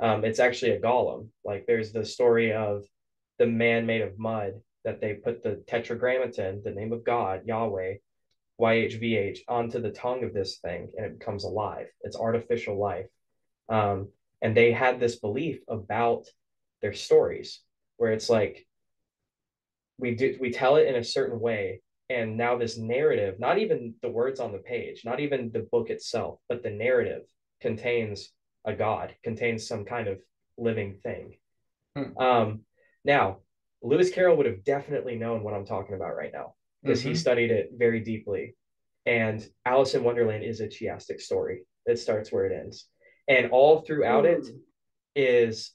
Um 0.00 0.24
it's 0.24 0.38
actually 0.38 0.72
a 0.72 0.80
golem. 0.80 1.28
Like 1.44 1.66
there's 1.66 1.92
the 1.92 2.04
story 2.04 2.52
of 2.52 2.84
the 3.38 3.46
man 3.46 3.86
made 3.86 4.02
of 4.02 4.18
mud 4.18 4.54
that 4.84 5.00
they 5.00 5.14
put 5.14 5.42
the 5.42 5.62
tetragrammaton 5.66 6.62
the 6.64 6.70
name 6.70 6.92
of 6.92 7.04
god 7.04 7.42
yahweh 7.44 7.94
yhvh 8.60 9.38
onto 9.48 9.80
the 9.80 9.90
tongue 9.90 10.24
of 10.24 10.32
this 10.32 10.58
thing 10.58 10.90
and 10.96 11.06
it 11.06 11.18
becomes 11.18 11.44
alive. 11.44 11.88
It's 12.02 12.16
artificial 12.16 12.78
life. 12.78 13.06
Um 13.68 14.08
and 14.42 14.56
they 14.56 14.72
had 14.72 15.00
this 15.00 15.16
belief 15.16 15.60
about 15.68 16.26
their 16.82 16.92
stories 16.92 17.60
where 17.96 18.12
it's 18.12 18.30
like 18.30 18.66
we 19.98 20.14
do 20.14 20.36
we 20.40 20.50
tell 20.50 20.76
it 20.76 20.88
in 20.88 20.96
a 20.96 21.04
certain 21.04 21.40
way 21.40 21.80
and 22.08 22.36
now 22.36 22.56
this 22.56 22.76
narrative 22.78 23.38
not 23.38 23.58
even 23.58 23.94
the 24.02 24.08
words 24.08 24.40
on 24.40 24.52
the 24.52 24.58
page 24.58 25.02
not 25.04 25.20
even 25.20 25.50
the 25.52 25.66
book 25.72 25.90
itself 25.90 26.38
but 26.48 26.62
the 26.62 26.70
narrative 26.70 27.22
contains 27.60 28.30
a 28.64 28.72
god 28.74 29.14
contains 29.24 29.66
some 29.66 29.84
kind 29.84 30.08
of 30.08 30.18
living 30.58 30.98
thing. 31.02 31.36
Hmm. 31.96 32.18
um 32.18 32.60
now 33.04 33.38
lewis 33.82 34.10
carroll 34.10 34.36
would 34.36 34.46
have 34.46 34.64
definitely 34.64 35.16
known 35.16 35.42
what 35.42 35.54
i'm 35.54 35.66
talking 35.66 35.94
about 35.94 36.16
right 36.16 36.32
now 36.32 36.54
because 36.82 37.02
he 37.02 37.10
Mhm. 37.10 37.16
studied 37.16 37.50
it 37.50 37.70
very 37.74 38.00
deeply. 38.00 38.54
And 39.06 39.44
alice 39.64 39.94
in 39.94 40.04
wonderland 40.04 40.44
is 40.44 40.60
a 40.60 40.68
chiastic 40.68 41.20
story. 41.20 41.64
It 41.86 41.98
starts 41.98 42.30
where 42.32 42.46
it 42.46 42.52
ends. 42.52 42.88
And 43.28 43.50
all 43.50 43.80
throughout 43.80 44.24
it 44.26 44.46
is 45.14 45.72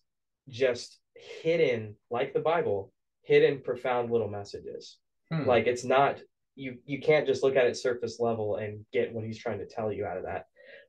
just 0.50 1.00
hidden 1.16 1.96
like 2.10 2.34
the 2.34 2.40
bible 2.40 2.92
hidden 3.24 3.62
profound 3.62 4.12
little 4.12 4.30
messages 4.30 4.98
Hmm. 5.32 5.46
like 5.48 5.66
it's 5.68 5.86
not 5.86 6.20
you 6.56 6.78
you 6.86 7.00
can't 7.00 7.26
just 7.26 7.42
look 7.44 7.56
at 7.56 7.66
it 7.66 7.78
surface 7.78 8.20
level 8.20 8.58
and 8.58 8.86
get 8.92 9.14
what 9.14 9.24
he's 9.24 9.38
trying 9.40 9.60
to 9.60 9.66
tell 9.66 9.92
you 9.92 10.06
out 10.06 10.18
of 10.18 10.24
that 10.24 10.46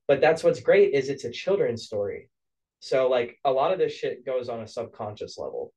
but 0.08 0.20
that's 0.20 0.42
what's 0.42 0.60
great 0.60 0.92
is 0.94 1.08
it's 1.08 1.24
a 1.24 1.30
children's 1.30 1.84
story 1.84 2.28
so 2.80 3.08
like 3.08 3.38
a 3.44 3.52
lot 3.52 3.72
of 3.72 3.78
this 3.78 3.92
shit 3.92 4.26
goes 4.26 4.48
on 4.48 4.60
a 4.60 4.66
subconscious 4.66 5.38
level 5.38 5.72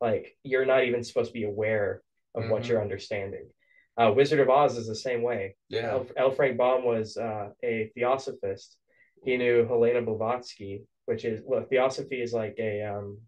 like 0.00 0.36
you're 0.42 0.66
not 0.66 0.84
even 0.84 1.02
supposed 1.02 1.30
to 1.30 1.38
be 1.40 1.44
aware 1.44 2.02
of 2.34 2.48
what 2.50 2.62
Mhm. 2.62 2.68
you're 2.68 2.82
understanding 2.82 3.48
uh, 3.96 4.12
wizard 4.14 4.40
of 4.40 4.50
oz 4.50 4.76
is 4.76 4.86
the 4.86 4.94
same 4.94 5.22
way 5.22 5.56
yeah, 5.70 5.90
L. 5.92 6.06
L. 6.16 6.30
Frank 6.30 6.56
Baum 6.58 6.84
was 6.84 7.16
uh, 7.16 7.48
a 7.64 7.90
theosophist. 7.94 8.76
He 9.24 9.36
knew 9.36 9.66
Helena 9.66 10.00
Blavatsky, 10.02 10.84
which 11.06 11.24
is 11.24 11.42
well, 11.44 11.64
theosophy 11.68 12.22
is 12.22 12.32
like 12.32 12.56
a 12.58 12.82
um, 12.82 13.18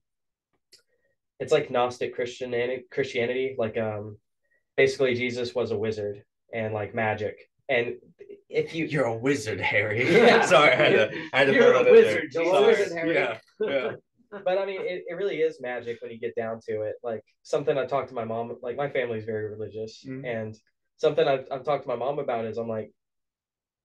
it's 1.40 1.52
like 1.52 1.70
Gnostic 1.70 2.14
Christianity. 2.14 2.84
Christianity, 2.90 3.54
like 3.58 3.76
um, 3.76 4.16
basically 4.76 5.14
Jesus 5.14 5.54
was 5.54 5.70
a 5.70 5.76
wizard 5.76 6.22
and 6.52 6.74
like 6.74 6.94
magic. 6.94 7.38
And 7.68 7.94
if 8.48 8.74
you 8.74 8.86
you're 8.86 9.06
a 9.06 9.16
wizard, 9.16 9.60
Harry. 9.60 10.04
Yeah. 10.12 10.44
Sorry, 10.44 10.72
I 10.72 10.76
had 10.76 10.92
to, 11.10 11.18
I 11.32 11.38
had 11.38 11.44
to 11.46 11.54
You're 11.54 11.72
a 11.74 11.90
wizard, 11.90 12.30
there. 12.32 12.42
you're 12.44 12.54
a 12.54 12.56
Sorry. 12.58 12.66
wizard, 12.72 12.92
Harry. 12.98 13.14
Yeah, 13.14 13.38
yeah. 13.60 13.90
but 14.44 14.58
I 14.58 14.66
mean, 14.66 14.80
it, 14.80 15.04
it 15.08 15.14
really 15.14 15.36
is 15.36 15.60
magic 15.60 15.98
when 16.02 16.10
you 16.10 16.18
get 16.18 16.34
down 16.34 16.60
to 16.68 16.82
it. 16.82 16.94
Like 17.02 17.22
something 17.42 17.76
I 17.76 17.86
talked 17.86 18.08
to 18.08 18.14
my 18.14 18.24
mom, 18.24 18.56
like 18.62 18.76
my 18.76 18.88
family's 18.90 19.24
very 19.24 19.48
religious, 19.48 20.04
Mhm. 20.06 20.24
and 20.26 20.58
something 20.96 21.26
I've, 21.26 21.46
I've 21.50 21.64
talked 21.64 21.82
to 21.84 21.88
my 21.88 21.96
mom 21.96 22.18
about 22.18 22.44
is 22.44 22.58
I'm 22.58 22.68
like, 22.68 22.92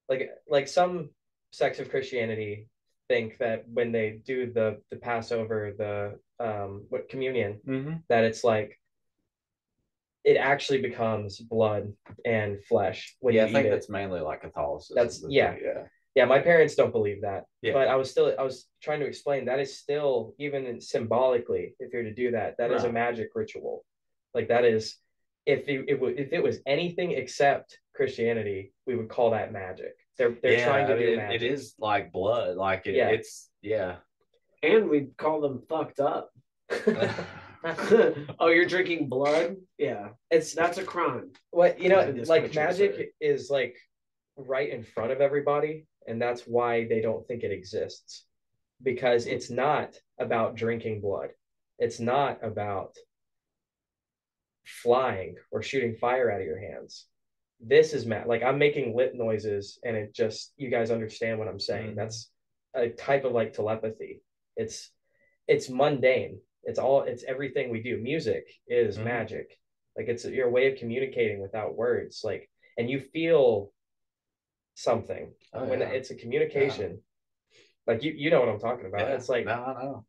like, 0.09 0.30
like 0.49 0.68
some 0.68 1.09
sects 1.51 1.80
of 1.80 1.89
Christianity 1.89 2.68
think 3.09 3.38
that 3.39 3.65
when 3.69 3.91
they 3.91 4.19
do 4.26 4.51
the 4.51 4.81
the 4.91 4.97
Passover, 4.97 5.73
the 5.77 6.19
um, 6.43 6.85
what 6.89 7.09
communion, 7.09 7.59
mm-hmm. 7.68 7.93
that 8.09 8.23
it's 8.23 8.43
like 8.43 8.80
it 10.32 10.36
actually 10.36 10.82
becomes 10.82 11.40
blood 11.40 11.84
and 12.26 12.62
flesh 12.70 13.16
when 13.22 13.34
Yeah, 13.34 13.44
you 13.45 13.49
I 13.49 13.54
think 13.54 13.66
eat 13.66 13.70
it. 13.70 13.72
that's 13.72 13.90
mainly 13.90 14.20
like 14.20 14.41
Catholicism. 14.41 14.95
That's- 14.95 15.20
but 15.20 15.32
yeah. 15.32 15.56
yeah. 15.64 15.84
Yeah, 16.16 16.26
my 16.26 16.40
parents 16.40 16.74
don't 16.76 16.91
believe 16.91 17.22
that. 17.22 17.44
Yeah. 17.62 17.74
But 17.74 17.88
I 17.88 17.95
was 17.95 18.10
still 18.12 18.34
I 18.38 18.44
was 18.44 18.68
trying 18.82 18.99
to 19.02 19.06
explain 19.06 19.45
that 19.45 19.60
is 19.60 19.78
still 19.78 20.34
even 20.40 20.82
symbolically, 20.82 21.76
if 21.80 21.94
you're 21.94 22.02
to 22.04 22.14
do 22.14 22.32
that, 22.32 22.58
that 22.58 22.72
is 22.72 22.84
a 22.86 22.91
magic 22.91 23.30
ritual. 23.36 23.86
Like 24.34 24.48
that 24.49 24.66
is 24.66 24.98
if 25.45 25.70
it, 25.70 25.86
it 25.88 26.02
wa- 26.02 26.18
if 26.24 26.34
it 26.34 26.41
was 26.44 26.58
anything 26.66 27.12
except 27.12 27.80
Christianity, 27.95 28.74
we 28.88 28.95
would 28.98 29.10
call 29.10 29.30
that 29.32 29.54
magic. 29.54 29.94
They're 30.18 30.36
they're 30.41 30.66
trying 30.66 30.88
to 30.88 30.95
I 30.95 30.98
do 30.98 31.04
mean, 31.06 31.14
it- 31.14 31.18
magic. 31.18 31.41
it 31.44 31.52
is 31.54 31.76
like 31.80 32.12
blood. 32.12 32.58
Like 32.58 32.88
it, 32.88 32.95
Yeah. 32.95 33.10
it's 33.10 33.49
yeah. 33.62 33.98
and 34.64 34.90
we 34.90 35.10
call 35.18 35.40
them 35.40 35.62
fucked 35.70 35.99
up. 35.99 36.32
oh, 38.39 38.48
you're 38.48 38.65
drinking 38.65 39.10
blood? 39.10 39.57
Yeah, 39.77 40.10
it's 40.31 40.53
that's 40.53 40.77
a 40.77 40.84
crime. 40.84 41.31
what 41.52 41.80
you 41.80 41.89
know 41.89 42.14
like 42.27 42.53
magic 42.53 42.94
sorry. 42.94 43.10
is 43.22 43.49
like 43.49 43.76
right 44.35 44.69
in 44.69 44.84
front 44.84 45.11
of 45.11 45.22
everybody 45.22 45.85
and 46.07 46.22
that's 46.22 46.44
why 46.44 46.88
they 46.88 47.02
don't 47.02 47.27
think 47.27 47.44
it 47.44 47.52
exists 47.52 48.26
because 48.84 49.26
it's 49.26 49.49
not 49.49 49.99
about 50.19 50.56
drinking 50.56 51.02
blood 51.02 51.30
it's 51.80 51.99
not 51.99 52.44
about 52.44 52.95
flying 54.65 55.35
or 55.52 55.61
shooting 55.64 55.95
fire 55.95 56.30
out 56.30 56.41
of 56.41 56.45
your 56.45 56.60
hands 56.60 57.06
this 57.60 57.94
is 57.94 58.06
mad 58.06 58.27
like 58.27 58.44
i'm 58.44 58.60
making 58.60 58.95
lip 58.95 59.14
noises 59.15 59.80
and 59.84 59.95
it 59.95 60.14
just 60.14 60.53
you 60.57 60.69
guys 60.69 60.91
understand 60.91 61.39
what 61.39 61.48
i'm 61.48 61.60
saying 61.60 61.91
Mhm. 61.94 61.95
that's 61.95 62.30
a 62.76 62.89
type 62.89 63.26
of 63.26 63.31
like 63.31 63.53
telepathy 63.53 64.22
it's 64.56 64.91
it's 65.48 65.69
mundane 65.69 66.39
it's 66.68 66.77
all 66.80 67.02
it's 67.03 67.23
everything 67.23 67.69
we 67.72 67.81
do 67.81 67.98
music 67.98 68.45
is 68.68 68.98
Mhm. 68.98 69.06
magic 69.06 69.57
like 69.98 70.07
it's 70.10 70.26
your 70.26 70.49
way 70.52 70.72
of 70.72 70.77
communicating 70.77 71.39
without 71.39 71.76
words 71.76 72.22
like 72.23 72.49
and 72.77 72.89
you 72.89 72.99
feel 72.99 73.73
something 74.76 75.34
Oh, 75.53 75.65
when 75.65 75.80
yeah. 75.80 75.88
it's 75.88 76.11
a 76.11 76.15
communication 76.15 77.02
like 77.88 78.03
you 78.03 78.11
you 78.11 78.30
know 78.30 78.39
what 78.41 78.49
i'm 78.49 78.60
talking 78.60 78.85
about 78.85 79.02
Yeah. 79.07 79.15
it's 79.15 79.30
like 79.30 79.45
no, 79.45 79.56
no. 79.81 80.06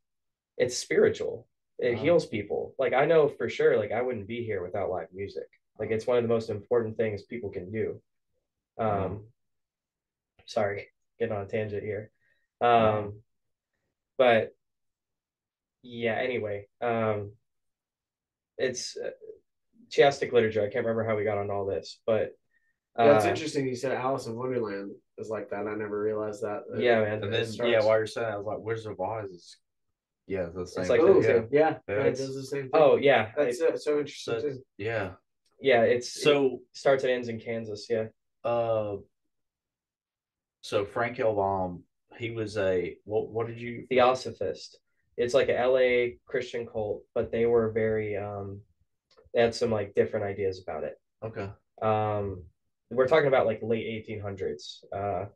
it's 0.58 0.76
spiritual 0.76 1.48
it 1.78 1.94
Wow. 1.94 2.02
heals 2.02 2.26
people 2.26 2.74
like 2.78 2.92
i 2.92 3.06
know 3.06 3.28
for 3.28 3.48
sure 3.48 3.78
like 3.78 3.92
i 3.92 4.02
wouldn't 4.02 4.26
be 4.26 4.42
here 4.44 4.62
without 4.62 4.90
live 4.90 5.08
music 5.12 5.48
like 5.78 5.90
it's 5.90 6.06
one 6.06 6.18
of 6.18 6.24
the 6.24 6.28
most 6.36 6.50
important 6.50 6.96
things 6.96 7.22
people 7.22 7.50
can 7.50 7.70
do 7.70 8.02
um 8.78 8.86
Wow. 8.86 9.20
sorry 10.44 10.88
getting 11.18 11.34
on 11.36 11.42
a 11.42 11.46
tangent 11.48 11.82
here 11.84 12.10
um 12.60 13.22
but 14.18 14.54
yeah 15.82 16.14
anyway 16.14 16.66
um 16.80 17.32
it's 18.56 18.96
uh, 18.96 19.10
chiastic 19.90 20.32
literature 20.32 20.60
i 20.60 20.64
can't 20.70 20.84
remember 20.84 21.04
how 21.04 21.16
we 21.16 21.24
got 21.24 21.38
on 21.38 21.50
all 21.50 21.64
this 21.66 22.00
but 22.06 22.32
Yeah, 22.98 23.14
it's 23.16 23.24
uh, 23.26 23.28
interesting. 23.28 23.66
You 23.68 23.76
said 23.76 23.92
Alice 23.92 24.26
in 24.26 24.34
Wonderland 24.34 24.90
is 25.18 25.28
like 25.30 25.50
that. 25.50 25.66
I 25.68 25.74
never 25.76 26.00
realized 26.02 26.42
that. 26.42 26.62
that 26.68 26.80
yeah 26.82 27.00
man 27.00 27.22
And 27.22 27.32
then 27.32 27.46
starts- 27.46 27.70
yeah, 27.72 27.84
while 27.86 27.96
you're 27.98 28.06
saying, 28.08 28.26
that, 28.26 28.34
I 28.34 28.36
was 28.38 28.46
like, 28.46 28.58
Wizard 28.58 28.92
of 28.92 29.00
Oz 29.00 29.30
is 29.30 29.56
yeah, 30.26 30.46
the 30.52 30.66
same. 30.66 30.88
like 30.88 31.00
thing. 31.00 31.20
that 31.22 31.48
yeah. 31.52 31.60
yeah, 31.60 31.70
Yeah, 31.88 31.94
yeah, 31.94 32.02
it 32.02 32.06
it's- 32.12 32.18
does 32.18 32.34
the 32.34 32.42
same 32.42 32.62
thing. 32.70 32.70
oh 32.82 32.96
yeah 32.96 33.30
that's 33.36 33.60
it- 33.60 33.74
uh, 33.74 33.76
so 33.76 33.98
interesting. 34.00 34.40
So- 34.40 34.48
too. 34.48 34.62
yeah. 34.76 35.10
yeah 35.60 35.82
it's 35.82 36.16
it 36.16 36.22
So 36.22 36.60
starts 36.72 37.04
and 37.04 37.12
ends 37.12 37.28
in 37.28 37.38
kansas 37.38 37.86
yeah 37.88 38.06
uh 38.44 38.96
so 40.62 40.84
Frank 40.84 41.18
L. 41.20 41.34
Baum, 41.36 41.84
he 42.18 42.30
was 42.32 42.56
a 42.58 42.96
what 43.04 43.30
what 43.30 43.46
did 43.46 43.60
you 43.60 43.86
Theosophist. 43.88 44.76
It's 45.18 45.34
like 45.34 45.48
a 45.48 45.66
LA 45.66 46.16
Christian 46.26 46.64
cult, 46.66 47.02
but 47.14 47.32
they 47.32 47.44
were 47.44 47.70
very 47.72 48.16
um 48.16 48.60
they 49.34 49.42
had 49.42 49.54
some 49.54 49.70
like 49.70 49.94
different 49.94 50.24
ideas 50.24 50.62
about 50.62 50.84
it. 50.84 50.94
Okay. 51.24 51.50
Um 51.82 52.44
we're 52.90 53.08
talking 53.08 53.28
about 53.28 53.46
like 53.46 53.60
late 53.62 54.08
1800s. 54.08 54.84
Uh 54.94 55.26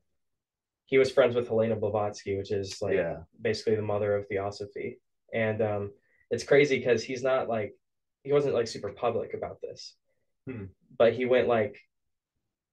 he 0.87 0.99
was 0.99 1.11
friends 1.11 1.35
with 1.35 1.49
Helena 1.49 1.75
Blavatsky, 1.77 2.37
which 2.37 2.53
is 2.53 2.81
like 2.81 2.95
yeah. 2.95 3.19
basically 3.41 3.75
the 3.75 3.83
mother 3.83 4.17
of 4.17 4.27
theosophy. 4.29 4.99
And 5.35 5.61
um 5.61 5.91
it's 6.31 6.45
crazy 6.45 6.79
because 6.79 7.03
he's 7.03 7.23
not 7.23 7.49
like 7.49 7.75
he 8.23 8.33
wasn't 8.33 8.55
like 8.55 8.69
super 8.69 8.93
public 8.93 9.35
about 9.35 9.61
this. 9.61 9.97
Hmm. 10.49 10.67
But 10.97 11.13
he 11.15 11.27
went 11.27 11.49
like 11.49 11.77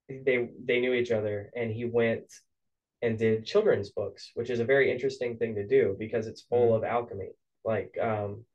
they 0.08 0.50
they 0.64 0.80
knew 0.80 0.94
each 0.94 1.12
other 1.12 1.50
and 1.56 1.72
he 1.72 1.86
went 1.86 2.32
and 3.02 3.18
did 3.18 3.46
children's 3.46 3.90
books, 3.92 4.32
which 4.34 4.50
is 4.50 4.60
a 4.60 4.66
very 4.66 4.92
interesting 4.92 5.38
thing 5.38 5.56
to 5.56 5.66
do 5.68 5.96
because 5.98 6.28
it's 6.28 6.42
full 6.42 6.72
Mhm. 6.72 6.78
of 6.78 6.84
alchemy. 6.84 7.30
Like 7.64 7.98
um 8.02 8.46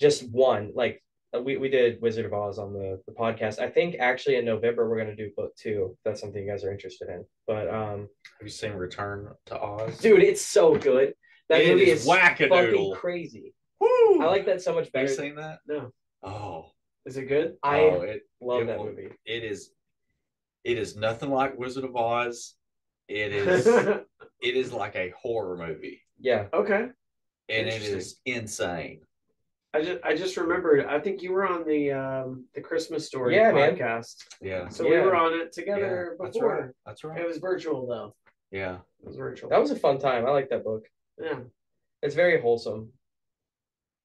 just 0.00 0.28
one, 0.30 0.72
like 0.74 1.02
uh, 1.34 1.40
we, 1.40 1.56
we 1.56 1.68
did 1.68 2.00
Wizard 2.00 2.24
of 2.26 2.32
Oz 2.32 2.58
on 2.58 2.72
the, 2.72 3.02
the 3.06 3.12
podcast. 3.12 3.58
I 3.58 3.68
think 3.68 3.96
actually 3.98 4.36
in 4.36 4.44
November 4.44 4.88
we're 4.88 4.98
gonna 4.98 5.16
do 5.16 5.30
book 5.36 5.54
two. 5.56 5.96
That's 6.04 6.20
something 6.20 6.42
you 6.44 6.50
guys 6.50 6.64
are 6.64 6.72
interested 6.72 7.08
in. 7.08 7.24
But 7.46 7.68
um 7.68 8.00
Have 8.38 8.42
you 8.42 8.48
seen 8.48 8.72
Return 8.72 9.28
to 9.46 9.60
Oz? 9.60 9.98
dude, 9.98 10.22
it's 10.22 10.42
so 10.42 10.74
good. 10.76 11.14
That 11.48 11.62
It 11.62 11.68
movie 11.70 11.90
is 11.90 12.00
is 12.00 12.06
fucking 12.06 12.94
crazy. 12.94 13.54
Woo! 13.80 14.20
I 14.22 14.26
like 14.26 14.46
that 14.46 14.62
so 14.62 14.74
much 14.74 14.86
Have 14.86 14.92
better. 14.92 15.06
you 15.08 15.14
seen 15.14 15.34
that? 15.36 15.58
No, 15.66 15.92
Oh, 16.22 16.72
is 17.04 17.16
it 17.16 17.24
good? 17.26 17.56
I 17.62 17.80
oh, 17.80 18.00
it 18.02 18.22
love 18.40 18.62
it 18.62 18.66
that 18.66 18.78
movie. 18.78 19.10
it 19.24 19.44
is 19.44 19.70
it 20.64 20.76
is 20.78 20.96
nothing 20.96 21.30
like 21.30 21.56
Wizard 21.58 21.84
of 21.84 21.94
Oz. 21.96 22.54
It 23.08 23.32
is 23.34 23.66
it 23.66 24.06
is 24.56 24.72
like 24.72 24.96
a 24.96 25.10
horror 25.20 25.56
movie. 25.56 26.02
Yeah. 26.18 26.46
okay. 26.52 26.88
And 27.48 27.68
it 27.68 27.82
is 27.82 28.16
insane. 28.24 29.00
I 29.74 29.82
just 29.82 30.00
I 30.04 30.16
just 30.16 30.36
remembered. 30.36 30.86
I 30.86 30.98
think 30.98 31.22
you 31.22 31.32
were 31.32 31.46
on 31.46 31.64
the 31.66 31.92
um 31.92 32.44
the 32.54 32.60
Christmas 32.60 33.06
story 33.06 33.36
Yeah, 33.36 33.52
man. 33.52 33.76
podcast. 33.76 34.24
Yeah. 34.40 34.68
So 34.68 34.84
we 34.84 34.98
were 34.98 35.14
on 35.14 35.34
it 35.34 35.38
yeah. 35.56 35.62
together 35.62 36.16
That's 36.20 36.36
before. 36.36 36.56
right. 36.62 36.70
That's 36.86 37.04
right. 37.04 37.20
It 37.20 37.26
was 37.28 37.38
virtual 37.38 37.86
though. 37.86 38.14
Yeah. 38.50 38.76
It 39.02 39.06
was 39.08 39.16
virtual. 39.16 39.50
That 39.50 39.60
was 39.60 39.70
a 39.70 39.76
fun 39.76 39.98
time. 39.98 40.26
I 40.26 40.30
like 40.30 40.48
that 40.50 40.64
book. 40.64 40.86
yeah. 41.22 41.40
It's 42.02 42.14
very 42.14 42.40
wholesome. 42.40 42.90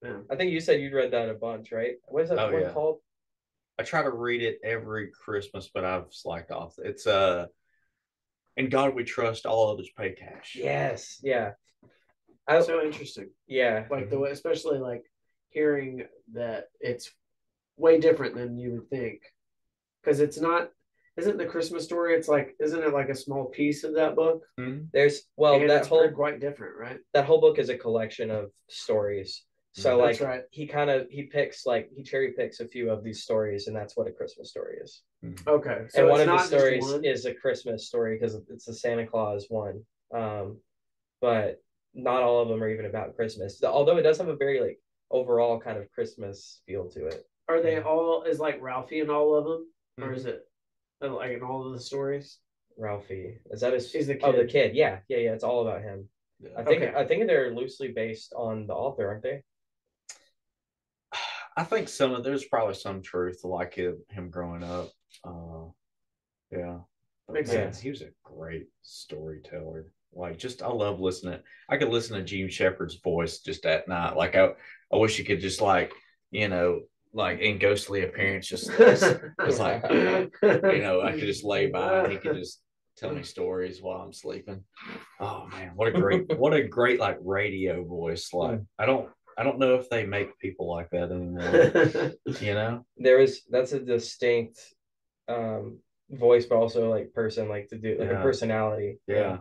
Yeah. 0.03 0.18
I 0.32 0.36
think 0.36 0.52
you 0.52 0.60
said 0.60 0.82
you'd 0.82 0.94
read 0.94 1.11
that 1.11 1.30
a 1.30 1.34
bunch, 1.36 1.72
right? 1.72 1.95
What 2.07 2.23
is 2.23 2.30
that 2.30 2.40
Oh, 2.40 2.52
one 2.52 2.61
yeah. 2.61 2.69
called? 2.72 2.99
I 3.80 3.84
try 3.84 4.02
to 4.03 4.10
read 4.11 4.41
it 4.41 4.60
every 4.64 5.10
Christmas, 5.11 5.69
but 5.73 5.86
I've 5.86 6.07
slacked 6.11 6.52
off. 6.52 6.76
It's 6.80 7.07
uh 7.07 7.48
in 8.57 8.69
God 8.69 8.95
we 8.95 9.03
trust, 9.03 9.45
all 9.45 9.72
others 9.72 9.90
pay 9.98 10.11
cash. 10.11 10.56
Yes. 10.56 11.19
Yeah. 11.23 11.52
I, 12.48 12.61
So 12.61 12.82
interesting. 12.84 13.30
yeah. 13.48 13.86
Like 13.90 14.10
the 14.10 14.19
way, 14.19 14.32
especially 14.32 14.80
like 14.80 15.03
hearing 15.49 16.06
that 16.34 16.69
it's 16.80 17.11
way 17.78 17.99
different 17.99 18.36
than 18.36 18.57
you 18.57 18.72
would 18.72 18.90
think, 18.90 19.22
because 20.02 20.19
it's 20.19 20.40
not. 20.40 20.69
Isn't 21.18 21.38
the 21.38 21.45
Christmas 21.45 21.84
story? 21.84 22.15
It's 22.15 22.30
like, 22.30 22.56
isn't 22.61 22.82
it 22.84 22.94
like 22.94 23.10
a 23.10 23.15
small 23.15 23.45
piece 23.45 23.84
of 23.84 23.95
that 23.95 24.15
book? 24.15 24.44
Mhm. 24.57 24.88
There's 24.94 25.23
well 25.36 25.56
and 25.56 25.69
that 25.69 25.86
whole 25.88 26.10
quite 26.10 26.40
different, 26.40 26.78
right? 26.78 26.99
that 27.14 27.26
whole 27.26 27.41
book 27.41 27.60
is 27.60 27.69
a 27.69 27.78
collection 27.78 28.32
of 28.32 28.52
stories. 28.69 29.44
So 29.73 29.98
That's 29.98 30.19
like 30.19 30.28
right. 30.28 30.44
he 30.52 30.68
kind 30.68 30.90
of 30.90 31.07
he 31.10 31.23
picks 31.23 31.65
like 31.65 31.90
he 31.95 32.03
cherry 32.03 32.32
picks 32.32 32.60
a 32.60 32.68
few 32.68 32.90
of 32.90 33.03
these 33.03 33.23
stories, 33.23 33.68
and 33.68 33.76
that's 33.76 33.95
what 33.95 34.07
a 34.07 34.11
Christmas 34.11 34.49
story 34.49 34.78
is. 34.82 35.02
Okay, 35.48 35.85
so 35.89 36.02
and 36.02 36.10
one 36.10 36.22
of 36.22 36.27
the 36.27 36.39
stories 36.39 36.84
one? 36.84 37.06
is 37.06 37.26
a 37.26 37.34
Christmas 37.34 37.88
story 37.88 38.18
because 38.18 38.35
it's 38.49 38.65
the 38.65 38.73
Santa 38.73 39.06
Claus 39.06 39.45
one. 39.49 39.84
Um, 40.14 40.57
but 41.22 41.61
not 41.93 42.23
all 42.23 42.41
of 42.41 42.48
them 42.49 42.64
are 42.64 42.69
even 42.69 42.85
about 42.85 43.15
Christmas. 43.15 43.61
Although 43.64 43.98
it 43.98 44.02
does 44.02 44.18
have 44.18 44.30
a 44.30 44.35
very 44.35 44.60
like 44.60 44.80
overall 45.11 45.60
kind 45.60 45.77
of 45.77 45.91
Christmas 45.91 46.61
feel 46.65 46.89
to 46.89 47.06
it. 47.07 47.23
Are 47.48 47.61
they 47.61 47.80
all 47.81 48.23
is 48.23 48.39
like 48.39 48.61
Ralphie 48.61 48.99
in 49.02 49.10
all 49.10 49.35
of 49.35 49.45
them, 49.45 49.68
or 49.99 50.06
Mm-hmm. 50.07 50.15
is 50.15 50.26
it 50.26 50.41
uh, 51.03 51.14
like 51.14 51.31
in 51.31 51.43
all 51.43 51.68
of 51.68 51.73
the 51.73 51.80
stories? 51.80 52.39
Ralphie 52.77 53.38
is 53.52 53.61
that 53.61 53.73
his? 53.73 53.91
He's 53.91 54.07
the 54.07 54.15
kid. 54.15 54.23
Oh, 54.23 54.31
the 54.31 54.45
kid. 54.45 54.52
kid. 54.72 54.76
Yeah, 54.76 54.99
yeah, 55.07 55.18
yeah. 55.18 55.34
It's 55.34 55.43
all 55.43 55.68
about 55.68 55.84
him. 55.84 56.07
Yeah. 56.39 56.49
I 56.57 56.64
think 56.64 56.81
Okay. 56.81 56.93
I 56.98 57.06
think 57.06 57.27
they're 57.27 57.53
loosely 57.53 57.89
based 57.89 58.34
on 58.35 58.65
the 58.65 58.73
author, 58.73 59.07
aren't 59.07 59.22
they? 59.23 59.43
I 61.57 61.64
think 61.64 61.89
some 61.89 62.14
of 62.14 62.23
there's 62.23 62.45
probably 62.45 62.73
some 62.76 63.02
truth 63.03 63.41
to 63.41 63.48
like 63.48 63.76
him, 63.76 63.98
him 64.10 64.30
growing 64.30 64.64
up. 64.64 64.89
Uh, 65.24 65.70
yeah, 66.52 66.80
But 67.28 67.34
Makes 67.34 67.50
man, 67.50 67.58
sense. 67.58 67.80
He 67.80 67.90
was 67.90 68.02
a 68.02 68.10
great 68.24 68.68
storyteller. 68.82 69.88
Like, 70.14 70.38
just 70.38 70.62
I 70.62 70.68
love 70.68 71.00
listening. 71.00 71.40
I 71.70 71.78
could 71.78 71.90
listen 71.90 72.18
to 72.18 72.24
Jean 72.24 72.50
Shepherd's 72.50 72.96
voice 72.96 73.40
just 73.40 73.66
at 73.66 73.88
night. 73.88 74.18
Like, 74.18 74.36
I, 74.36 74.50
I 74.92 74.98
wish 74.98 75.18
you 75.18 75.24
could 75.24 75.40
just 75.40 75.62
like, 75.62 75.94
you 76.32 76.50
know, 76.50 76.82
like 77.14 77.40
in 77.40 77.60
ghostly 77.60 78.04
appearance, 78.04 78.48
just 78.48 78.70
it's 78.78 79.60
like, 79.60 79.84
you 79.92 80.82
know, 80.82 81.02
I 81.02 81.12
could 81.12 81.22
just 81.22 81.44
lay 81.44 81.68
by 81.68 82.04
and 82.04 82.12
he 82.12 82.18
could 82.18 82.36
just 82.36 82.62
tell 82.98 83.14
me 83.14 83.24
stories 83.24 83.82
while 83.82 84.02
I'm 84.02 84.14
sleeping. 84.14 84.64
Oh 85.20 85.48
man, 85.52 85.72
what 85.76 85.88
a 85.88 85.92
great, 85.92 86.38
what 86.38 86.54
a 86.54 86.64
great 86.64 87.00
like 87.00 87.18
radio 87.22 87.84
voice. 87.84 88.34
Like, 88.34 88.62
I 88.80 88.86
don't, 88.86 89.10
I 89.38 89.44
don't 89.44 89.60
know 89.60 89.76
if 89.76 89.90
they 89.90 90.06
make 90.06 90.38
people 90.40 90.70
like 90.70 90.90
that 90.92 91.12
anymore. 91.12 92.14
You 92.42 92.54
know? 92.54 92.86
there 92.98 93.20
is 93.20 93.42
that's 93.50 93.74
a 93.74 93.80
distinct 93.80 94.60
um 95.32 95.78
voice 96.10 96.45
but 96.45 96.56
also 96.58 96.90
like 96.90 97.14
person 97.14 97.48
like 97.48 97.68
to 97.70 97.78
do 97.78 97.95
like 97.99 98.10
a 98.12 98.22
personality 98.22 98.99
Yeah. 99.08 99.38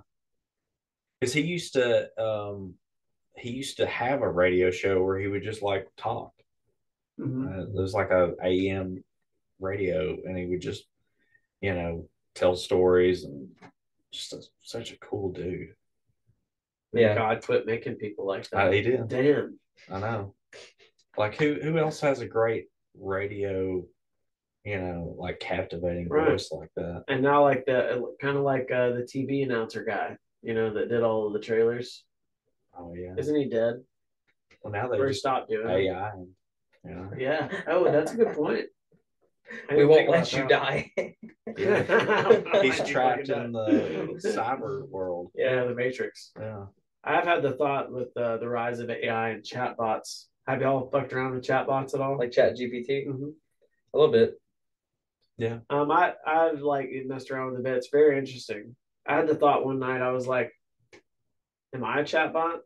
Because 1.20 1.32
he 1.34 1.42
used 1.42 1.72
to 1.74 2.08
um 2.26 2.74
he 3.36 3.50
used 3.50 3.76
to 3.78 3.86
have 3.86 4.22
a 4.22 4.28
radio 4.28 4.70
show 4.70 5.02
where 5.02 5.18
he 5.18 5.26
would 5.26 5.42
just 5.42 5.62
like 5.62 5.88
talk. 5.96 6.32
Mhm. 7.18 7.46
Uh, 7.46 7.62
it 7.62 7.72
was 7.72 7.92
like 7.94 8.10
a 8.10 8.34
AM 8.44 9.02
radio 9.58 10.16
and 10.24 10.36
he 10.38 10.46
would 10.46 10.60
just, 10.62 10.84
you 11.60 11.74
know, 11.74 12.08
tell 12.34 12.54
stories 12.56 13.24
and 13.24 13.48
just 14.12 14.32
a, 14.32 14.42
such 14.62 14.92
a 14.92 14.98
cool 14.98 15.32
dude. 15.32 15.74
yeah 16.92 17.14
God 17.14 17.42
quit 17.44 17.66
making 17.66 17.96
people 17.96 18.26
like 18.26 18.46
Uh, 18.52 18.64
that. 18.66 18.72
he 18.74 18.82
did. 18.82 19.08
Damn. 19.08 19.58
I 19.90 19.98
know. 20.00 20.34
Like 21.16 21.34
who 21.36 21.54
who 21.62 21.76
else 21.78 22.00
has 22.00 22.20
a 22.20 22.26
great 22.26 22.66
radio 22.98 23.84
you 24.64 24.78
know, 24.78 25.14
like 25.18 25.40
captivating 25.40 26.08
Right. 26.08 26.30
voice 26.30 26.50
like 26.52 26.70
that. 26.76 27.04
And 27.08 27.22
now, 27.22 27.42
like 27.42 27.64
the 27.66 28.14
kind 28.20 28.36
of 28.36 28.42
like 28.44 28.70
uh, 28.70 28.90
the 28.90 29.02
TV 29.02 29.42
announcer 29.44 29.84
guy, 29.84 30.16
you 30.42 30.54
know, 30.54 30.72
that 30.74 30.88
did 30.88 31.02
all 31.02 31.26
of 31.26 31.32
the 31.32 31.40
trailers. 31.40 32.04
Oh 32.78 32.94
yeah. 32.94 33.14
Isn't 33.16 33.36
he 33.36 33.48
dead? 33.48 33.82
Well, 34.62 34.72
now 34.72 34.88
they 34.88 34.98
Or 34.98 35.08
just 35.08 35.20
stopped 35.20 35.50
doing 35.50 35.68
it? 35.68 35.88
AI. 35.88 36.12
You 36.84 36.90
know? 36.94 37.10
Yeah. 37.16 37.48
Oh, 37.66 37.90
that's 37.90 38.12
a 38.12 38.16
good 38.16 38.34
point. 38.34 38.66
We 39.74 39.84
won't 39.84 40.08
let 40.08 40.32
you 40.32 40.44
about 40.44 40.48
die. 40.50 40.92
that. 41.46 42.60
He's 42.62 42.80
trapped 42.88 43.28
in 43.28 43.52
the 43.52 44.20
cyber 44.22 44.88
world. 44.88 45.32
yeah, 45.34 45.64
the 45.64 45.74
Matrix. 45.74 46.32
Yeah. 46.38 46.66
I've 47.02 47.24
had 47.24 47.42
the 47.42 47.52
thought 47.52 47.90
with 47.90 48.14
uh, 48.16 48.36
the 48.36 48.48
rise 48.48 48.78
of 48.78 48.90
AI 48.90 49.30
and 49.30 49.42
chatbots. 49.42 50.26
Have 50.46 50.60
y'all 50.60 50.88
fucked 50.90 51.12
around 51.12 51.34
with 51.34 51.44
chatbots 51.44 51.94
at 51.94 52.00
all? 52.00 52.18
like 52.18 52.30
Chat 52.30 52.56
GPT, 52.56 53.06
Mhm. 53.08 53.32
a 53.94 53.98
little 53.98 54.12
bit. 54.12 54.39
Um, 55.70 55.90
I 55.90 56.14
I've 56.26 56.60
like 56.62 56.90
messed 57.06 57.30
around 57.30 57.50
with 57.52 57.60
it 57.60 57.64
bit. 57.64 57.76
It's 57.76 57.88
very 57.90 58.18
interesting. 58.18 58.76
I 59.06 59.16
had 59.16 59.26
the 59.26 59.34
thought 59.34 59.64
one 59.64 59.78
night. 59.78 60.02
I 60.02 60.10
was 60.10 60.26
like, 60.26 60.52
"Am 61.74 61.84
I 61.84 62.00
a 62.00 62.04
chatbot? 62.04 62.58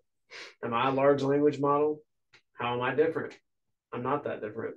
Am 0.65 0.75
I 0.75 0.89
a 0.89 0.93
large 0.93 1.23
language 1.23 1.61
model? 1.61 2.01
How 2.55 2.75
am 2.75 2.81
I 2.83 2.95
different? 2.95 3.35
I'm 3.93 4.03
not 4.03 4.25
that 4.25 4.41
different. 4.41 4.77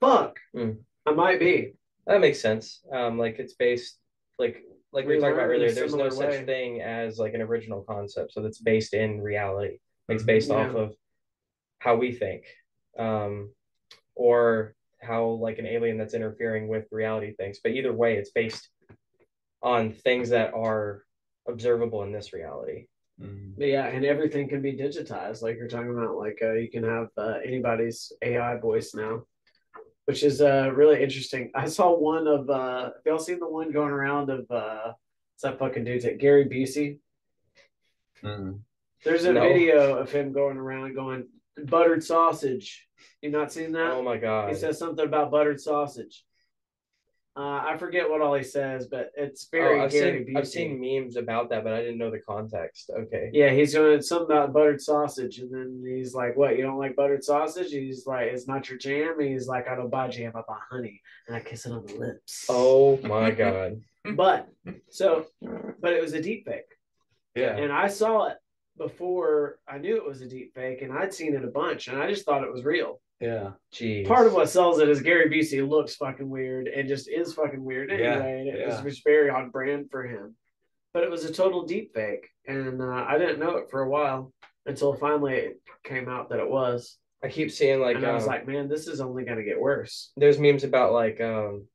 Fuck, 0.00 0.38
Hmm. 0.54 0.72
I 1.06 1.12
might 1.12 1.38
be. 1.40 1.74
That 2.06 2.20
makes 2.20 2.40
sense. 2.40 2.82
Um, 2.92 3.18
like 3.18 3.38
it's 3.38 3.54
based 3.54 3.98
like 4.38 4.62
like 4.92 5.06
we 5.06 5.16
We 5.16 5.16
were 5.16 5.20
talking 5.22 5.34
about 5.34 5.48
learn 5.48 5.56
in 5.56 5.60
a 5.60 5.64
earlier. 5.64 5.72
There's 5.74 5.94
no 5.94 6.08
similar 6.08 6.32
such 6.32 6.46
thing 6.46 6.80
as 6.82 7.18
like 7.18 7.34
an 7.34 7.42
original 7.42 7.82
concept. 7.82 8.32
So 8.32 8.42
that's 8.42 8.60
based 8.60 8.94
in 8.94 9.20
reality. 9.20 9.78
It's 10.08 10.22
Mhm. 10.22 10.26
based 10.26 10.48
Yeah. 10.50 10.56
off 10.68 10.74
of 10.76 10.96
how 11.78 11.96
we 11.96 12.12
think, 12.12 12.46
um, 12.98 13.54
or 14.14 14.74
how 15.04 15.24
like 15.26 15.58
an 15.58 15.66
alien 15.66 15.98
that's 15.98 16.14
interfering 16.14 16.66
with 16.68 16.86
reality 16.90 17.34
thinks. 17.34 17.60
But 17.62 17.72
either 17.72 17.92
way, 17.92 18.16
it's 18.16 18.30
based 18.30 18.68
on 19.62 19.92
things 19.92 20.30
that 20.30 20.52
are 20.54 21.04
observable 21.46 22.02
in 22.02 22.12
this 22.12 22.32
reality. 22.32 22.86
Mhm. 23.20 23.54
But 23.56 23.68
yeah, 23.68 23.86
and 23.86 24.04
everything 24.04 24.48
can 24.48 24.60
be 24.62 24.72
digitized. 24.76 25.42
Like 25.42 25.56
you're 25.56 25.68
talking 25.68 25.90
about, 25.90 26.16
like 26.16 26.38
uh, 26.42 26.54
you 26.54 26.68
can 26.70 26.82
have 26.84 27.08
uh, 27.16 27.38
anybody's 27.44 28.12
AI 28.22 28.56
voice 28.56 28.94
now, 28.94 29.24
which 30.06 30.22
is 30.24 30.40
uh, 30.40 30.70
really 30.74 31.02
interesting. 31.02 31.50
I 31.54 31.66
saw 31.66 31.94
one 31.96 32.26
of 32.26 32.50
uh, 32.50 32.84
have 32.84 32.92
y'all 33.06 33.18
seen 33.18 33.38
the 33.38 33.48
one 33.48 33.70
going 33.70 33.92
around 33.92 34.30
of 34.30 34.50
uh, 34.50 34.92
what's 35.32 35.42
that 35.42 35.58
fucking 35.58 35.84
dude's 35.84 36.04
at 36.04 36.18
Gary 36.18 36.46
Busey? 36.46 36.98
Mhm. 38.22 38.60
There's 39.04 39.24
a 39.24 39.32
No. 39.32 39.40
video 39.42 39.96
of 39.98 40.10
him 40.10 40.32
going 40.32 40.56
around 40.56 40.94
going 40.94 41.28
buttered 41.66 42.02
sausage. 42.02 42.88
You 43.22 43.30
not 43.30 43.52
seen 43.52 43.72
that? 43.72 43.90
Oh 43.92 44.02
my 44.02 44.16
god! 44.16 44.50
he 44.50 44.54
says 44.54 44.78
something 44.78 45.04
about 45.04 45.30
buttered 45.30 45.60
sausage. 45.60 46.24
Uh, 47.36 47.64
I 47.66 47.76
forget 47.78 48.08
what 48.08 48.22
all 48.22 48.34
he 48.34 48.44
says, 48.44 48.86
but 48.86 49.10
it's 49.16 49.48
very 49.50 49.80
Oh, 49.80 49.84
I've 49.84 49.90
Gary 49.90 50.24
seen 50.24 50.34
Busey. 50.34 50.38
I've 50.38 50.46
seen 50.46 50.80
memes 50.80 51.16
about 51.16 51.50
that, 51.50 51.64
but 51.64 51.72
I 51.72 51.80
didn't 51.80 51.98
know 51.98 52.12
the 52.12 52.20
context. 52.20 52.92
Okay. 52.96 53.30
Yeah, 53.32 53.50
he's 53.50 53.72
doing 53.72 54.00
something 54.02 54.36
about 54.36 54.52
buttered 54.52 54.80
sausage, 54.80 55.40
and 55.40 55.52
then 55.52 55.82
he's 55.84 56.14
like, 56.14 56.36
"What? 56.36 56.56
You 56.56 56.62
don't 56.62 56.78
like 56.78 56.94
buttered 56.94 57.24
sausage?" 57.24 57.72
He's 57.72 58.06
like, 58.06 58.28
"It's 58.28 58.46
not 58.46 58.68
your 58.68 58.78
jam." 58.78 59.18
And 59.18 59.28
he's 59.28 59.48
like, 59.48 59.66
"I 59.66 59.74
don't 59.74 59.90
buy 59.90 60.06
jam, 60.08 60.30
I 60.36 60.42
buy 60.46 60.58
honey, 60.70 61.00
and 61.26 61.36
I 61.36 61.40
kiss 61.40 61.66
it 61.66 61.72
on 61.72 61.84
the 61.86 61.94
lips." 61.94 62.46
Oh 62.48 62.98
my 62.98 63.32
god! 63.32 63.80
but 64.14 64.48
so, 64.90 65.26
but 65.80 65.92
it 65.92 66.00
was 66.00 66.12
a 66.12 66.22
deep 66.22 66.44
fake, 66.46 66.70
Yeah. 67.34 67.56
and 67.56 67.72
I 67.72 67.88
saw 67.88 68.26
it 68.28 68.36
before 68.76 69.58
I 69.68 69.78
knew 69.78 69.96
it 69.96 70.06
was 70.06 70.20
a 70.20 70.28
deep 70.28 70.54
fake, 70.54 70.82
and 70.82 70.92
I'd 70.92 71.14
seen 71.14 71.34
it 71.34 71.44
a 71.44 71.48
bunch, 71.48 71.88
and 71.88 72.00
I 72.00 72.08
just 72.10 72.24
thought 72.24 72.44
it 72.44 72.52
was 72.52 72.64
real. 72.64 73.00
Yeah. 73.20 73.50
Jeez. 73.72 74.06
Part 74.06 74.26
of 74.26 74.34
what 74.34 74.48
sells 74.50 74.80
it 74.80 74.88
is 74.88 75.00
Gary 75.00 75.30
Busey 75.30 75.66
looks 75.66 75.94
fucking 75.96 76.28
weird 76.28 76.66
and 76.66 76.88
just 76.88 77.08
is 77.08 77.32
fucking 77.32 77.62
weird 77.62 77.90
Yeah, 77.90 77.96
anyway, 78.14 78.40
and 78.40 78.48
it 78.48 78.66
was 78.66 78.76
yeah. 78.78 78.82
just 78.90 79.04
very 79.04 79.30
on 79.30 79.50
brand 79.50 79.86
for 79.90 80.02
him. 80.02 80.34
But 80.92 81.04
it 81.04 81.10
was 81.10 81.24
a 81.24 81.32
total 81.32 81.64
deep 81.64 81.94
fake, 81.94 82.28
and 82.46 82.82
uh, 82.82 83.04
I 83.08 83.16
didn't 83.18 83.38
know 83.40 83.56
it 83.56 83.70
for 83.70 83.82
a 83.82 83.88
while 83.88 84.32
until 84.66 84.94
finally 84.94 85.34
it 85.34 85.60
came 85.84 86.08
out 86.08 86.28
that 86.30 86.40
it 86.40 86.48
was. 86.50 86.98
I 87.22 87.28
keep 87.28 87.50
seeing 87.50 87.80
like 87.80 87.96
and 87.96 88.04
I 88.06 88.12
was 88.12 88.24
um, 88.24 88.28
like, 88.30 88.46
man, 88.46 88.68
this 88.68 88.86
is 88.86 89.00
only 89.00 89.24
going 89.24 89.38
to 89.38 89.44
get 89.44 89.58
worse. 89.60 90.12
there's 90.16 90.38
memes 90.38 90.62
about 90.64 90.92
like 90.92 91.20
um 91.22 91.66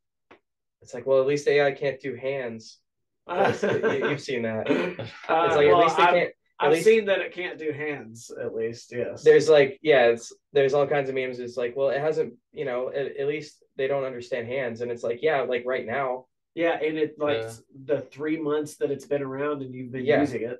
it's 0.82 0.94
like 0.94 1.06
well 1.08 1.20
at 1.22 1.28
least 1.28 1.48
AI 1.48 1.72
can't 1.72 2.00
do 2.00 2.16
hands. 2.16 2.78
That's- 3.28 3.64
you, 3.64 4.06
have 4.08 4.22
seen 4.22 4.44
that. 4.44 4.70
It's 4.70 5.00
Uh, 5.28 5.48
like 5.56 5.68
well, 5.68 5.80
at 5.80 5.84
least 5.86 5.98
they 5.98 6.04
I've, 6.04 6.14
can't. 6.14 6.32
At 6.62 6.68
I've 6.68 6.74
least 6.74 6.86
seen 6.86 7.06
that 7.06 7.20
it 7.20 7.34
can't 7.34 7.58
do 7.58 7.72
hands, 7.72 8.32
at 8.32 8.54
least, 8.54 8.92
yes. 8.92 9.24
there's 9.24 9.48
like 9.48 9.80
yeah, 9.82 10.08
it's 10.08 10.34
there's 10.52 10.74
all 10.74 10.86
kinds 10.86 11.10
of 11.10 11.16
memes. 11.16 11.40
It's 11.40 11.56
like 11.58 11.76
well 11.76 11.90
it 11.90 12.02
hasn't 12.02 12.34
you 12.52 12.66
know 12.66 12.90
at, 12.90 13.18
at 13.18 13.28
least 13.28 13.64
they 13.78 13.88
don't 13.88 14.04
understand 14.04 14.48
hands 14.48 14.82
and 14.82 14.92
it's 14.92 15.04
like 15.04 15.20
yeah 15.22 15.42
like 15.42 15.64
right 15.66 15.86
now 15.86 16.26
yeah, 16.56 16.78
and 16.82 16.98
it 16.98 17.18
like 17.18 17.38
Yeah. 17.38 17.52
the 17.86 18.02
three 18.02 18.38
months 18.38 18.76
that 18.78 18.92
it's 18.92 19.06
been 19.06 19.22
around 19.22 19.62
and 19.62 19.74
you've 19.74 19.92
been 19.92 20.04
Yeah. 20.06 20.20
using 20.20 20.42
it. 20.42 20.60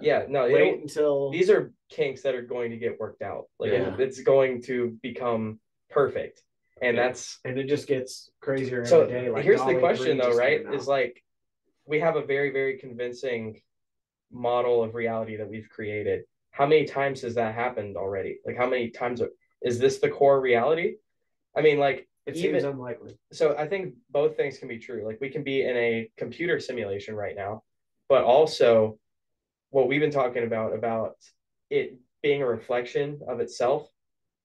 yeah 0.00 0.24
no 0.28 0.44
Wait 0.44 0.80
until 0.80 1.30
these 1.30 1.50
are 1.50 1.72
kinks 1.90 2.22
that 2.22 2.34
are 2.34 2.42
going 2.42 2.70
to 2.70 2.76
get 2.76 2.98
worked 2.98 3.22
out. 3.22 3.44
Like 3.60 3.72
Yeah. 3.72 3.94
it's 3.98 4.20
going 4.22 4.62
to 4.62 4.98
become 5.02 5.60
perfect, 5.90 6.42
and 6.82 6.96
Yeah. 6.96 7.04
that's 7.04 7.38
and 7.44 7.56
it 7.58 7.68
just 7.68 7.86
gets 7.86 8.30
crazier 8.40 8.84
so. 8.84 9.02
every 9.02 9.12
day. 9.20 9.30
Like 9.30 9.44
here's 9.44 9.60
Dolly 9.60 9.74
the 9.74 9.80
question 9.80 10.18
though, 10.18 10.34
right? 10.36 10.62
Is 10.72 10.88
like 10.88 11.22
we 11.86 12.00
have 12.00 12.16
a 12.16 12.24
very 12.24 12.50
very 12.50 12.78
convincing 12.78 13.60
model 14.32 14.82
of 14.82 14.94
reality 14.94 15.36
that 15.36 15.48
we've 15.48 15.68
created. 15.68 16.24
How 16.50 16.66
many 16.66 16.84
times 16.84 17.22
has 17.22 17.34
that 17.34 17.54
happened 17.54 17.96
already? 17.96 18.38
Like 18.46 18.56
how 18.56 18.68
many 18.68 18.90
times 18.90 19.20
are, 19.20 19.30
is 19.62 19.78
this 19.78 19.98
the 19.98 20.08
core 20.08 20.40
reality? 20.40 20.94
I 21.56 21.62
mean, 21.62 21.78
like 21.78 22.08
it 22.26 22.36
even- 22.36 22.52
seems 22.60 22.64
unlikely. 22.64 23.18
so 23.32 23.56
I 23.56 23.66
think 23.68 23.94
both 24.10 24.36
things 24.36 24.58
can 24.58 24.68
be 24.68 24.78
true. 24.78 25.04
Like 25.06 25.20
we 25.20 25.30
can 25.30 25.42
be 25.42 25.62
in 25.62 25.76
a 25.76 26.10
computer 26.16 26.58
simulation 26.60 27.14
right 27.14 27.36
now, 27.36 27.62
but 28.08 28.24
also 28.24 28.98
what 29.70 29.88
we've 29.88 30.00
been 30.00 30.10
talking 30.10 30.44
about 30.44 30.74
about 30.74 31.16
it 31.70 31.98
being 32.22 32.42
a 32.42 32.46
reflection 32.46 33.20
of 33.28 33.40
itself, 33.40 33.88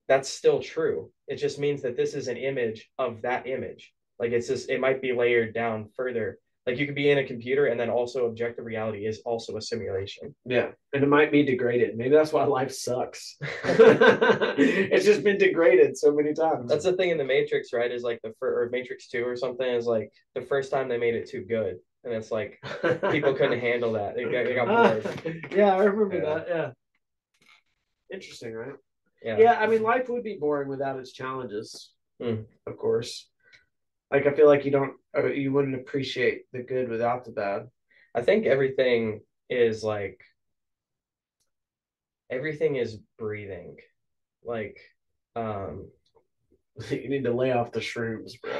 that's 0.08 0.28
still 0.28 0.60
true. 0.60 1.12
It 1.28 1.36
just 1.36 1.60
means 1.60 1.84
that 1.84 1.96
this 1.96 2.14
is 2.16 2.28
an 2.28 2.38
image 2.38 2.90
of 2.98 3.22
that 3.22 3.48
image. 3.48 3.94
Like 4.18 4.32
it's 4.32 4.48
just 4.48 4.70
it 4.70 4.80
might 4.82 5.02
be 5.02 5.14
layered 5.14 5.54
down 5.54 5.90
further. 5.96 6.40
Like 6.70 6.78
you 6.78 6.86
could 6.86 6.94
be 6.94 7.10
in 7.10 7.18
a 7.18 7.24
computer 7.24 7.66
and 7.66 7.80
then 7.80 7.90
also 7.90 8.28
objective 8.28 8.64
reality 8.64 9.08
is 9.08 9.22
also 9.26 9.58
a 9.58 9.62
simulation. 9.62 10.36
Yeah, 10.46 10.68
and 10.94 11.02
it 11.04 11.08
might 11.10 11.32
be 11.32 11.42
degraded. 11.42 11.98
Maybe 11.98 12.12
that's 12.12 12.32
why 12.32 12.44
life 12.46 12.72
sucks. 12.72 13.38
it's 13.64 15.04
just 15.04 15.24
been 15.24 15.40
degraded 15.40 15.98
so 15.98 16.12
many 16.14 16.32
times. 16.36 16.70
That's 16.70 16.84
the 16.86 16.94
thing 16.94 17.10
in 17.10 17.18
the 17.18 17.24
Matrix, 17.24 17.74
right? 17.74 17.92
Is 17.92 18.04
like 18.04 18.20
the 18.24 18.34
fir- 18.40 18.62
or 18.66 18.70
Matrix 18.70 19.08
Two 19.08 19.26
or 19.26 19.36
something 19.36 19.66
is 19.68 19.88
like 19.88 20.12
the 20.36 20.42
first 20.44 20.70
time 20.70 20.88
they 20.88 21.00
made 21.00 21.16
it 21.16 21.28
too 21.28 21.42
good, 21.42 21.78
and 22.04 22.14
it's 22.14 22.30
like 22.30 22.60
people 23.12 23.34
couldn't 23.34 23.60
handle 23.70 23.94
that. 23.94 24.14
They 24.16 24.26
got, 24.26 24.46
they 24.46 24.54
got 24.54 24.68
bored. 24.68 25.48
yeah, 25.52 25.76
I 25.76 25.86
remember 25.86 26.18
Yeah. 26.24 26.34
that. 26.36 26.48
Yeah. 26.50 26.72
Interesting, 28.14 28.54
right? 28.54 28.76
Yeah. 29.24 29.38
Yeah, 29.40 29.54
I 29.60 29.66
mean, 29.68 29.82
life 29.82 30.08
would 30.10 30.24
be 30.24 30.38
boring 30.40 30.70
without 30.70 31.00
its 31.00 31.12
challenges, 31.14 31.94
Hmm. 32.22 32.42
of 32.68 32.78
course. 32.78 33.29
Like, 34.12 34.26
I 34.26 34.32
feel 34.32 34.48
like 34.48 34.66
you 34.66 34.72
don't, 34.72 34.94
you 35.36 35.52
wouldn't 35.52 35.76
appreciate 35.76 36.44
the 36.52 36.64
good 36.64 36.90
without 36.90 37.26
the 37.26 37.32
bad. 37.32 37.70
I 38.16 38.22
think 38.22 38.46
everything 38.46 39.22
is 39.50 39.84
like 39.84 40.22
everything 42.30 42.76
is 42.76 43.00
breathing. 43.18 43.78
Like 44.44 44.80
um 45.36 45.88
you 46.90 47.10
need 47.10 47.24
to 47.26 47.34
lay 47.34 47.52
off 47.52 47.72
the 47.72 47.80
shrooms, 47.80 48.34
bro. 48.42 48.52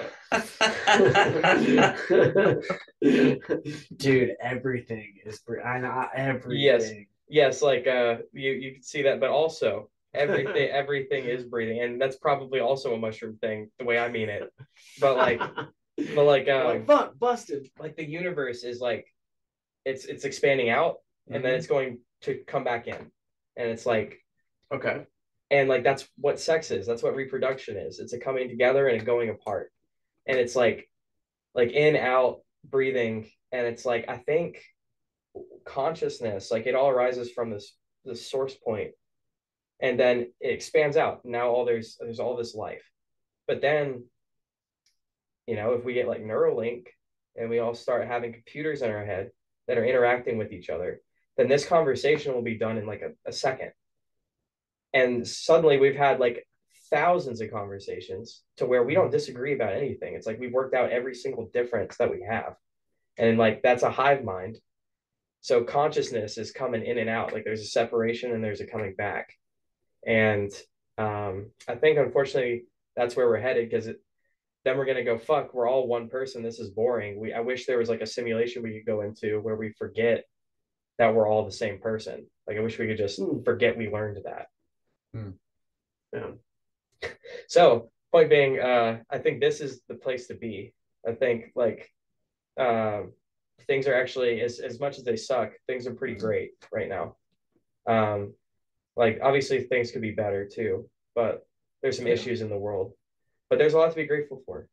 Dude, 3.98 4.36
everything 4.42 5.14
is 5.26 5.42
I 5.64 5.80
know 5.80 6.08
everything. 6.14 6.62
Yes, 6.62 6.92
yes, 7.28 7.62
like 7.62 7.88
uh 7.88 8.18
you 8.34 8.52
you 8.52 8.74
can 8.74 8.84
see 8.84 9.04
that, 9.04 9.20
but 9.20 9.30
also 9.30 9.90
everything 10.14 10.70
everything 10.70 11.26
is 11.26 11.44
breathing. 11.46 11.82
And 11.82 12.02
that's 12.02 12.18
probably 12.18 12.60
also 12.60 12.94
a 12.94 12.98
mushroom 12.98 13.38
thing, 13.42 13.70
the 13.80 13.86
way 13.86 13.98
I 14.00 14.10
mean 14.10 14.30
it. 14.30 14.52
But 15.00 15.18
like 15.18 15.40
but 16.16 16.24
like 16.26 16.48
um 16.50 16.66
like 16.66 16.88
fuck, 16.88 17.18
busted. 17.20 17.68
like 17.80 17.96
the 17.96 18.08
universe 18.10 18.64
is 18.64 18.80
like 18.80 19.06
it's 19.86 20.06
it's 20.06 20.26
expanding 20.26 20.70
out 20.70 20.98
and 21.32 21.44
then 21.44 21.54
Mhm. 21.54 21.58
it's 21.58 21.68
going 21.68 22.00
to 22.22 22.44
come 22.48 22.64
back 22.64 22.88
in. 22.88 23.12
And 23.58 23.70
it's 23.70 23.86
like 23.86 24.20
Okay. 24.74 25.06
and 25.52 25.68
like 25.68 25.84
that's 25.84 26.08
what 26.18 26.40
sex 26.40 26.70
is 26.72 26.86
that's 26.86 27.02
what 27.04 27.16
reproduction 27.16 27.76
is 27.78 28.00
it's 28.00 28.14
a 28.14 28.20
coming 28.20 28.48
together 28.50 28.88
and 28.88 29.02
a 29.02 29.04
going 29.04 29.30
apart 29.30 29.72
and 30.28 30.38
it's 30.38 30.56
like 30.56 30.88
like 31.56 31.72
in 31.72 31.96
out 31.96 32.42
breathing 32.64 33.28
and 33.52 33.66
it's 33.66 33.84
like 33.84 34.06
i 34.08 34.18
think 34.18 34.62
consciousness 35.66 36.52
like 36.52 36.68
it 36.68 36.76
all 36.76 36.90
arises 36.90 37.32
from 37.32 37.50
this 37.50 37.76
this 38.06 38.30
source 38.30 38.54
point 38.56 38.92
and 39.82 40.00
then 40.00 40.32
it 40.40 40.54
expands 40.54 40.98
out 40.98 41.22
now 41.26 41.50
all 41.50 41.66
there's 41.66 41.98
there's 42.00 42.20
all 42.20 42.36
this 42.36 42.56
life 42.56 42.84
but 43.48 43.62
then 43.62 44.04
you 45.48 45.56
know 45.56 45.74
if 45.74 45.84
we 45.84 45.94
get 45.94 46.08
like 46.08 46.24
neuralink 46.24 46.88
and 47.36 47.50
we 47.50 47.60
all 47.60 47.74
start 47.74 48.08
having 48.08 48.34
computers 48.34 48.82
in 48.82 48.92
our 48.92 49.06
head 49.06 49.32
that 49.68 49.78
are 49.78 49.86
interacting 49.86 50.38
with 50.38 50.52
each 50.52 50.70
other 50.70 51.02
then 51.38 51.48
this 51.48 51.66
conversation 51.66 52.34
will 52.34 52.42
be 52.42 52.58
done 52.58 52.78
in 52.78 52.86
like 52.86 53.02
a, 53.02 53.30
a 53.30 53.32
second 53.32 53.72
and 54.94 55.28
suddenly 55.28 55.78
we've 55.78 55.96
had 55.96 56.20
like 56.20 56.48
thousands 56.90 57.42
of 57.42 57.52
conversations 57.52 58.42
to 58.58 58.66
where 58.66 58.84
we 58.84 58.94
don't 58.94 59.12
disagree 59.12 59.54
about 59.54 59.74
anything. 59.74 60.16
It's 60.16 60.26
like 60.26 60.40
we've 60.40 60.54
worked 60.54 60.74
out 60.74 60.92
every 60.92 61.16
single 61.16 61.50
difference 61.54 61.98
that 61.98 62.12
we 62.12 62.26
have. 62.28 62.56
And 63.18 63.38
like 63.38 63.62
that's 63.62 63.84
a 63.84 63.92
hive 63.92 64.24
mind. 64.24 64.58
So 65.42 65.64
consciousness 65.64 66.38
is 66.38 66.52
coming 66.52 66.84
in 66.84 66.98
and 66.98 67.10
out. 67.10 67.34
Like 67.34 67.44
there's 67.44 67.62
a 67.62 67.66
separation 67.66 68.34
and 68.34 68.44
there's 68.44 68.62
a 68.62 68.68
coming 68.68 68.96
back. 68.96 69.34
And 70.06 70.52
um, 70.98 71.52
I 71.68 71.76
think 71.76 71.98
unfortunately 71.98 72.66
that's 72.96 73.16
where 73.16 73.28
we're 73.28 73.40
headed 73.40 73.70
because 73.70 73.90
then 74.66 74.78
we're 74.78 74.86
gonna 74.86 75.04
go 75.04 75.18
fuck. 75.18 75.54
We're 75.54 75.70
all 75.70 75.88
one 75.88 76.10
person. 76.10 76.44
This 76.44 76.60
is 76.60 76.70
boring. 76.70 77.20
We 77.20 77.34
I 77.34 77.40
wish 77.40 77.66
there 77.66 77.78
was 77.78 77.90
like 77.90 78.02
a 78.02 78.08
simulation 78.08 78.64
we 78.64 78.74
could 78.74 78.86
go 78.86 79.02
into 79.02 79.40
where 79.40 79.56
we 79.56 79.72
forget 79.74 80.26
that 80.98 81.14
we're 81.14 81.28
all 81.28 81.46
the 81.46 81.52
same 81.52 81.80
person. 81.80 82.28
Like 82.46 82.58
I 82.58 82.62
wish 82.62 82.78
we 82.78 82.88
could 82.88 82.98
just 82.98 83.22
forget 83.46 83.78
we 83.78 83.90
learned 83.90 84.20
that. 84.26 84.48
Hmm. 85.14 85.32
Yeah. 86.14 86.32
So 87.48 87.90
point 88.12 88.30
being, 88.30 88.60
uh, 88.60 89.00
I 89.10 89.18
think 89.20 89.40
this 89.40 89.62
is 89.62 89.82
the 89.88 89.96
place 89.96 90.28
to 90.28 90.36
be. 90.36 90.74
I 91.08 91.14
think 91.14 91.52
like 91.56 91.90
um, 92.60 93.14
things 93.68 93.88
are 93.88 93.94
actually 93.94 94.42
as 94.42 94.60
as 94.60 94.80
much 94.80 94.98
as 94.98 95.04
they 95.04 95.16
suck, 95.16 95.54
things 95.68 95.88
are 95.88 95.94
pretty 95.94 96.16
great 96.16 96.52
right 96.72 96.90
now. 96.90 97.16
Um, 97.88 98.34
like 99.00 99.20
obviously 99.24 99.64
things 99.64 99.92
could 99.92 100.02
be 100.02 100.12
better 100.12 100.46
too, 100.46 100.88
but 101.16 101.48
there's 101.82 101.96
some 101.98 102.06
Yeah. 102.06 102.14
issues 102.14 102.42
in 102.42 102.50
the 102.50 102.58
world. 102.58 102.94
But 103.50 103.58
there's 103.58 103.74
a 103.74 103.78
lot 103.78 103.90
to 103.92 103.96
be 103.96 104.06
grateful 104.06 104.44
for. 104.46 104.68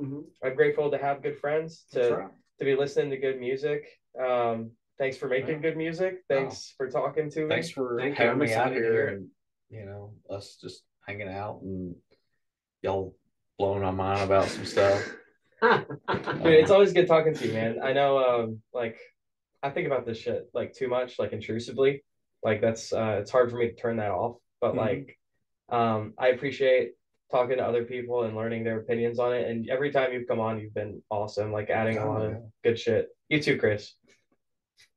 Mhm. 0.00 0.24
I'm 0.42 0.54
grateful 0.54 0.90
to 0.90 0.98
have 0.98 1.22
good 1.22 1.38
friends, 1.38 1.84
to 1.92 2.16
right. 2.16 2.30
to 2.58 2.64
be 2.64 2.74
listening 2.74 3.10
to 3.10 3.18
good 3.18 3.38
music. 3.38 3.86
Um, 4.18 4.72
thanks 4.96 5.18
for 5.18 5.28
making 5.28 5.56
Yeah. 5.56 5.66
good 5.66 5.76
music. 5.76 6.24
Thanks 6.26 6.70
for 6.76 6.90
talking 6.90 7.28
to 7.30 7.42
me. 7.42 7.48
Thanks 7.50 7.68
for 7.70 7.98
Thank 8.00 8.18
you. 8.18 8.24
having 8.24 8.32
I'm 8.32 8.38
me 8.38 8.54
out 8.54 8.72
excited 8.72 8.74
to 8.76 8.80
here 8.80 8.92
hear 8.92 9.08
and 9.08 9.30
you 9.68 9.84
know 9.84 10.14
us 10.30 10.56
just 10.56 10.82
hanging 11.06 11.28
out 11.28 11.60
and 11.60 11.94
y'all 12.80 13.14
blowing 13.58 13.82
my 13.82 13.90
mind 13.90 14.22
about 14.22 14.48
some 14.48 14.64
stuff. 14.64 15.16
Dude, 15.62 16.46
it's 16.62 16.70
always 16.70 16.94
good 16.94 17.06
talking 17.06 17.34
to 17.34 17.46
you, 17.46 17.52
man. 17.52 17.82
I 17.82 17.92
know, 17.92 18.18
um, 18.18 18.62
like, 18.72 18.98
I 19.62 19.70
think 19.70 19.86
about 19.86 20.04
this 20.06 20.18
shit 20.18 20.48
like 20.54 20.72
too 20.72 20.88
much, 20.88 21.18
like 21.18 21.32
intrusively. 21.32 22.04
Like 22.44 22.60
that's 22.60 22.92
uh, 22.92 23.18
it's 23.20 23.30
hard 23.30 23.50
for 23.50 23.56
me 23.56 23.68
to 23.68 23.74
turn 23.74 23.96
that 23.96 24.10
off. 24.10 24.36
But 24.60 24.74
Mhm. 24.74 24.76
like, 24.76 25.18
um, 25.70 26.14
I 26.18 26.28
appreciate 26.28 26.92
talking 27.30 27.56
to 27.56 27.64
other 27.66 27.84
people 27.84 28.24
and 28.24 28.36
learning 28.36 28.64
their 28.64 28.78
opinions 28.78 29.18
on 29.18 29.32
it. 29.34 29.48
And 29.48 29.68
every 29.70 29.90
time 29.90 30.12
you've 30.12 30.28
come 30.28 30.40
on, 30.40 30.60
you've 30.60 30.74
been 30.74 31.02
awesome. 31.10 31.50
Like 31.52 31.70
adding 31.70 31.96
a 31.98 32.04
Oh, 32.04 32.12
lot 32.12 32.22
of 32.26 32.42
good 32.62 32.78
shit. 32.78 33.08
You 33.28 33.40
too, 33.42 33.58
Chris. 33.58 33.94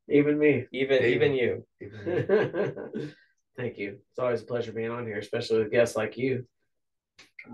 Even 0.10 0.38
me. 0.38 0.66
Even 0.72 1.04
Even- 1.04 1.14
even 1.14 1.34
you. 1.34 1.68
Even- 1.82 3.14
Thank 3.58 3.78
you. 3.80 3.98
It's 4.12 4.20
always 4.20 4.42
a 4.44 4.46
pleasure 4.46 4.72
being 4.72 4.92
on 4.92 5.08
here, 5.08 5.18
especially 5.18 5.60
with 5.64 5.72
guests 5.72 5.96
like 5.96 6.16
you. 6.18 6.46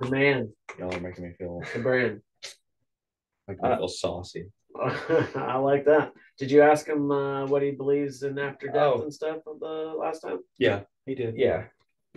The 0.02 0.10
man, 0.10 0.52
y'all 0.78 0.94
are 0.94 1.00
making 1.00 1.24
me 1.24 1.34
feel 1.38 1.62
the 1.74 1.80
brand. 1.80 2.22
making 3.48 3.64
me 3.64 3.70
Uh, 3.70 3.78
feel 3.78 3.88
saucy. 3.88 4.52
I 5.36 5.58
like 5.58 5.86
that. 5.86 6.14
Did 6.38 6.52
you 6.52 6.62
ask 6.62 6.88
him 6.88 7.12
uh, 7.12 7.46
what 7.46 7.62
he 7.62 7.72
believes 7.72 8.24
in 8.24 8.40
after 8.40 8.68
death 8.68 8.94
Oh. 8.96 9.02
and 9.04 9.14
stuff 9.14 9.38
the 9.46 9.96
last 9.98 10.22
time? 10.22 10.40
Yeah, 10.58 10.82
he 11.06 11.16
did. 11.16 11.36
Yeah. 11.38 11.66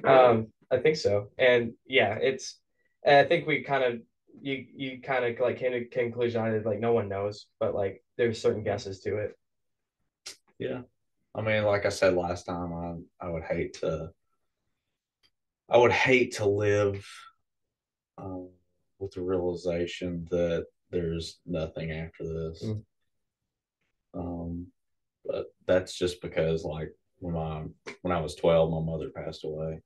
Um, 0.05 0.49
I 0.71 0.79
think 0.79 0.97
so. 0.97 1.29
And 1.39 1.75
yeah, 1.87 2.15
it's 2.15 2.59
and 3.05 3.17
I 3.17 3.25
think 3.29 3.47
we 3.47 3.63
kind 3.63 3.85
of 3.85 4.01
you 4.41 4.67
you 4.75 5.01
kind 5.03 5.25
of 5.25 5.39
like 5.41 5.59
came 5.59 5.73
to 5.73 5.85
conclusion 5.85 6.41
on 6.41 6.53
it 6.55 6.67
like 6.67 6.81
no 6.81 6.93
one 6.93 7.09
knows, 7.09 7.47
but 7.61 7.75
like 7.75 8.03
there's 8.17 8.41
certain 8.41 8.63
guesses 8.65 9.01
to 9.01 9.17
it. 9.19 9.37
Yeah. 10.59 10.83
I 11.35 11.43
mean, 11.43 11.65
like 11.65 11.85
I 11.85 11.91
said 11.91 12.15
last 12.15 12.45
time, 12.45 12.73
I 12.73 13.27
I 13.27 13.31
would 13.31 13.43
hate 13.45 13.75
to 13.81 14.11
I 15.69 15.77
would 15.77 15.93
hate 15.93 16.37
to 16.37 16.47
live 16.47 17.07
um, 18.19 18.49
with 18.99 19.13
the 19.13 19.21
realization 19.21 20.27
that 20.31 20.67
there's 20.91 21.39
nothing 21.47 21.91
after 21.93 22.25
this. 22.25 22.65
Mm. 22.65 22.83
Um, 24.15 24.67
but 25.25 25.47
that's 25.67 25.95
just 25.99 26.23
because 26.23 26.65
like 26.65 26.91
when 27.19 27.35
my 27.35 27.65
when 28.03 28.17
I 28.17 28.21
was 28.21 28.35
12, 28.37 28.71
my 28.71 28.81
mother 28.81 29.11
passed 29.11 29.45
away 29.45 29.81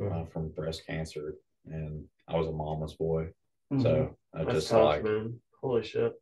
Mm. 0.00 0.22
uh, 0.22 0.24
from 0.26 0.48
breast 0.50 0.86
cancer 0.86 1.34
and 1.66 2.04
I 2.26 2.36
was 2.36 2.48
a 2.48 2.52
mama's 2.52 2.94
boy. 2.94 3.28
Mhm. 3.72 3.82
So 3.82 4.16
I 4.34 4.38
That's 4.44 4.54
just 4.54 4.68
tough, 4.70 4.84
like 4.84 5.04
man. 5.04 5.38
Holy 5.60 5.82
shit. 5.84 6.14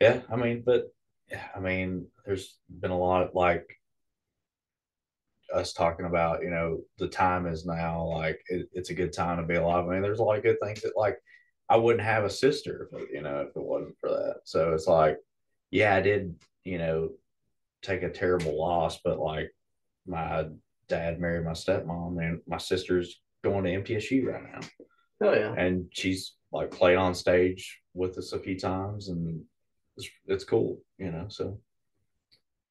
yeah, 0.00 0.20
I 0.30 0.36
mean, 0.36 0.62
but 0.64 0.92
yeah, 1.30 1.42
I 1.56 1.60
mean, 1.60 2.06
there's 2.26 2.58
been 2.68 2.90
a 2.90 2.98
lot 2.98 3.22
of 3.22 3.34
like 3.34 3.66
us 5.52 5.72
talking 5.72 6.04
about, 6.06 6.42
you 6.42 6.50
know, 6.50 6.82
the 6.98 7.08
time 7.08 7.46
is 7.46 7.64
now 7.64 8.04
like 8.04 8.40
it, 8.48 8.68
it's 8.72 8.90
a 8.90 8.94
good 8.94 9.12
time 9.12 9.38
to 9.38 9.42
be 9.44 9.54
alive. 9.56 9.86
I 9.88 9.92
mean, 9.92 10.02
there's 10.02 10.18
a 10.18 10.22
lot 10.22 10.36
of 10.36 10.42
good 10.42 10.58
things 10.62 10.82
that 10.82 10.92
like 10.96 11.18
I 11.68 11.76
wouldn't 11.76 12.04
have 12.04 12.24
a 12.24 12.30
sister, 12.30 12.88
if 12.92 13.10
you 13.12 13.22
know, 13.22 13.40
if 13.40 13.56
it 13.56 13.62
wasn't 13.62 13.96
for 14.00 14.10
that. 14.10 14.40
So 14.44 14.72
it's 14.74 14.86
like, 14.86 15.18
yeah, 15.70 15.94
I 15.94 16.00
did, 16.00 16.34
you 16.64 16.78
know, 16.78 17.10
take 17.82 18.02
a 18.02 18.10
terrible 18.10 18.58
loss, 18.58 19.00
but 19.04 19.18
like 19.18 19.50
my 20.06 20.46
dad 20.88 21.20
married 21.20 21.44
my 21.44 21.52
stepmom, 21.52 22.22
and 22.22 22.40
my 22.46 22.58
sister's 22.58 23.20
going 23.42 23.64
to 23.64 23.70
MTSU 23.82 24.24
right 24.26 24.42
now 24.42 24.60
Hell 25.20 25.36
yeah. 25.36 25.52
and 25.54 25.86
she's 25.92 26.32
like 26.50 26.70
played 26.70 26.96
on 26.96 27.14
stage 27.14 27.78
with 27.92 28.16
us 28.16 28.32
a 28.32 28.38
few 28.38 28.58
times 28.58 29.08
and 29.10 29.42
it's, 29.98 30.08
it's 30.26 30.44
cool 30.44 30.80
you 30.98 31.10
know 31.10 31.26
so 31.28 31.60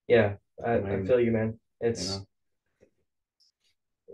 Yeah, 0.07 0.33
I, 0.65 0.71
I 0.73 0.79
mean, 0.79 1.05
feel 1.05 1.19
you, 1.19 1.31
man. 1.31 1.59
you 1.81 1.89
It's 1.89 2.17
know 2.17 2.25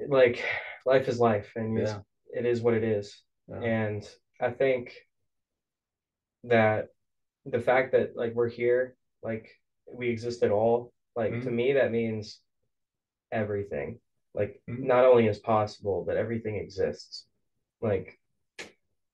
like 0.07 0.43
life 0.85 1.07
is 1.07 1.19
life, 1.19 1.51
and 1.56 1.77
yeah 1.77 1.99
it 2.34 2.45
is 2.45 2.61
what 2.61 2.73
it 2.73 2.84
is. 2.84 3.22
yeah. 3.47 3.61
And 3.61 4.07
I 4.40 4.52
think 4.52 4.94
that 6.45 6.90
the 7.45 7.60
fact 7.60 7.91
that 7.91 8.16
like 8.16 8.34
we're 8.34 8.49
here, 8.49 8.95
like 9.22 9.49
we 9.91 10.10
exist 10.10 10.44
at 10.44 10.52
all, 10.52 10.94
like 11.16 11.32
to 11.41 11.49
Mhm. 11.49 11.53
me 11.53 11.74
that 11.74 11.91
means 11.91 12.41
everything. 13.32 13.99
Like 14.34 14.61
Mhm. 14.68 14.80
not 14.80 15.06
only 15.06 15.28
is 15.28 15.40
possible, 15.40 16.03
but 16.03 16.18
everything 16.18 16.56
exists. 16.56 17.28
Like 17.82 18.20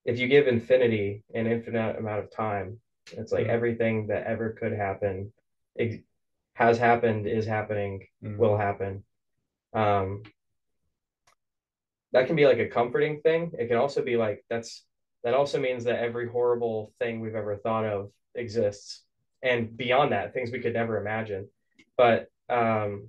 if 0.04 0.18
you 0.18 0.28
give 0.28 0.46
infinity 0.46 1.24
an 1.34 1.46
infinite 1.46 1.96
amount 1.98 2.22
of 2.22 2.30
time, 2.30 2.80
it's 3.12 3.32
like 3.32 3.46
Mhm. 3.46 3.50
everything 3.50 4.06
that 4.08 4.26
ever 4.26 4.52
could 4.52 4.72
happen 4.72 5.32
ex- 5.78 6.02
has 6.54 6.78
happened, 6.78 7.26
is 7.26 7.46
happening, 7.46 8.06
Mhm. 8.22 8.36
will 8.38 8.56
happen. 8.56 9.04
Um, 9.72 10.22
that 12.12 12.26
can 12.26 12.36
be 12.36 12.46
like 12.46 12.58
a 12.58 12.68
comforting 12.68 13.20
thing. 13.20 13.52
It 13.58 13.66
can 13.66 13.76
also 13.76 14.02
be 14.02 14.16
like 14.16 14.44
that's 14.48 14.86
that 15.26 15.34
also 15.34 15.58
means 15.58 15.82
that 15.82 15.98
every 15.98 16.28
horrible 16.28 16.92
thing 17.00 17.18
we've 17.18 17.34
ever 17.34 17.56
thought 17.56 17.84
of 17.84 18.12
exists, 18.36 19.02
and 19.42 19.76
beyond 19.76 20.12
that, 20.12 20.32
things 20.32 20.52
we 20.52 20.60
could 20.60 20.72
never 20.72 20.98
imagine. 21.00 21.48
But 21.96 22.28
um, 22.48 23.08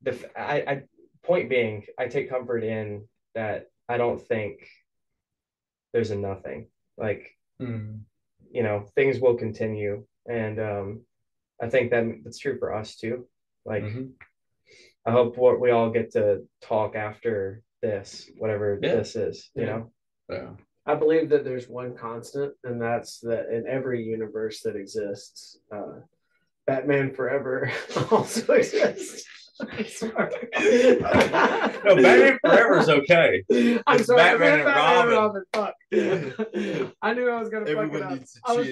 the 0.00 0.16
I, 0.34 0.54
I 0.66 0.82
point 1.22 1.50
being, 1.50 1.84
I 1.98 2.06
take 2.06 2.30
comfort 2.30 2.64
in 2.64 3.06
that 3.34 3.66
I 3.86 3.98
don't 3.98 4.18
think 4.18 4.66
there's 5.92 6.10
a 6.10 6.16
nothing. 6.16 6.68
Like 6.96 7.36
Mhm. 7.60 8.04
you 8.50 8.62
know, 8.62 8.86
things 8.94 9.20
will 9.20 9.34
continue, 9.34 10.06
and 10.26 10.58
um, 10.58 11.02
I 11.60 11.68
think 11.68 11.90
that 11.90 12.06
that's 12.24 12.38
true 12.38 12.58
for 12.58 12.74
us 12.74 12.96
too. 12.96 13.28
Like. 13.66 13.84
Mhm. 13.84 14.12
I 15.04 15.10
hope 15.10 15.38
what 15.38 15.58
we 15.58 15.70
all 15.70 15.90
get 15.90 16.12
to 16.12 16.46
talk 16.60 16.94
after 16.94 17.62
this, 17.80 18.30
whatever 18.36 18.78
Yeah. 18.82 18.96
this 18.96 19.16
is, 19.16 19.50
you 19.54 19.62
Yeah. 19.62 19.70
know. 19.70 19.92
yeah 20.28 20.56
I 20.88 20.94
believe 20.94 21.28
that 21.28 21.44
there's 21.44 21.68
one 21.68 21.94
constant, 21.94 22.54
and 22.64 22.80
that's 22.80 23.20
that 23.20 23.50
in 23.52 23.66
every 23.68 24.02
universe 24.02 24.62
that 24.62 24.74
exists, 24.74 25.58
uh, 25.70 26.00
Batman 26.66 27.12
Forever 27.14 27.70
also 28.10 28.54
exists. 28.54 29.26
I'm 29.60 29.84
sorry. 29.88 30.30
no 31.84 31.94
batman 31.96 32.38
forever 32.44 32.78
is 32.78 32.88
okay 32.88 33.42
I'm 33.86 33.96
It's 33.98 34.06
sorry. 34.06 34.20
I 34.20 34.32
Batman 34.36 34.40
meant 34.40 34.60
and 34.60 34.64
Batman 34.64 35.16
Robin. 35.16 35.44
Fuck. 35.52 35.74
I 37.02 37.14
knew 37.14 37.28
I 37.30 37.40
was 37.40 37.48
gonna 37.48 37.66
fuck 37.66 37.92
it 37.92 38.02
up. 38.02 38.18
I 38.44 38.52
was, 38.54 38.68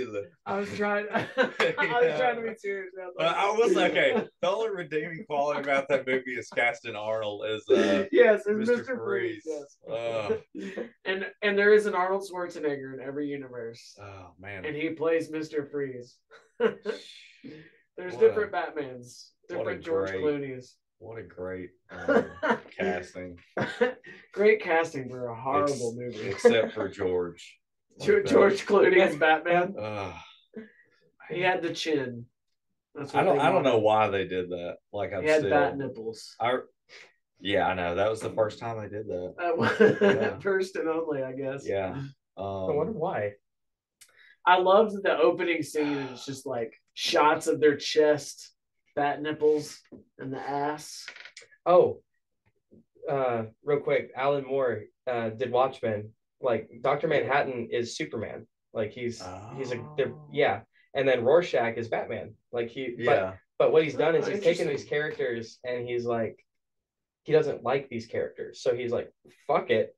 I 0.46 0.58
was 0.58 0.68
trying. 0.76 1.06
I 1.12 1.20
was 1.36 2.18
trying 2.18 2.36
to 2.36 2.42
be 2.42 2.54
serious. 2.56 2.92
I 3.00 3.06
was 3.06 3.14
But 3.16 3.26
like- 3.26 3.36
I 3.36 3.50
will 3.50 3.68
say, 3.70 3.90
okay, 3.90 4.26
the 4.42 4.48
only 4.48 4.70
redeeming 4.70 5.24
quality 5.28 5.60
about 5.62 5.88
that 5.88 6.06
movie 6.06 6.32
is 6.36 6.48
casting 6.48 6.94
Arnold 6.96 7.44
as 7.46 7.68
uh, 7.68 8.04
yes, 8.12 8.42
it's 8.46 8.70
Mr. 8.70 8.84
Mr. 8.84 9.04
Freeze. 9.04 9.42
Freeze. 9.44 9.76
Yes. 10.54 10.78
and 11.04 11.26
and 11.42 11.58
there 11.58 11.72
is 11.72 11.86
an 11.86 11.94
Arnold 11.94 12.28
Schwarzenegger 12.30 12.94
in 12.94 13.00
every 13.00 13.26
universe, 13.28 13.96
oh 14.00 14.32
man, 14.38 14.64
and 14.64 14.76
he 14.76 14.90
plays 14.90 15.30
Mr. 15.30 15.68
Freeze. 15.70 16.16
There's 16.60 18.12
What 18.14 18.22
a- 18.24 18.28
different 18.28 18.52
Batmans, 18.52 18.74
what 18.76 19.35
a 19.35 19.35
different 19.48 19.82
George 19.84 20.10
great- 20.10 20.22
Clooney's. 20.22 20.76
what 20.98 21.18
a 21.18 21.22
great 21.22 21.70
um, 21.90 22.24
casting, 22.78 23.38
Great 24.32 24.62
casting 24.62 25.08
for 25.08 25.28
a 25.28 25.34
horrible 25.40 25.96
Ex- 26.00 26.16
movie. 26.16 26.28
except 26.28 26.72
for 26.72 26.88
George. 27.00 27.58
Ge- 28.00 28.26
George 28.26 28.66
Clooney 28.66 29.00
as 29.00 29.16
Batman. 29.24 29.74
Ugh. 29.80 30.14
He 31.30 31.40
had 31.40 31.62
the 31.62 31.72
chin. 31.72 32.26
That's 32.94 33.14
I 33.14 33.24
don't. 33.24 33.38
I 33.40 33.50
don't 33.50 33.62
know 33.64 33.78
why 33.78 34.08
they 34.08 34.26
did 34.26 34.50
that. 34.50 34.76
Like 34.92 35.12
I'm 35.12 35.22
He 35.22 35.28
had 35.28 35.40
still. 35.40 35.50
bat 35.50 35.76
nipples. 35.76 36.34
I 36.40 36.58
Yeah, 37.40 37.66
I 37.66 37.74
know. 37.74 37.94
That 37.94 38.08
was 38.10 38.20
the 38.20 38.30
first 38.30 38.58
time 38.58 38.80
they 38.80 38.88
did 38.88 39.06
that. 39.08 39.34
Uh, 39.38 40.06
Yeah. 40.14 40.38
First 40.38 40.76
and 40.76 40.88
only, 40.88 41.22
I 41.22 41.32
guess. 41.32 41.66
Yeah. 41.68 42.00
I 42.38 42.40
wonder 42.42 42.92
Um, 42.92 42.98
why. 42.98 43.32
I 44.46 44.58
loved 44.58 45.02
the 45.02 45.18
opening 45.18 45.62
scene. 45.62 45.96
and 45.98 46.10
It's 46.10 46.24
just 46.24 46.46
like 46.46 46.72
shots 46.94 47.48
of 47.48 47.60
their 47.60 47.76
chest, 47.76 48.52
fat 48.96 49.22
nipples, 49.22 49.78
and 50.18 50.32
the 50.32 50.40
ass. 50.40 51.06
Oh, 51.64 52.00
uh, 53.08 53.44
real 53.64 53.80
quick, 53.80 54.10
Alan 54.16 54.44
Moore 54.44 54.82
uh, 55.06 55.28
did 55.30 55.52
Watchmen. 55.52 56.10
Like 56.40 56.68
Doctor 56.82 57.06
Manhattan 57.06 57.68
is 57.70 57.96
Superman. 57.96 58.46
Like 58.74 58.90
he's 58.90 59.22
he's 59.56 59.72
a 59.72 59.78
Oh. 59.78 60.28
yeah, 60.32 60.60
and 60.94 61.06
then 61.08 61.24
Rorschach 61.24 61.76
is 61.76 61.88
Batman. 61.88 62.34
Like 62.52 62.68
he 62.68 62.94
but 62.96 63.04
yeah. 63.04 63.32
but 63.58 63.72
what 63.72 63.84
he's 63.84 63.94
done 63.94 64.14
is 64.16 64.26
Oh, 64.26 64.30
he's 64.32 64.42
taken 64.42 64.68
these 64.68 64.84
characters 64.84 65.58
and 65.64 65.86
he's 65.88 66.04
like 66.04 66.36
he 67.22 67.32
doesn't 67.32 67.62
like 67.64 67.88
these 67.88 68.06
characters, 68.06 68.60
so 68.60 68.74
he's 68.74 68.92
like 68.92 69.10
fuck 69.46 69.70
it. 69.70 69.96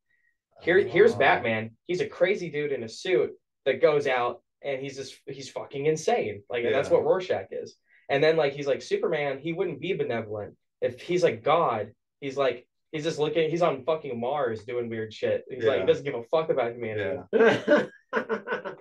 Here 0.63 0.79
here's 0.81 1.15
Oh. 1.15 1.19
Batman. 1.19 1.71
He's 1.87 2.01
a 2.01 2.07
crazy 2.07 2.51
dude 2.51 2.73
in 2.73 2.85
a 2.85 2.89
suit 2.89 3.31
that 3.65 3.83
goes 3.83 4.07
out 4.07 4.43
and 4.63 4.81
he's 4.81 4.97
just 4.97 5.17
he's 5.27 5.51
fucking 5.51 5.87
insane. 5.87 6.43
Like 6.49 6.65
and 6.65 6.75
that's 6.75 6.89
what 6.91 7.05
Rorschach 7.05 7.49
is. 7.51 7.75
And 8.09 8.23
then 8.23 8.37
like 8.37 8.55
he's 8.55 8.67
like 8.67 8.83
Superman, 8.83 9.39
he 9.39 9.53
wouldn't 9.53 9.81
be 9.81 9.93
benevolent 9.93 10.55
if 10.81 11.01
he's 11.01 11.23
like 11.23 11.43
God. 11.43 11.93
He's 12.21 12.37
like 12.37 12.67
he's 12.93 13.05
just 13.05 13.19
looking. 13.19 13.51
He's 13.51 13.63
on 13.63 13.85
fucking 13.85 14.19
Mars 14.19 14.65
doing 14.65 14.89
weird 14.89 15.13
shit. 15.13 15.45
He's 15.49 15.65
like 15.65 15.81
he 15.81 15.87
doesn't 15.87 16.05
give 16.05 16.15
a 16.15 16.23
fuck 16.25 16.51
about 16.51 16.75
humanity. 16.75 17.21
Yeah. 17.33 17.87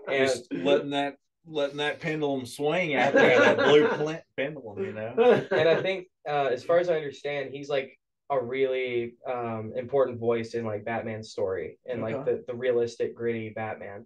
And 0.10 0.26
Just 0.26 0.54
letting 0.54 0.92
that 0.92 1.16
letting 1.46 1.78
that 1.78 2.00
pendulum 2.00 2.46
swing 2.46 2.96
out 2.96 3.14
there, 3.14 3.40
that 3.40 3.58
blue 3.68 3.88
pl- 3.90 4.22
pendulum, 4.38 4.84
you 4.84 4.94
know. 4.94 5.46
and 5.52 5.68
I 5.68 5.82
think 5.82 6.08
uh, 6.28 6.46
as 6.46 6.64
far 6.64 6.80
as 6.80 6.90
I 6.90 6.96
understand, 6.96 7.50
he's 7.52 7.68
like 7.68 7.98
a 8.30 8.42
really 8.42 9.16
um, 9.30 9.74
important 9.76 10.20
voice 10.20 10.54
in 10.54 10.66
like 10.66 10.86
Batman's 10.86 11.32
story 11.32 11.78
and 11.86 12.02
like 12.02 12.26
the, 12.26 12.44
the 12.48 12.56
realistic 12.56 13.16
gritty 13.16 13.50
Batman. 13.50 14.06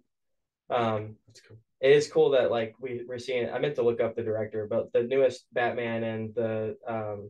Um, 0.70 1.16
That's 1.26 1.40
cool. 1.40 1.58
It 1.82 1.90
is 1.90 2.08
cool 2.10 2.30
that 2.30 2.50
like 2.52 2.76
we 2.80 3.02
we're 3.08 3.18
seeing. 3.18 3.50
I 3.50 3.58
meant 3.58 3.74
to 3.74 3.82
look 3.82 4.00
up 4.00 4.14
the 4.14 4.22
director, 4.22 4.68
but 4.70 4.92
the 4.92 5.02
newest 5.02 5.46
Batman 5.52 6.04
and 6.04 6.32
the 6.32 6.76
um, 6.86 7.28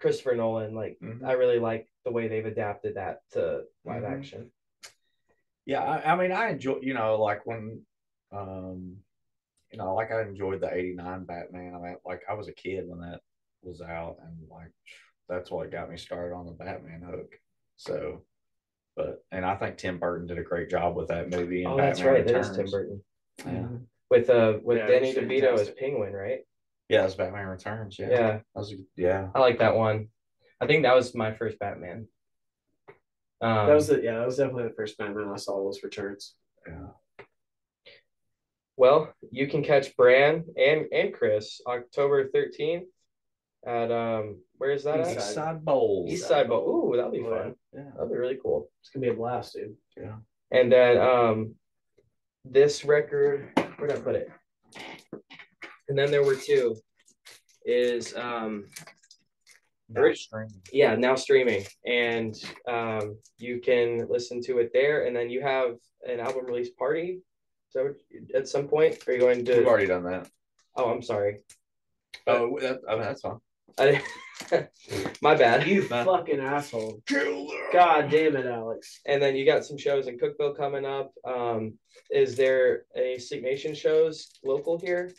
Christopher 0.00 0.34
Nolan, 0.34 0.74
like 0.74 0.98
Mhm. 1.00 1.24
I 1.24 1.32
really 1.34 1.60
like 1.60 1.88
the 2.04 2.10
way 2.10 2.26
they've 2.26 2.44
adapted 2.44 2.96
that 2.96 3.22
to 3.30 3.64
live 3.84 4.02
Mhm. 4.02 4.12
action. 4.18 4.52
Yeah, 5.64 5.80
I, 5.80 6.12
I 6.12 6.16
mean, 6.16 6.32
I 6.32 6.50
enjoy, 6.50 6.80
you 6.82 6.92
know, 6.92 7.22
like 7.22 7.46
when, 7.46 7.86
um, 8.32 8.96
you 9.70 9.78
know, 9.78 9.94
like 9.94 10.10
I 10.10 10.22
enjoyed 10.22 10.60
the 10.60 10.74
'89 10.74 11.24
Batman. 11.24 11.76
I 11.76 11.78
mean, 11.78 11.96
like 12.04 12.22
I 12.28 12.34
was 12.34 12.48
a 12.48 12.52
kid 12.52 12.88
when 12.88 12.98
that 12.98 13.20
was 13.62 13.80
out, 13.80 14.16
and 14.24 14.48
like 14.50 14.72
that's 15.28 15.52
what 15.52 15.70
got 15.70 15.88
me 15.88 15.96
started 15.96 16.34
on 16.34 16.46
the 16.46 16.52
Batman 16.52 17.02
hook. 17.02 17.40
So, 17.76 18.24
but 18.96 19.24
and 19.30 19.44
I 19.46 19.54
think 19.54 19.76
Tim 19.76 20.00
Burton 20.00 20.26
did 20.26 20.38
a 20.38 20.42
great 20.42 20.68
job 20.68 20.96
with 20.96 21.08
that 21.08 21.30
movie. 21.30 21.64
Oh, 21.64 21.76
that's 21.76 22.00
Batman 22.00 22.14
right. 22.14 22.26
That 22.26 22.34
is 22.40 22.50
Tim 22.56 22.66
Burton 22.68 23.04
Yeah, 23.44 23.66
with 24.10 24.30
uh 24.30 24.58
with 24.62 24.78
Yeah, 24.78 24.86
Danny 24.86 25.10
it's 25.10 25.18
DeVito 25.18 25.54
as. 25.58 25.70
Penguin, 25.70 26.12
right? 26.12 26.40
yeah, 26.88 27.04
was 27.04 27.14
Batman 27.14 27.46
Returns. 27.46 27.98
Yeah, 27.98 28.10
yeah. 28.10 28.18
that 28.32 28.42
was 28.54 28.72
a, 28.72 28.76
yeah. 28.96 29.28
I 29.34 29.38
like 29.40 29.58
that 29.58 29.76
one. 29.76 30.08
I 30.60 30.66
think 30.66 30.82
that 30.84 30.94
was 30.94 31.14
my 31.14 31.32
first 31.32 31.58
Batman. 31.58 32.06
Um, 33.40 33.66
that 33.66 33.74
was 33.74 33.88
the, 33.88 34.00
yeah, 34.02 34.18
that 34.18 34.26
was 34.26 34.36
definitely 34.36 34.64
the 34.68 34.74
first 34.74 34.96
Batman 34.98 35.28
I 35.32 35.36
saw 35.36 35.60
was 35.60 35.82
Returns. 35.82 36.34
Yeah. 36.66 37.24
well, 38.76 39.12
you 39.30 39.46
can 39.48 39.62
catch 39.64 39.96
Bran 39.96 40.44
and 40.56 40.86
and 40.92 41.12
Chris 41.12 41.60
October 41.66 42.28
thirteenth 42.28 42.84
at 43.66 43.90
um 43.90 44.38
where 44.58 44.70
is 44.72 44.84
that 44.84 45.00
East 45.00 45.16
at? 45.16 45.22
Side 45.22 45.64
Bowls. 45.64 46.10
East 46.12 46.28
Side 46.28 46.48
Bowl. 46.48 46.68
Ooh, 46.92 46.96
that'll 46.96 47.10
be 47.12 47.20
Oh, 47.20 47.30
fun. 47.30 47.54
Yeah. 47.72 47.84
That'll 47.92 48.08
be 48.08 48.16
really 48.16 48.38
cool. 48.42 48.68
It's 48.80 48.90
gonna 48.90 49.06
be 49.06 49.10
a 49.12 49.14
blast, 49.14 49.54
dude. 49.54 49.74
Yeah. 49.96 50.16
And 50.52 50.70
then 50.70 50.98
um 50.98 51.54
this 52.44 52.84
record, 52.84 53.48
where 53.76 53.88
did 53.88 53.96
I 53.98 54.00
put 54.00 54.14
it? 54.16 54.30
And 55.88 55.98
then 55.98 56.10
there 56.10 56.24
were 56.24 56.36
two. 56.36 56.76
Is 57.64 58.16
um 58.16 58.66
Now 59.88 60.00
Rich- 60.02 60.28
yeah 60.72 60.96
now 60.96 61.14
streaming 61.14 61.64
and 61.86 62.34
um 62.66 63.16
you 63.38 63.60
can 63.60 64.08
listen 64.10 64.42
to 64.42 64.58
it 64.58 64.70
there 64.72 65.06
and 65.06 65.14
then 65.14 65.30
you 65.30 65.40
have 65.42 65.76
an 66.08 66.18
album 66.18 66.46
release 66.46 66.70
party 66.70 67.20
so 67.70 67.94
at 68.34 68.48
some 68.48 68.66
point 68.66 68.98
are 69.06 69.12
you 69.12 69.20
going 69.20 69.44
to? 69.44 69.58
We've 69.58 69.66
already 69.68 69.86
done 69.86 70.02
that. 70.04 70.28
oh 70.76 70.90
i'm 70.90 71.02
sorry 71.02 71.38
Oh, 72.26 72.58
that, 72.60 72.80
I 72.88 72.94
mean, 72.94 73.02
that's 73.02 73.20
fine. 73.22 73.38
I, 73.78 74.02
my 75.22 75.34
bad 75.34 75.66
You 75.66 75.88
Nah. 75.88 76.04
fucking 76.04 76.40
asshole. 76.40 77.02
God 77.72 78.10
damn 78.10 78.36
it, 78.36 78.46
Alex. 78.46 79.00
and 79.06 79.22
then 79.22 79.34
you 79.36 79.44
got 79.46 79.64
some 79.64 79.78
shows 79.78 80.06
in 80.08 80.18
Cookeville 80.18 80.56
coming 80.56 80.84
up 80.84 81.12
um 81.24 81.78
is 82.10 82.36
there 82.36 82.84
any 82.96 83.18
sleep 83.18 83.42
nation 83.42 83.74
shows 83.74 84.38
local 84.44 84.78
here 84.78 85.12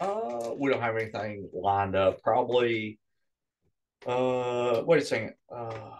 Uh, 0.00 0.52
we 0.56 0.70
don't 0.70 0.80
have 0.82 0.96
anything 0.96 1.48
lined 1.52 1.94
up. 1.96 2.20
Probably. 2.22 2.98
Uh, 4.06 4.82
wait 4.84 5.02
a 5.02 5.04
second. 5.04 5.34
Uh, 5.48 5.90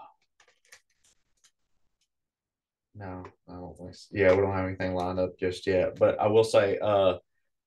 no, 2.94 3.24
I 3.48 3.52
don't 3.52 3.76
think. 3.78 3.94
So. 3.94 4.08
Yeah, 4.12 4.32
we 4.34 4.40
don't 4.42 4.52
have 4.52 4.66
anything 4.66 4.94
lined 4.94 5.18
up 5.20 5.38
just 5.38 5.66
yet. 5.66 5.98
But 5.98 6.18
I 6.20 6.26
will 6.26 6.44
say, 6.44 6.78
uh, 6.82 7.14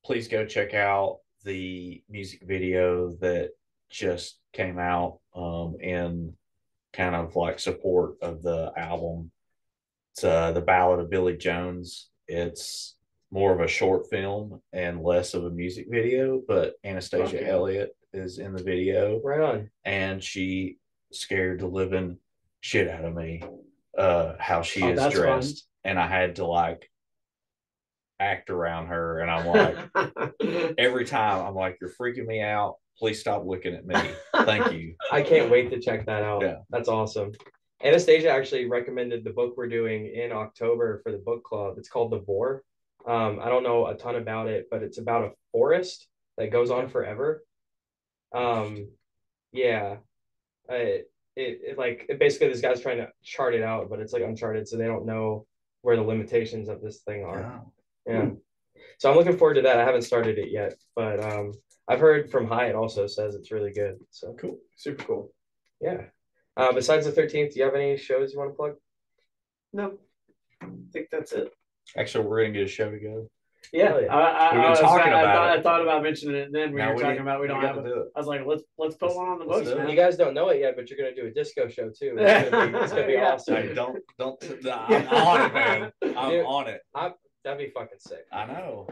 please 0.05 0.27
go 0.27 0.45
check 0.45 0.73
out 0.73 1.19
the 1.43 2.03
music 2.09 2.41
video 2.45 3.11
that 3.21 3.51
just 3.89 4.37
came 4.53 4.79
out. 4.79 5.19
Um, 5.35 5.75
in 5.81 6.33
kind 6.93 7.13
of 7.15 7.35
like 7.35 7.59
support 7.59 8.15
of 8.21 8.41
the 8.41 8.71
album. 8.77 9.31
It's 10.13 10.23
uh, 10.23 10.53
the 10.53 10.61
Ballad 10.61 11.01
of 11.01 11.09
Billy 11.09 11.35
Jones. 11.35 12.09
It's 12.27 12.95
more 13.31 13.51
of 13.51 13.59
a 13.59 13.67
short 13.67 14.09
film 14.09 14.61
and 14.71 15.03
less 15.03 15.33
of 15.33 15.43
a 15.43 15.49
music 15.49 15.87
video, 15.89 16.41
but 16.47 16.75
Anastasia 16.85 17.37
Okay. 17.39 17.49
Elliott 17.49 17.93
is 18.13 18.39
in 18.39 18.53
the 18.53 18.63
video 18.63 19.19
right 19.25 19.41
on 19.41 19.69
and 19.83 20.23
she 20.23 20.77
scared 21.11 21.59
the 21.59 21.67
living 21.67 22.17
shit 22.61 22.87
out 22.87 23.03
of 23.03 23.13
me 23.13 23.43
uh 23.97 24.35
how 24.39 24.61
she 24.61 24.81
Oh, 24.83 24.91
is 24.91 25.13
dressed 25.13 25.67
and 25.83 25.99
I 25.99 26.07
had 26.07 26.37
to 26.37 26.45
like 26.45 26.89
act 28.21 28.49
around 28.49 28.87
her 28.87 29.19
and 29.19 29.29
I'm 29.29 29.45
like 29.47 30.73
every 30.77 31.03
time 31.03 31.45
I'm 31.45 31.55
like 31.55 31.77
you're 31.81 31.91
freaking 31.91 32.25
me 32.25 32.41
out 32.41 32.75
please 32.97 33.19
stop 33.19 33.45
looking 33.45 33.73
at 33.73 33.85
me. 33.85 33.95
Thank 34.45 34.71
you. 34.71 34.95
I 35.11 35.21
can't 35.21 35.49
wait 35.49 35.69
to 35.71 35.79
check 35.79 36.05
that 36.05 36.23
out. 36.23 36.41
Yeah. 36.41 36.57
that's 36.69 36.89
awesome. 36.89 37.33
Anastasia 37.83 38.29
actually 38.29 38.65
recommended 38.65 39.23
the 39.23 39.31
book 39.31 39.55
we're 39.57 39.67
doing 39.67 40.07
in 40.07 40.31
october 40.31 41.01
for 41.03 41.11
the 41.11 41.17
book 41.17 41.43
club. 41.43 41.75
It's 41.77 41.89
called 41.89 42.11
the 42.11 42.17
boar. 42.17 42.63
Um, 43.07 43.39
i 43.39 43.49
don't 43.49 43.61
know 43.61 43.85
a 43.85 43.95
ton 43.95 44.15
about 44.15 44.47
it 44.47 44.65
but 44.71 44.81
it's 44.81 44.97
about 44.97 45.25
a 45.25 45.31
forest 45.51 46.07
that 46.37 46.51
goes 46.51 46.71
on 46.71 46.89
forever. 46.89 47.43
Um, 48.33 48.89
yeah. 49.51 49.97
It, 50.69 51.11
it, 51.35 51.59
it 51.63 51.77
like 51.77 52.05
it 52.09 52.17
basically 52.17 52.47
this 52.47 52.61
guy's 52.61 52.81
trying 52.81 52.97
to 52.97 53.09
chart 53.23 53.53
it 53.53 53.61
out 53.61 53.89
but 53.89 53.99
it's 53.99 54.13
like 54.13 54.23
uncharted 54.23 54.67
so 54.67 54.77
they 54.77 54.87
don't 54.87 55.05
know 55.05 55.45
where 55.81 55.95
the 55.95 56.01
limitations 56.01 56.69
of 56.69 56.81
this 56.81 57.01
thing 57.01 57.23
are. 57.23 57.61
Yeah. 58.07 58.13
yeah. 58.13 58.29
So 58.97 59.09
I'm 59.09 59.17
looking 59.17 59.37
forward 59.37 59.55
to 59.55 59.61
that. 59.61 59.79
I 59.79 59.85
haven't 59.85 60.01
started 60.01 60.37
it 60.37 60.49
yet, 60.49 60.75
but 60.95 61.19
um, 61.23 61.53
I've 61.87 61.99
heard 61.99 62.29
from 62.31 62.47
Hyatt 62.47 62.75
also 62.75 63.05
says 63.07 63.35
it's 63.35 63.51
really 63.51 63.71
good. 63.71 63.99
So 64.09 64.33
cool. 64.39 64.57
Super 64.75 65.03
cool. 65.03 65.33
yeah. 65.81 66.01
Uh, 66.57 66.71
besides 66.71 67.05
the 67.05 67.11
13th, 67.11 67.53
do 67.53 67.59
you 67.59 67.65
have 67.65 67.75
any 67.75 67.97
shows 67.97 68.31
you 68.31 68.39
want 68.39 68.51
to 68.51 68.55
plug? 68.55 68.73
No. 69.73 69.97
I 70.61 70.67
think 70.93 71.09
that's 71.11 71.33
it. 71.33 71.51
actually 71.97 72.25
we're 72.25 72.41
gonna 72.43 72.53
get 72.53 72.63
a 72.63 72.67
show 72.67 72.89
to 72.89 72.97
go 72.97 73.29
Yeah, 73.73 73.89
Hell 73.89 74.01
yeah. 74.01 74.15
I, 74.15 74.21
I, 74.21 74.43
We've 74.53 74.61
been 74.61 74.65
I 74.65 74.69
was- 74.69 74.79
talking 74.79 75.13
I, 75.13 75.19
about 75.21 75.35
thought, 75.35 75.55
it. 75.55 75.59
I 75.59 75.61
thought 75.63 75.81
about 75.81 76.03
mentioning 76.03 76.35
it, 76.37 76.43
and 76.43 76.55
then 76.55 76.71
we 76.71 76.77
Now 76.79 76.93
were 76.93 76.99
talking 77.01 77.15
need- 77.15 77.21
about 77.21 77.41
we 77.41 77.47
don't 77.47 77.59
got 77.61 77.75
have. 77.75 77.83
to 77.83 77.91
it. 77.91 77.93
do 77.93 77.99
it 78.01 78.07
I 78.15 78.19
was 78.19 78.27
like, 78.27 78.45
let's 78.45 78.63
let's 78.77 78.95
put 78.95 79.13
one 79.15 79.27
on 79.27 79.39
the 79.39 79.45
Let's 79.45 79.59
books, 79.59 79.69
do 79.71 79.75
it. 79.75 79.79
man. 79.79 79.89
You 79.89 79.95
guys 79.97 80.15
don't 80.15 80.33
know 80.33 80.47
it 80.49 80.61
yet, 80.61 80.75
but 80.77 80.89
you're 80.89 80.97
gonna 80.97 81.13
do 81.13 81.27
a 81.27 81.31
disco 81.31 81.67
show 81.67 81.89
too. 81.89 82.15
It's 82.17 82.49
gonna 82.49 82.71
be, 82.71 82.77
it's 82.79 82.93
gonna 82.93 83.05
be 83.07 83.13
Yeah. 83.19 83.33
awesome. 83.33 83.55
Hey, 83.55 83.73
don't 83.73 84.01
don't 84.17 84.41
I'm 84.65 85.07
on 85.09 85.41
it 85.41 85.53
man 85.53 85.91
I'm 86.15 86.29
Dude. 86.31 86.45
on 86.45 86.67
it 86.69 86.81
That'd 87.43 87.59
be 87.59 87.69
fucking 87.69 87.99
sick. 87.99 88.25
I 88.31 88.45
know 88.47 88.87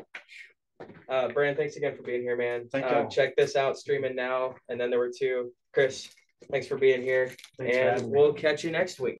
Uh, 1.09 1.27
Brandon, 1.29 1.55
thanks 1.55 1.75
again 1.75 1.95
for 1.95 2.03
being 2.03 2.21
here, 2.21 2.35
man. 2.35 2.67
Thank 2.71 2.85
uh, 2.85 2.89
y'all. 2.89 3.09
check 3.09 3.35
this 3.35 3.55
out, 3.55 3.77
streaming 3.77 4.15
now. 4.15 4.55
And 4.69 4.79
then 4.79 4.89
there 4.89 4.99
were 4.99 5.11
two. 5.15 5.51
Chris, 5.73 6.09
thanks 6.51 6.67
for 6.67 6.77
being 6.77 7.01
here, 7.01 7.31
Thanks 7.57 8.01
and 8.01 8.11
we'll 8.11 8.33
catch 8.33 8.63
you 8.63 8.71
next 8.71 8.99
week. 8.99 9.17